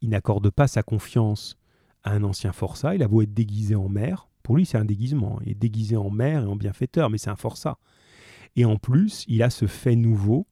il 0.00 0.10
n'accorde 0.10 0.50
pas 0.50 0.66
sa 0.66 0.82
confiance 0.82 1.58
à 2.02 2.12
un 2.12 2.22
ancien 2.22 2.52
forçat. 2.52 2.94
Il 2.94 3.02
a 3.02 3.06
être 3.06 3.34
déguisé 3.34 3.74
en 3.74 3.88
maire. 3.88 4.28
Pour 4.42 4.56
lui, 4.56 4.64
c'est 4.64 4.78
un 4.78 4.84
déguisement. 4.84 5.38
Il 5.44 5.52
est 5.52 5.54
déguisé 5.54 5.96
en 5.96 6.10
maire 6.10 6.42
et 6.42 6.46
en 6.46 6.56
bienfaiteur, 6.56 7.10
mais 7.10 7.18
c'est 7.18 7.30
un 7.30 7.36
forçat. 7.36 7.78
Et 8.56 8.64
en 8.64 8.76
plus, 8.76 9.24
il 9.28 9.42
a 9.42 9.50
ce 9.50 9.66
fait 9.66 9.96
nouveau, 9.96 10.46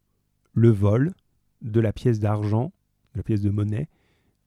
le 0.52 0.70
vol 0.70 1.14
de 1.62 1.80
la 1.80 1.92
pièce 1.92 2.20
d'argent, 2.20 2.72
de 3.14 3.18
la 3.18 3.22
pièce 3.22 3.40
de 3.40 3.50
monnaie 3.50 3.88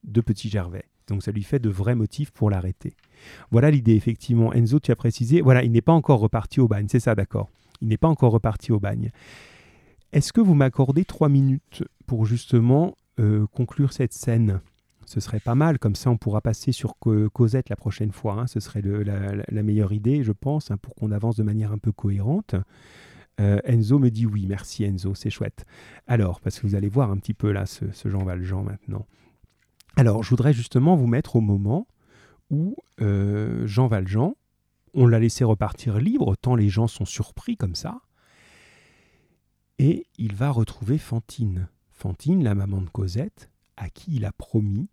de 0.04 0.22
Petit 0.22 0.50
Gervais. 0.50 0.86
Donc 1.08 1.24
ça 1.24 1.32
lui 1.32 1.44
fait 1.44 1.60
de 1.60 1.70
vrais 1.70 1.96
motifs 1.96 2.32
pour 2.32 2.50
l'arrêter. 2.50 2.96
Voilà 3.50 3.72
l'idée, 3.72 3.96
effectivement. 3.96 4.54
Enzo, 4.54 4.80
tu 4.80 4.92
as 4.92 4.96
précisé, 4.96 5.42
voilà, 5.42 5.64
il 5.64 5.72
n'est 5.72 5.82
pas 5.82 5.92
encore 5.92 6.20
reparti 6.20 6.60
au 6.60 6.68
bagne, 6.68 6.88
c'est 6.90 7.00
ça, 7.00 7.16
d'accord. 7.16 7.50
Il 7.82 7.90
n'est 7.90 7.98
pas 7.98 8.08
encore 8.08 8.32
reparti 8.32 8.72
au 8.72 8.80
bagne. 8.80 9.12
Est-ce 10.14 10.34
que 10.34 10.42
vous 10.42 10.56
m'accordez 10.56 11.06
trois 11.06 11.30
minutes 11.30 11.84
pour 12.06 12.26
justement 12.26 12.98
euh, 13.20 13.48
conclure 13.48 13.94
cette 13.94 14.12
scène? 14.12 14.60
Ce 15.06 15.22
serait 15.22 15.40
pas 15.40 15.56
mal, 15.56 15.80
comme 15.80 15.96
ça 15.96 16.10
on 16.10 16.18
pourra 16.18 16.42
passer 16.42 16.74
sur 16.74 16.96
Cosette 17.34 17.70
la 17.70 17.76
prochaine 17.78 18.12
fois. 18.12 18.34
Hein. 18.34 18.48
Ce 18.48 18.60
serait 18.60 18.82
la, 18.82 19.64
meilleure 19.64 19.94
idée, 19.94 20.24
je 20.24 20.34
pense, 20.34 20.70
hein, 20.70 20.78
pour 20.78 20.96
qu'on 20.96 21.12
avance 21.12 21.38
de 21.38 21.44
manière 21.44 21.72
un 21.72 21.78
peu 21.78 21.92
cohérente. 21.92 22.56
Euh, 23.40 23.60
Enzo 23.64 24.00
me 24.00 24.10
dit 24.10 24.26
oui, 24.26 24.46
merci 24.48 24.84
Enzo, 24.84 25.16
c'est 25.16 25.30
chouette. 25.30 25.66
Alors, 26.08 26.42
parce 26.42 26.60
que 26.60 26.68
vous 26.68 26.76
allez 26.76 26.90
voir 26.90 27.10
un 27.10 27.18
petit 27.18 27.34
peu 27.34 27.52
là 27.52 27.66
ce, 27.66 27.86
Jean 28.06 28.24
Valjean 28.24 28.64
maintenant. 28.64 29.06
Alors, 29.96 30.24
je 30.24 30.30
voudrais 30.30 30.54
justement 30.54 30.96
vous 30.96 31.08
mettre 31.08 31.38
au 31.38 31.42
moment 31.42 31.88
où 32.50 32.76
euh, 33.02 33.66
Jean 33.66 33.88
Valjean, 33.88 34.36
on 34.94 35.08
l'a 35.08 35.20
laissé 35.20 35.46
repartir 35.46 36.00
libre, 36.00 36.36
tant 36.36 36.56
les 36.56 36.68
gens 36.68 36.88
sont 36.88 37.06
surpris 37.06 37.56
comme 37.56 37.76
ça. 37.76 38.02
Et 39.84 40.06
il 40.20 40.36
va 40.36 40.52
retrouver 40.52 41.00
Fantine. 41.00 41.68
Fantine, 41.90 42.44
la 42.44 42.54
maman 42.54 42.82
de 42.82 42.90
Cosette, 42.90 43.50
à 43.78 43.90
qui 43.90 44.18
il 44.18 44.26
a 44.26 44.32
promis 44.32 44.88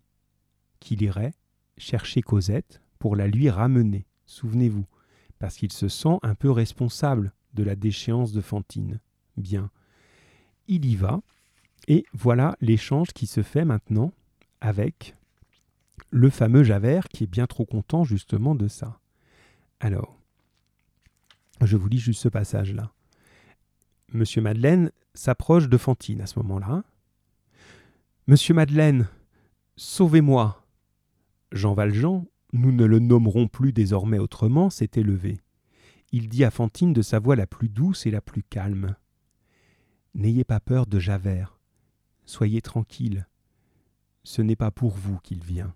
qu'il 0.79 1.03
irait 1.03 1.35
chercher 1.77 2.23
Cosette 2.23 2.81
pour 2.97 3.15
la 3.15 3.27
lui 3.27 3.51
ramener. 3.51 4.07
Souvenez-vous, 4.25 4.87
parce 5.37 5.57
qu'il 5.57 5.71
se 5.71 5.89
sent 5.89 6.17
un 6.23 6.33
peu 6.33 6.49
responsable 6.49 7.33
de 7.53 7.61
la 7.61 7.75
déchéance 7.75 8.31
de 8.31 8.41
Fantine. 8.41 8.99
Bien. 9.37 9.69
Il 10.67 10.85
y 10.85 10.95
va, 10.95 11.21
et 11.87 12.03
voilà 12.13 12.57
l'échange 12.59 13.09
qui 13.09 13.27
se 13.27 13.43
fait 13.43 13.65
maintenant 13.65 14.11
avec 14.59 15.15
le 16.09 16.31
fameux 16.31 16.63
Javert 16.63 17.09
qui 17.09 17.25
est 17.25 17.31
bien 17.31 17.45
trop 17.45 17.67
content 17.67 18.05
justement 18.05 18.55
de 18.55 18.67
ça. 18.67 18.99
Alors, 19.81 20.17
je 21.61 21.77
vous 21.77 21.89
lis 21.89 21.99
juste 21.99 22.23
ce 22.23 22.29
passage-là. 22.29 22.91
Monsieur 24.11 24.41
Madeleine 24.41 24.91
s'approche 25.13 25.69
de 25.69 25.77
Fantine 25.77 26.21
à 26.21 26.25
ce 26.25 26.39
moment-là. 26.39 26.83
Monsieur 28.25 28.55
Madeleine, 28.55 29.07
sauvez-moi. 29.75 30.65
Jean 31.51 31.73
Valjean, 31.75 32.25
nous 32.51 32.71
ne 32.71 32.85
le 32.85 32.97
nommerons 32.97 33.47
plus 33.47 33.71
désormais 33.71 34.17
autrement, 34.17 34.71
s'est 34.71 34.89
élevé. 34.95 35.39
Il 36.11 36.27
dit 36.27 36.43
à 36.43 36.49
Fantine 36.49 36.91
de 36.91 37.03
sa 37.03 37.19
voix 37.19 37.35
la 37.35 37.45
plus 37.45 37.69
douce 37.69 38.07
et 38.07 38.11
la 38.11 38.21
plus 38.21 38.41
calme. 38.41 38.95
N'ayez 40.15 40.43
pas 40.43 40.59
peur 40.59 40.87
de 40.87 40.97
Javert. 40.97 41.59
Soyez 42.25 42.61
tranquille. 42.61 43.27
Ce 44.23 44.41
n'est 44.41 44.55
pas 44.55 44.71
pour 44.71 44.95
vous 44.95 45.19
qu'il 45.19 45.43
vient. 45.43 45.75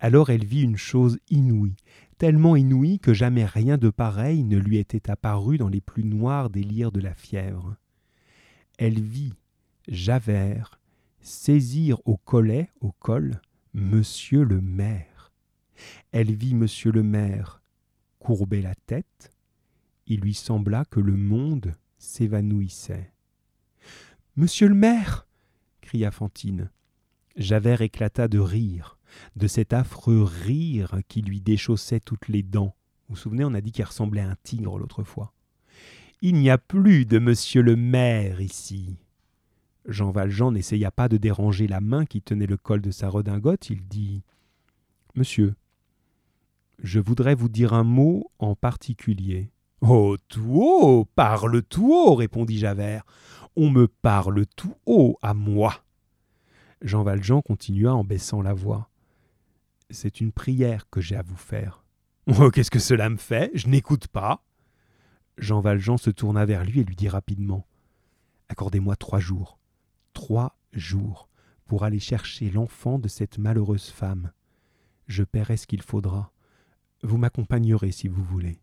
Alors 0.00 0.30
elle 0.30 0.44
vit 0.44 0.62
une 0.62 0.76
chose 0.76 1.18
inouïe, 1.28 1.76
tellement 2.18 2.56
inouïe 2.56 3.00
que 3.00 3.14
jamais 3.14 3.44
rien 3.44 3.78
de 3.78 3.90
pareil 3.90 4.44
ne 4.44 4.58
lui 4.58 4.78
était 4.78 5.10
apparu 5.10 5.58
dans 5.58 5.68
les 5.68 5.80
plus 5.80 6.04
noirs 6.04 6.50
délires 6.50 6.92
de 6.92 7.00
la 7.00 7.14
fièvre. 7.14 7.76
Elle 8.78 9.00
vit 9.00 9.34
Javert 9.88 10.78
saisir 11.20 11.98
au 12.04 12.16
collet, 12.16 12.70
au 12.80 12.92
col, 12.92 13.40
monsieur 13.74 14.44
le 14.44 14.60
maire. 14.60 15.32
Elle 16.12 16.34
vit 16.34 16.54
monsieur 16.54 16.92
le 16.92 17.02
maire 17.02 17.60
courber 18.18 18.62
la 18.62 18.74
tête. 18.74 19.32
Il 20.06 20.20
lui 20.20 20.34
sembla 20.34 20.84
que 20.84 21.00
le 21.00 21.16
monde 21.16 21.74
s'évanouissait. 21.98 23.12
Monsieur 24.36 24.68
le 24.68 24.74
maire 24.74 25.26
cria 25.80 26.10
Fantine. 26.10 26.70
Javert 27.36 27.82
éclata 27.82 28.28
de 28.28 28.38
rire 28.38 28.97
de 29.36 29.46
cet 29.46 29.72
affreux 29.72 30.22
rire 30.22 31.00
qui 31.08 31.22
lui 31.22 31.40
déchaussait 31.40 32.00
toutes 32.00 32.28
les 32.28 32.42
dents. 32.42 32.74
Vous 33.08 33.14
vous 33.14 33.20
souvenez, 33.20 33.44
on 33.44 33.54
a 33.54 33.60
dit 33.60 33.72
qu'il 33.72 33.84
ressemblait 33.84 34.20
à 34.20 34.30
un 34.30 34.36
tigre 34.42 34.78
l'autre 34.78 35.02
fois. 35.02 35.32
Il 36.20 36.34
n'y 36.34 36.50
a 36.50 36.58
plus 36.58 37.06
de 37.06 37.18
monsieur 37.18 37.62
le 37.62 37.76
maire 37.76 38.40
ici. 38.40 38.96
Jean 39.86 40.10
Valjean 40.10 40.52
n'essaya 40.52 40.90
pas 40.90 41.08
de 41.08 41.16
déranger 41.16 41.66
la 41.66 41.80
main 41.80 42.04
qui 42.04 42.20
tenait 42.20 42.46
le 42.46 42.56
col 42.56 42.80
de 42.80 42.90
sa 42.90 43.08
redingote. 43.08 43.70
Il 43.70 43.86
dit 43.86 44.22
Monsieur, 45.14 45.54
je 46.82 47.00
voudrais 47.00 47.34
vous 47.34 47.48
dire 47.48 47.72
un 47.72 47.84
mot 47.84 48.30
en 48.38 48.54
particulier. 48.54 49.50
Oh, 49.80 50.16
tout 50.28 50.60
haut 50.60 51.04
Parle 51.14 51.62
tout 51.62 51.92
haut 51.92 52.14
répondit 52.14 52.58
Javert. 52.58 53.04
On 53.56 53.70
me 53.70 53.88
parle 53.88 54.44
tout 54.56 54.74
haut 54.86 55.16
à 55.22 55.34
moi. 55.34 55.84
Jean 56.82 57.02
Valjean 57.02 57.42
continua 57.42 57.94
en 57.94 58.04
baissant 58.04 58.42
la 58.42 58.54
voix 58.54 58.90
c'est 59.90 60.20
une 60.20 60.32
prière 60.32 60.88
que 60.90 61.00
j'ai 61.00 61.16
à 61.16 61.22
vous 61.22 61.36
faire. 61.36 61.84
Oh, 62.26 62.50
qu'est-ce 62.50 62.70
que 62.70 62.78
cela 62.78 63.08
me 63.08 63.16
fait? 63.16 63.50
Je 63.54 63.68
n'écoute 63.68 64.08
pas. 64.08 64.44
Jean 65.38 65.60
Valjean 65.60 65.96
se 65.96 66.10
tourna 66.10 66.44
vers 66.44 66.64
lui 66.64 66.80
et 66.80 66.84
lui 66.84 66.96
dit 66.96 67.08
rapidement 67.08 67.66
Accordez-moi 68.48 68.96
trois 68.96 69.20
jours, 69.20 69.58
trois 70.12 70.58
jours, 70.72 71.28
pour 71.64 71.84
aller 71.84 72.00
chercher 72.00 72.50
l'enfant 72.50 72.98
de 72.98 73.08
cette 73.08 73.38
malheureuse 73.38 73.88
femme. 73.88 74.32
Je 75.06 75.22
paierai 75.22 75.56
ce 75.56 75.66
qu'il 75.66 75.82
faudra. 75.82 76.32
Vous 77.02 77.18
m'accompagnerez 77.18 77.92
si 77.92 78.08
vous 78.08 78.24
voulez. 78.24 78.60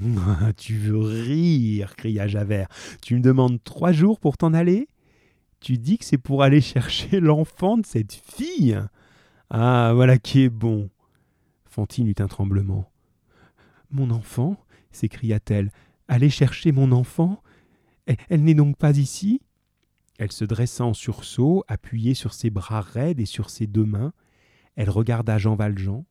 tu 0.56 0.76
veux 0.76 0.98
rire 0.98 1.96
cria 1.96 2.26
Javert. 2.26 2.68
Tu 3.02 3.14
me 3.14 3.20
demandes 3.20 3.62
trois 3.62 3.92
jours 3.92 4.18
pour 4.18 4.36
t'en 4.36 4.54
aller? 4.54 4.88
Tu 5.60 5.76
dis 5.78 5.98
que 5.98 6.04
c'est 6.04 6.18
pour 6.18 6.42
aller 6.42 6.60
chercher 6.60 7.20
l'enfant 7.20 7.76
de 7.76 7.86
cette 7.86 8.12
fille 8.12 8.78
ah, 9.50 9.90
voilà 9.94 10.16
qui 10.18 10.42
est 10.42 10.48
bon. 10.48 10.90
Fantine 11.64 12.06
eut 12.06 12.14
un 12.20 12.28
tremblement. 12.28 12.90
Mon 13.90 14.10
enfant 14.10 14.56
s'écria-t-elle. 14.92 15.72
Allez 16.06 16.30
chercher 16.30 16.70
mon 16.70 16.92
enfant 16.92 17.42
Elle, 18.06 18.44
n'est 18.44 18.54
donc 18.54 18.76
pas 18.76 18.96
ici? 18.96 19.42
Elle 20.18 20.30
se 20.30 20.44
dressa 20.44 20.84
en 20.84 20.94
sursaut, 20.94 21.64
appuyée 21.66 22.14
sur 22.14 22.32
ses 22.32 22.50
bras 22.50 22.80
raides 22.80 23.18
et 23.18 23.26
sur 23.26 23.50
ses 23.50 23.66
deux 23.66 23.84
mains. 23.84 24.12
Elle 24.76 24.90
regarda 24.90 25.38
Jean 25.38 25.56
Valjean, 25.56 26.04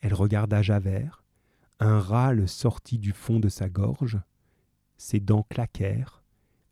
elle 0.00 0.14
regarda 0.14 0.62
Javert. 0.62 1.24
Un 1.80 2.00
râle 2.00 2.48
sortit 2.48 2.98
du 2.98 3.12
fond 3.12 3.38
de 3.38 3.48
sa 3.48 3.68
gorge. 3.68 4.18
Ses 4.96 5.20
dents 5.20 5.46
claquèrent. 5.50 6.22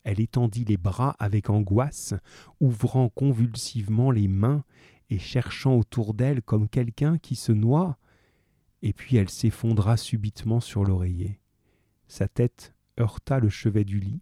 Elle 0.03 0.21
étendit 0.21 0.65
les 0.65 0.77
bras 0.77 1.15
avec 1.19 1.51
angoisse, 1.51 2.15
ouvrant 2.61 3.09
convulsivement 3.09 4.11
les 4.11 4.29
mains 4.29 4.65
et 5.11 5.19
cherchant 5.19 5.77
autour 5.77 6.15
d'elle 6.15 6.43
comme 6.43 6.69
quelqu'un 6.69 7.19
qui 7.19 7.37
se 7.37 7.53
noie, 7.53 7.99
et 8.83 8.93
puis 8.93 9.17
elle 9.17 9.31
s'effondra 9.31 9.97
subitement 9.97 10.61
sur 10.61 10.85
l'oreiller. 10.85 11.41
Sa 12.09 12.29
tête 12.29 12.75
heurta 12.99 13.41
le 13.41 13.49
chevet 13.49 13.85
du 13.85 14.01
lit 14.01 14.21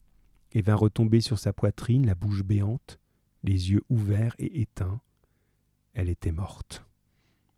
et 0.52 0.62
vint 0.62 0.74
retomber 0.74 1.20
sur 1.20 1.38
sa 1.38 1.52
poitrine, 1.52 2.06
la 2.06 2.14
bouche 2.14 2.42
béante, 2.42 2.98
les 3.42 3.72
yeux 3.72 3.82
ouverts 3.88 4.34
et 4.38 4.60
éteints. 4.60 5.00
Elle 5.92 6.08
était 6.08 6.32
morte. 6.32 6.84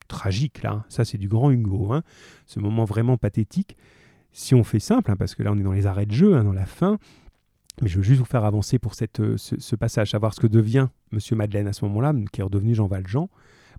Tragique, 0.09 0.63
là, 0.63 0.85
ça 0.89 1.05
c'est 1.05 1.19
du 1.19 1.29
grand 1.29 1.51
Hugo, 1.51 1.93
hein. 1.93 2.03
ce 2.47 2.61
moment 2.61 2.85
vraiment 2.85 3.17
pathétique. 3.17 3.77
Si 4.33 4.55
on 4.55 4.65
fait 4.65 4.81
simple, 4.81 5.11
hein, 5.11 5.17
parce 5.17 5.35
que 5.35 5.43
là 5.43 5.53
on 5.53 5.59
est 5.59 5.63
dans 5.63 5.73
les 5.73 5.87
arrêts 5.87 6.07
de 6.07 6.13
jeu, 6.13 6.37
hein, 6.37 6.45
dans 6.45 6.53
la 6.53 6.67
fin, 6.67 6.99
mais 7.83 7.89
je 7.89 7.99
veux 7.99 8.03
juste 8.03 8.21
vous 8.21 8.27
faire 8.27 8.45
avancer 8.45 8.79
pour 8.79 8.95
cette, 8.95 9.21
euh, 9.21 9.37
ce, 9.37 9.77
passage, 9.77 10.11
savoir 10.11 10.35
ce 10.35 10.41
que 10.41 10.47
devient 10.47 10.89
M. 11.13 11.19
Madeleine 11.33 11.67
à 11.67 11.73
ce 11.73 11.85
moment-là, 11.85 12.15
qui 12.33 12.41
est 12.41 12.45
redevenu 12.45 12.75
Jean 12.75 12.87
Valjean. 12.87 13.29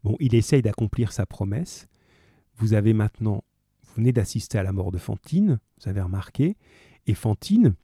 Bon, 0.04 0.16
il 0.20 0.36
essaye 0.36 0.62
d'accomplir 0.62 1.12
sa 1.12 1.26
promesse. 1.26 1.88
Vous 2.58 2.74
avez 2.74 2.94
maintenant, 2.94 3.44
vous 3.84 3.94
venez 3.96 4.12
d'assister 4.12 4.58
à 4.58 4.64
la 4.64 4.72
mort 4.72 4.92
de 4.92 4.98
Fantine, 4.98 5.60
vous 5.82 5.90
avez 5.90 6.02
remarqué, 6.02 6.58
et 7.08 7.14
Fantine, 7.14 7.76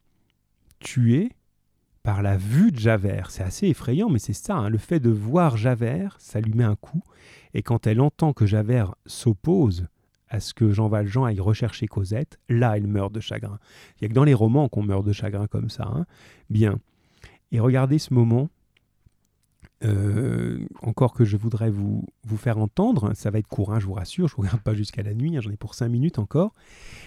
tuée 0.78 1.30
par 2.02 2.22
la 2.22 2.36
vue 2.36 2.70
de 2.70 2.78
Javert. 2.78 3.30
C'est 3.30 3.42
assez 3.42 3.66
effrayant, 3.66 4.10
mais 4.10 4.18
c'est 4.18 4.34
ça, 4.34 4.56
hein. 4.56 4.68
le 4.68 4.78
fait 4.78 5.00
de 5.00 5.10
voir 5.10 5.56
Javert, 5.56 6.16
ça 6.20 6.40
lui 6.40 6.52
met 6.52 6.64
un 6.64 6.76
coup. 6.76 7.02
Et 7.54 7.62
quand 7.62 7.86
elle 7.86 8.00
entend 8.00 8.32
que 8.32 8.46
Javert 8.46 8.94
s'oppose 9.06 9.86
à 10.28 10.40
ce 10.40 10.54
que 10.54 10.72
Jean 10.72 10.88
Valjean 10.88 11.24
aille 11.24 11.40
rechercher 11.40 11.86
Cosette, 11.86 12.38
là, 12.48 12.76
elle 12.76 12.86
meurt 12.86 13.12
de 13.12 13.20
chagrin. 13.20 13.58
Il 13.94 14.04
n'y 14.04 14.06
a 14.06 14.08
que 14.08 14.14
dans 14.14 14.24
les 14.24 14.34
romans 14.34 14.68
qu'on 14.68 14.82
meurt 14.82 15.04
de 15.04 15.12
chagrin 15.12 15.46
comme 15.46 15.68
ça. 15.68 15.84
Hein. 15.84 16.06
Bien. 16.50 16.78
Et 17.52 17.60
regardez 17.60 17.98
ce 17.98 18.12
moment, 18.14 18.48
euh, 19.84 20.66
encore 20.82 21.12
que 21.12 21.24
je 21.24 21.36
voudrais 21.36 21.70
vous, 21.70 22.04
vous 22.24 22.36
faire 22.36 22.58
entendre. 22.58 23.12
Ça 23.14 23.30
va 23.30 23.38
être 23.38 23.48
court, 23.48 23.72
hein, 23.72 23.80
je 23.80 23.86
vous 23.86 23.92
rassure, 23.92 24.28
je 24.28 24.34
ne 24.36 24.42
regarde 24.42 24.62
pas 24.62 24.74
jusqu'à 24.74 25.02
la 25.02 25.14
nuit, 25.14 25.36
hein, 25.36 25.40
j'en 25.40 25.50
ai 25.50 25.56
pour 25.56 25.74
cinq 25.74 25.88
minutes 25.88 26.18
encore. 26.18 26.52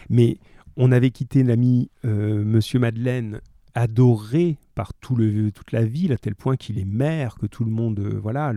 Mais 0.09 0.37
on 0.75 0.91
avait 0.91 1.09
quitté 1.09 1.43
l'ami 1.43 1.89
euh, 2.05 2.43
Monsieur 2.43 2.79
Madeleine, 2.79 3.41
adoré 3.73 4.57
par 4.75 4.93
tout 4.93 5.15
le, 5.15 5.51
toute 5.51 5.71
la 5.71 5.85
ville, 5.85 6.13
à 6.13 6.17
tel 6.17 6.35
point 6.35 6.55
qu'il 6.55 6.79
est 6.79 6.85
maire, 6.85 7.35
que 7.35 7.45
tout 7.45 7.63
le 7.63 7.71
monde 7.71 7.99
euh, 7.99 8.19
voilà 8.21 8.53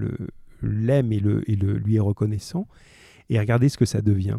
l'aime 0.63 1.13
et, 1.13 1.21
le, 1.21 1.49
et 1.51 1.57
le, 1.57 1.75
lui 1.79 1.97
est 1.97 2.01
reconnaissant. 2.01 2.69
Et 3.31 3.39
regardez 3.39 3.69
ce 3.69 3.79
que 3.79 3.87
ça 3.87 4.03
devient. 4.03 4.39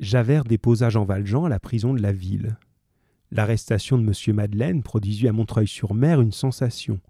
Javert 0.00 0.44
déposa 0.44 0.90
Jean 0.90 1.04
Valjean 1.04 1.46
à 1.46 1.48
la 1.48 1.58
prison 1.58 1.94
de 1.94 2.02
la 2.02 2.12
ville. 2.12 2.58
L'arrestation 3.30 3.96
de 3.98 4.02
Monsieur 4.02 4.32
Madeleine 4.32 4.82
produisit 4.82 5.26
à 5.26 5.32
Montreuil-sur-Mer 5.32 6.20
une 6.20 6.32
sensation 6.32 7.00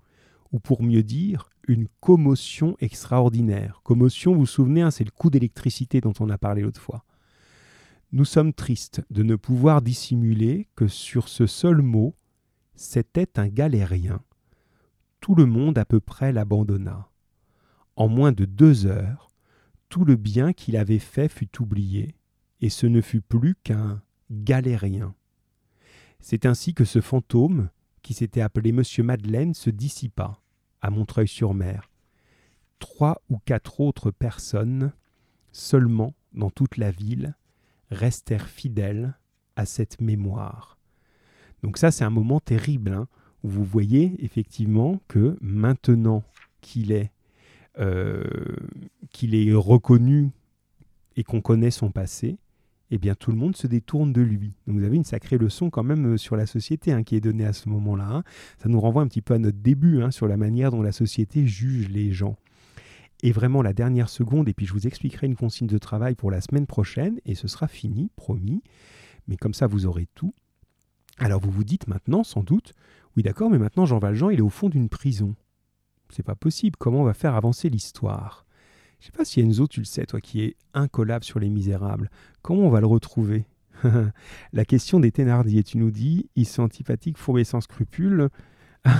ou 0.53 0.61
pour 0.61 0.83
mieux 0.83 1.03
dire, 1.03 1.51
une 1.67 1.89
commotion 2.01 2.77
extraordinaire. 2.79 3.81
Commotion, 3.83 4.33
vous 4.33 4.41
vous 4.41 4.47
souvenez, 4.47 4.83
hein, 4.83 4.91
c'est 4.91 5.05
le 5.05 5.11
coup 5.11 5.31
d'électricité 5.31 6.01
dont 6.01 6.13
on 6.21 6.31
a 6.31 6.39
parlé 6.39 6.63
l'autre 6.63 6.81
fois. 6.81 7.05
Nous 8.13 8.25
sommes 8.25 8.53
tristes 8.53 9.03
de 9.11 9.23
ne 9.23 9.35
pouvoir 9.35 9.83
dissimuler 9.83 10.69
que 10.77 10.87
sur 10.87 11.29
ce 11.29 11.47
seul 11.47 11.83
mot, 11.83 12.15
c'était 12.75 13.39
un 13.39 13.49
galérien. 13.49 14.21
Tout 15.21 15.35
le 15.35 15.47
monde 15.47 15.79
à 15.79 15.85
peu 15.85 15.99
près 15.99 16.33
l'abandonna. 16.33 17.09
En 17.97 18.09
moins 18.09 18.33
de 18.33 18.45
deux 18.45 18.87
heures, 18.87 19.33
tout 19.89 20.05
le 20.05 20.17
bien 20.17 20.53
qu'il 20.53 20.77
avait 20.77 21.01
fait 21.01 21.29
fut 21.29 21.61
oublié, 21.61 22.15
et 22.61 22.71
ce 22.71 22.87
ne 22.87 23.01
fut 23.01 23.21
plus 23.21 23.55
qu'un 23.63 24.03
galérien. 24.31 25.15
C'est 26.21 26.47
ainsi 26.47 26.75
que 26.75 26.85
ce 26.85 27.01
fantôme, 27.01 27.69
qui 28.03 28.15
s'était 28.15 28.41
appelé 28.41 28.73
Monsieur 28.73 29.03
Madeleine, 29.03 29.55
se 29.55 29.71
dissipa 29.71 30.41
à 30.81 30.91
Montreuil-sur-Mer. 30.91 31.91
Trois 32.79 33.23
ou 33.29 33.39
quatre 33.39 33.81
autres 33.81 34.11
personnes 34.11 34.93
seulement 35.53 36.15
dans 36.33 36.51
toute 36.51 36.77
la 36.77 36.91
ville 36.91 37.35
restèrent 37.91 38.49
fidèles 38.49 39.19
à 39.57 39.65
cette 39.65 40.01
mémoire. 40.01 40.79
Donc 41.63 41.79
ça, 41.79 41.91
c'est 41.91 42.05
un 42.05 42.11
moment 42.11 42.41
terrible, 42.41 42.93
hein, 42.93 43.09
où 43.43 43.49
vous 43.49 43.65
voyez 43.65 44.15
effectivement 44.25 45.01
que 45.09 45.37
maintenant 45.41 46.23
qu'il 46.61 46.93
est, 46.93 47.11
euh, 47.79 48.25
qu'il 49.11 49.35
est 49.35 49.53
reconnu 49.53 50.31
et 51.17 51.25
qu'on 51.25 51.41
connaît 51.41 51.71
son 51.71 51.91
passé, 51.91 52.39
eh 52.91 52.99
bien 52.99 53.15
tout 53.15 53.31
le 53.31 53.37
monde 53.37 53.57
se 53.57 53.67
détourne 53.67 54.13
de 54.13 54.23
lui. 54.23 54.55
Donc 54.67 54.79
vous 54.79 54.85
avez 54.85 54.97
une 54.97 55.05
sacrée 55.05 55.39
leçon 55.39 55.71
quand 55.71 55.83
même 55.83 56.15
euh, 56.15 56.17
sur 56.17 56.37
la 56.37 56.47
société 56.47 56.93
hein, 56.93 57.03
qui 57.03 57.17
est 57.17 57.21
donnée 57.21 57.45
à 57.45 57.53
ce 57.53 57.69
moment-là. 57.69 58.09
Hein. 58.09 58.25
Ça 58.59 58.69
nous 58.69 58.81
renvoie 58.81 59.03
un 59.03 59.09
petit 59.09 59.23
peu 59.23 59.35
à 59.35 59.39
notre 59.39 59.59
début 59.59 60.03
hein, 60.03 60.11
sur 60.11 60.29
la 60.29 60.37
manière 60.37 60.71
dont 60.71 60.83
la 60.83 60.93
société 60.93 61.47
juge 61.47 61.89
les 61.89 62.13
gens. 62.13 62.37
Et 63.23 63.33
vraiment 63.33 63.63
la 63.63 63.73
dernière 63.73 64.09
seconde, 64.09 64.49
et 64.49 64.55
puis 64.55 64.67
je 64.67 64.73
vous 64.73 64.87
expliquerai 64.87 65.27
une 65.27 65.37
consigne 65.37 65.67
de 65.67 65.79
travail 65.79 66.15
pour 66.15 66.31
la 66.31 66.41
semaine 66.41 66.67
prochaine, 66.67 67.19
et 67.25 67.35
ce 67.35 67.49
sera 67.49 67.67
fini, 67.67 68.11
promis. 68.15 68.63
Mais 69.27 69.37
comme 69.37 69.55
ça, 69.55 69.67
vous 69.67 69.87
aurez 69.87 70.07
tout. 70.15 70.35
Alors 71.19 71.41
vous 71.41 71.51
vous 71.51 71.65
dites 71.65 71.89
maintenant, 71.89 72.25
sans 72.25 72.43
doute, 72.43 72.75
oui 73.17 73.23
d'accord, 73.23 73.49
mais 73.49 73.59
maintenant 73.59 73.87
Jean 73.87 73.99
Valjean, 73.99 74.31
il 74.31 74.39
est 74.39 74.43
au 74.43 74.51
fond 74.51 74.69
d'une 74.69 74.91
prison. 74.91 75.35
C'est 76.11 76.23
pas 76.23 76.35
possible, 76.35 76.77
comment 76.79 77.01
on 77.01 77.05
va 77.05 77.15
faire 77.15 77.35
avancer 77.35 77.71
l'histoire? 77.71 78.46
Je 79.01 79.07
sais 79.07 79.13
pas 79.13 79.25
si 79.25 79.41
Enzo, 79.41 79.67
tu 79.67 79.81
le 79.81 79.87
sais, 79.87 80.07
toi 80.07 80.21
qui 80.21 80.43
es 80.43 80.57
incollable 80.75 81.25
sur 81.25 81.39
les 81.39 81.49
misérables. 81.49 82.11
Comment 82.43 82.63
on 82.63 82.71
va 82.71 82.81
le 82.81 82.87
retrouver? 82.87 83.45
La 84.53 84.65
question 84.65 85.01
des 85.01 85.13
Thénardier, 85.13 85.63
tu 85.63 85.79
nous 85.79 85.91
dis, 85.91 86.29
ils 86.35 86.47
sont 86.47 86.63
antipathiques, 86.63 87.19
fourbés 87.19 87.45
sans 87.45 87.61
scrupules. 87.61 88.29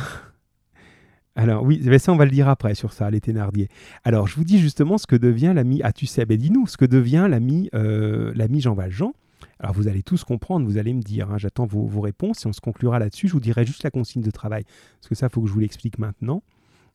Alors 1.37 1.65
oui, 1.65 1.83
ça 1.99 2.13
on 2.13 2.17
va 2.17 2.25
le 2.25 2.31
dire 2.31 2.49
après 2.49 2.75
sur 2.75 2.95
ça, 2.95 3.11
les 3.11 3.21
Thénardier. 3.21 3.69
Alors 4.05 4.27
je 4.27 4.37
vous 4.37 4.45
dis 4.45 4.59
justement 4.59 4.97
ce 4.97 5.07
que 5.07 5.17
devient 5.17 5.53
l'ami, 5.55 5.83
ah 5.85 5.93
tu 5.93 6.07
sais, 6.07 6.25
ben 6.25 6.39
dis-nous, 6.39 6.67
ce 6.67 6.79
que 6.79 6.87
devient 6.87 7.27
l'ami 7.29 7.69
euh, 7.75 8.33
l'ami 8.35 8.63
Jean 8.63 8.75
Valjean. 8.75 9.13
Alors 9.59 9.75
vous 9.75 9.87
allez 9.87 10.03
tous 10.03 10.25
comprendre, 10.25 10.67
vous 10.67 10.79
allez 10.79 10.95
me 10.95 11.03
dire, 11.03 11.31
hein, 11.31 11.37
j'attends 11.37 11.67
vos, 11.67 11.87
vos, 11.87 12.01
réponses 12.01 12.45
et 12.45 12.49
on 12.49 12.55
se 12.55 12.61
conclura 12.63 12.99
là-dessus. 12.99 13.29
Je 13.29 13.35
vous 13.35 13.41
dirai 13.41 13.67
juste 13.67 13.83
la 13.83 13.91
consigne 13.91 14.23
de 14.23 14.31
travail, 14.31 14.65
parce 14.99 15.09
que 15.09 15.15
ça, 15.15 15.29
faut 15.29 15.43
que 15.43 15.49
je 15.49 15.53
vous 15.53 15.61
l'explique 15.61 15.99
maintenant. 15.99 16.43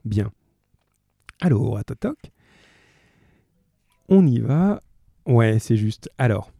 Bien. 0.05 0.31
Alors, 1.39 1.77
à 1.77 1.83
toc. 1.83 2.17
On 4.13 4.27
y 4.27 4.39
va. 4.39 4.83
Ouais, 5.25 5.57
c'est 5.59 5.77
juste. 5.77 6.09
Alors, 6.17 6.51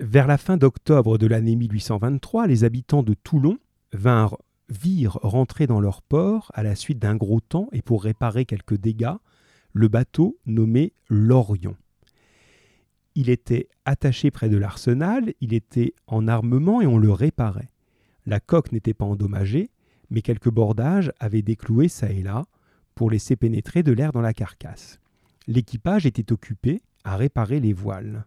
vers 0.00 0.26
la 0.26 0.38
fin 0.38 0.56
d'octobre 0.56 1.18
de 1.18 1.26
l'année 1.26 1.54
1823, 1.54 2.46
les 2.46 2.64
habitants 2.64 3.02
de 3.02 3.12
Toulon 3.12 3.58
vinrent 3.92 4.38
virent 4.70 5.18
rentrer 5.22 5.66
dans 5.66 5.80
leur 5.80 6.00
port 6.00 6.50
à 6.54 6.62
la 6.62 6.74
suite 6.74 6.98
d'un 6.98 7.14
gros 7.14 7.40
temps 7.40 7.68
et 7.72 7.82
pour 7.82 8.02
réparer 8.02 8.46
quelques 8.46 8.78
dégâts, 8.78 9.16
le 9.74 9.88
bateau 9.88 10.38
nommé 10.46 10.94
l'Orion. 11.10 11.76
Il 13.14 13.28
était 13.28 13.68
attaché 13.84 14.30
près 14.30 14.48
de 14.48 14.56
l'arsenal, 14.56 15.34
il 15.42 15.52
était 15.52 15.92
en 16.06 16.26
armement 16.26 16.80
et 16.80 16.86
on 16.86 16.96
le 16.96 17.12
réparait. 17.12 17.70
La 18.24 18.40
coque 18.40 18.72
n'était 18.72 18.94
pas 18.94 19.04
endommagée, 19.04 19.68
mais 20.08 20.22
quelques 20.22 20.50
bordages 20.50 21.12
avaient 21.20 21.42
décloué 21.42 21.90
çà 21.90 22.10
et 22.10 22.22
là 22.22 22.46
pour 22.94 23.10
laisser 23.10 23.36
pénétrer 23.36 23.82
de 23.82 23.92
l'air 23.92 24.12
dans 24.12 24.22
la 24.22 24.32
carcasse. 24.32 25.01
L'équipage 25.46 26.06
était 26.06 26.32
occupé 26.32 26.82
à 27.04 27.16
réparer 27.16 27.60
les 27.60 27.72
voiles. 27.72 28.26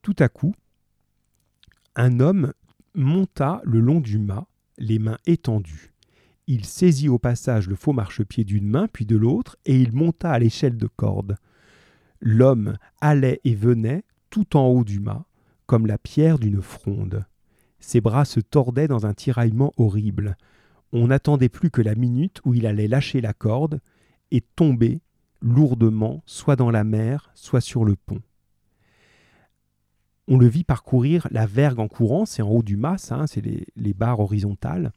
Tout 0.00 0.16
à 0.18 0.28
coup, 0.28 0.54
un 1.94 2.20
homme 2.20 2.52
monta 2.94 3.60
le 3.64 3.80
long 3.80 4.00
du 4.00 4.18
mât, 4.18 4.46
les 4.78 4.98
mains 4.98 5.18
étendues. 5.26 5.92
Il 6.46 6.64
saisit 6.64 7.08
au 7.08 7.18
passage 7.18 7.68
le 7.68 7.76
faux 7.76 7.92
marchepied 7.92 8.44
d'une 8.44 8.66
main 8.66 8.88
puis 8.88 9.06
de 9.06 9.16
l'autre, 9.16 9.56
et 9.64 9.80
il 9.80 9.92
monta 9.92 10.32
à 10.32 10.38
l'échelle 10.38 10.76
de 10.76 10.88
corde. 10.88 11.36
L'homme 12.20 12.76
allait 13.00 13.40
et 13.44 13.54
venait 13.54 14.04
tout 14.30 14.56
en 14.56 14.66
haut 14.66 14.84
du 14.84 14.98
mât, 14.98 15.26
comme 15.66 15.86
la 15.86 15.98
pierre 15.98 16.38
d'une 16.38 16.62
fronde. 16.62 17.24
Ses 17.78 18.00
bras 18.00 18.24
se 18.24 18.40
tordaient 18.40 18.88
dans 18.88 19.06
un 19.06 19.14
tiraillement 19.14 19.72
horrible. 19.76 20.36
On 20.92 21.08
n'attendait 21.08 21.48
plus 21.48 21.70
que 21.70 21.82
la 21.82 21.94
minute 21.94 22.40
où 22.44 22.54
il 22.54 22.66
allait 22.66 22.88
lâcher 22.88 23.20
la 23.20 23.32
corde 23.32 23.80
et 24.30 24.40
tomber 24.40 25.00
lourdement, 25.42 26.22
soit 26.26 26.56
dans 26.56 26.70
la 26.70 26.84
mer, 26.84 27.30
soit 27.34 27.60
sur 27.60 27.84
le 27.84 27.96
pont. 27.96 28.22
On 30.28 30.38
le 30.38 30.46
vit 30.46 30.64
parcourir 30.64 31.26
la 31.30 31.46
vergue 31.46 31.80
en 31.80 31.88
courant, 31.88 32.24
c'est 32.26 32.42
en 32.42 32.48
haut 32.48 32.62
du 32.62 32.76
mât, 32.76 32.96
hein, 33.10 33.26
c'est 33.26 33.42
les, 33.42 33.94
barres 33.94 34.20
horizontales. 34.20 34.92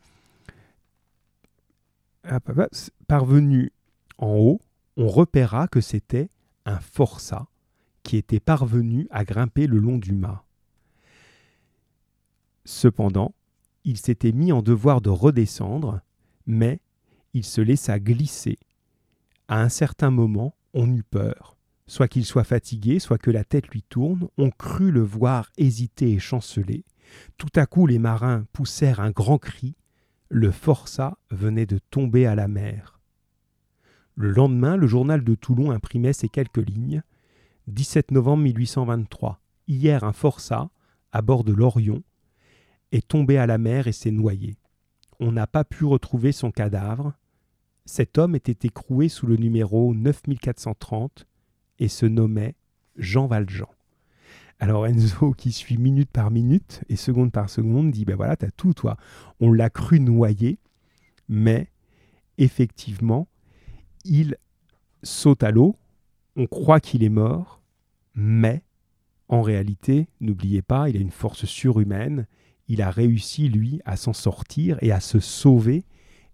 Parvenu 3.08 3.72
en 4.18 4.36
haut, 4.36 4.62
on 4.98 5.08
repéra 5.08 5.68
que 5.68 5.82
c'était 5.82 6.30
un 6.66 6.80
forçat 6.80 7.48
qui 8.04 8.18
était 8.18 8.40
parvenu 8.40 9.08
à 9.10 9.26
grimper 9.26 9.68
le 9.68 9.80
long 9.80 9.98
du 9.98 10.14
mât. 10.14 10.44
Cependant, 12.64 13.34
il 13.84 13.98
s'était 13.98 14.32
mis 14.32 14.52
en 14.52 14.62
devoir 14.62 15.02
de 15.02 15.10
redescendre, 15.10 16.02
mais 16.48 16.80
il 17.34 17.44
se 17.44 17.62
laissa 17.62 18.00
glisser 18.00 18.58
à 19.48 19.62
un 19.62 19.70
certain 19.70 20.12
moment, 20.12 20.56
on 20.74 20.92
eut 20.94 21.04
peur. 21.04 21.58
Soit 21.88 22.08
qu'il 22.08 22.26
soit 22.26 22.44
fatigué, 22.44 23.00
soit 23.00 23.18
que 23.18 23.32
la 23.32 23.44
tête 23.44 23.68
lui 23.68 23.84
tourne, 23.84 24.28
on 24.38 24.50
crut 24.50 24.92
le 24.92 25.02
voir 25.02 25.52
hésiter 25.58 26.12
et 26.14 26.20
chanceler. 26.20 26.84
Tout 27.38 27.52
à 27.56 27.66
coup 27.66 27.86
les 27.86 28.00
marins 28.00 28.46
poussèrent 28.54 29.00
un 29.00 29.12
grand 29.12 29.38
cri. 29.38 29.76
Le 30.30 30.52
forçat 30.52 31.18
venait 31.30 31.68
de 31.68 31.78
tomber 31.78 32.26
à 32.26 32.34
la 32.34 32.48
mer. 32.48 33.00
Le 34.16 34.32
lendemain, 34.32 34.78
le 34.78 34.88
journal 34.88 35.24
de 35.24 35.36
Toulon 35.36 35.72
imprimait 35.72 36.14
ces 36.14 36.30
quelques 36.30 36.58
lignes. 36.58 37.04
17 37.68 38.12
novembre 38.12 38.44
1823. 38.44 39.42
Hier, 39.68 40.04
un 40.04 40.14
forçat, 40.14 40.70
à 41.12 41.22
bord 41.22 41.44
de 41.44 41.54
l'Orion, 41.54 42.04
est 42.92 43.08
tombé 43.08 43.38
à 43.38 43.46
la 43.46 43.58
mer 43.58 43.88
et 43.88 43.92
s'est 43.92 44.12
noyé. 44.12 44.58
On 45.20 45.32
n'a 45.32 45.48
pas 45.48 45.64
pu 45.64 45.86
retrouver 45.86 46.32
son 46.32 46.52
cadavre. 46.52 47.14
Cet 47.86 48.18
homme 48.18 48.36
était 48.36 48.68
écroué 48.68 49.10
sous 49.10 49.28
le 49.28 49.38
numéro 49.38 49.94
9430 49.94 51.28
et 51.80 51.88
se 51.88 52.06
nommait 52.06 52.56
Jean 52.96 53.28
Valjean. 53.28 53.70
Alors 54.60 54.88
Enzo, 54.88 55.34
qui 55.38 55.52
suit 55.52 55.78
minute 55.78 56.10
par 56.10 56.32
minute 56.32 56.84
et 56.90 56.96
seconde 56.96 57.32
par 57.32 57.50
seconde, 57.50 57.92
dit 57.92 58.06
ben 58.06 58.16
voilà, 58.16 58.36
t'as 58.36 58.52
tout 58.52 58.74
toi. 58.74 58.98
On 59.40 59.52
l'a 59.52 59.70
cru 59.70 60.00
noyé, 60.00 60.60
mais 61.28 61.70
effectivement, 62.38 63.28
il 64.04 64.38
saute 65.04 65.44
à 65.44 65.52
l'eau. 65.52 65.76
On 66.36 66.48
croit 66.48 66.80
qu'il 66.80 67.04
est 67.04 67.10
mort, 67.10 67.62
mais 68.16 68.64
en 69.28 69.42
réalité, 69.42 70.08
n'oubliez 70.22 70.62
pas, 70.62 70.90
il 70.90 70.98
a 70.98 71.00
une 71.00 71.12
force 71.12 71.46
surhumaine. 71.46 72.28
il 72.68 72.82
a 72.82 72.90
réussi, 72.90 73.48
lui, 73.48 73.80
à 73.86 73.96
s'en 73.96 74.14
sortir 74.14 74.78
et 74.82 74.92
à 74.92 75.00
se 75.00 75.20
sauver 75.20 75.86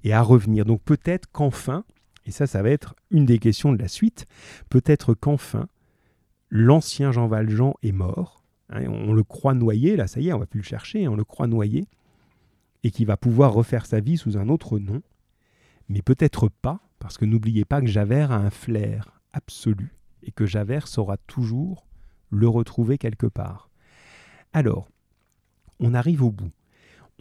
et 0.03 0.13
à 0.13 0.21
revenir. 0.21 0.65
Donc 0.65 0.81
peut-être 0.83 1.29
qu'enfin, 1.31 1.83
et 2.25 2.31
ça, 2.31 2.47
ça 2.47 2.61
va 2.61 2.69
être 2.69 2.95
une 3.09 3.25
des 3.25 3.39
questions 3.39 3.73
de 3.73 3.79
la 3.79 3.87
suite, 3.87 4.25
peut-être 4.69 5.13
qu'enfin, 5.13 5.67
l'ancien 6.49 7.11
Jean 7.11 7.27
Valjean 7.27 7.73
est 7.81 7.91
mort. 7.91 8.43
Hein, 8.69 8.85
on 8.87 9.13
le 9.13 9.23
croit 9.23 9.53
noyé, 9.53 9.95
là, 9.95 10.07
ça 10.07 10.19
y 10.19 10.29
est, 10.29 10.33
on 10.33 10.39
va 10.39 10.45
plus 10.45 10.59
le 10.59 10.65
chercher, 10.65 11.07
on 11.07 11.15
le 11.15 11.23
croit 11.23 11.47
noyé, 11.47 11.87
et 12.83 12.91
qu'il 12.91 13.05
va 13.05 13.17
pouvoir 13.17 13.53
refaire 13.53 13.85
sa 13.85 13.99
vie 13.99 14.17
sous 14.17 14.37
un 14.37 14.49
autre 14.49 14.79
nom. 14.79 15.01
Mais 15.89 16.01
peut-être 16.01 16.49
pas, 16.49 16.79
parce 16.99 17.17
que 17.17 17.25
n'oubliez 17.25 17.65
pas 17.65 17.81
que 17.81 17.87
Javert 17.87 18.31
a 18.31 18.37
un 18.37 18.49
flair 18.49 19.21
absolu, 19.33 19.95
et 20.23 20.31
que 20.31 20.45
Javert 20.45 20.87
saura 20.87 21.17
toujours 21.17 21.85
le 22.29 22.47
retrouver 22.47 22.97
quelque 22.97 23.27
part. 23.27 23.69
Alors, 24.53 24.89
on 25.79 25.93
arrive 25.93 26.23
au 26.23 26.31
bout. 26.31 26.51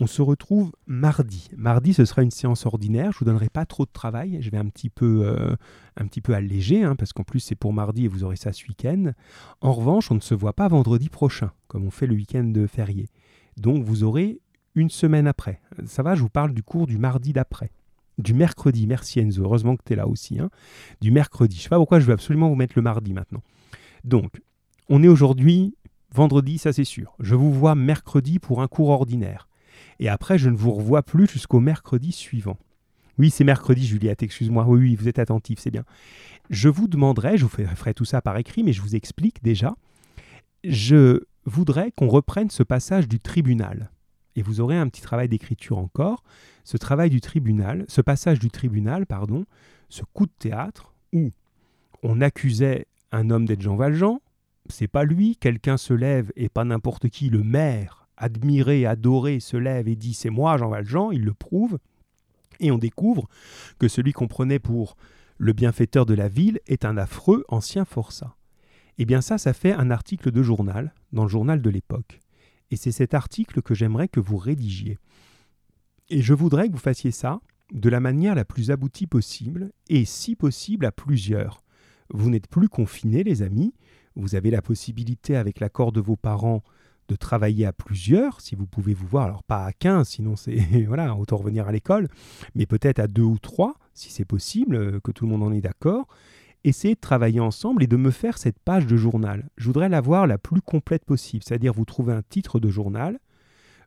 On 0.02 0.06
se 0.06 0.22
retrouve 0.22 0.72
mardi. 0.86 1.50
Mardi, 1.58 1.92
ce 1.92 2.06
sera 2.06 2.22
une 2.22 2.30
séance 2.30 2.64
ordinaire. 2.64 3.12
Je 3.12 3.18
vous 3.18 3.26
donnerai 3.26 3.50
pas 3.50 3.66
trop 3.66 3.84
de 3.84 3.90
travail. 3.92 4.38
Je 4.40 4.50
vais 4.50 4.56
un 4.56 4.64
petit 4.70 4.88
peu, 4.88 5.26
euh, 5.26 5.54
un 5.98 6.06
petit 6.06 6.22
peu 6.22 6.32
alléger, 6.32 6.82
hein, 6.82 6.96
parce 6.96 7.12
qu'en 7.12 7.22
plus 7.22 7.40
c'est 7.40 7.54
pour 7.54 7.74
mardi 7.74 8.06
et 8.06 8.08
vous 8.08 8.24
aurez 8.24 8.36
ça 8.36 8.54
ce 8.54 8.64
week-end. 8.66 9.12
En 9.60 9.72
revanche, 9.74 10.10
on 10.10 10.14
ne 10.14 10.20
se 10.20 10.34
voit 10.34 10.54
pas 10.54 10.68
vendredi 10.68 11.10
prochain, 11.10 11.52
comme 11.68 11.84
on 11.84 11.90
fait 11.90 12.06
le 12.06 12.14
week-end 12.14 12.44
de 12.44 12.66
férié. 12.66 13.10
Donc 13.58 13.84
vous 13.84 14.02
aurez 14.02 14.40
une 14.74 14.88
semaine 14.88 15.26
après. 15.26 15.60
Ça 15.84 16.02
va, 16.02 16.14
je 16.14 16.22
vous 16.22 16.30
parle 16.30 16.54
du 16.54 16.62
cours 16.62 16.86
du 16.86 16.96
mardi 16.96 17.34
d'après. 17.34 17.70
Du 18.16 18.32
mercredi, 18.32 18.86
merci 18.86 19.20
Enzo, 19.20 19.42
heureusement 19.42 19.76
que 19.76 19.82
tu 19.84 19.92
es 19.92 19.96
là 19.96 20.08
aussi. 20.08 20.38
Hein. 20.38 20.48
Du 21.02 21.10
mercredi. 21.10 21.56
Je 21.56 21.60
ne 21.60 21.64
sais 21.64 21.68
pas 21.68 21.76
pourquoi 21.76 22.00
je 22.00 22.06
vais 22.06 22.14
absolument 22.14 22.48
vous 22.48 22.54
mettre 22.54 22.72
le 22.76 22.82
mardi 22.82 23.12
maintenant. 23.12 23.42
Donc, 24.04 24.40
on 24.88 25.02
est 25.02 25.08
aujourd'hui 25.08 25.74
vendredi, 26.14 26.56
ça 26.56 26.72
c'est 26.72 26.84
sûr. 26.84 27.14
Je 27.20 27.34
vous 27.34 27.52
vois 27.52 27.74
mercredi 27.74 28.38
pour 28.38 28.62
un 28.62 28.66
cours 28.66 28.88
ordinaire. 28.88 29.49
Et 30.00 30.08
après, 30.08 30.38
je 30.38 30.48
ne 30.48 30.56
vous 30.56 30.72
revois 30.72 31.02
plus 31.02 31.28
jusqu'au 31.28 31.60
mercredi 31.60 32.10
suivant. 32.10 32.58
Oui, 33.18 33.28
c'est 33.28 33.44
mercredi, 33.44 33.86
Juliette, 33.86 34.22
excuse-moi. 34.22 34.64
Oui, 34.66 34.80
oui, 34.80 34.96
vous 34.96 35.08
êtes 35.08 35.18
attentif, 35.18 35.58
c'est 35.58 35.70
bien. 35.70 35.84
Je 36.48 36.70
vous 36.70 36.88
demanderai, 36.88 37.36
je 37.36 37.44
vous 37.44 37.50
ferai 37.50 37.92
tout 37.92 38.06
ça 38.06 38.22
par 38.22 38.38
écrit, 38.38 38.62
mais 38.62 38.72
je 38.72 38.80
vous 38.80 38.96
explique 38.96 39.42
déjà. 39.42 39.76
Je 40.64 41.20
voudrais 41.44 41.92
qu'on 41.92 42.08
reprenne 42.08 42.48
ce 42.48 42.62
passage 42.62 43.08
du 43.08 43.20
tribunal. 43.20 43.90
Et 44.36 44.42
vous 44.42 44.62
aurez 44.62 44.78
un 44.78 44.88
petit 44.88 45.02
travail 45.02 45.28
d'écriture 45.28 45.76
encore. 45.76 46.22
Ce 46.64 46.78
travail 46.78 47.10
du 47.10 47.20
tribunal, 47.20 47.84
ce 47.88 48.00
passage 48.00 48.38
du 48.38 48.50
tribunal, 48.50 49.04
pardon, 49.04 49.44
ce 49.90 50.02
coup 50.14 50.24
de 50.24 50.32
théâtre 50.38 50.94
où 51.12 51.30
on 52.02 52.22
accusait 52.22 52.86
un 53.12 53.28
homme 53.28 53.44
d'être 53.44 53.60
Jean 53.60 53.76
Valjean, 53.76 54.20
c'est 54.70 54.88
pas 54.88 55.04
lui, 55.04 55.36
quelqu'un 55.36 55.76
se 55.76 55.92
lève 55.92 56.32
et 56.36 56.48
pas 56.48 56.64
n'importe 56.64 57.10
qui, 57.10 57.28
le 57.28 57.42
maire, 57.42 57.99
admiré, 58.20 58.86
adoré, 58.86 59.40
se 59.40 59.56
lève 59.56 59.88
et 59.88 59.96
dit 59.96 60.14
c'est 60.14 60.30
moi 60.30 60.56
Jean 60.56 60.68
Valjean, 60.68 61.10
il 61.10 61.24
le 61.24 61.34
prouve, 61.34 61.78
et 62.60 62.70
on 62.70 62.78
découvre 62.78 63.28
que 63.78 63.88
celui 63.88 64.12
qu'on 64.12 64.28
prenait 64.28 64.58
pour 64.58 64.96
le 65.38 65.52
bienfaiteur 65.52 66.06
de 66.06 66.14
la 66.14 66.28
ville 66.28 66.60
est 66.66 66.84
un 66.84 66.96
affreux 66.96 67.44
ancien 67.48 67.84
forçat. 67.84 68.36
Eh 68.98 69.06
bien 69.06 69.22
ça, 69.22 69.38
ça 69.38 69.54
fait 69.54 69.72
un 69.72 69.90
article 69.90 70.30
de 70.30 70.42
journal, 70.42 70.94
dans 71.12 71.22
le 71.22 71.28
journal 71.30 71.62
de 71.62 71.70
l'époque. 71.70 72.20
Et 72.70 72.76
c'est 72.76 72.92
cet 72.92 73.14
article 73.14 73.62
que 73.62 73.74
j'aimerais 73.74 74.08
que 74.08 74.20
vous 74.20 74.36
rédigiez. 74.36 74.98
Et 76.10 76.20
je 76.20 76.34
voudrais 76.34 76.68
que 76.68 76.72
vous 76.72 76.78
fassiez 76.78 77.10
ça 77.10 77.40
de 77.72 77.88
la 77.88 78.00
manière 78.00 78.34
la 78.34 78.44
plus 78.44 78.70
aboutie 78.70 79.06
possible, 79.06 79.72
et 79.88 80.04
si 80.04 80.36
possible 80.36 80.84
à 80.84 80.92
plusieurs. 80.92 81.62
Vous 82.12 82.28
n'êtes 82.28 82.48
plus 82.48 82.68
confinés, 82.68 83.22
les 83.22 83.42
amis, 83.42 83.72
vous 84.16 84.34
avez 84.34 84.50
la 84.50 84.60
possibilité, 84.60 85.36
avec 85.36 85.60
l'accord 85.60 85.92
de 85.92 86.00
vos 86.00 86.16
parents, 86.16 86.62
de 87.10 87.16
travailler 87.16 87.66
à 87.66 87.72
plusieurs, 87.72 88.40
si 88.40 88.54
vous 88.54 88.66
pouvez 88.66 88.94
vous 88.94 89.06
voir, 89.06 89.24
alors 89.24 89.42
pas 89.42 89.64
à 89.64 89.72
15, 89.72 90.08
sinon 90.08 90.36
c'est 90.36 90.60
voilà, 90.86 91.14
autant 91.16 91.36
revenir 91.36 91.66
à 91.66 91.72
l'école, 91.72 92.08
mais 92.54 92.66
peut-être 92.66 93.00
à 93.00 93.08
deux 93.08 93.22
ou 93.22 93.38
trois, 93.38 93.74
si 93.94 94.10
c'est 94.10 94.24
possible, 94.24 94.76
euh, 94.76 95.00
que 95.02 95.10
tout 95.10 95.26
le 95.26 95.30
monde 95.32 95.42
en 95.42 95.52
est 95.52 95.60
d'accord. 95.60 96.06
Essayez 96.62 96.94
de 96.94 97.00
travailler 97.00 97.40
ensemble 97.40 97.82
et 97.82 97.86
de 97.86 97.96
me 97.96 98.10
faire 98.10 98.38
cette 98.38 98.58
page 98.58 98.86
de 98.86 98.96
journal. 98.96 99.48
Je 99.56 99.66
voudrais 99.66 99.88
la 99.88 100.00
voir 100.00 100.26
la 100.26 100.38
plus 100.38 100.60
complète 100.60 101.04
possible, 101.04 101.42
c'est-à-dire 101.44 101.72
vous 101.72 101.84
trouvez 101.84 102.12
un 102.12 102.22
titre 102.22 102.60
de 102.60 102.68
journal. 102.68 103.18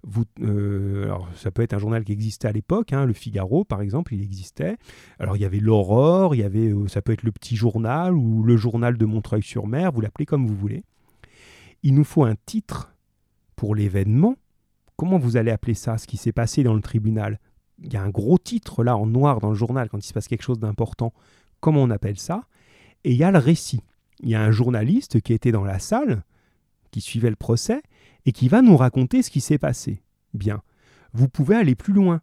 Vous, 0.06 0.26
euh, 0.41 1.06
alors 1.06 1.30
ça 1.34 1.50
peut 1.50 1.62
être 1.62 1.74
un 1.74 1.78
journal 1.78 2.04
qui 2.04 2.12
existait 2.12 2.50
à 2.50 2.52
l'époque, 2.52 2.91
hein, 2.91 3.06
le 3.06 3.14
Figaro 3.14 3.64
par 3.64 3.82
exemple, 3.82 4.14
il 4.14 4.22
existait. 4.22 4.76
Alors 5.18 5.38
il 5.38 5.41
y 5.41 5.45
avait 5.45 5.60
l'Aurore, 5.60 6.36
il 6.36 6.40
y 6.40 6.44
avait, 6.44 6.74
euh, 6.74 6.90
ça 6.90 7.02
peut 7.02 7.14
être 7.14 7.24
le 7.24 7.32
Petit 7.32 7.56
Journal 7.56 8.14
ou 8.14 8.44
le 8.44 8.58
Journal 8.58 8.98
de 8.98 9.06
Montreuil-sur-Mer, 9.06 9.94
vous 9.94 10.02
l'appelez 10.02 10.26
comme 10.26 10.45
vous 10.45 10.56
voulez. 10.56 10.84
Il 11.84 11.94
nous 11.94 12.04
faut 12.04 12.26
un 12.26 12.36
titre 12.45 12.93
pour 13.56 13.76
l'événement, 13.76 14.36
comment 14.96 15.18
vous 15.18 15.38
allez 15.38 15.52
appeler 15.52 15.74
ça, 15.74 15.98
ce 15.98 16.08
qui 16.08 16.18
s'est 16.18 16.32
passé 16.32 16.64
dans 16.64 16.74
le 16.74 16.82
tribunal? 16.82 17.40
Il 17.80 17.92
y 17.92 17.98
a 17.98 18.04
un 18.04 18.10
gros 18.10 18.38
titre 18.38 18.84
là 18.84 18.98
en 18.98 19.06
noir 19.06 19.40
dans 19.40 19.50
le 19.50 19.56
journal 19.56 19.90
quand 19.90 19.98
il 19.98 20.08
se 20.08 20.14
passe 20.14 20.28
quelque 20.28 20.44
chose 20.44 20.60
d'important. 20.60 21.14
Comment 21.60 21.82
on 21.82 21.90
appelle 21.90 22.18
ça? 22.18 22.48
Et 23.04 23.12
il 23.12 23.18
y 23.18 23.24
a 23.24 23.32
le 23.32 23.40
récit. 23.40 23.82
Il 24.22 24.30
y 24.30 24.36
a 24.36 24.42
un 24.42 24.52
journaliste 24.52 25.22
qui 25.22 25.34
était 25.34 25.52
dans 25.52 25.66
la 25.66 25.80
salle, 25.80 26.24
qui 26.92 27.02
suivait 27.02 27.30
le 27.30 27.36
procès, 27.36 27.82
et 28.26 28.32
qui 28.32 28.48
va 28.48 28.62
nous 28.62 28.78
raconter 28.78 29.22
ce 29.22 29.30
qui 29.30 29.42
s'est 29.42 29.58
passé. 29.58 30.02
Bien. 30.34 30.62
Vous 31.14 31.28
pouvez 31.28 31.56
aller 31.56 31.76
plus 31.76 31.94
loin. 31.94 32.22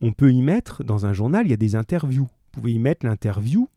On 0.00 0.12
peut 0.12 0.32
y 0.32 0.42
mettre, 0.42 0.84
dans 0.84 1.06
un 1.06 1.12
journal, 1.12 1.46
il 1.46 1.50
y 1.50 1.54
a 1.54 1.58
des 1.58 1.76
interviews. 1.76 2.24
Vous 2.24 2.50
pouvez 2.60 2.72
y 2.72 2.78
mettre 2.78 3.06
l'interview 3.06 3.68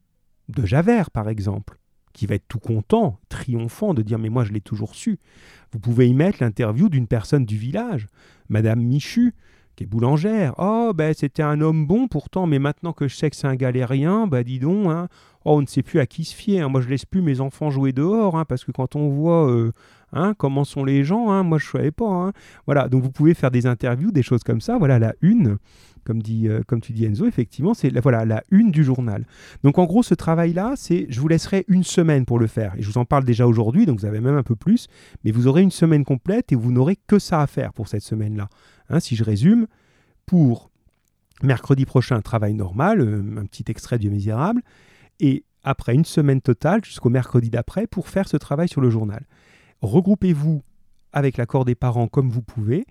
de 0.48 0.65
Javert, 0.65 1.11
par 1.11 1.30
exemple 1.30 1.77
qui 2.15 2.25
va 2.25 2.35
être 2.35 2.47
tout 2.47 2.59
content, 2.59 3.19
triomphant 3.29 3.93
de 3.93 4.01
dire 4.01 4.17
mais 4.17 4.29
moi 4.29 4.45
je 4.45 4.53
l'ai 4.53 4.61
toujours 4.61 4.95
su. 4.95 5.19
Vous 5.71 5.79
pouvez 5.79 6.07
y 6.07 6.13
mettre 6.13 6.37
l'interview 6.41 6.89
d'une 6.89 7.07
personne 7.07 7.45
du 7.45 7.57
village, 7.57 8.07
Madame 8.49 8.81
Michu, 8.81 9.35
qui 9.75 9.83
est 9.83 9.87
boulangère. 9.87 10.55
Oh, 10.57 10.93
ben 10.95 11.13
c'était 11.13 11.43
un 11.43 11.59
homme 11.59 11.85
bon 11.85 12.07
pourtant, 12.07 12.47
mais 12.47 12.57
maintenant 12.57 12.93
que 12.93 13.09
je 13.09 13.15
sais 13.15 13.29
que 13.29 13.35
c'est 13.35 13.47
un 13.47 13.55
galérien, 13.55 14.27
bah 14.27 14.43
dis 14.43 14.59
donc, 14.59 14.87
hein, 14.87 15.09
oh, 15.43 15.57
on 15.57 15.61
ne 15.61 15.67
sait 15.67 15.83
plus 15.83 15.99
à 15.99 16.05
qui 16.05 16.23
se 16.23 16.33
fier. 16.33 16.61
Hein. 16.61 16.69
Moi 16.69 16.79
je 16.79 16.87
laisse 16.87 17.05
plus 17.05 17.21
mes 17.21 17.41
enfants 17.41 17.69
jouer 17.69 17.91
dehors, 17.91 18.37
hein, 18.37 18.45
parce 18.45 18.63
que 18.63 18.71
quand 18.71 18.95
on 18.95 19.09
voit 19.09 19.51
euh, 19.51 19.73
hein, 20.13 20.33
comment 20.37 20.63
sont 20.63 20.85
les 20.85 21.03
gens, 21.03 21.29
hein, 21.31 21.43
moi 21.43 21.57
je 21.57 21.67
ne 21.67 21.71
savais 21.71 21.91
pas. 21.91 22.07
Hein. 22.09 22.31
Voilà, 22.65 22.87
donc 22.87 23.03
vous 23.03 23.11
pouvez 23.11 23.33
faire 23.33 23.51
des 23.51 23.65
interviews, 23.65 24.11
des 24.11 24.23
choses 24.23 24.43
comme 24.43 24.61
ça. 24.61 24.77
Voilà 24.77 24.99
la 24.99 25.13
une 25.21 25.57
comme, 26.06 26.22
dit, 26.22 26.48
euh, 26.48 26.61
comme 26.65 26.82
tu 26.82 26.94
dis 26.94 27.06
Enzo, 27.06 27.26
effectivement, 27.26 27.73
c'est 27.73 27.90
la, 27.90 27.99
voilà, 27.99 28.26
la 28.26 28.44
une 28.52 28.72
du 28.72 28.84
journal. 28.84 29.26
Donc 29.64 29.77
en 29.77 29.86
gros, 29.86 30.03
ce 30.03 30.14
travail-là, 30.14 30.73
c'est 30.77 31.07
je 31.10 31.19
vous 31.19 31.27
laisserai 31.27 31.65
une 31.68 31.84
semaine 31.84 32.26
pour 32.26 32.40
le 32.40 32.48
faire. 32.48 32.73
Et 32.77 32.82
je 32.82 32.90
vous 32.90 32.98
en 32.98 33.06
parle 33.06 33.26
déjà 33.26 33.48
aujourd'hui, 33.48 33.86
donc 33.86 33.99
vous 33.99 34.06
avez 34.06 34.22
même 34.22 34.38
un 34.38 34.44
peu 34.44 34.56
plus, 34.56 34.88
mais 35.23 35.32
vous 35.32 35.48
aurez 35.48 35.61
une 35.61 35.72
semaine 35.72 36.06
complète 36.06 36.52
et 36.52 36.56
vous 36.56 36.72
n'aurez 36.72 36.98
que 37.07 37.19
ça 37.19 37.41
à 37.41 37.48
faire 37.48 37.73
pour 37.73 37.88
cette 37.88 38.03
semaine-là. 38.03 38.49
Hein, 38.90 38.99
si 38.99 39.15
je 39.15 39.23
résume, 39.23 39.68
pour 40.26 40.72
mercredi 41.44 41.86
prochain, 41.86 42.22
travail 42.22 42.53
normal, 42.53 43.02
euh, 43.02 43.23
un 43.38 43.45
petit 43.45 43.65
extrait 43.68 43.99
du 43.99 44.10
Misérable, 44.10 44.61
et 45.19 45.44
après 45.64 45.95
une 45.95 46.06
semaine 46.06 46.41
totale, 46.41 46.86
jusqu'au 46.86 47.10
mercredi 47.10 47.49
d'après, 47.49 47.88
pour 47.88 48.07
faire 48.07 48.27
ce 48.27 48.38
travail 48.38 48.69
sur 48.69 48.82
le 48.82 48.90
journal. 48.90 49.26
Regroupez-vous 49.82 50.61
avec 51.11 51.38
l'accord 51.38 51.65
des 51.65 51.76
parents 51.76 52.07
comme 52.07 52.30
vous 52.30 52.41
pouvez, 52.41 52.86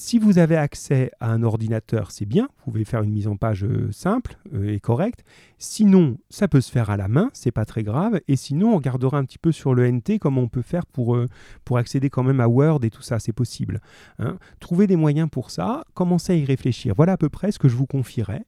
si 0.00 0.20
vous 0.20 0.38
avez 0.38 0.56
accès 0.56 1.10
à 1.18 1.32
un 1.32 1.42
ordinateur, 1.42 2.12
c'est 2.12 2.24
bien, 2.24 2.48
vous 2.58 2.70
pouvez 2.70 2.84
faire 2.84 3.02
une 3.02 3.10
mise 3.10 3.26
en 3.26 3.36
page 3.36 3.64
euh, 3.64 3.90
simple 3.90 4.38
euh, 4.54 4.72
et 4.72 4.78
correcte. 4.78 5.24
Sinon, 5.58 6.18
ça 6.30 6.46
peut 6.46 6.60
se 6.60 6.70
faire 6.70 6.88
à 6.88 6.96
la 6.96 7.08
main, 7.08 7.30
c'est 7.32 7.50
pas 7.50 7.64
très 7.64 7.82
grave. 7.82 8.20
Et 8.28 8.36
sinon, 8.36 8.74
on 8.74 8.76
regardera 8.76 9.18
un 9.18 9.24
petit 9.24 9.38
peu 9.38 9.50
sur 9.50 9.74
le 9.74 9.90
NT 9.90 10.20
comment 10.20 10.42
on 10.42 10.48
peut 10.48 10.62
faire 10.62 10.86
pour, 10.86 11.16
euh, 11.16 11.26
pour 11.64 11.78
accéder 11.78 12.10
quand 12.10 12.22
même 12.22 12.38
à 12.38 12.46
Word 12.46 12.84
et 12.84 12.90
tout 12.90 13.02
ça, 13.02 13.18
c'est 13.18 13.32
possible. 13.32 13.80
Hein. 14.20 14.38
Trouvez 14.60 14.86
des 14.86 14.94
moyens 14.94 15.28
pour 15.28 15.50
ça, 15.50 15.82
commencez 15.94 16.32
à 16.32 16.36
y 16.36 16.44
réfléchir. 16.44 16.94
Voilà 16.96 17.14
à 17.14 17.16
peu 17.16 17.28
près 17.28 17.50
ce 17.50 17.58
que 17.58 17.68
je 17.68 17.74
vous 17.74 17.86
confierais. 17.86 18.44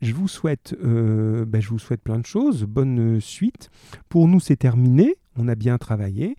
Je 0.00 0.14
vous 0.14 0.28
souhaite, 0.28 0.74
ben, 0.82 1.60
je 1.60 1.68
vous 1.68 1.78
souhaite 1.78 2.02
plein 2.02 2.18
de 2.18 2.26
choses, 2.26 2.64
bonne 2.64 3.20
suite. 3.20 3.68
Pour 4.08 4.28
nous, 4.28 4.40
c'est 4.40 4.56
terminé, 4.56 5.16
on 5.36 5.46
a 5.46 5.54
bien 5.54 5.76
travaillé. 5.76 6.36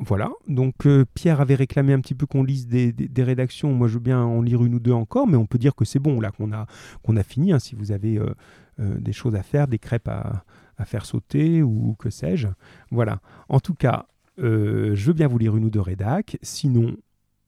Voilà, 0.00 0.30
donc 0.46 0.86
euh, 0.86 1.04
Pierre 1.14 1.40
avait 1.40 1.56
réclamé 1.56 1.92
un 1.92 2.00
petit 2.00 2.14
peu 2.14 2.24
qu'on 2.24 2.44
lise 2.44 2.68
des, 2.68 2.94
rédactions. 3.16 3.72
Moi, 3.72 3.88
je 3.88 3.94
veux 3.94 4.00
bien 4.00 4.22
en 4.22 4.42
lire 4.42 4.64
une 4.64 4.76
ou 4.76 4.78
deux 4.78 4.92
encore, 4.92 5.26
mais 5.26 5.36
on 5.36 5.46
peut 5.46 5.58
dire 5.58 5.74
que 5.74 5.84
c'est 5.84 5.98
bon, 5.98 6.20
là, 6.20 6.30
qu'on 6.30 6.52
a, 6.52 7.22
fini. 7.24 7.52
Hein, 7.52 7.58
si 7.58 7.74
vous 7.74 7.90
avez 7.90 8.16
euh, 8.16 8.32
euh, 8.78 9.00
des 9.00 9.12
choses 9.12 9.34
à 9.34 9.42
faire, 9.42 9.66
des 9.66 9.80
crêpes 9.80 10.08
à, 10.08 10.44
faire 10.84 11.04
sauter 11.04 11.64
ou 11.64 11.96
que 11.98 12.10
sais-je. 12.10 12.46
Voilà. 12.92 13.20
En 13.48 13.58
tout 13.58 13.74
cas, 13.74 14.06
je 14.36 15.04
veux 15.04 15.12
bien 15.12 15.26
vous 15.26 15.38
lire 15.38 15.56
une 15.56 15.64
ou 15.64 15.70
deux 15.70 15.80
rédacs. 15.80 16.38
Sinon, 16.40 16.96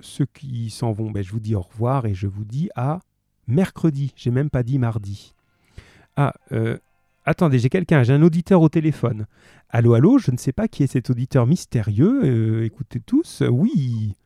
ceux 0.01 0.27
qui 0.27 0.71
s'en 0.71 0.91
vont, 0.91 1.13
ben, 1.13 1.23
je 1.23 1.31
vous 1.31 1.39
dis 1.39 1.55
au 1.55 1.61
revoir 1.61 2.07
et 2.07 2.15
je 2.15 2.27
vous 2.27 2.45
dis 2.45 2.71
à 2.75 2.99
mercredi. 3.47 4.13
J'ai 4.17 4.33
même 4.33 4.51
pas 4.51 4.65
dit 4.65 4.81
mardi. 4.81 5.37
Ah, 6.17 6.35
attendez, 7.31 7.59
j'ai 7.59 7.69
quelqu'un, 7.69 8.03
j'ai 8.03 8.13
un 8.13 8.23
auditeur 8.23 8.61
au 8.61 8.69
téléphone. 8.69 9.27
Allô, 9.71 9.95
allô, 9.95 10.19
je 10.19 10.31
ne 10.31 10.37
sais 10.37 10.53
pas 10.53 10.69
qui 10.69 10.83
est 10.83 10.89
cet 10.89 11.11
auditeur 11.11 11.47
mystérieux. 11.47 12.21
Euh, 12.25 12.65
écoutez 12.65 13.01
tous. 13.01 13.43
Oui. 13.49 14.17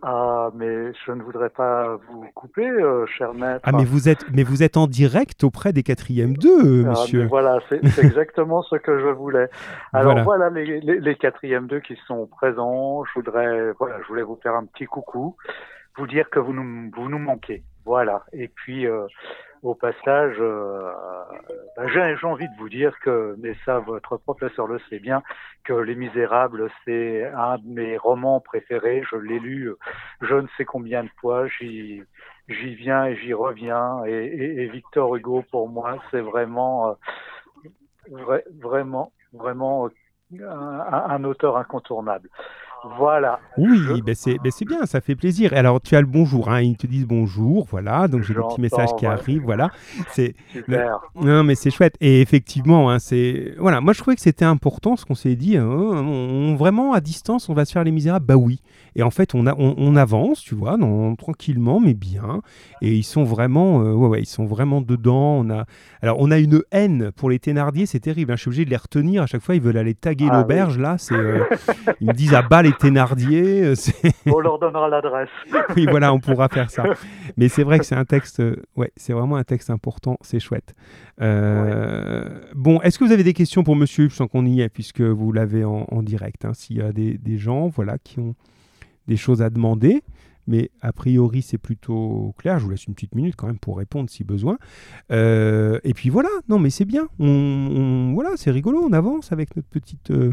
Ah, 0.00 0.50
mais 0.54 0.92
je 1.04 1.12
ne 1.12 1.22
voudrais 1.22 1.50
pas 1.50 1.96
vous 2.08 2.24
couper, 2.34 2.68
euh, 2.68 3.04
cher 3.06 3.34
maître. 3.34 3.60
Ah, 3.64 3.72
mais 3.72 3.84
vous 3.84 4.08
êtes, 4.08 4.24
mais 4.32 4.44
vous 4.44 4.62
êtes 4.62 4.76
en 4.76 4.86
direct 4.86 5.42
auprès 5.42 5.72
des 5.72 5.82
quatrièmes 5.82 6.36
2, 6.36 6.84
Ah, 6.86 6.90
monsieur. 6.90 7.26
voilà, 7.26 7.58
c'est 7.68 7.82
exactement 7.98 8.62
ce 8.62 8.76
que 8.76 9.00
je 9.00 9.08
voulais. 9.08 9.48
Alors 9.92 10.22
voilà, 10.22 10.50
les, 10.50 10.80
les, 10.80 11.00
les 11.00 11.14
quatrièmes 11.16 11.66
deux 11.66 11.80
qui 11.80 11.96
sont 12.06 12.26
présents. 12.26 13.02
Je 13.06 13.10
voudrais, 13.16 13.72
voilà, 13.72 13.96
je 14.02 14.06
voulais 14.08 14.22
vous 14.22 14.38
faire 14.40 14.54
un 14.54 14.66
petit 14.66 14.86
coucou, 14.86 15.36
vous 15.96 16.06
dire 16.06 16.30
que 16.30 16.38
vous 16.38 16.52
nous, 16.52 16.90
vous 16.94 17.08
nous 17.08 17.18
manquez. 17.18 17.64
Voilà. 17.84 18.24
Et 18.32 18.48
puis, 18.48 18.86
euh, 18.86 19.06
au 19.62 19.74
passage, 19.74 20.36
euh, 20.40 20.90
bah, 21.76 21.86
j'ai 21.88 22.26
envie 22.26 22.48
de 22.48 22.56
vous 22.58 22.68
dire 22.68 22.98
que, 23.00 23.34
mais 23.38 23.54
ça, 23.64 23.78
votre 23.80 24.16
professeur 24.16 24.66
le 24.66 24.78
sait 24.90 24.98
bien, 24.98 25.22
que 25.64 25.72
Les 25.72 25.94
Misérables, 25.94 26.70
c'est 26.84 27.24
un 27.26 27.58
de 27.58 27.68
mes 27.68 27.96
romans 27.96 28.40
préférés. 28.40 29.02
Je 29.10 29.16
l'ai 29.16 29.38
lu 29.38 29.66
euh, 29.66 29.78
je 30.20 30.34
ne 30.34 30.46
sais 30.56 30.64
combien 30.64 31.04
de 31.04 31.10
fois. 31.20 31.46
J'y 31.46 32.04
viens 32.48 33.06
et 33.06 33.16
j'y 33.16 33.32
reviens. 33.32 34.04
Et, 34.06 34.62
et, 34.62 34.66
Victor 34.68 35.14
Hugo, 35.16 35.44
pour 35.50 35.68
moi, 35.68 35.98
c'est 36.10 36.20
vraiment, 36.20 36.90
euh, 36.90 36.94
vra- 38.10 38.60
vraiment, 38.60 39.12
vraiment 39.32 39.86
euh, 39.86 40.80
un 40.90 41.24
auteur 41.24 41.56
incontournable. 41.56 42.28
Voilà. 42.96 43.40
Oui, 43.56 43.76
Je- 43.76 44.00
ben 44.02 44.14
c'est 44.14 44.38
ben 44.38 44.50
bien, 44.66 44.86
ça 44.86 45.00
fait 45.00 45.16
plaisir. 45.16 45.52
Alors, 45.54 45.80
tu 45.80 45.96
as 45.96 46.00
le 46.00 46.06
bonjour, 46.06 46.48
hein, 46.48 46.60
ils 46.60 46.76
te 46.76 46.86
disent 46.86 47.06
bonjour, 47.06 47.66
voilà. 47.70 48.06
Donc, 48.08 48.22
j'ai 48.22 48.34
des 48.34 48.40
petits 48.40 48.60
messages 48.60 48.94
qui 48.96 49.06
ouais. 49.06 49.12
arrivent, 49.12 49.42
voilà. 49.42 49.70
C'est 50.12 50.34
non, 51.20 51.42
mais 51.42 51.54
c'est 51.54 51.70
chouette. 51.70 51.96
Et 52.00 52.20
effectivement, 52.20 52.90
hein, 52.90 52.98
c'est 52.98 53.54
voilà. 53.58 53.80
Moi, 53.80 53.92
je 53.92 53.98
trouvais 54.00 54.14
que 54.16 54.22
c'était 54.22 54.44
important 54.44 54.96
ce 54.96 55.04
qu'on 55.04 55.14
s'est 55.16 55.34
dit. 55.36 55.56
hein, 55.56 55.66
on, 55.66 56.52
on- 56.52 56.54
vraiment 56.56 56.92
à 56.92 57.00
distance, 57.00 57.48
on 57.48 57.54
va 57.54 57.64
se 57.64 57.72
faire 57.72 57.84
les 57.84 57.90
misérables. 57.92 58.24
Bah 58.26 58.36
oui. 58.36 58.60
Et 58.98 59.02
en 59.04 59.10
fait, 59.10 59.34
on, 59.34 59.46
a, 59.46 59.54
on, 59.56 59.74
on 59.78 59.94
avance, 59.96 60.42
tu 60.42 60.54
vois, 60.56 60.76
non, 60.76 61.14
tranquillement, 61.16 61.78
mais 61.78 61.94
bien. 61.94 62.42
Et 62.82 62.92
ils 62.94 63.04
sont 63.04 63.22
vraiment, 63.24 63.80
euh, 63.80 63.92
ouais, 63.94 64.08
ouais, 64.08 64.20
ils 64.22 64.26
sont 64.26 64.44
vraiment 64.44 64.80
dedans. 64.80 65.38
On 65.38 65.48
a, 65.50 65.64
alors, 66.02 66.16
on 66.18 66.30
a 66.32 66.38
une 66.38 66.62
haine 66.72 67.12
pour 67.16 67.30
les 67.30 67.38
Thénardier, 67.38 67.86
c'est 67.86 68.00
terrible. 68.00 68.32
hein, 68.32 68.36
je 68.36 68.40
suis 68.42 68.48
obligé 68.48 68.64
de 68.64 68.70
les 68.70 68.76
retenir 68.76 69.22
à 69.22 69.26
chaque 69.26 69.40
fois. 69.40 69.54
Ils 69.54 69.60
veulent 69.62 69.78
aller 69.78 69.94
taguer 69.94 70.26
Ah 70.30 70.38
l'auberge 70.38 70.78
là. 70.78 70.96
C'est, 70.98 71.14
euh, 71.14 71.44
ils 72.00 72.08
me 72.08 72.12
disent 72.12 72.34
à 72.34 72.42
bas 72.42 72.60
les 72.62 72.72
Thénardier. 72.72 73.62
euh, 73.64 73.74
On 74.26 74.40
leur 74.40 74.58
donnera 74.58 74.88
l'adresse. 74.88 75.28
oui, 75.76 75.86
voilà, 75.88 76.12
on 76.12 76.18
pourra 76.18 76.48
faire 76.48 76.68
ça. 76.70 76.82
Mais 77.36 77.48
c'est 77.48 77.62
vrai 77.62 77.78
que 77.78 77.84
c'est 77.86 77.94
un 77.94 78.04
texte, 78.04 78.42
ouais, 78.76 78.90
c'est 78.96 79.12
vraiment 79.12 79.36
un 79.36 79.44
texte 79.44 79.70
important, 79.70 80.18
c'est 80.22 80.40
chouette. 80.40 80.74
Euh, 81.20 82.28
Bon, 82.54 82.80
est-ce 82.80 82.98
que 82.98 83.04
vous 83.04 83.12
avez 83.12 83.22
des 83.24 83.32
questions 83.34 83.62
pour 83.62 83.76
Monsieur 83.76 84.06
Hupp, 84.06 84.12
sans 84.12 84.26
qu'on 84.26 84.44
y 84.44 84.60
est, 84.60 84.68
puisque 84.68 85.00
vous 85.02 85.30
l'avez 85.32 85.64
en, 85.64 85.86
en 85.90 86.02
direct 86.02 86.44
hein, 86.44 86.52
S'il 86.54 86.78
y 86.78 86.82
a 86.82 86.92
des, 86.92 87.16
des 87.18 87.38
gens, 87.38 87.68
voilà, 87.68 87.98
qui 88.02 88.18
ont 88.18 88.34
des 89.08 89.16
choses 89.16 89.42
à 89.42 89.50
demander, 89.50 90.02
mais 90.46 90.70
a 90.80 90.92
priori 90.92 91.42
c'est 91.42 91.58
plutôt 91.58 92.34
clair. 92.38 92.58
Je 92.60 92.64
vous 92.64 92.70
laisse 92.70 92.84
une 92.86 92.94
petite 92.94 93.14
minute 93.14 93.34
quand 93.36 93.46
même 93.48 93.58
pour 93.58 93.78
répondre 93.78 94.08
si 94.08 94.22
besoin. 94.22 94.58
Euh, 95.10 95.80
et 95.84 95.94
puis 95.94 96.08
voilà, 96.10 96.28
non, 96.48 96.58
mais 96.58 96.70
c'est 96.70 96.84
bien. 96.84 97.08
On, 97.18 97.26
on- 97.28 98.12
voilà, 98.14 98.30
c'est 98.36 98.50
rigolo. 98.50 98.80
On 98.88 98.92
avance 98.92 99.32
avec 99.32 99.56
notre 99.56 99.68
petite. 99.68 100.10
euh, 100.10 100.32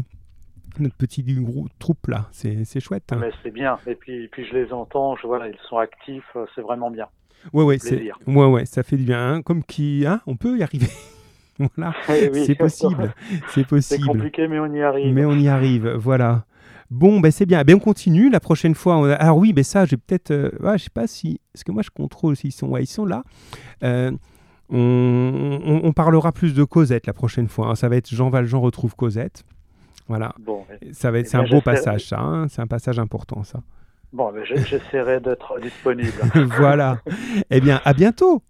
notre 0.78 0.96
petit 0.96 1.22
groupe 1.22 1.70
troupe 1.78 2.06
là, 2.06 2.28
c'est 2.32 2.66
c'est 2.66 2.80
chouette. 2.80 3.10
hein. 3.10 3.16
Mais 3.18 3.30
c'est 3.42 3.50
bien. 3.50 3.78
Et 3.86 3.94
puis, 3.94 4.28
puis 4.28 4.44
je 4.44 4.52
les 4.54 4.72
entends. 4.74 5.16
Je, 5.16 5.26
voilà, 5.26 5.48
ils 5.48 5.56
sont 5.70 5.78
actifs. 5.78 6.22
euh, 6.36 6.44
C'est 6.54 6.60
vraiment 6.60 6.90
bien. 6.90 7.06
Ouais, 7.54 7.64
ouais, 7.64 7.78
c'est, 7.78 8.10
ouais, 8.26 8.46
ouais, 8.46 8.66
ça 8.66 8.82
fait 8.82 8.96
du 8.98 9.04
bien. 9.04 9.34
hein, 9.36 9.42
comme 9.42 9.62
qui, 9.64 10.04
hein, 10.06 10.20
on 10.26 10.36
peut 10.36 10.58
y 10.58 10.62
arriver. 10.62 10.88
voilà, 11.58 11.94
Eh 12.10 12.28
oui. 12.30 12.44
c'est 12.44 12.56
possible, 12.56 13.14
c'est 13.30 13.40
C'est 13.54 13.66
possible. 13.66 14.06
compliqué, 14.06 14.48
mais 14.48 14.58
on 14.58 14.70
y 14.74 14.82
arrive. 14.82 15.14
Mais 15.14 15.24
on 15.24 15.32
y 15.38 15.48
arrive, 15.48 15.88
voilà. 15.88 16.44
Bon, 16.90 17.20
ben 17.20 17.30
c'est 17.32 17.46
bien. 17.46 17.62
Ben 17.64 17.74
on 17.76 17.78
continue. 17.80 18.30
La 18.30 18.40
prochaine 18.40 18.74
fois, 18.74 18.96
on 18.98 19.04
a- 19.04 19.14
alors 19.14 19.38
oui, 19.38 19.52
ben 19.52 19.64
ça, 19.64 19.84
j'ai 19.86 19.96
peut-être, 19.96 20.30
euh, 20.30 20.50
ouais, 20.60 20.78
je 20.78 20.84
sais 20.84 20.90
pas 20.92 21.06
si, 21.06 21.40
parce 21.52 21.64
que 21.64 21.72
moi 21.72 21.82
je 21.82 21.90
contrôle 21.90 22.36
s'ils 22.36 22.52
sont, 22.52 22.68
ouais, 22.68 22.82
ils 22.84 22.86
sont 22.88 23.04
là. 23.06 23.22
Euh, 23.82 24.12
on, 24.70 25.60
on- 25.64 25.80
on 25.84 25.92
parlera 25.92 26.32
plus 26.32 26.54
de 26.54 26.64
Cosette 26.64 27.06
la 27.06 27.12
prochaine 27.12 27.48
fois. 27.48 27.68
hein. 27.68 27.74
Ça 27.74 27.88
va 27.88 27.96
être 27.96 28.08
Jean 28.12 28.30
Valjean 28.30 28.60
retrouve 28.60 28.94
Cosette. 28.96 29.44
Voilà, 30.08 30.34
Bon, 30.38 30.64
ça 30.92 31.10
va 31.10 31.18
être, 31.18 31.26
c'est 31.28 31.36
un 31.36 31.42
ben, 31.42 31.50
beau 31.50 31.60
passage, 31.60 32.06
ça. 32.06 32.20
hein. 32.20 32.46
C'est 32.48 32.62
un 32.62 32.68
passage 32.68 32.98
important, 33.00 33.42
ça. 33.42 33.60
bon, 34.12 34.30
mais 34.32 34.46
j'ai- 34.46 34.64
j'essaierai 34.64 35.18
d'être 35.20 35.58
disponible. 35.60 36.12
voilà. 36.58 37.00
Eh 37.50 37.60
bien, 37.60 37.80
à 37.84 37.92
bientôt. 37.92 38.42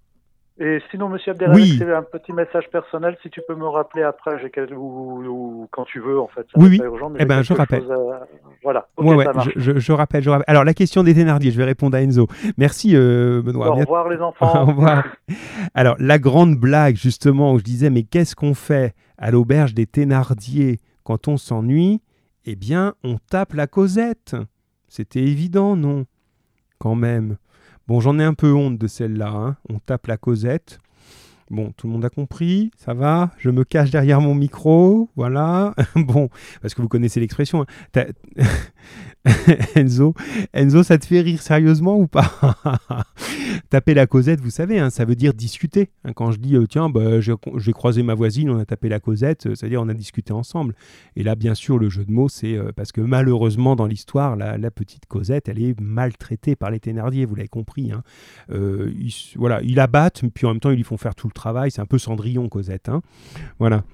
Et 0.59 0.79
sinon, 0.91 1.11
Monsieur 1.11 1.33
Abdelrahim, 1.33 1.61
Oui. 1.61 1.77
c'est 1.79 1.93
un 1.93 2.03
petit 2.03 2.33
message 2.33 2.65
personnel. 2.73 3.17
Si 3.23 3.29
tu 3.29 3.43
peux 3.47 3.55
me 3.55 3.67
rappeler 3.67 4.03
après, 4.03 4.33
quel- 4.55 4.73
ou, 4.73 5.23
ou 5.27 5.69
quand 5.71 5.85
tu 5.85 6.01
veux, 6.01 6.19
en 6.19 6.29
fait. 6.29 6.47
Ça 6.51 6.59
Oui, 6.59 6.65
n'est 6.65 6.71
oui. 6.71 6.79
pas 6.79 6.85
urgent, 6.87 7.11
mais 7.11 7.19
Eh 7.21 7.25
ben, 7.27 7.43
je 7.43 7.53
rappelle. 7.53 7.83
à- 7.93 8.27
Voilà. 8.63 8.89
Ok, 8.97 9.05
ouais, 9.07 9.15
ouais, 9.17 9.25
ça 9.27 9.33
marche. 9.35 9.51
je, 9.55 9.61
je- 9.75 9.79
je 9.79 9.93
rappelle, 9.93 10.23
je 10.23 10.31
rappelle. 10.31 10.45
Alors, 10.49 10.65
la 10.65 10.73
question 10.73 11.03
des 11.03 11.13
Thénardier, 11.15 11.51
je 11.51 11.59
vais 11.59 11.65
répondre 11.65 11.95
à 11.95 12.01
Enzo. 12.03 12.27
Merci, 12.57 12.93
euh, 12.97 13.43
Benoît. 13.43 13.69
Au 13.71 13.75
revoir, 13.75 14.09
les 14.09 14.17
Au 14.21 14.23
enfants. 14.23 14.65
revoir. 14.65 15.05
Alors, 15.75 15.97
la 15.99 16.19
grande 16.19 16.57
blague, 16.57 16.97
justement, 16.97 17.53
où 17.53 17.59
je 17.59 17.65
disais, 17.65 17.91
mais 17.91 18.05
qu'est-ce 18.05 18.35
qu'on 18.35 18.55
fait 18.55 18.95
à 19.19 19.31
l'auberge 19.31 19.75
des 19.75 19.87
Thénardier 19.87 20.79
quand 21.05 21.29
on 21.29 21.37
s'ennuie? 21.37 22.01
Eh 22.47 22.57
bien, 22.57 22.95
on 23.05 23.17
tape 23.31 23.53
la 23.53 23.67
Cosette. 23.67 24.37
C'était 24.89 25.21
évident, 25.21 25.77
non? 25.77 26.07
Quand 26.79 26.95
même. 26.95 27.37
Bon, 27.89 28.01
j'en 28.01 28.19
ai 28.19 28.25
un 28.25 28.35
peu 28.35 28.53
honte 28.53 28.79
de 28.79 28.87
celle-là. 28.87 29.29
hein. 29.29 29.57
On 29.69 29.79
tape 29.79 30.07
la 30.09 30.17
Cosette. 30.17 30.81
Bon, 31.49 31.73
tout 31.77 31.87
le 31.87 31.93
monde 31.93 32.05
a 32.05 32.11
compris, 32.11 32.73
ça 32.77 32.93
va 32.93 33.31
Je 33.39 33.51
me 33.51 33.63
cache 33.63 33.93
derrière 33.93 34.21
mon 34.21 34.35
micro, 34.35 35.09
voilà. 35.15 35.75
bon, 35.95 36.29
parce 36.61 36.75
que 36.75 36.83
vous 36.83 36.89
connaissez 36.89 37.21
l'expression. 37.21 37.65
hein. 37.95 38.05
Enzo, 39.75 40.15
Enzo, 40.53 40.83
ça 40.83 40.99
te 40.99 41.07
fait 41.07 41.21
rire 41.21 41.43
sérieusement 41.43 41.99
ou 41.99 42.07
pas? 42.07 42.33
Taper 43.71 43.95
la 43.95 44.07
causette, 44.07 44.41
vous 44.41 44.51
savez, 44.51 44.79
hein, 44.79 44.91
ça 44.91 45.05
veut 45.05 45.17
dire 45.17 45.35
discuter. 45.35 45.91
hein. 46.05 46.13
quand 46.15 46.31
je 46.31 46.39
dis, 46.39 46.55
euh, 46.55 46.67
tiens, 46.67 46.89
bah, 46.89 47.21
j'ai 47.21 47.73
croisé 47.73 48.03
ma 48.03 48.15
voisine, 48.15 48.51
on 48.51 48.59
a 48.59 48.65
tapé 48.65 48.89
la 48.89 49.01
causette, 49.01 49.47
euh, 49.47 49.55
c'est-à-dire 49.55 49.83
on 49.83 49.89
a 49.89 49.95
discuté 49.95 50.33
ensemble. 50.33 50.75
Et 51.17 51.23
là, 51.23 51.35
bien 51.35 51.55
sûr, 51.55 51.79
le 51.79 51.89
jeu 51.89 52.05
de 52.05 52.13
mots, 52.13 52.29
c'est 52.29 52.57
euh, 52.57 52.71
parce 52.75 52.93
que 52.93 53.01
malheureusement, 53.01 53.75
dans 53.75 53.87
l'histoire, 53.87 54.37
la, 54.37 54.71
petite 54.71 55.07
Cosette, 55.07 55.49
elle 55.49 55.63
est 55.63 55.79
maltraitée 55.81 56.55
par 56.57 56.71
les 56.71 56.81
Thénardier, 56.81 57.25
vous 57.25 57.35
l'avez 57.35 57.49
compris. 57.49 57.93
hein. 57.93 58.03
Ils, 58.51 59.15
voilà, 59.37 59.63
ils 59.63 59.75
la 59.75 59.87
battent, 59.87 60.23
puis 60.35 60.47
en 60.47 60.51
même 60.51 60.61
temps, 60.61 60.71
ils 60.71 60.77
lui 60.77 60.85
font 60.85 60.97
faire 60.97 61.15
tout 61.15 61.29
le 61.29 61.33
travail. 61.33 61.71
C'est 61.71 61.81
un 61.81 61.87
peu 61.87 61.99
Cendrillon, 61.99 62.49
Cosette. 62.49 62.91
Voilà. 63.59 63.85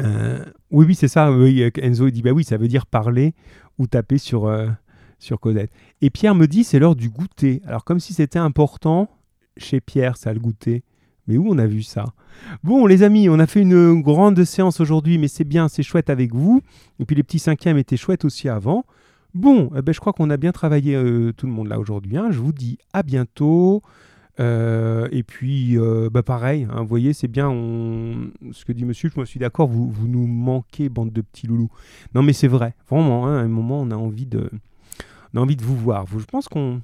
Euh, 0.00 0.44
oui, 0.70 0.86
oui, 0.88 0.94
c'est 0.94 1.08
ça. 1.08 1.32
Oui, 1.32 1.62
euh, 1.62 1.70
Enzo 1.82 2.10
dit, 2.10 2.22
bah 2.22 2.32
oui, 2.32 2.44
ça 2.44 2.56
veut 2.56 2.68
dire 2.68 2.86
parler 2.86 3.34
ou 3.78 3.86
taper 3.86 4.18
sur, 4.18 4.46
euh, 4.46 4.68
sur 5.18 5.40
Cosette. 5.40 5.70
Et 6.00 6.10
Pierre 6.10 6.34
me 6.34 6.46
dit, 6.46 6.64
c'est 6.64 6.78
l'heure 6.78 6.96
du 6.96 7.08
goûter. 7.08 7.62
Alors, 7.66 7.84
comme 7.84 8.00
si 8.00 8.12
c'était 8.12 8.38
important, 8.38 9.08
chez 9.56 9.80
Pierre, 9.80 10.16
ça, 10.16 10.32
le 10.32 10.40
goûter. 10.40 10.82
Mais 11.26 11.36
où 11.38 11.46
on 11.48 11.58
a 11.58 11.66
vu 11.66 11.82
ça? 11.82 12.04
Bon, 12.62 12.86
les 12.86 13.02
amis, 13.02 13.28
on 13.28 13.38
a 13.38 13.46
fait 13.46 13.62
une 13.62 14.00
grande 14.00 14.44
séance 14.44 14.80
aujourd'hui, 14.80 15.18
mais 15.18 15.28
c'est 15.28 15.44
bien, 15.44 15.68
c'est 15.68 15.82
chouette 15.82 16.10
avec 16.10 16.34
vous. 16.34 16.60
Et 17.00 17.04
puis 17.04 17.16
les 17.16 17.22
petits 17.24 17.40
cinquièmes 17.40 17.78
étaient 17.78 17.96
chouettes 17.96 18.24
aussi 18.24 18.48
avant. 18.48 18.84
Bon, 19.34 19.70
eh 19.76 19.82
ben, 19.82 19.92
je 19.92 19.98
crois 19.98 20.12
qu'on 20.12 20.30
a 20.30 20.36
bien 20.36 20.52
travaillé 20.52 20.94
tout 21.36 21.46
le 21.46 21.52
monde 21.52 21.66
là 21.68 21.80
aujourd'hui. 21.80 22.16
hein. 22.16 22.28
Je 22.30 22.38
vous 22.38 22.52
dis 22.52 22.78
à 22.92 23.02
bientôt. 23.02 23.82
Euh, 24.38 25.08
et 25.12 25.22
puis, 25.22 25.78
euh, 25.78 26.10
bah 26.10 26.22
pareil, 26.22 26.66
hein, 26.70 26.82
vous 26.82 26.86
voyez, 26.86 27.12
c'est 27.12 27.28
bien 27.28 27.48
on... 27.48 28.30
ce 28.52 28.64
que 28.64 28.72
dit 28.72 28.84
monsieur, 28.84 29.10
je 29.14 29.18
me 29.18 29.24
suis 29.24 29.40
d'accord, 29.40 29.68
vous, 29.68 29.92
nous 30.06 30.26
manquez, 30.26 30.88
bande 30.88 31.12
de 31.12 31.22
petits 31.22 31.46
loulous. 31.46 31.70
Non, 32.14 32.22
mais 32.22 32.32
c'est 32.32 32.48
vrai, 32.48 32.74
vraiment, 32.88 33.26
hein, 33.26 33.38
à 33.38 33.40
un 33.40 33.48
moment, 33.48 33.80
on 33.80 33.90
a 33.90 33.96
envie 33.96 34.26
de, 34.26 34.50
on 35.34 35.38
a 35.38 35.40
envie 35.42 35.56
de 35.56 35.64
vous 35.64 35.76
voir. 35.76 36.06
Je 36.06 36.24
pense 36.24 36.48
qu'on. 36.48 36.82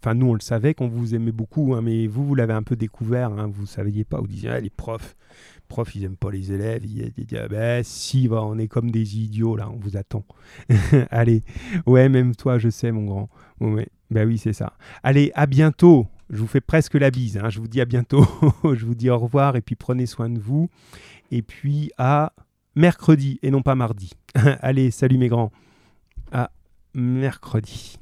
Enfin, 0.00 0.14
nous, 0.14 0.26
on 0.26 0.34
le 0.34 0.40
savait 0.40 0.74
qu'on 0.74 0.88
vous 0.88 1.14
aimait 1.14 1.32
beaucoup, 1.32 1.74
hein, 1.74 1.80
mais 1.82 2.06
vous, 2.06 2.26
vous 2.26 2.34
l'avez 2.34 2.52
un 2.52 2.62
peu 2.62 2.76
découvert, 2.76 3.30
vous 3.30 3.62
ne 3.62 3.66
saviez 3.66 4.04
pas, 4.04 4.20
vous 4.20 4.26
disiez, 4.26 4.50
ah, 4.50 4.60
les 4.60 4.68
profs, 4.68 5.16
profs, 5.68 5.94
ils 5.94 6.04
aiment 6.04 6.16
pas 6.16 6.30
les 6.30 6.52
élèves. 6.52 6.84
Ils 6.84 7.10
disent, 7.10 7.38
ah, 7.42 7.48
ben 7.48 7.82
si, 7.82 8.28
on 8.30 8.58
est 8.58 8.68
comme 8.68 8.90
des 8.90 9.18
idiots, 9.18 9.56
là, 9.56 9.70
on 9.70 9.78
vous 9.78 9.96
attend. 9.96 10.26
Allez, 11.10 11.42
ouais, 11.86 12.10
même 12.10 12.36
toi, 12.36 12.58
je 12.58 12.68
sais, 12.68 12.92
mon 12.92 13.04
grand. 13.04 13.30
Ouais. 13.60 13.88
Ben 14.10 14.28
oui, 14.28 14.36
c'est 14.36 14.52
ça. 14.52 14.74
Allez, 15.02 15.32
à 15.34 15.46
bientôt. 15.46 16.06
Je 16.30 16.38
vous 16.38 16.46
fais 16.46 16.60
presque 16.60 16.94
la 16.94 17.10
bise. 17.10 17.36
hein. 17.36 17.50
Je 17.50 17.60
vous 17.60 17.68
dis 17.68 17.80
à 17.80 17.84
bientôt. 17.84 18.26
je 18.74 18.84
vous 18.84 18.94
dis 18.94 19.10
au 19.10 19.18
revoir 19.18 19.56
et 19.56 19.60
puis 19.60 19.74
prenez 19.76 20.06
soin 20.06 20.30
de 20.30 20.38
vous. 20.38 20.68
Et 21.30 21.42
puis 21.42 21.90
à 21.98 22.32
mercredi 22.74 23.38
et 23.42 23.50
non 23.50 23.62
pas 23.62 23.74
mardi. 23.74 24.10
Allez, 24.60 24.90
salut 24.90 25.18
mes 25.18 25.28
grands. 25.28 25.52
À 26.32 26.50
mercredi. 26.94 27.98